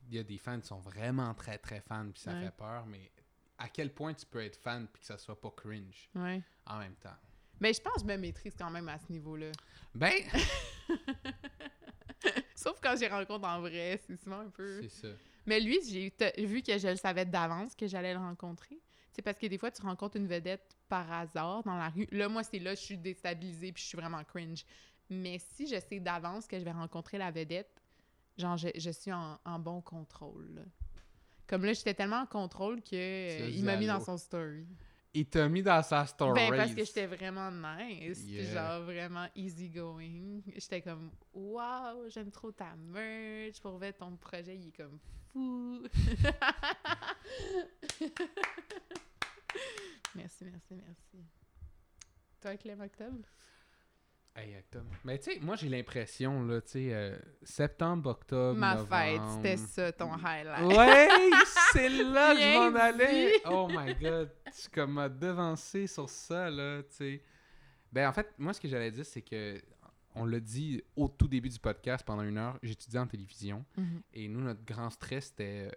il 0.09 0.15
y 0.15 0.19
a 0.19 0.23
des 0.25 0.39
fans 0.39 0.61
qui 0.61 0.67
sont 0.67 0.81
vraiment 0.81 1.33
très, 1.35 1.59
très 1.59 1.81
fans, 1.81 2.09
puis 2.13 2.21
ça 2.21 2.33
Ouais. 2.33 2.45
fait 2.47 2.57
peur, 2.57 2.85
mais 2.87 3.11
à 3.59 3.69
quel 3.69 3.93
point 3.93 4.13
tu 4.15 4.27
peux 4.27 4.41
être 4.43 4.57
fan 4.57 4.89
puis 4.93 5.01
que 5.01 5.07
ça 5.07 5.19
soit 5.19 5.41
pas 5.41 5.51
cringe 5.51 6.09
Ouais. 6.15 6.43
en 6.67 6.79
même 6.79 6.95
temps? 6.97 7.17
Mais 7.61 7.73
je 7.73 7.81
pense 7.81 7.95
que 7.95 8.01
je 8.01 8.07
me 8.07 8.17
maîtrise 8.17 8.55
quand 8.59 8.71
même 8.71 8.89
à 8.89 8.99
ce 8.99 9.13
niveau-là. 9.13 9.53
Ben, 9.95 10.11
Sauf 12.63 12.79
quand 12.81 12.95
j'ai 12.99 13.09
rencontre 13.09 13.47
en 13.47 13.61
vrai, 13.61 14.01
c'est 14.07 14.17
souvent 14.23 14.41
un 14.41 14.51
peu... 14.51 14.83
c'est 14.83 14.89
ça. 14.89 15.09
Mais 15.47 15.59
lui, 15.61 15.79
j'ai 15.89 16.13
vu 16.47 16.63
que 16.63 16.79
je 16.79 16.89
le 16.89 16.97
savais 16.97 17.25
d'avance 17.25 17.75
que 17.75 17.87
j'allais 17.87 18.13
le 18.13 18.19
rencontrer. 18.21 18.79
C'est 19.11 19.23
parce 19.23 19.37
que 19.39 19.47
des 19.47 19.59
fois, 19.59 19.71
tu 19.71 19.83
rencontres 19.83 20.17
une 20.17 20.27
vedette 20.29 20.77
par 20.89 21.11
hasard 21.13 21.63
dans 21.65 21.77
la 21.77 21.89
rue. 21.89 22.07
Là, 22.13 22.29
moi, 22.29 22.43
c'est 22.45 22.59
là, 22.59 22.75
je 22.75 22.81
suis 22.81 22.97
déstabilisée 22.97 23.73
puis 23.73 23.83
je 23.83 23.89
suis 23.89 23.97
vraiment 23.99 24.23
cringe. 24.25 24.65
Mais 25.11 25.39
si 25.39 25.67
je 25.67 25.79
sais 25.81 26.01
d'avance 26.01 26.47
que 26.47 26.59
je 26.59 26.65
vais 26.65 26.71
rencontrer 26.73 27.19
la 27.19 27.31
vedette, 27.31 27.83
genre, 28.39 28.57
je, 28.57 28.69
je 28.75 28.91
suis 28.91 29.13
en, 29.13 29.39
en 29.45 29.59
bon 29.59 29.83
contrôle. 29.83 30.55
là. 30.55 30.63
Comme 31.47 31.65
là, 31.65 31.73
j'étais 31.75 31.93
tellement 31.93 32.21
en 32.23 32.27
contrôle 32.27 32.81
que 32.81 32.95
euh, 32.95 33.51
il 33.51 33.65
m'a 33.65 33.77
mis 33.77 33.87
dans 33.87 34.01
son 34.01 34.17
story. 34.17 34.67
Il 35.15 35.27
t'a 35.27 35.47
mis 35.49 35.63
dans 35.63 35.83
sa 35.83 36.07
story. 36.07 36.49
Ben, 36.49 36.57
parce 36.57 36.73
que 36.73 36.85
j'étais 36.85 37.07
vraiment 37.07 37.51
nice, 37.51 38.23
puis 38.25 38.45
genre 38.47 38.81
vraiment 38.83 39.27
easy 39.35 39.69
going. 39.69 40.41
J'étais 40.57 40.81
comme, 40.81 41.11
waouh, 41.35 42.09
j'aime 42.09 42.31
trop 42.31 42.51
ta 42.51 42.75
merch. 42.77 43.61
Pour 43.61 43.73
vrai, 43.73 43.93
ton 43.93 44.17
projet, 44.17 44.57
il 44.57 44.69
est 44.69 44.77
comme 44.77 44.99
fou. 45.33 45.83
merci, 50.15 50.45
merci, 50.45 50.75
merci. 50.75 51.19
Toi, 52.41 52.57
Clem 52.57 52.81
Octobre? 52.81 53.29
Hey, 54.35 54.57
Octobre. 54.57 54.91
Mais 55.05 55.19
tu 55.19 55.31
sais, 55.31 55.41
moi, 55.41 55.57
j'ai 55.57 55.69
l'impression, 55.69 56.43
là, 56.47 56.63
tu 56.63 56.71
sais, 56.71 56.95
euh, 56.95 57.19
septembre, 57.43 58.09
octobre, 58.11 58.59
Ma 58.59 58.77
novembre... 58.77 58.97
fête, 58.97 59.21
c'était 59.37 59.57
ça 59.59 59.93
ton 59.93 60.13
highlight. 60.15 60.65
Ouais, 60.75 61.09
c'est 61.73 61.89
là 61.91 62.35
que 62.35 62.41
je 62.41 62.71
m'en 62.71 62.79
allais. 62.81 63.33
Oh 63.45 63.69
my 63.71 63.95
god, 63.95 64.31
tu 64.47 64.71
comme 64.71 64.93
m'as 64.95 65.11
devancé 65.11 65.87
sur 65.87 66.09
ça 66.09 66.49
là, 66.51 66.83
tu 66.83 66.89
sais. 66.95 67.23
Ben 67.93 68.09
en 68.09 68.13
fait, 68.15 68.33
moi 68.39 68.55
ce 68.55 68.61
que 68.61 68.69
j'allais 68.69 68.91
dire 68.91 69.05
c'est 69.05 69.21
que 69.21 69.61
on 70.15 70.25
l'a 70.25 70.41
dit 70.41 70.83
au 70.97 71.09
tout 71.09 71.29
début 71.29 71.51
du 71.51 71.59
podcast 71.59 72.03
pendant 72.07 72.23
une 72.23 72.39
heure, 72.39 72.59
j'étudiais 72.63 73.01
en 73.01 73.07
télévision 73.07 73.65
Mhm. 73.77 74.03
et 74.15 74.29
nous 74.29 74.41
notre 74.41 74.65
grand 74.65 74.89
stress 74.89 75.27
c'était 75.27 75.69
euh, 75.69 75.71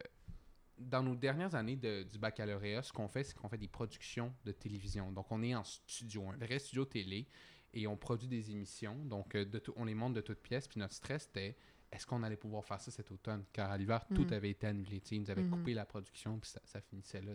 dans 0.77 1.03
nos 1.03 1.15
dernières 1.15 1.55
années 1.55 1.75
de- 1.75 2.03
du 2.03 2.17
baccalauréat, 2.19 2.83
ce 2.83 2.93
qu'on 2.93 3.07
fait, 3.09 3.23
c'est 3.25 3.33
qu'on 3.33 3.47
fait 3.49 3.57
des 3.57 3.67
productions 3.69 4.33
de 4.45 4.51
télévision. 4.51 5.09
Donc, 5.11 5.25
on 5.31 5.41
est 5.41 5.55
en 5.55 5.63
studio, 5.63 6.29
un 6.29 6.37
vrai 6.37 6.59
studio 6.59 6.83
télé, 6.83 7.27
et 7.75 7.85
on 7.87 7.97
produit 7.97 8.27
des 8.27 8.49
émissions. 8.51 8.95
Donc, 9.05 9.35
euh, 9.35 9.45
de 9.45 9.59
tout- 9.59 9.73
on 9.75 9.85
les 9.85 9.93
monte 9.93 10.13
de 10.13 10.21
toutes 10.21 10.39
pièces. 10.39 10.67
Puis 10.67 10.79
notre 10.79 10.93
stress, 10.93 11.23
c'était 11.23 11.55
est-ce 11.91 12.05
qu'on 12.07 12.23
allait 12.23 12.35
pouvoir 12.37 12.65
faire 12.65 12.81
ça 12.81 12.89
cet 12.91 13.11
automne? 13.11 13.45
Car 13.53 13.69
à 13.71 13.77
l'hiver, 13.77 14.05
tout 14.13 14.23
Mhm. 14.23 14.33
avait 14.33 14.49
été 14.49 14.67
annulé. 14.67 15.01
Ils 15.11 15.21
nous 15.21 15.29
avaient 15.29 15.43
Mhm. 15.43 15.51
coupé 15.51 15.73
la 15.73 15.85
production, 15.85 16.39
puis 16.39 16.49
ça, 16.49 16.59
ça 16.65 16.81
finissait 16.81 17.21
là. 17.21 17.33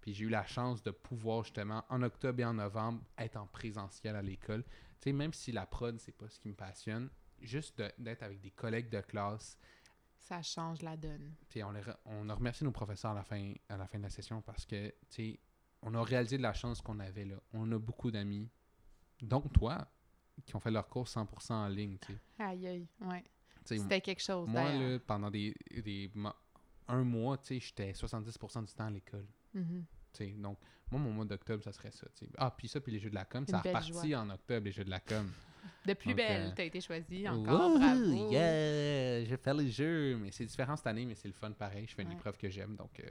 Puis 0.00 0.14
j'ai 0.14 0.24
eu 0.24 0.28
la 0.28 0.46
chance 0.46 0.82
de 0.82 0.90
pouvoir, 0.92 1.42
justement, 1.42 1.84
en 1.88 2.02
octobre 2.02 2.40
et 2.40 2.44
en 2.44 2.54
novembre, 2.54 3.02
être 3.18 3.36
en 3.36 3.46
présentiel 3.46 4.16
à 4.16 4.22
l'école. 4.22 4.64
Même 5.04 5.32
si 5.32 5.52
la 5.52 5.66
prod, 5.66 6.00
c'est 6.00 6.16
pas 6.16 6.28
ce 6.28 6.40
qui 6.40 6.48
me 6.48 6.54
passionne, 6.54 7.10
juste 7.40 7.78
de- 7.78 7.92
d'être 7.98 8.22
avec 8.24 8.40
des 8.40 8.50
collègues 8.50 8.88
de 8.88 9.00
classe, 9.00 9.56
Ça 10.18 10.42
change 10.42 10.82
la 10.82 10.96
donne. 10.96 11.34
on, 11.62 11.70
les 11.70 11.80
re- 11.80 11.96
on 12.06 12.28
a 12.28 12.34
remercié 12.34 12.64
nos 12.64 12.72
professeurs 12.72 13.12
à 13.12 13.14
la 13.14 13.22
fin, 13.22 13.52
à 13.68 13.76
la 13.76 13.86
fin 13.86 13.98
de 13.98 14.02
la 14.04 14.10
session 14.10 14.42
parce 14.42 14.64
que, 14.66 14.88
tu 14.88 14.94
sais, 15.10 15.40
on 15.82 15.94
a 15.94 16.02
réalisé 16.02 16.38
de 16.38 16.42
la 16.42 16.54
chance 16.54 16.80
qu'on 16.80 16.98
avait 16.98 17.24
là. 17.26 17.36
On 17.52 17.70
a 17.70 17.78
beaucoup 17.78 18.10
d'amis, 18.10 18.48
dont 19.22 19.40
toi, 19.40 19.86
qui 20.44 20.54
ont 20.56 20.60
fait 20.60 20.70
leur 20.70 20.88
cours 20.88 21.06
100% 21.06 21.52
en 21.52 21.68
ligne, 21.68 21.98
tu 21.98 22.12
sais. 22.12 22.18
Aïe, 22.38 22.66
aïe, 22.66 22.86
ouais. 23.00 23.24
C'était 23.64 24.00
quelque 24.00 24.22
chose, 24.22 24.48
Moi, 24.48 24.72
là, 24.72 24.98
pendant 25.00 25.30
des, 25.30 25.52
des 25.82 26.10
un 26.88 27.02
mois, 27.02 27.36
tu 27.38 27.58
sais, 27.58 27.60
j'étais 27.60 27.92
70% 27.92 28.64
du 28.64 28.72
temps 28.72 28.86
à 28.86 28.90
l'école. 28.90 29.26
Mhm. 29.54 29.84
sais. 30.12 30.28
Donc, 30.38 30.58
moi, 30.90 31.00
mon 31.00 31.10
mois 31.10 31.24
d'octobre, 31.24 31.64
ça 31.64 31.72
serait 31.72 31.90
ça. 31.90 32.06
Ah, 32.38 32.54
puis 32.56 32.68
ça, 32.68 32.80
puis 32.80 32.92
les 32.92 33.00
jeux 33.00 33.10
de 33.10 33.14
la 33.16 33.24
com, 33.24 33.40
Une 33.40 33.46
ça 33.48 33.58
a 33.58 33.62
reparti 33.62 34.14
en 34.14 34.30
octobre, 34.30 34.64
les 34.66 34.72
jeux 34.72 34.84
de 34.84 34.90
la 34.90 35.00
com. 35.00 35.28
De 35.84 35.94
plus 35.94 36.10
Donc, 36.10 36.16
belle, 36.18 36.46
euh, 36.50 36.52
t'as 36.54 36.62
été 36.64 36.80
choisie 36.80 37.28
encore, 37.28 37.70
Wouhou, 37.72 37.78
bravo. 37.78 38.30
Yeah! 38.30 39.24
Je 39.24 39.30
vais 39.30 39.36
faire 39.36 39.54
les 39.54 39.68
jeux, 39.70 40.16
mais 40.16 40.30
c'est 40.30 40.44
différent 40.44 40.76
cette 40.76 40.86
année, 40.86 41.04
mais 41.04 41.16
c'est 41.16 41.26
le 41.26 41.34
fun 41.34 41.50
pareil. 41.50 41.86
Je 41.88 41.94
fais 41.94 42.02
une 42.02 42.12
épreuve 42.12 42.36
que 42.38 42.48
j'aime, 42.48 42.76
donc 42.76 43.00
euh, 43.00 43.10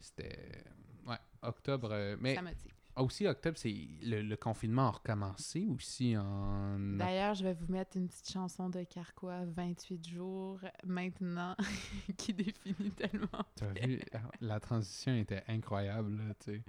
c'était. 0.00 0.64
Ouais, 1.06 1.18
octobre. 1.42 1.90
euh, 1.92 2.16
mais 2.20 2.34
Ça 2.34 2.42
motive. 2.42 2.72
Aussi, 2.96 3.26
octobre, 3.26 3.56
c'est 3.56 3.74
le, 4.02 4.22
le 4.22 4.36
confinement 4.36 4.88
a 4.88 4.90
recommencé 4.90 5.66
aussi 5.66 6.16
en. 6.16 6.78
D'ailleurs, 6.78 7.34
je 7.34 7.44
vais 7.44 7.54
vous 7.54 7.72
mettre 7.72 7.96
une 7.96 8.08
petite 8.08 8.30
chanson 8.30 8.68
de 8.68 8.84
Carquois, 8.84 9.44
28 9.46 10.08
jours 10.08 10.60
maintenant, 10.84 11.56
qui 12.16 12.34
définit 12.34 12.90
tellement. 12.90 13.44
Tu 13.56 13.64
as 13.64 13.86
vu, 13.86 14.00
euh, 14.14 14.18
la 14.40 14.60
transition 14.60 15.14
était 15.16 15.42
incroyable, 15.48 16.16
là, 16.16 16.34
tu 16.40 16.52
sais. 16.52 16.62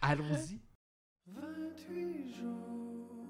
Allons-y. 0.00 0.60
28 1.26 2.34
jours, 2.34 3.26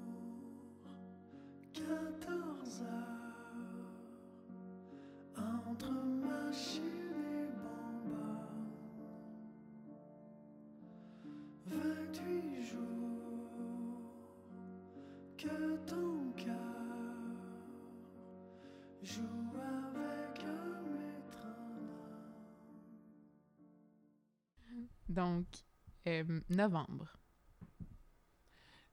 14 1.72 2.82
heures, 2.82 3.24
entre 5.36 5.92
et 6.56 7.03
Donc, 25.14 25.46
euh, 26.08 26.40
novembre. 26.48 27.16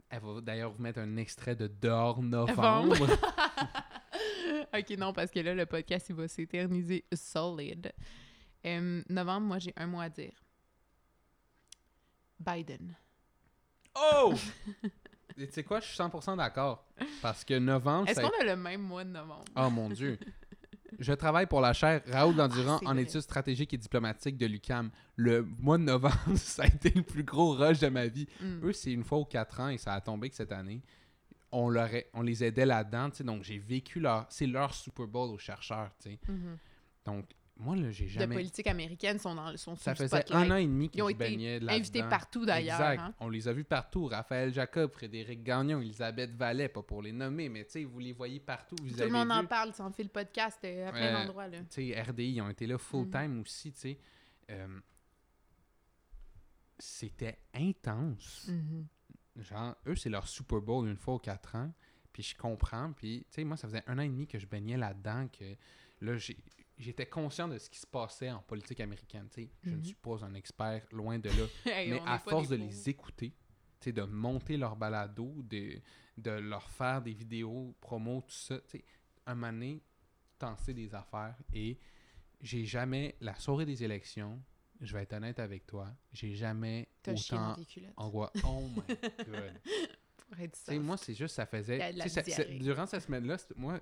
Elle 0.10 0.20
va 0.22 0.42
d'ailleurs 0.42 0.72
vous 0.72 0.82
mettre 0.82 1.00
un 1.00 1.18
extrait 1.18 1.56
de 1.56 1.68
Dehors 1.68 2.22
Novembre. 2.22 2.96
ok, 4.74 4.90
non, 4.98 5.14
parce 5.14 5.32
que 5.32 5.40
là, 5.40 5.56
le 5.56 5.66
podcast, 5.66 6.10
il 6.10 6.16
va 6.16 6.28
s'éterniser 6.28 7.06
solide. 7.14 7.92
Euh, 8.66 9.02
novembre, 9.10 9.48
moi, 9.48 9.60
j'ai 9.60 9.74
un 9.76 9.88
mot 9.88 10.00
à 10.00 10.10
dire. 10.10 10.34
Biden. 12.40 12.96
Oh! 13.96 14.34
Tu 15.38 15.48
sais 15.50 15.64
quoi, 15.64 15.80
je 15.80 15.88
suis 15.88 15.98
100% 15.98 16.38
d'accord. 16.38 16.86
Parce 17.22 17.44
que 17.44 17.58
novembre, 17.58 18.08
Est-ce 18.10 18.22
ça 18.22 18.30
qu'on 18.30 18.42
a 18.42 18.44
le 18.44 18.56
même 18.56 18.82
mois 18.82 19.04
de 19.04 19.10
novembre? 19.10 19.46
Oh 19.56 19.70
mon 19.70 19.89
Dieu. 19.89 20.20
Je 21.00 21.14
travaille 21.14 21.48
pour 21.48 21.62
la 21.62 21.74
chaire 21.74 22.02
Raoul 22.12 22.36
Dandurand 22.36 22.80
Ah, 22.86 22.89
en 22.89 22.94
vrai. 22.94 23.04
études 23.04 23.22
stratégiques 23.22 23.74
et 23.74 23.78
diplomatiques 23.78 24.38
de 24.38 24.46
l'UCAM. 24.46 24.92
Le 25.16 25.42
mois 25.42 25.78
de 25.80 25.84
novembre, 25.84 26.16
ça 26.36 26.64
a 26.64 26.68
été 26.68 26.92
le 26.92 27.02
plus 27.02 27.24
gros 27.24 27.54
rush 27.54 27.80
de 27.80 27.88
ma 27.88 28.06
vie. 28.08 28.28
Hmm. 28.39 28.66
Eux, 28.66 28.74
c'est 28.74 28.92
une 28.92 29.04
fois 29.04 29.18
aux 29.20 29.26
quatre 29.26 29.60
ans 29.62 29.70
et 29.70 29.78
ça 29.78 29.94
a 29.94 30.02
tombé 30.02 30.30
que 30.30 30.36
cette 30.36 30.52
année. 30.52 30.84
On, 31.52 31.70
leur 31.70 31.89
on 32.14 32.22
les 32.22 32.44
aidait 32.44 32.66
là-dedans, 32.66 33.10
tu 33.10 33.18
sais, 33.18 33.24
donc 33.24 33.44
j'ai 33.44 33.58
vécu 33.58 34.00
leur... 34.00 34.26
C'est 34.30 34.48
leur 34.48 34.74
Super 34.74 35.08
Bowl 35.08 35.32
aux 35.32 35.38
chercheurs, 35.39 35.89
tu 36.02 36.12
sais. 36.12 36.20
Mhm. 36.28 36.58
Donc, 37.06 37.26
moi, 37.58 37.76
là, 37.76 37.91
j'ai 37.91 38.06
De 38.06 38.10
jamais... 38.10 38.36
politique 38.36 38.66
américaine 38.68 39.20
sont, 39.20 39.36
dans, 39.36 39.56
sont 39.56 39.76
sous 39.76 39.84
Ça 39.84 39.93
faisait 39.93 40.08
spotlight. 40.08 40.49
un 40.52 40.52
an 40.52 40.56
et 40.58 40.66
demi 40.66 40.89
que 40.89 40.97
Ils 40.97 41.02
ont 41.04 41.08
je 41.10 41.14
été 41.14 41.20
baignais 41.20 41.60
là-dedans. 41.60 41.74
Invités 41.74 42.04
partout, 42.04 42.45
d'ailleurs. 42.45 42.80
Exact. 42.82 42.99
hein. 43.02 43.14
On 43.20 43.30
les 43.30 43.47
a 43.47 43.54
vus 43.54 43.64
partout. 43.64 44.08
Raphaël 44.08 44.52
Jacob, 44.52 44.91
Frédéric 44.91 45.43
Gagnon, 45.43 45.80
Elisabeth 45.80 46.32
Vallet, 46.36 46.70
pas 46.70 46.82
pour 46.82 47.02
les 47.04 47.12
nommer, 47.12 47.49
mais 47.49 47.66
tu 47.66 47.72
sais, 47.72 47.84
vous 47.84 47.99
les 47.99 48.14
voyez 48.14 48.39
partout. 48.39 48.76
Vous 48.82 48.89
Tout 48.89 48.95
avez 49.02 49.06
le 49.12 49.12
monde 49.12 49.32
en 49.32 49.45
parle, 49.45 49.74
ça 49.74 49.84
en 49.84 49.91
fait 49.91 50.04
le 50.04 50.10
podcast 50.10 50.60
euh, 50.66 50.88
à 50.89 50.91
plein 50.91 51.02
Euh, 51.02 51.14
d'endroits. 51.22 51.47
là. 51.47 51.60
tu 51.70 51.91
sais, 51.93 52.02
RDI, 52.02 52.32
ils 52.32 52.41
ont 52.41 52.49
été 52.49 52.66
là 52.66 52.78
full 52.80 53.06
Mhm. 53.06 53.12
time 53.12 53.41
aussi, 53.41 53.72
tu 53.74 53.80
sais. 53.80 53.99
Euh, 54.49 54.80
c'était 56.80 57.38
intense. 57.54 58.47
Mhm. 58.47 58.88
Genre, 59.38 59.76
eux, 59.88 59.95
c'est 59.95 60.10
leur 60.10 60.28
Super 60.28 60.62
Bowl 60.62 60.88
une 60.88 60.97
fois 60.97 61.16
aux 61.16 61.20
quatre 61.20 61.56
ans. 61.56 61.72
Puis 62.12 62.24
je 62.24 62.36
comprends. 62.36 62.91
Puis, 62.91 63.20
tu 63.30 63.36
sais, 63.36 63.43
moi, 63.43 63.56
ça 63.56 63.68
faisait 63.68 63.84
un 63.88 63.97
an 63.97 64.02
et 64.02 64.10
demi 64.10 64.28
que 64.28 64.38
je 64.39 64.45
baignais 64.45 64.78
là-dedans. 64.78 65.28
Que 65.28 65.56
là, 66.02 66.18
j'ai- 66.18 66.38
j'étais 66.82 67.06
conscient 67.06 67.48
de 67.48 67.58
ce 67.58 67.70
qui 67.70 67.80
se 67.80 67.88
passait 67.88 68.32
en 68.32 68.42
politique 68.42 68.80
américaine. 68.80 69.28
Je 69.64 69.70
ne 69.70 69.76
Mhm. 69.78 69.84
suis 69.86 69.96
pas 69.96 70.24
un 70.26 70.34
expert, 70.34 70.86
loin 70.92 71.18
de 71.20 71.30
là. 71.30 71.46
Hey, 71.66 71.90
mais 71.90 72.02
à 72.06 72.20
force 72.20 72.50
de 72.50 72.58
des 72.58 72.64
les 72.68 72.90
écouter, 72.90 73.34
de 73.86 74.02
monter 74.04 74.58
leur 74.58 74.76
balado, 74.76 75.42
de, 75.44 75.80
de 76.18 76.32
leur 76.32 76.70
faire 76.70 77.02
des 77.02 77.14
vidéos, 77.14 77.76
promo, 77.82 78.22
tout 78.22 78.34
ça. 78.34 78.60
Un 79.26 79.36
moment 79.36 79.52
donné, 79.54 79.82
t'en 80.38 80.56
sais 80.58 80.74
des 80.74 80.94
affaires 80.94 81.38
et 81.54 81.80
j'ai 82.42 82.66
jamais, 82.66 83.16
la 83.22 83.36
soirée 83.36 83.66
des 83.66 83.84
élections, 83.84 84.42
je 84.80 84.94
vais 84.94 85.04
être 85.04 85.14
honnête 85.14 85.40
avec 85.40 85.66
toi, 85.68 85.88
j'ai 86.12 86.34
jamais 86.34 86.90
autant 87.36 87.56
angoissé. 87.98 88.42
Oh 88.44 88.68
my 88.68 88.82
god. 89.28 89.62
Moi, 90.80 90.98
c'est 90.98 91.14
juste, 91.14 91.36
ça 91.36 91.46
faisait. 91.46 91.78
ça- 92.10 92.22
ça- 92.32 92.44
durant 92.60 92.86
cette 92.86 93.04
semaine-là, 93.04 93.38
moi, 93.56 93.80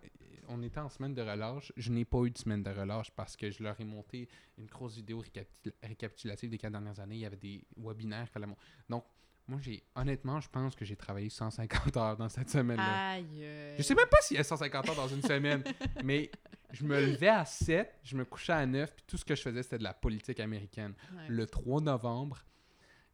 on 0.47 0.61
était 0.63 0.79
en 0.79 0.89
semaine 0.89 1.13
de 1.13 1.21
relâche. 1.21 1.71
Je 1.77 1.91
n'ai 1.91 2.05
pas 2.05 2.23
eu 2.23 2.31
de 2.31 2.37
semaine 2.37 2.63
de 2.63 2.69
relâche 2.71 3.11
parce 3.11 3.35
que 3.37 3.51
je 3.51 3.61
leur 3.63 3.79
ai 3.79 3.83
monté 3.85 4.27
une 4.57 4.65
grosse 4.65 4.95
vidéo 4.95 5.21
récapitul- 5.21 5.73
récapitulative 5.83 6.49
des 6.49 6.57
quatre 6.57 6.71
dernières 6.71 6.99
années. 6.99 7.15
Il 7.15 7.21
y 7.21 7.25
avait 7.25 7.37
des 7.37 7.63
webinaires 7.77 8.27
fallait 8.29 8.47
Donc, 8.89 9.05
moi, 9.47 9.59
j'ai 9.61 9.83
honnêtement, 9.95 10.39
je 10.39 10.49
pense 10.49 10.75
que 10.75 10.85
j'ai 10.85 10.95
travaillé 10.95 11.29
150 11.29 11.97
heures 11.97 12.17
dans 12.17 12.29
cette 12.29 12.49
semaine-là. 12.49 13.13
Aïe. 13.13 13.75
Je 13.77 13.81
sais 13.83 13.95
même 13.95 14.07
pas 14.09 14.21
s'il 14.21 14.37
y 14.37 14.39
a 14.39 14.43
150 14.43 14.89
heures 14.89 14.95
dans 14.95 15.07
une 15.07 15.23
semaine, 15.23 15.63
mais 16.03 16.29
je 16.71 16.83
me 16.85 16.99
levais 16.99 17.29
à 17.29 17.45
7, 17.45 17.99
je 18.03 18.15
me 18.15 18.25
couchais 18.25 18.53
à 18.53 18.65
9, 18.65 18.93
puis 18.95 19.03
tout 19.07 19.17
ce 19.17 19.25
que 19.25 19.33
je 19.35 19.41
faisais, 19.41 19.63
c'était 19.63 19.79
de 19.79 19.83
la 19.83 19.93
politique 19.95 20.39
américaine 20.39 20.93
ouais. 21.15 21.27
le 21.29 21.47
3 21.47 21.81
novembre, 21.81 22.43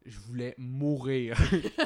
je 0.06 0.18
voulais 0.20 0.54
mourir. 0.58 1.36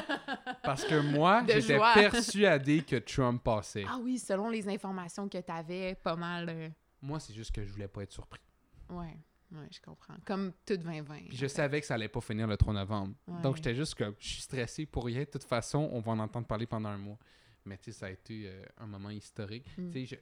Parce 0.63 0.83
que 0.85 0.99
moi, 0.99 1.43
j'étais 1.47 1.77
persuadé 1.77 2.83
que 2.83 2.97
Trump 2.97 3.43
passait. 3.43 3.85
Ah 3.87 3.97
oui, 4.01 4.17
selon 4.19 4.49
les 4.49 4.67
informations 4.69 5.27
que 5.27 5.37
tu 5.39 5.51
avais, 5.51 5.95
pas 5.95 6.15
mal. 6.15 6.47
euh, 6.49 6.69
Moi, 7.01 7.19
c'est 7.19 7.33
juste 7.33 7.51
que 7.51 7.63
je 7.65 7.71
voulais 7.71 7.87
pas 7.87 8.03
être 8.03 8.11
surpris. 8.11 8.39
Ouais, 8.89 9.17
ouais, 9.51 9.67
je 9.71 9.79
comprends. 9.81 10.15
Comme 10.25 10.51
tout 10.65 10.77
2020. 10.77 11.15
Puis 11.27 11.35
je 11.37 11.41
fait. 11.41 11.47
savais 11.49 11.81
que 11.81 11.87
ça 11.87 11.95
allait 11.95 12.07
pas 12.09 12.21
finir 12.21 12.47
le 12.47 12.57
3 12.57 12.73
novembre. 12.73 13.13
Ouais. 13.27 13.41
Donc, 13.41 13.55
j'étais 13.57 13.75
juste 13.75 13.95
comme, 13.95 14.13
je 14.19 14.27
suis 14.27 14.41
stressé 14.41 14.85
pour 14.85 15.05
rien. 15.05 15.21
De 15.21 15.25
toute 15.25 15.43
façon, 15.43 15.89
on 15.91 15.99
va 16.01 16.11
en 16.11 16.19
entendre 16.19 16.47
parler 16.47 16.67
pendant 16.67 16.89
un 16.89 16.97
mois. 16.97 17.17
Mais 17.65 17.77
tu 17.77 17.91
sais, 17.91 17.99
ça 17.99 18.05
a 18.07 18.09
été 18.09 18.43
euh, 18.47 18.63
un 18.79 18.87
moment 18.87 19.09
historique. 19.09 19.67
Mm. 19.77 19.91
Tu 19.91 20.05
sais, 20.07 20.19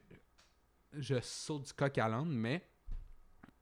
je, 0.94 1.00
je 1.16 1.20
saute 1.22 1.68
du 1.68 1.74
coq 1.74 1.98
à 1.98 2.08
l'âne, 2.10 2.30
mais 2.30 2.62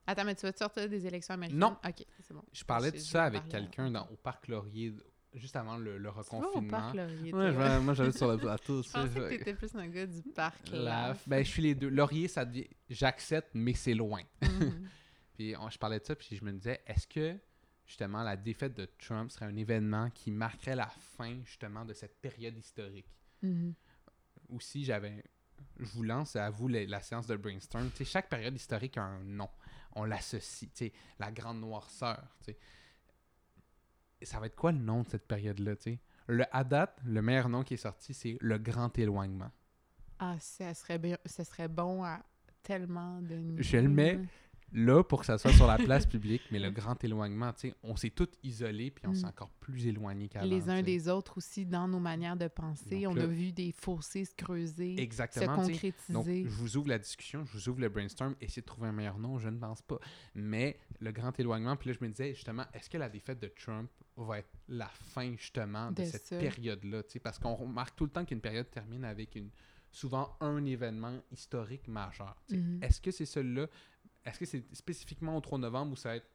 Attends, 0.08 0.24
mais 0.26 0.36
tu 0.36 0.42
vas 0.46 0.54
te 0.54 0.58
sortir 0.60 0.88
des 0.90 1.06
élections 1.06 1.34
américaines? 1.34 1.60
Non. 1.60 1.78
Ok, 1.86 2.06
c'est 2.22 2.34
bon. 2.34 2.44
je 2.52 2.64
parlais 2.64 2.92
de 2.92 2.98
ça 2.98 3.26
avec 3.26 3.48
quelqu'un 3.50 3.94
au 4.12 4.16
parc 4.16 4.48
Laurier, 4.48 4.96
juste 5.34 5.56
avant 5.58 5.78
le, 5.78 5.98
le 5.98 6.10
Tu 6.10 6.16
vas 6.16 6.22
au 6.22 6.24
reconfinement. 6.40 6.70
parc 6.78 6.96
Laurier, 6.96 7.32
toi? 7.32 7.80
moi, 7.82 7.94
j'allais 7.94 8.12
sur 8.14 8.32
le 8.32 8.38
plateau. 8.40 8.82
Je 8.82 8.90
pensais 8.92 9.10
que 9.20 9.30
t'étais 9.30 9.54
plus 9.54 9.76
un 9.76 9.88
gars 9.88 10.06
du 10.08 10.22
parc. 10.24 10.70
Laf. 10.72 11.28
Ben, 11.28 11.44
je 11.44 11.50
suis 11.50 11.62
les 11.62 11.76
deux. 11.76 11.90
Laurier, 11.90 12.28
ça 12.28 12.46
devient. 12.46 12.68
J'accepte, 12.90 13.50
mais 13.54 13.74
c'est 13.74 13.94
loin. 13.94 14.22
Mhm. 14.42 14.88
Puis 15.34 15.56
on- 15.58 15.70
je 15.70 15.78
parlais 15.78 16.00
de 16.00 16.06
ça, 16.06 16.16
puis 16.16 16.36
je 16.36 16.44
me 16.44 16.52
disais, 16.52 16.82
est-ce 16.88 17.06
que 17.06 17.38
justement 17.86 18.24
la 18.24 18.36
défaite 18.36 18.74
de 18.74 18.86
Trump 18.98 19.30
serait 19.30 19.46
un 19.46 19.56
événement 19.56 20.10
qui 20.10 20.32
marquerait 20.32 20.76
la 20.76 20.88
fin 20.88 21.40
justement 21.44 21.86
de 21.86 21.94
cette 21.94 22.20
période 22.20 22.58
historique? 22.58 23.06
Mhm. 23.44 23.74
Aussi, 24.50 24.84
j'avais. 24.84 25.24
Je 25.80 25.86
vous 25.92 26.04
lance 26.04 26.36
à 26.36 26.50
vous 26.50 26.68
la, 26.68 26.86
la 26.86 27.02
séance 27.02 27.28
de 27.28 27.36
brainstorm. 27.36 27.90
Tu 27.92 27.98
sais, 27.98 28.06
chaque 28.06 28.30
période 28.30 28.56
historique 28.56 28.98
a 28.98 29.04
un 29.04 29.24
nom. 29.24 29.50
On 29.98 30.06
l'associe. 30.06 30.70
Tu 30.74 30.86
sais, 30.86 30.94
la 31.20 31.32
grande 31.32 31.60
noirceur. 31.60 32.24
Tu 32.40 32.52
sais. 32.52 32.58
Et 34.22 34.26
ça 34.26 34.40
va 34.40 34.46
être 34.46 34.56
quoi 34.56 34.72
le 34.72 34.78
nom 34.78 35.04
de 35.04 35.10
cette 35.10 35.28
période-là? 35.28 35.76
Tu 35.76 35.84
sais? 35.84 36.00
Le, 36.28 36.46
à 36.52 36.64
date, 36.64 37.00
le 37.06 37.22
meilleur 37.22 37.50
nom 37.50 37.64
qui 37.64 37.74
est 37.74 37.78
sorti, 37.78 38.14
c'est 38.14 38.38
le 38.40 38.58
grand 38.58 38.98
éloignement. 38.98 39.52
Ah, 40.20 40.36
ça 40.40 40.74
serait, 40.74 40.98
bien, 40.98 41.18
ça 41.26 41.44
serait 41.44 41.68
bon 41.68 42.04
à 42.04 42.22
tellement 42.64 43.22
de. 43.22 43.62
Je 43.62 43.78
le 43.78 43.90
mets 43.90 44.20
là 44.74 45.04
pour 45.04 45.22
que 45.22 45.26
ça 45.26 45.38
soit 45.38 45.54
sur 45.54 45.66
la 45.68 45.78
place 45.78 46.06
publique, 46.06 46.42
mais 46.52 46.60
le 46.60 46.72
grand 46.72 47.02
éloignement, 47.04 47.54
tu 47.54 47.70
sais, 47.70 47.76
on 47.84 47.96
s'est 47.96 48.10
tous 48.10 48.28
isolés 48.44 48.92
puis 48.92 49.06
on 49.08 49.14
s'est 49.14 49.26
Mm. 49.26 49.30
encore 49.30 49.50
plus 49.60 49.88
éloignés 49.88 50.28
qu'avant. 50.28 50.46
Les 50.46 50.70
uns 50.70 50.82
des 50.82 51.08
autres 51.10 51.38
aussi 51.38 51.66
dans 51.66 51.88
nos 51.88 52.00
manières 52.00 52.36
de 52.38 52.48
penser. 52.48 53.02
Donc 53.04 53.14
on 53.14 53.16
là- 53.16 53.24
a 53.24 53.28
vu 53.28 53.52
des 53.52 53.72
fossés 53.72 54.26
se 54.26 54.36
creuser, 54.36 54.96
se 54.98 55.02
Exactement. 55.02 55.66
tu 55.66 55.74
sais. 55.76 55.94
Donc, 56.10 56.26
concrétiser. 56.26 56.44
je 56.44 56.50
vous 56.50 56.78
ouvre 56.78 56.90
la 56.90 57.00
discussion, 57.00 57.46
je 57.46 57.52
vous 57.54 57.70
ouvre 57.70 57.80
le 57.82 57.90
brainstorm, 57.90 58.36
essayez 58.42 58.62
de 58.62 58.68
trouver 58.68 58.90
un 58.90 58.94
meilleur 58.94 59.18
nom, 59.20 59.38
je 59.40 59.50
ne 59.50 59.58
pense 59.58 59.82
pas. 59.82 60.00
Mais 60.36 60.78
le 61.00 61.12
grand 61.12 61.38
éloignement, 61.40 61.76
puis 61.76 61.90
là, 61.90 61.98
je 62.00 62.06
me 62.06 62.10
disais, 62.12 62.34
justement, 62.34 62.66
est-ce 62.74 62.90
que 62.90 62.98
la 62.98 63.10
défaite 63.10 63.40
de 63.40 63.48
Trump 63.48 63.90
va 64.18 64.40
être 64.40 64.50
la 64.68 64.88
fin, 64.88 65.32
justement, 65.38 65.92
de, 65.92 66.02
De 66.02 66.06
cette 66.06 66.30
période-là? 66.40 67.04
tu 67.04 67.12
sais, 67.14 67.20
Parce 67.20 67.40
qu'on 67.40 67.56
remarque 67.56 67.96
tout 67.96 68.04
le 68.06 68.12
temps 68.12 68.26
qu'une 68.26 68.42
période 68.42 68.70
termine 68.70 69.06
avec 69.06 69.36
une 69.36 69.50
souvent 69.90 70.36
un 70.42 70.64
événement 70.66 71.18
historique 71.32 71.88
majeur. 71.88 72.36
Mhm. 72.52 72.80
Est-ce 72.84 73.00
que 73.02 73.10
c'est 73.10 73.26
celui-là? 73.26 73.68
Est-ce 74.28 74.40
que 74.40 74.46
c'est 74.46 74.64
spécifiquement 74.76 75.36
au 75.38 75.42
3 75.42 75.58
novembre 75.60 75.94
ou 75.94 75.96
ça 75.96 76.10
va 76.10 76.16
être 76.18 76.28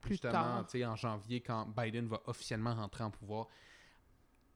Plus 0.00 0.14
justement 0.14 0.32
tard. 0.32 0.66
en 0.92 0.96
janvier 0.96 1.40
quand 1.40 1.66
Biden 1.76 2.06
va 2.06 2.20
officiellement 2.26 2.74
rentrer 2.74 3.04
en 3.04 3.10
pouvoir? 3.10 3.46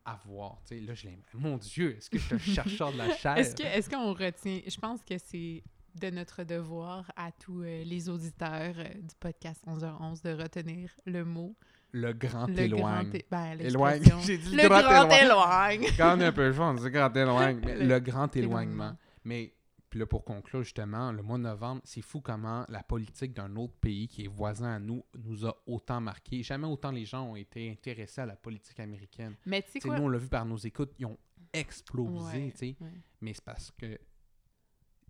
À 0.05 0.19
voir. 0.25 0.59
Là, 0.71 0.95
je 0.95 1.05
l'aime. 1.07 1.21
Mon 1.35 1.57
Dieu, 1.59 1.97
est-ce 1.97 2.09
que 2.09 2.19
je 2.19 2.25
suis 2.25 2.35
un 2.35 2.39
chercheur 2.39 2.93
de 2.93 2.99
la 2.99 3.15
chair? 3.15 3.37
Est-ce 3.37 3.55
que 3.55 3.63
est-ce 3.65 3.91
qu'on 3.91 4.15
retient 4.15 4.61
Je 4.67 4.79
pense 4.79 5.03
que 5.03 5.19
c'est 5.19 5.63
de 5.95 6.09
notre 6.11 6.45
devoir 6.45 7.11
à 7.17 7.33
tous 7.33 7.63
euh, 7.63 7.83
les 7.85 8.09
auditeurs 8.09 8.75
euh, 8.79 8.85
du 8.95 9.15
podcast 9.19 9.61
11h11 9.67 10.23
de 10.23 10.41
retenir 10.41 10.89
le 11.05 11.25
mot 11.25 11.55
Le 11.93 12.13
grand 12.13 12.47
le 12.47 12.61
éloigne. 12.61 13.09
grand 13.11 13.15
é- 13.15 13.27
ben, 13.31 13.61
Éloigne. 13.61 14.03
J'ai 14.25 14.39
dit 14.39 14.55
le 14.57 14.69
grand, 14.69 14.79
éloigne. 14.81 15.25
éloigne. 15.83 15.87
Quand 15.99 16.17
on 16.17 16.21
est 16.21 16.27
un 16.27 16.33
peu 16.33 16.53
chaud, 16.53 16.63
on 16.63 16.75
dit 16.75 16.91
grand 16.91 17.15
éloigne. 17.17 17.61
Mais 17.65 17.75
Le 17.77 17.87
le, 17.89 18.01
grand 18.01 18.35
éloignement. 18.37 18.75
éloignement. 18.85 18.97
Mais 19.25 19.53
puis 19.91 19.99
là, 19.99 20.07
pour 20.07 20.25
conclure, 20.25 20.63
justement, 20.63 21.11
le 21.13 21.23
mois 21.23 21.37
de 21.37 21.43
novembre, 21.43 21.83
c'est 21.85 22.01
fou 22.01 22.21
comment 22.21 22.65
la 22.69 22.83
politique 22.83 23.33
d'un 23.33 23.55
autre 23.57 23.75
pays 23.75 24.07
qui 24.09 24.25
est 24.25 24.29
voisin 24.29 24.75
à 24.77 24.79
nous 24.79 25.05
nous 25.19 25.45
a 25.47 25.61
autant 25.67 26.01
marqué. 26.01 26.43
Jamais 26.43 26.67
autant 26.69 26.93
les 26.93 27.05
gens 27.05 27.25
ont 27.31 27.37
été 27.37 27.71
intéressés 27.71 28.21
à 28.21 28.27
la 28.27 28.37
politique 28.37 28.79
américaine. 28.81 29.35
Mais 29.47 29.63
tu 29.63 29.81
sais 29.81 29.89
nous, 29.89 29.95
on 30.05 30.09
l'a 30.09 30.19
vu 30.19 30.29
par 30.29 30.47
nos 30.47 30.57
écoutes, 30.57 30.93
ils 30.99 31.07
ont 31.07 31.19
explosé, 31.53 32.39
Ouais, 32.45 32.51
tu 32.53 32.59
sais. 32.59 32.77
ouais. 32.81 32.93
Mais 33.21 33.35
c'est 33.35 33.45
parce 33.45 33.71
que 33.73 33.99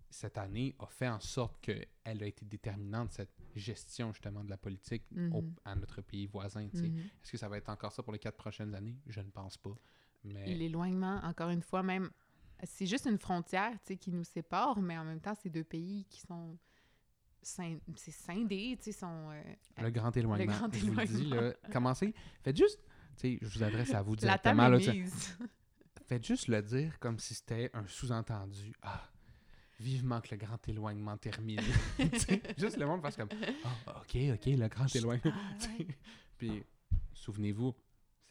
cette 0.09 0.37
année 0.37 0.75
a 0.79 0.87
fait 0.87 1.07
en 1.07 1.19
sorte 1.19 1.61
qu'elle 1.61 1.87
a 2.05 2.25
été 2.25 2.43
déterminante, 2.45 3.11
cette 3.13 3.31
gestion, 3.55 4.11
justement, 4.11 4.43
de 4.43 4.49
la 4.49 4.57
politique 4.57 5.03
au- 5.31 5.41
Mhm. 5.41 5.53
à 5.63 5.75
notre 5.75 6.01
pays 6.01 6.25
voisin, 6.25 6.67
tu 6.69 6.77
sais. 6.79 6.89
Mhm. 6.89 6.97
Est-ce 6.99 7.31
que 7.31 7.37
ça 7.37 7.47
va 7.47 7.57
être 7.57 7.69
encore 7.69 7.93
ça 7.93 8.03
pour 8.03 8.11
les 8.11 8.19
quatre 8.19 8.35
prochaines 8.37 8.73
années? 8.75 8.97
Je 9.07 9.21
ne 9.21 9.29
pense 9.29 9.57
pas. 9.57 9.77
Mais 10.23 10.53
L'éloignement, 10.53 11.19
encore 11.23 11.49
une 11.49 11.61
fois, 11.61 11.81
même, 11.81 12.09
c'est 12.63 12.85
juste 12.85 13.05
une 13.05 13.17
frontière, 13.17 13.71
tu 13.71 13.93
sais, 13.93 13.97
qui 13.97 14.11
nous 14.11 14.23
sépare, 14.23 14.81
mais 14.81 14.97
en 14.97 15.03
même 15.03 15.19
temps, 15.19 15.33
c'est 15.41 15.49
deux 15.49 15.63
pays 15.63 16.05
qui 16.09 16.21
sont 16.21 16.57
c'est 17.43 18.11
scindés, 18.11 18.77
tu 18.77 18.91
sais, 18.91 18.99
sont... 18.99 19.31
euh, 19.31 19.41
le 19.81 19.89
grand 19.89 20.15
éloignement, 20.15 20.53
grand 20.53 20.73
je 20.73 20.85
vous 20.85 20.93
le 20.93 21.05
dis, 21.05 21.25
là, 21.25 21.53
commencez, 21.73 22.13
faites 22.43 22.55
juste, 22.55 22.79
tu 23.17 23.21
sais, 23.21 23.39
je 23.41 23.47
vous 23.47 23.63
adresse 23.63 23.93
à 23.95 24.01
vous 24.03 24.15
directement, 24.17 24.67
là, 24.69 24.77
faites 26.07 26.25
juste 26.25 26.47
le 26.47 26.61
dire 26.61 26.99
comme 26.99 27.17
si 27.17 27.33
c'était 27.33 27.71
un 27.73 27.87
sous-entendu. 27.87 28.73
Ah, 28.83 29.01
vivement 29.79 30.21
que 30.21 30.27
le 30.29 30.37
grand 30.37 30.67
éloignement 30.67 31.17
termine. 31.17 31.59
Juste 32.55 32.77
le 32.77 32.85
monde 32.85 33.01
fasse 33.01 33.15
comme, 33.15 33.29
ah, 33.65 34.01
ok, 34.01 34.15
ok, 34.33 34.45
le 34.45 34.67
grand 34.67 34.95
éloignement. 34.95 35.33
Ah. 35.33 35.67
Puis, 36.37 36.63
souvenez-vous, 37.13 37.73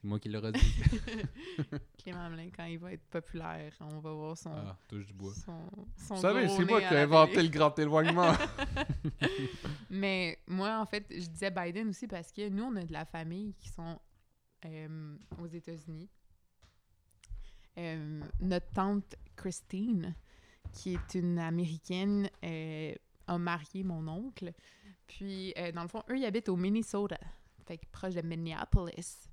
c'est 0.00 0.08
moi 0.08 0.18
qui 0.18 0.28
l'ai 0.28 0.38
redit. 0.38 0.60
Clément 1.98 2.20
Hamelin, 2.20 2.48
quand 2.56 2.64
il 2.64 2.78
va 2.78 2.92
être 2.92 3.04
populaire, 3.10 3.72
on 3.80 3.98
va 3.98 4.12
voir 4.12 4.38
son... 4.38 4.50
Ah, 4.50 4.76
touche 4.88 5.06
du 5.06 5.12
bois. 5.12 5.34
son, 5.34 5.60
son 5.96 6.14
Vous 6.14 6.20
savez, 6.20 6.48
c'est 6.48 6.64
moi 6.64 6.80
qui 6.80 6.94
ai 6.94 6.98
inventé 6.98 7.42
le 7.42 7.48
grand 7.48 7.78
éloignement. 7.78 8.32
Mais 9.90 10.38
moi, 10.46 10.78
en 10.80 10.86
fait, 10.86 11.04
je 11.10 11.26
disais 11.26 11.50
Biden 11.50 11.88
aussi 11.88 12.06
parce 12.06 12.32
que 12.32 12.48
nous, 12.48 12.64
on 12.64 12.76
a 12.76 12.84
de 12.84 12.92
la 12.92 13.04
famille 13.04 13.54
qui 13.54 13.68
sont 13.68 13.98
euh, 14.64 15.16
aux 15.38 15.46
États-Unis. 15.46 16.08
Euh, 17.78 18.20
notre 18.40 18.70
tante 18.72 19.16
Christine, 19.36 20.14
qui 20.72 20.94
est 20.94 21.14
une 21.14 21.38
Américaine, 21.38 22.28
euh, 22.44 22.94
a 23.26 23.38
marié 23.38 23.84
mon 23.84 24.06
oncle. 24.08 24.52
Puis, 25.06 25.52
euh, 25.56 25.72
dans 25.72 25.82
le 25.82 25.88
fond, 25.88 26.02
eux, 26.10 26.18
ils 26.18 26.24
habitent 26.24 26.48
au 26.48 26.56
Minnesota, 26.56 27.18
fait 27.66 27.78
que 27.78 27.86
proche 27.90 28.14
de 28.14 28.22
Minneapolis. 28.22 29.29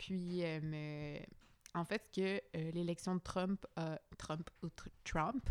Puis, 0.00 0.42
euh, 0.44 1.18
en 1.74 1.84
fait, 1.84 2.02
ce 2.06 2.20
que 2.20 2.42
euh, 2.56 2.70
l'élection 2.72 3.14
de 3.16 3.20
Trump, 3.20 3.66
a- 3.76 4.00
Trump 4.16 4.48
ou 4.62 4.68
Tr- 4.68 4.88
Trump 5.04 5.48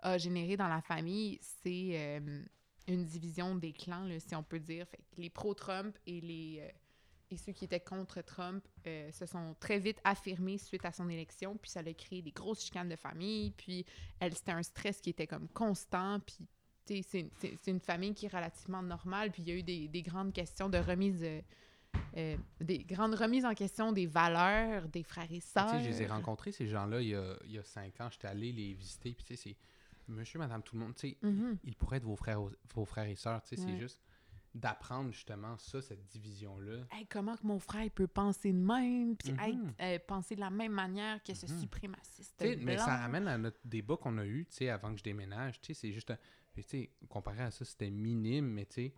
a 0.00 0.18
généré 0.18 0.56
dans 0.56 0.66
la 0.66 0.80
famille, 0.82 1.38
c'est 1.40 1.90
euh, 1.92 2.42
une 2.88 3.04
division 3.04 3.54
des 3.54 3.72
clans, 3.72 4.08
si 4.18 4.34
on 4.34 4.42
peut 4.42 4.58
dire. 4.58 4.86
Les 5.16 5.30
pro-Trump 5.30 5.96
et 6.06 6.20
les 6.20 6.68
et 7.30 7.36
ceux 7.38 7.52
qui 7.52 7.64
étaient 7.64 7.80
contre 7.80 8.20
Trump 8.20 8.62
se 8.84 9.24
sont 9.24 9.56
très 9.58 9.78
vite 9.78 9.98
affirmés 10.04 10.58
suite 10.58 10.84
à 10.84 10.92
son 10.92 11.08
élection, 11.08 11.56
puis 11.56 11.70
ça 11.70 11.80
a 11.80 11.92
créé 11.94 12.20
des 12.20 12.30
grosses 12.32 12.62
chicanes 12.62 12.90
de 12.90 12.96
famille, 12.96 13.52
puis 13.52 13.86
elle, 14.20 14.34
c'était 14.34 14.52
un 14.52 14.62
stress 14.62 15.00
qui 15.00 15.08
était 15.10 15.26
comme 15.26 15.48
constant, 15.48 16.20
puis 16.20 17.02
c'est- 17.02 17.30
c'est 17.40 17.68
une 17.70 17.80
famille 17.80 18.12
qui 18.12 18.26
est 18.26 18.34
relativement 18.36 18.82
normale, 18.82 19.30
puis 19.32 19.44
il 19.44 19.48
y 19.48 19.52
a 19.52 19.54
eu 19.54 19.62
des, 19.62 19.88
des 19.88 20.02
grandes 20.02 20.34
questions 20.34 20.68
de 20.68 20.76
remise, 20.76 21.24
euh, 22.16 22.36
des 22.60 22.78
grandes 22.78 23.14
remises 23.14 23.44
en 23.44 23.54
question 23.54 23.92
des 23.92 24.06
valeurs 24.06 24.88
des 24.88 25.02
frères 25.02 25.30
et 25.30 25.40
sœurs. 25.40 25.78
je 25.80 25.88
les 25.88 26.02
ai 26.02 26.06
rencontrés, 26.06 26.52
ces 26.52 26.66
gens-là, 26.66 27.00
il 27.00 27.08
y 27.08 27.14
a, 27.14 27.36
il 27.44 27.52
y 27.52 27.58
a 27.58 27.64
cinq 27.64 28.00
ans. 28.00 28.08
J'étais 28.10 28.28
allé 28.28 28.52
les 28.52 28.72
visiter. 28.74 29.12
Puis, 29.14 29.24
tu 29.24 29.36
sais, 29.36 29.42
c'est 29.50 29.56
monsieur, 30.12 30.38
madame, 30.38 30.62
tout 30.62 30.76
le 30.76 30.82
monde. 30.82 30.94
Tu 30.94 31.10
sais, 31.10 31.16
Mhm. 31.22 31.58
ils 31.64 31.76
pourraient 31.76 31.96
être 31.98 32.04
vos 32.04 32.16
frères, 32.16 32.40
vos 32.74 32.84
frères 32.84 33.08
et 33.08 33.16
sœurs. 33.16 33.42
Tu 33.42 33.56
sais, 33.56 33.62
Ouais. 33.62 33.72
c'est 33.72 33.78
juste. 33.78 34.00
d'apprendre 34.54 35.10
justement 35.12 35.56
ça, 35.56 35.80
cette 35.80 36.06
division-là. 36.08 36.84
Hey, 36.90 37.06
comment 37.06 37.34
que 37.38 37.46
mon 37.46 37.58
frère 37.58 37.84
il 37.84 37.90
peut 37.90 38.06
penser 38.06 38.52
de 38.52 38.58
même, 38.58 39.16
puis 39.16 39.32
Mhm. 39.32 39.38
être, 39.40 39.58
euh, 39.80 39.98
penser 40.06 40.34
de 40.34 40.40
la 40.40 40.50
même 40.50 40.72
manière 40.72 41.22
que 41.22 41.32
ce 41.32 41.46
Mhm. 41.50 41.58
suprémaciste 41.58 42.44
mais 42.60 42.76
ça 42.76 42.98
ramène 42.98 43.28
à 43.28 43.38
notre 43.38 43.58
débat 43.64 43.96
qu'on 43.96 44.18
a 44.18 44.26
eu, 44.26 44.44
tu 44.44 44.56
sais, 44.56 44.68
avant 44.68 44.92
que 44.92 44.98
je 44.98 45.04
déménage. 45.04 45.58
Tu 45.62 45.68
sais, 45.72 45.80
c'est 45.80 45.92
juste 45.94 46.10
un... 46.10 46.18
Tu 46.52 46.62
sais, 46.64 46.90
comparé 47.08 47.40
à 47.44 47.50
ça, 47.50 47.64
c'était 47.64 47.88
minime, 47.88 48.44
mais 48.44 48.66
tu 48.66 48.74
sais, 48.74 48.94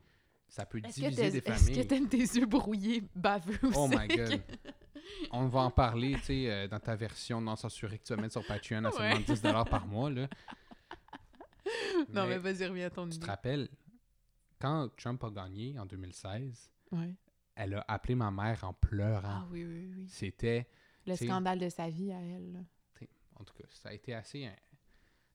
ça 0.54 0.66
peut 0.66 0.78
Est-ce 0.84 1.00
que 1.00 1.08
diviser 1.08 1.30
des 1.32 1.38
est-ce 1.38 1.64
familles. 1.64 1.82
que 1.82 1.88
t'aimes 1.88 2.08
tes 2.08 2.18
yeux 2.18 2.46
brouillés 2.46 3.02
baveux 3.14 3.58
aussi? 3.64 3.76
Oh 3.76 3.88
my 3.88 4.06
god. 4.06 4.40
On 5.32 5.46
va 5.48 5.60
en 5.60 5.70
parler, 5.70 6.14
tu 6.14 6.20
sais, 6.26 6.50
euh, 6.50 6.68
dans 6.68 6.78
ta 6.80 6.94
version 6.94 7.40
non 7.40 7.56
censurée 7.56 7.98
que 7.98 8.04
tu 8.04 8.14
vas 8.14 8.20
mettre 8.22 8.32
sur 8.34 8.46
Patreon 8.46 8.84
à 8.84 8.90
seulement 8.92 9.16
Ouais. 9.16 9.22
10 9.24 9.40
par 9.68 9.86
mois, 9.86 10.10
là. 10.10 10.28
non, 12.10 12.26
mais 12.26 12.28
Mais 12.28 12.38
vas-y, 12.38 12.66
reviens 12.66 12.86
à 12.86 12.90
ton 12.90 13.04
tu 13.04 13.10
te 13.10 13.16
idée. 13.16 13.26
rappelles, 13.26 13.68
quand 14.60 14.88
Trump 14.96 15.22
a 15.24 15.30
gagné 15.30 15.78
en 15.78 15.86
2016, 15.86 16.70
Ouais. 16.92 17.14
elle 17.56 17.74
a 17.74 17.84
appelé 17.88 18.14
ma 18.14 18.30
mère 18.30 18.62
en 18.64 18.72
pleurant. 18.72 19.20
Ah 19.24 19.46
oui, 19.50 19.64
oui, 19.64 19.90
oui. 19.96 20.04
C'était, 20.08 20.68
Le 21.06 21.16
scandale 21.16 21.58
de 21.58 21.68
sa 21.68 21.88
vie 21.88 22.12
à 22.12 22.20
elle. 22.20 22.52
là. 22.52 22.60
en 23.40 23.44
tout 23.44 23.54
cas, 23.54 23.64
ça 23.70 23.88
a 23.88 23.92
été 23.92 24.14
assez... 24.14 24.46
hein, 24.46 24.54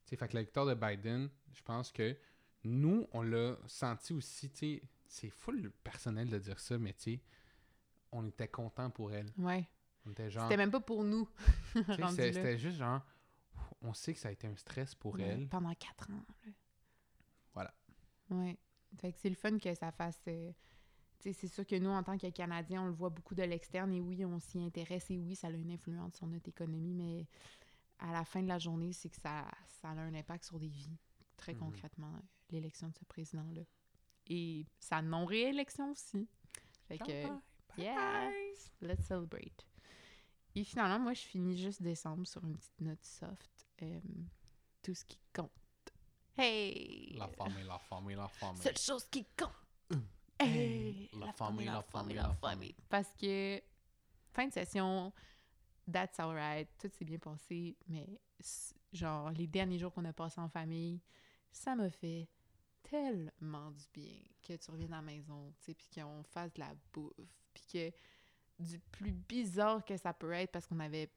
Tu 0.04 0.10
sais, 0.10 0.16
fait 0.16 0.28
que 0.28 0.34
la 0.34 0.42
victoire 0.42 0.66
de 0.66 0.74
Biden, 0.74 1.28
je 1.52 1.62
pense 1.62 1.92
que 1.92 2.16
nous, 2.64 3.06
on 3.12 3.22
l'a 3.22 3.56
senti 3.66 4.12
aussi, 4.14 4.50
tu 4.50 4.58
sais, 4.58 4.82
c'est 5.10 5.28
full 5.30 5.70
personnel 5.82 6.28
de 6.30 6.38
dire 6.38 6.58
ça, 6.60 6.78
mais 6.78 6.92
tu 6.94 7.02
sais, 7.16 7.20
on 8.12 8.26
était 8.26 8.48
content 8.48 8.90
pour 8.90 9.12
elle. 9.12 9.30
Ouais. 9.38 9.68
On 10.06 10.10
était 10.12 10.30
genre... 10.30 10.44
C'était 10.44 10.56
même 10.56 10.70
pas 10.70 10.80
pour 10.80 11.02
nous. 11.04 11.28
C'était 12.16 12.58
juste 12.58 12.78
genre... 12.78 13.02
On 13.82 13.92
sait 13.92 14.14
que 14.14 14.20
ça 14.20 14.28
a 14.28 14.32
été 14.32 14.46
un 14.46 14.56
stress 14.56 14.94
pour 14.94 15.14
Ouais, 15.14 15.22
elle. 15.22 15.48
Pendant 15.48 15.74
quatre 15.74 16.10
ans. 16.10 16.24
là. 16.46 16.52
Voilà. 17.54 17.74
Ouais. 18.30 18.58
Fait 18.96 19.12
que 19.12 19.18
c'est 19.18 19.28
le 19.28 19.34
fun 19.34 19.58
que 19.58 19.74
ça 19.74 19.90
fasse. 19.92 20.20
euh, 20.28 20.52
tu 21.18 21.24
sais, 21.24 21.32
c'est 21.32 21.48
sûr 21.48 21.66
que 21.66 21.76
nous, 21.76 21.90
en 21.90 22.02
tant 22.02 22.16
que 22.16 22.28
Canadiens, 22.30 22.82
on 22.82 22.86
le 22.86 22.92
voit 22.92 23.10
beaucoup 23.10 23.34
de 23.34 23.42
l'externe 23.42 23.92
et 23.92 24.00
oui, 24.00 24.24
on 24.24 24.38
s'y 24.38 24.62
intéresse 24.62 25.10
et 25.10 25.18
oui, 25.18 25.34
ça 25.34 25.48
a 25.48 25.50
une 25.50 25.70
influence 25.70 26.14
sur 26.14 26.26
notre 26.26 26.48
économie, 26.48 26.94
mais 26.94 27.26
à 27.98 28.12
la 28.12 28.24
fin 28.24 28.42
de 28.42 28.48
la 28.48 28.58
journée, 28.58 28.92
c'est 28.92 29.08
que 29.10 29.16
ça, 29.16 29.50
ça 29.66 29.88
a 29.88 29.92
un 29.92 30.14
impact 30.14 30.44
sur 30.44 30.58
des 30.58 30.68
vies, 30.68 30.96
très 31.36 31.52
Mhm. 31.54 31.58
concrètement, 31.60 32.14
euh, 32.14 32.20
l'élection 32.50 32.88
de 32.88 32.94
ce 32.94 33.04
président-là. 33.04 33.62
Et 34.30 34.64
sa 34.78 35.02
non-réélection 35.02 35.90
aussi. 35.90 36.26
Fait 36.86 36.98
que, 36.98 37.26
yes, 37.76 38.70
let's 38.80 39.04
celebrate. 39.06 39.66
Et 40.54 40.64
finalement, 40.64 40.98
moi, 41.00 41.12
je 41.14 41.22
finis 41.22 41.58
juste 41.60 41.82
décembre 41.82 42.26
sur 42.26 42.42
une 42.44 42.56
petite 42.56 42.80
note 42.80 43.04
soft. 43.04 43.66
euh, 43.82 44.00
tout 44.82 44.94
ce 44.94 45.04
qui 45.04 45.18
compte. 45.34 45.50
Hey! 46.38 47.14
La 47.18 47.28
famille, 47.28 47.64
la 47.64 47.78
famille, 47.78 48.16
la 48.16 48.28
famille. 48.28 48.62
Seule 48.62 48.78
chose 48.78 49.04
qui 49.10 49.24
compte. 49.36 49.50
Hey, 50.38 50.48
Hey, 50.48 51.10
la 51.18 51.32
famille, 51.32 51.66
la 51.66 51.82
famille, 51.82 52.16
la 52.16 52.32
famille. 52.34 52.74
Parce 52.88 53.12
que 53.14 53.60
fin 54.32 54.46
de 54.46 54.52
session, 54.52 55.12
that's 55.90 56.18
alright, 56.18 56.68
tout 56.78 56.88
s'est 56.88 57.04
bien 57.04 57.18
passé, 57.18 57.76
mais 57.88 58.06
genre 58.92 59.30
les 59.32 59.46
derniers 59.46 59.78
jours 59.78 59.92
qu'on 59.92 60.04
a 60.06 60.12
passés 60.14 60.40
en 60.40 60.48
famille, 60.48 61.00
ça 61.52 61.74
m'a 61.74 61.90
fait 61.90 62.26
tellement 62.82 63.70
du 63.70 63.84
bien 63.92 64.18
que 64.42 64.54
tu 64.54 64.70
reviennes 64.70 64.92
à 64.92 64.96
la 64.96 65.02
maison, 65.02 65.52
tu 65.58 65.66
sais, 65.66 65.74
puis 65.74 65.88
qu'on 65.94 66.22
fasse 66.22 66.52
de 66.54 66.60
la 66.60 66.74
bouffe, 66.92 67.14
puis 67.52 67.64
que 67.72 67.92
du 68.58 68.78
plus 68.78 69.12
bizarre 69.12 69.84
que 69.84 69.96
ça 69.96 70.12
peut 70.12 70.32
être 70.32 70.50
parce 70.50 70.66
qu'on 70.66 70.80
avait 70.80 71.10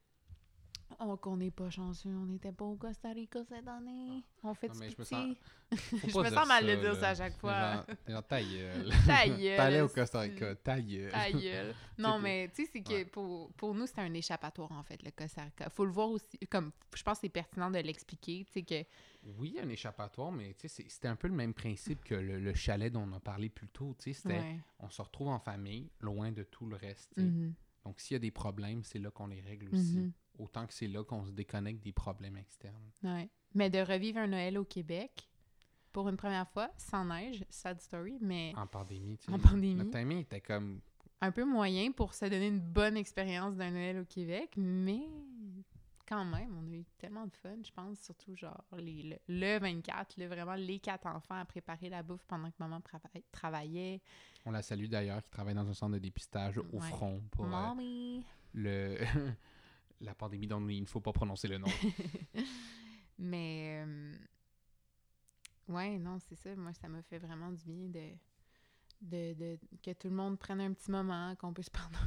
Oh, 1.00 1.18
qu'on 1.18 1.38
n'est 1.38 1.52
pas 1.52 1.70
chanceux, 1.70 2.10
on 2.10 2.26
n'était 2.26 2.52
pas 2.52 2.66
au 2.66 2.76
Costa 2.76 3.10
Rica 3.10 3.44
cette 3.44 3.68
année. 3.68 4.24
On 4.44 4.54
fait 4.54 4.68
Non, 4.68 4.74
du 4.76 4.80
mais 4.80 4.90
je 4.90 4.96
me 4.98 5.04
pitié. 5.04 5.38
Faut 6.12 6.24
Je 6.24 6.30
me 6.30 6.36
sens 6.36 6.48
mal 6.48 6.66
de 6.66 6.76
dire 6.76 6.96
ça 6.96 7.10
à 7.10 7.16
chaque 7.16 7.38
fois. 7.40 7.84
Genre, 8.08 8.24
ta 8.28 8.42
gueule. 8.42 8.90
Ta 9.08 9.28
gueule, 9.28 9.58
T'allais 9.58 9.82
au. 9.82 9.90
Costa 9.90 10.20
Rica, 10.22 10.56
ta 10.56 10.80
gueule. 10.80 11.12
Ta 11.12 11.32
gueule. 11.32 11.74
Non, 11.98 12.20
mais 12.20 12.50
tu 12.54 12.64
sais, 12.64 12.70
c'est 12.72 12.82
que 12.82 12.94
Ouais. 12.94 13.06
pour, 13.06 13.52
pour 13.54 13.74
nous, 13.74 13.88
c'est 13.88 14.00
un 14.00 14.14
échappatoire, 14.14 14.72
en 14.72 14.84
fait, 14.84 15.02
le 15.04 15.12
Costa 15.12 15.44
Rica. 15.44 15.70
Faut 15.70 15.86
le 15.86 15.92
voir 15.92 16.10
aussi, 16.10 16.38
comme, 16.50 16.72
je 16.96 17.02
pense 17.04 17.18
que 17.18 17.22
c'est 17.22 17.30
pertinent 17.30 17.72
de 17.72 17.80
l'expliquer, 17.80 18.46
tu 18.46 18.52
sais, 18.52 18.62
que, 18.64 18.86
Oui, 19.38 19.58
un 19.62 19.70
échappatoire, 19.70 20.32
mais 20.32 20.54
tu 20.54 20.68
sais, 20.70 20.86
c'était 20.88 21.08
un 21.08 21.16
peu 21.16 21.28
le 21.28 21.34
même 21.36 21.54
principe 21.54 22.04
que 22.04 22.16
le, 22.16 22.40
le 22.40 22.54
chalet 22.54 22.92
dont 22.94 23.08
on 23.10 23.14
a 23.14 23.20
parlé 23.20 23.50
plus 23.50 23.68
tôt. 23.70 23.96
tu 23.98 24.14
sais, 24.14 24.22
C'était, 24.22 24.40
ouais. 24.40 24.60
on 24.80 24.90
se 24.90 25.02
retrouve 25.02 25.30
en 25.30 25.40
famille, 25.40 25.90
loin 26.02 26.32
de 26.32 26.44
tout 26.44 26.66
le 26.68 26.76
reste. 26.76 27.18
Mhm, 27.18 27.54
Donc, 27.86 28.00
s'il 28.00 28.14
y 28.14 28.18
a 28.18 28.20
des 28.20 28.32
problèmes, 28.32 28.84
c'est 28.84 29.00
là 29.00 29.10
qu'on 29.12 29.28
les 29.28 29.42
règle 29.42 29.70
aussi. 29.74 29.98
mhm, 29.98 30.12
Autant 30.40 30.66
que 30.68 30.74
c'est 30.74 30.88
là 30.88 31.04
qu'on 31.04 31.24
se 31.26 31.32
déconnecte 31.32 31.84
des 31.84 31.92
problèmes 31.92 32.38
externes. 32.38 32.92
ouais. 33.04 33.30
Mais 33.56 33.70
de 33.70 33.80
revivre 33.80 34.18
un 34.20 34.28
Noël 34.28 34.58
au 34.58 34.66
Québec, 34.66 35.30
pour 35.92 36.10
une 36.10 36.18
première 36.18 36.50
fois, 36.50 36.72
sans 36.78 37.06
neige, 37.06 37.46
sad 37.50 37.80
story, 37.80 38.18
mais 38.20 38.52
En 38.58 38.66
pandémie, 38.66 39.18
tu 39.20 39.26
sais. 39.26 39.32
En 39.32 39.38
pandémie. 39.38 39.76
Notre 39.76 39.92
timing 39.92 40.20
était 40.20 40.42
comme... 40.42 40.82
un 41.22 41.32
peu 41.32 41.46
moyen 41.46 41.92
pour 41.92 42.16
se 42.16 42.26
donner 42.26 42.48
une 42.48 42.60
bonne 42.62 42.98
expérience 42.98 43.56
d'un 43.56 43.70
Noël 43.70 44.00
au 44.00 44.06
Québec, 44.06 44.54
mais 44.58 45.02
quand 46.08 46.26
même, 46.26 46.50
on 46.58 46.72
a 46.72 46.76
eu 46.76 46.86
tellement 46.98 47.26
de 47.28 47.36
fun, 47.36 47.56
je 47.64 47.72
pense, 47.72 48.00
surtout 48.02 48.36
genre 48.36 48.62
les, 48.78 49.04
le, 49.04 49.18
le 49.28 49.60
24, 49.60 50.18
là, 50.18 50.28
vraiment 50.28 50.56
les 50.56 50.80
quatre 50.80 51.06
enfants 51.08 51.40
à 51.40 51.46
préparer 51.46 51.90
la 51.90 52.02
bouffe 52.04 52.26
pendant 52.26 52.50
que 52.50 52.56
maman 52.60 52.82
travaillait. 53.32 54.02
On 54.46 54.52
la 54.52 54.62
salue 54.64 54.88
d'ailleurs, 54.88 55.22
qui 55.22 55.30
travaille 55.30 55.54
dans 55.56 55.68
un 55.70 55.74
centre 55.74 55.94
de 55.94 56.00
dépistage 56.00 56.58
au 56.58 56.64
Ouais. 56.74 56.88
front 56.90 57.22
pour 57.32 57.46
euh, 57.46 57.50
Mommy! 57.50 58.26
le... 58.54 58.98
la 60.06 60.16
pandémie 60.16 60.48
dont 60.48 60.68
il 60.68 60.82
ne 60.82 60.86
faut 60.88 61.02
pas 61.02 61.14
prononcer 61.14 61.48
le 61.48 61.58
nom. 61.58 61.68
Mais, 63.20 63.84
euh, 63.86 64.12
ouais, 65.70 65.98
non, 66.00 66.18
c'est 66.20 66.36
ça. 66.36 66.56
Moi, 66.56 66.74
ça 66.74 66.88
m'a 66.88 67.02
fait 67.04 67.20
vraiment 67.20 67.52
du 67.52 67.64
bien 67.64 67.88
de, 67.90 68.10
de, 69.02 69.34
de- 69.34 69.60
que 69.84 69.92
tout 69.94 70.10
le 70.10 70.16
monde 70.16 70.38
prenne 70.40 70.62
un 70.62 70.74
petit 70.74 70.90
moment, 70.92 71.36
qu'on 71.36 71.54
puisse 71.54 71.70
prendre, 71.70 71.98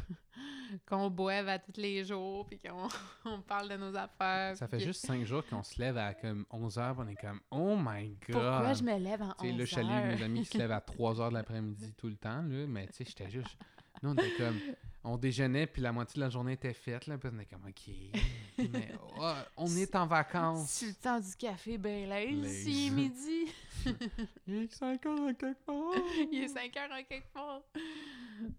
qu'on 0.84 1.11
boive 1.11 1.49
à 1.49 1.59
tous 1.59 1.80
les 1.80 2.05
jours, 2.05 2.47
puis 2.47 2.59
qu'on 2.59 2.88
on 3.24 3.40
parle 3.40 3.68
de 3.70 3.76
nos 3.76 3.94
affaires. 3.97 4.57
Ça 4.57 4.66
fait 4.66 4.78
que- 4.78 4.84
juste 4.84 5.07
cinq 5.07 5.24
jours 5.24 5.47
qu'on 5.47 5.62
se 5.62 5.80
lève 5.80 5.97
à 5.97 6.12
comme 6.14 6.44
11h, 6.51 6.97
on 6.99 7.07
est 7.09 7.16
comme 7.16 7.40
«Oh 7.51 7.76
my 7.78 8.09
God!» 8.09 8.18
Pourquoi 8.32 8.72
je 8.74 8.82
me 8.82 8.99
lève 8.99 9.20
sais, 9.40 9.49
11 9.53 9.59
là, 9.59 9.64
je 9.64 9.74
salue 9.74 9.86
heures? 9.90 10.07
mes 10.07 10.22
amis 10.22 10.44
se 10.44 10.59
lèvent 10.59 10.72
à 10.72 10.80
3 10.80 11.20
heures 11.20 11.28
de 11.30 11.34
l'après-midi 11.34 11.94
tout 11.97 12.09
le 12.09 12.16
temps, 12.16 12.42
là, 12.42 12.66
mais 12.66 12.88
tu 12.88 12.94
sais, 12.94 13.05
j'étais 13.05 13.30
juste... 13.30 13.57
Nous, 14.03 14.11
on 14.11 14.14
était 14.14 14.36
comme... 14.36 14.59
On 15.09 15.16
déjeunait, 15.16 15.66
puis 15.68 15.80
la 15.82 15.92
moitié 15.92 16.16
de 16.16 16.20
la 16.24 16.30
journée 16.30 16.54
était 16.54 16.74
faite, 16.74 17.07
là, 17.07 17.16
puis 17.16 17.30
on 17.32 17.38
était 17.38 17.54
comme, 17.54 17.66
OK, 17.68 17.90
mais 18.70 18.92
oh, 19.20 19.32
on 19.57 19.76
est 19.76 19.94
en 19.94 20.07
vacances. 20.07 20.68
C'est 20.70 20.86
le 20.88 20.94
temps 20.94 21.20
du 21.20 21.34
café, 21.36 21.78
ben 21.78 22.09
là, 22.09 22.24
Lazy. 22.24 22.70
ici, 22.70 22.90
midi. 22.90 23.52
Il 24.48 24.54
est 24.64 24.72
5 24.72 25.07
heures 25.07 25.28
à 25.28 25.34
quelque 25.34 25.64
part. 25.64 25.92
Il 26.32 26.42
est 26.42 26.48
5 26.48 26.76
heures 26.76 26.92
à 26.92 27.02
quelque 27.04 27.32
part. 27.32 27.62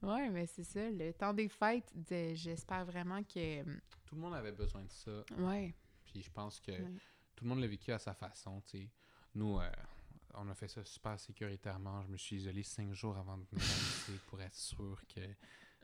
Ouais, 0.01 0.29
mais 0.29 0.45
c'est 0.47 0.63
ça, 0.63 0.89
le 0.89 1.11
temps 1.11 1.33
des 1.33 1.49
fêtes, 1.49 1.91
de- 2.09 2.33
j'espère 2.33 2.85
vraiment 2.85 3.21
que... 3.23 3.63
Tout 4.05 4.15
le 4.15 4.21
monde 4.21 4.33
avait 4.35 4.53
besoin 4.53 4.83
de 4.83 4.91
ça, 4.91 5.11
Ouais. 5.37 5.75
puis 6.05 6.21
je 6.21 6.31
pense 6.31 6.61
que 6.61 6.71
Ouais. 6.71 6.91
tout 7.35 7.43
le 7.43 7.49
monde 7.49 7.59
l'a 7.59 7.67
vécu 7.67 7.91
à 7.91 7.99
sa 7.99 8.13
façon, 8.13 8.61
tu 8.61 8.77
sais. 8.79 8.89
Nous, 9.35 9.59
euh, 9.59 9.69
on 10.33 10.47
a 10.49 10.55
fait 10.55 10.69
ça 10.69 10.83
super 10.85 11.19
sécuritairement. 11.19 12.01
Je 12.03 12.07
me 12.07 12.17
suis 12.17 12.37
isolé 12.37 12.63
5 12.63 12.93
jours 12.93 13.17
avant 13.17 13.37
de 13.37 13.43
venir 13.51 14.19
pour 14.27 14.39
être 14.41 14.55
sûr 14.55 15.01
que 15.13 15.21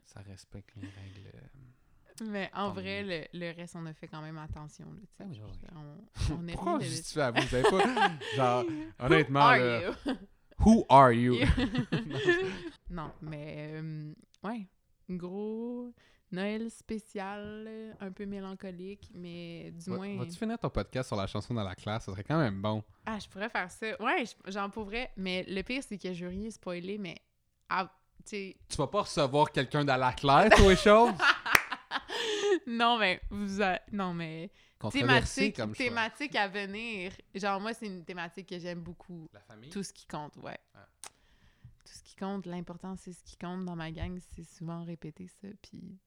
ça 0.05 0.21
respecte 0.21 0.75
les 0.75 0.87
règles. 0.87 1.31
euh, 1.35 2.25
Mais 2.25 2.49
en 2.53 2.67
Tant 2.67 2.73
vrai, 2.73 3.03
le, 3.03 3.39
le 3.39 3.55
reste, 3.55 3.75
on 3.75 3.85
a 3.85 3.93
fait 3.93 4.07
quand 4.07 4.21
même 4.21 4.37
attention. 4.37 4.85
Là. 4.93 5.01
Ah 5.19 5.23
oui, 5.27 5.41
on, 5.75 6.33
on 6.39 6.47
est 6.47 6.53
Pourquoi 6.53 6.77
de- 6.79 6.83
justifier 6.83 7.21
à 7.23 7.31
vous? 7.31 7.41
Vous 7.41 7.47
savez 7.47 7.63
pas... 7.69 8.11
Genre, 8.35 8.65
honnêtement, 8.99 9.39
Who 9.39 9.45
are 9.45 9.57
là, 9.59 9.81
you? 9.81 10.15
Who 10.59 10.85
are 10.89 11.11
you? 11.13 11.35
non, 12.89 13.11
mais 13.21 13.55
euh, 13.81 14.13
ouais, 14.43 14.67
gros 15.09 15.91
Noël 16.31 16.69
spécial, 16.71 17.95
un 17.99 18.11
peu 18.11 18.25
mélancolique, 18.25 19.09
mais 19.13 19.71
du 19.71 19.89
Va- 19.89 19.95
moins. 19.97 20.17
Vas-tu 20.17 20.33
finir 20.37 20.57
ton 20.57 20.69
podcast 20.69 21.07
sur 21.07 21.15
la 21.15 21.27
chanson 21.27 21.53
dans 21.53 21.63
la 21.63 21.75
classe? 21.75 22.05
Ça 22.05 22.11
serait 22.11 22.23
quand 22.23 22.39
même 22.39 22.61
bon. 22.61 22.83
Ah, 23.05 23.19
je 23.19 23.27
pourrais 23.29 23.49
faire 23.49 23.69
ça. 23.69 24.01
Ouais, 24.01 24.25
je- 24.25 24.51
j'en 24.51 24.69
pourrais. 24.69 25.11
Mais 25.17 25.43
le 25.47 25.61
pire, 25.61 25.83
c'est 25.87 25.97
que 25.97 26.11
je 26.13 26.25
veux 26.25 26.31
rien 26.31 26.49
spoiler, 26.49 26.97
mais. 26.97 27.17
Tu 28.25 28.77
vas 28.77 28.87
pas 28.87 29.01
recevoir 29.01 29.51
quelqu'un 29.51 29.83
dans 29.85 29.97
la 29.97 30.13
classe, 30.13 30.49
toi, 30.55 30.75
chose? 30.75 31.11
non, 32.67 32.97
mais. 32.97 33.21
Vous 33.29 33.61
a- 33.61 33.79
Non, 33.91 34.13
mais. 34.13 34.51
Comme 34.79 34.91
thématique 35.73 36.35
à 36.35 36.47
venir. 36.47 37.13
Genre, 37.33 37.59
moi, 37.61 37.73
c'est 37.73 37.85
une 37.87 38.03
thématique 38.03 38.49
que 38.49 38.59
j'aime 38.59 38.81
beaucoup. 38.81 39.29
La 39.33 39.39
famille? 39.39 39.69
Tout 39.69 39.83
ce 39.83 39.93
qui 39.93 40.05
compte, 40.05 40.35
ouais. 40.37 40.57
Ah. 40.75 40.85
Tout 41.85 41.93
ce 41.93 42.03
qui 42.03 42.15
compte, 42.15 42.45
l'important, 42.45 42.95
c'est 42.97 43.13
ce 43.13 43.23
qui 43.23 43.37
compte 43.37 43.65
dans 43.65 43.75
ma 43.75 43.91
gang. 43.91 44.17
C'est 44.35 44.43
souvent 44.43 44.83
répété 44.83 45.27
ça. 45.41 45.47
Puis 45.61 45.97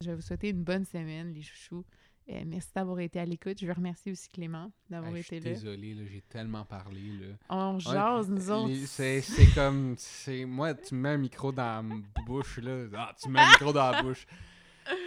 je 0.00 0.10
vais 0.10 0.14
vous 0.14 0.22
souhaiter 0.22 0.50
une 0.50 0.62
bonne 0.62 0.84
semaine, 0.84 1.32
les 1.32 1.42
chouchous. 1.42 1.84
Euh, 2.30 2.42
merci 2.46 2.68
d'avoir 2.74 3.00
été 3.00 3.18
à 3.18 3.24
l'écoute. 3.24 3.58
Je 3.60 3.66
veux 3.66 3.72
remercier 3.72 4.12
aussi 4.12 4.28
Clément 4.28 4.70
d'avoir 4.88 5.10
Hey, 5.14 5.22
je 5.22 5.26
suis 5.26 5.36
été 5.36 5.48
là. 5.48 5.54
désolé, 5.54 5.94
là, 5.94 6.02
j'ai 6.10 6.20
tellement 6.22 6.64
parlé. 6.64 7.00
Là. 7.00 7.26
On 7.48 7.78
jase, 7.78 8.28
nous 8.30 8.50
autres. 8.50 8.72
C'est 8.86 9.20
c'est 9.20 9.46
comme. 9.54 9.94
c'est 9.98 10.44
Moi, 10.44 10.74
tu 10.74 10.94
me 10.94 11.00
mets 11.00 11.08
un 11.10 11.18
micro 11.18 11.50
dans 11.52 11.82
la 11.88 12.22
bouche, 12.24 12.58
là. 12.58 12.86
Ah, 12.96 13.12
tu 13.20 13.28
me 13.28 13.34
mets 13.34 13.40
un 13.40 13.48
micro 13.48 13.72
dans 13.72 13.90
la 13.90 14.02
bouche. 14.02 14.26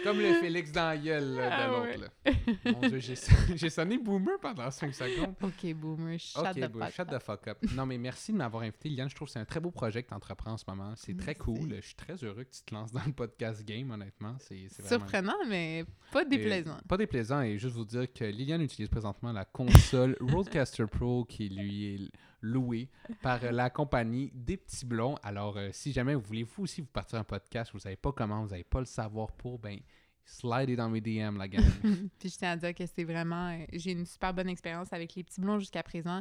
Comme 0.04 0.18
le 0.20 0.34
Félix 0.34 0.72
dans 0.72 0.86
la 0.86 0.96
gueule 0.96 1.34
là, 1.34 1.46
de 1.46 1.52
Ah 1.52 1.66
l'autre. 1.68 1.82
ouais. 1.82 1.96
là. 2.64 2.72
Mon 2.72 2.88
Dieu, 2.88 2.98
j'ai 2.98 3.14
j'ai 3.56 3.70
sonné 3.70 3.98
boomer 3.98 4.38
pendant 4.40 4.70
5 4.70 4.94
secondes. 4.94 5.34
Ok, 5.42 5.74
boomer, 5.74 6.18
shut 6.18 6.42
Ok, 6.42 6.54
the 6.54 6.72
fuck 6.72 6.92
shut 6.92 7.12
up. 7.12 7.18
the 7.20 7.22
fuck 7.22 7.48
up. 7.48 7.58
Non, 7.74 7.86
mais 7.86 7.98
merci 7.98 8.32
de 8.32 8.36
m'avoir 8.38 8.62
invité, 8.62 8.88
Liliane. 8.88 9.08
Je 9.10 9.14
trouve 9.14 9.26
que 9.28 9.32
c'est 9.32 9.38
un 9.40 9.44
très 9.44 9.60
beau 9.60 9.70
projet 9.70 10.02
que 10.02 10.08
tu 10.08 10.14
entreprends 10.14 10.52
en 10.52 10.56
ce 10.56 10.64
moment. 10.68 10.92
C'est 10.96 11.16
très 11.16 11.34
cool. 11.34 11.74
Je 11.76 11.80
suis 11.86 11.94
très 11.94 12.14
heureux 12.24 12.44
que 12.44 12.54
tu 12.56 12.62
te 12.62 12.74
lances 12.74 12.92
dans 12.92 13.04
le 13.04 13.12
podcast 13.12 13.64
game, 13.64 13.90
honnêtement. 13.90 14.36
C'est 14.40 14.66
vraiment... 14.78 14.88
Surprenant, 14.88 15.36
mais 15.48 15.84
pas 16.12 16.24
déplaisant. 16.24 16.76
Et- 16.82 16.88
pas 16.88 16.96
déplaisant. 16.96 17.42
Et 17.42 17.58
juste 17.58 17.74
vous 17.74 17.84
dire 17.84 18.12
que 18.12 18.24
Liliane 18.24 18.62
utilise 18.62 18.88
présentement 18.88 19.32
la 19.32 19.44
console 19.44 20.16
Rodecaster 20.20 20.86
Pro 20.86 21.24
qui 21.24 21.48
lui 21.48 21.94
est 21.94 22.10
louée 22.46 22.88
par 23.22 23.42
euh, 23.44 23.50
la 23.50 23.70
compagnie 23.70 24.30
des 24.34 24.56
petits 24.56 24.86
blonds. 24.86 25.16
Alors, 25.22 25.56
euh, 25.56 25.68
si 25.72 25.92
jamais 25.92 26.14
vous 26.14 26.22
voulez 26.22 26.42
vous 26.44 26.62
aussi 26.64 26.80
vous 26.80 26.86
partir 26.86 27.18
un 27.18 27.24
podcast, 27.24 27.70
vous 27.72 27.78
savez 27.80 27.96
pas 27.96 28.12
comment, 28.12 28.42
vous 28.42 28.50
n'avez 28.50 28.64
pas 28.64 28.80
le 28.80 28.86
savoir 28.86 29.32
pour, 29.32 29.58
ben, 29.58 29.78
slidez 30.24 30.76
dans 30.76 30.88
mes 30.88 31.00
DM, 31.00 31.36
la 31.36 31.48
gang. 31.48 31.64
Puis 32.18 32.28
je 32.28 32.36
tiens 32.36 32.52
à 32.52 32.56
dire 32.56 32.74
que 32.74 32.84
c'est 32.86 33.04
vraiment. 33.04 33.50
euh, 33.50 33.64
J'ai 33.72 33.92
une 33.92 34.06
super 34.06 34.34
bonne 34.34 34.48
expérience 34.48 34.92
avec 34.92 35.14
les 35.14 35.22
petits 35.22 35.40
blonds 35.40 35.58
jusqu'à 35.58 35.82
présent. 35.82 36.20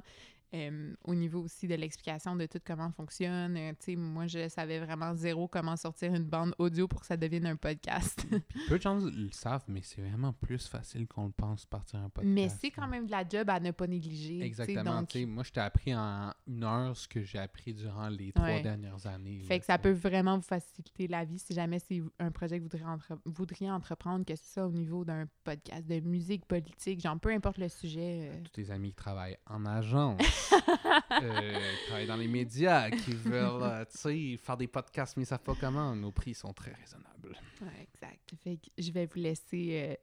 Euh, 0.56 0.94
au 1.04 1.14
niveau 1.16 1.42
aussi 1.42 1.68
de 1.68 1.76
l'explication 1.76 2.36
de 2.36 2.46
tout 2.46 2.60
comment 2.66 2.92
fonctionne. 2.92 3.56
Euh, 3.58 3.72
tu 3.80 3.92
sais, 3.92 3.96
moi, 3.96 4.28
je 4.28 4.48
savais 4.48 4.80
vraiment 4.80 5.14
zéro 5.16 5.48
comment 5.48 5.76
sortir 5.76 6.14
une 6.14 6.24
bande 6.24 6.54
audio 6.58 6.88
pour 6.88 7.02
que 7.02 7.06
ça 7.08 7.18
devienne 7.18 7.46
un 7.46 7.56
podcast. 7.56 8.26
Peu 8.70 8.78
de 8.78 8.82
gens 8.82 8.98
le 9.00 9.30
savent, 9.32 9.66
mais 9.68 9.82
c'est 9.84 10.02
vraiment 10.02 10.34
plus 10.34 10.68
facile 10.68 11.08
qu'on 11.08 11.26
le 11.28 11.32
pense 11.32 11.66
partir 11.66 12.00
un 12.00 12.10
podcast. 12.10 12.34
Mais 12.34 12.50
c'est 12.50 12.72
quand 12.72 12.88
même 12.88 13.06
de 13.06 13.12
la 13.12 13.28
job 13.28 13.50
à 13.50 13.60
ne 13.60 13.72
pas 13.72 13.88
négliger. 13.88 14.42
Exactement. 14.42 15.02
Donc, 15.02 15.16
moi, 15.28 15.44
je 15.44 15.52
t'ai 15.52 15.60
appris 15.62 15.94
en 15.96 16.34
une 16.48 16.64
heure 16.64 16.96
ce 16.96 17.08
que 17.08 17.24
j'ai 17.24 17.40
appris 17.40 17.74
durant 17.74 18.08
les 18.10 18.32
trois 18.32 18.46
Ouais. 18.48 18.62
dernières 18.62 19.06
années. 19.08 19.40
fait 19.44 19.56
là, 19.56 19.60
que 19.60 19.66
ça 19.66 19.78
peut 19.78 19.92
vraiment 19.92 20.38
vous 20.38 20.44
faciliter 20.44 21.08
la 21.08 21.26
vie 21.26 21.40
si 21.40 21.54
jamais 21.54 21.80
c'est 21.80 22.02
un 22.20 22.32
projet 22.32 22.60
que 22.60 22.64
vous 22.64 22.70
voudriez, 22.70 22.86
entre- 22.86 23.20
voudriez 23.26 23.72
entreprendre, 23.72 24.26
que 24.26 24.36
ce 24.36 24.44
soit 24.54 24.66
au 24.68 24.72
niveau 24.72 25.04
d'un 25.06 25.26
podcast 25.44 25.86
de 25.88 26.00
musique, 26.00 26.46
politique, 26.46 27.02
genre 27.02 27.20
peu 27.20 27.30
importe 27.32 27.58
le 27.58 27.70
sujet. 27.70 28.30
euh, 28.32 28.42
tous 28.44 28.52
tes 28.62 28.72
amis 28.72 28.90
qui 28.90 28.96
travaillent 28.96 29.38
en 29.48 29.66
agence, 29.66 30.20
euh, 31.12 31.60
qui 31.60 31.86
travaillent 31.88 32.08
dans 32.08 32.16
les 32.16 32.28
médias, 32.28 32.90
qui 32.90 33.14
veulent 33.14 33.64
euh, 33.64 33.86
tu 33.86 33.98
sais, 33.98 34.38
faire 34.38 34.58
des 34.58 34.68
podcasts, 34.68 35.18
mais 35.18 35.24
ils 35.24 35.28
savent 35.28 35.44
pas 35.44 35.56
comment. 35.60 35.96
Nos 35.96 36.12
prix 36.12 36.34
sont 36.34 36.54
très 36.54 36.74
raisonnables. 36.74 37.38
Ouais, 37.62 37.88
exact. 37.94 38.34
Fait 38.44 38.58
que 38.58 38.70
je 38.78 38.92
vais 38.92 39.06
vous 39.06 39.20
laisser 39.20 39.90
euh, 39.90 39.96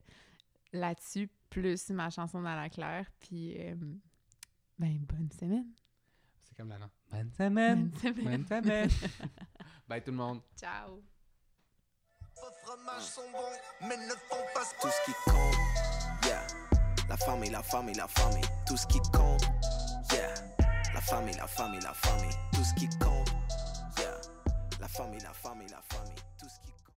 là-dessus, 0.73 1.29
plus 1.51 1.91
ma 1.91 2.11
chanson 2.11 2.41
dans 2.43 2.55
la 2.55 2.69
claire. 2.69 3.07
Puis, 3.21 3.57
euh, 3.59 3.75
ben, 4.79 4.99
bonne 5.01 5.31
semaine. 5.31 5.67
C'est 6.41 6.57
comme 6.57 6.69
la 6.69 6.79
langue. 6.79 6.91
Bonne 7.11 7.33
semaine. 7.33 7.89
Bonne 7.89 8.01
semaine. 8.01 8.25
Bonne 8.25 8.63
semaine. 8.63 8.91
Bye 9.89 10.03
tout 10.03 10.11
le 10.11 10.17
monde. 10.17 10.41
Ciao. 10.57 11.03
Vos 12.37 12.51
fromages 12.65 13.03
sont 13.03 13.31
bons, 13.31 13.87
mais 13.89 13.97
ne 13.97 14.13
font 14.13 14.45
pas 14.55 14.65
ce 14.65 14.75
tout 14.81 14.89
ce 14.89 15.05
qui 15.05 15.13
compte, 15.25 16.27
yeah. 16.27 16.47
La 17.09 17.17
famille, 17.17 17.51
la 17.51 17.63
famille, 17.63 17.95
la 17.95 18.09
famille, 18.09 18.45
tout 18.67 18.77
ce 18.77 18.87
qui 18.87 18.99
compte. 19.13 19.43
La 20.95 21.01
famille, 21.01 21.35
la 21.37 21.47
famille, 21.47 21.81
la 21.81 21.95
famille, 21.95 22.37
tout 22.53 22.63
ce 22.63 22.75
qui 22.75 22.89
compte, 22.99 23.33
yeah. 23.99 24.21
La 24.81 24.89
famille, 24.89 25.21
la 25.21 25.33
famille, 25.33 25.69
la 25.69 25.81
famille. 25.89 25.92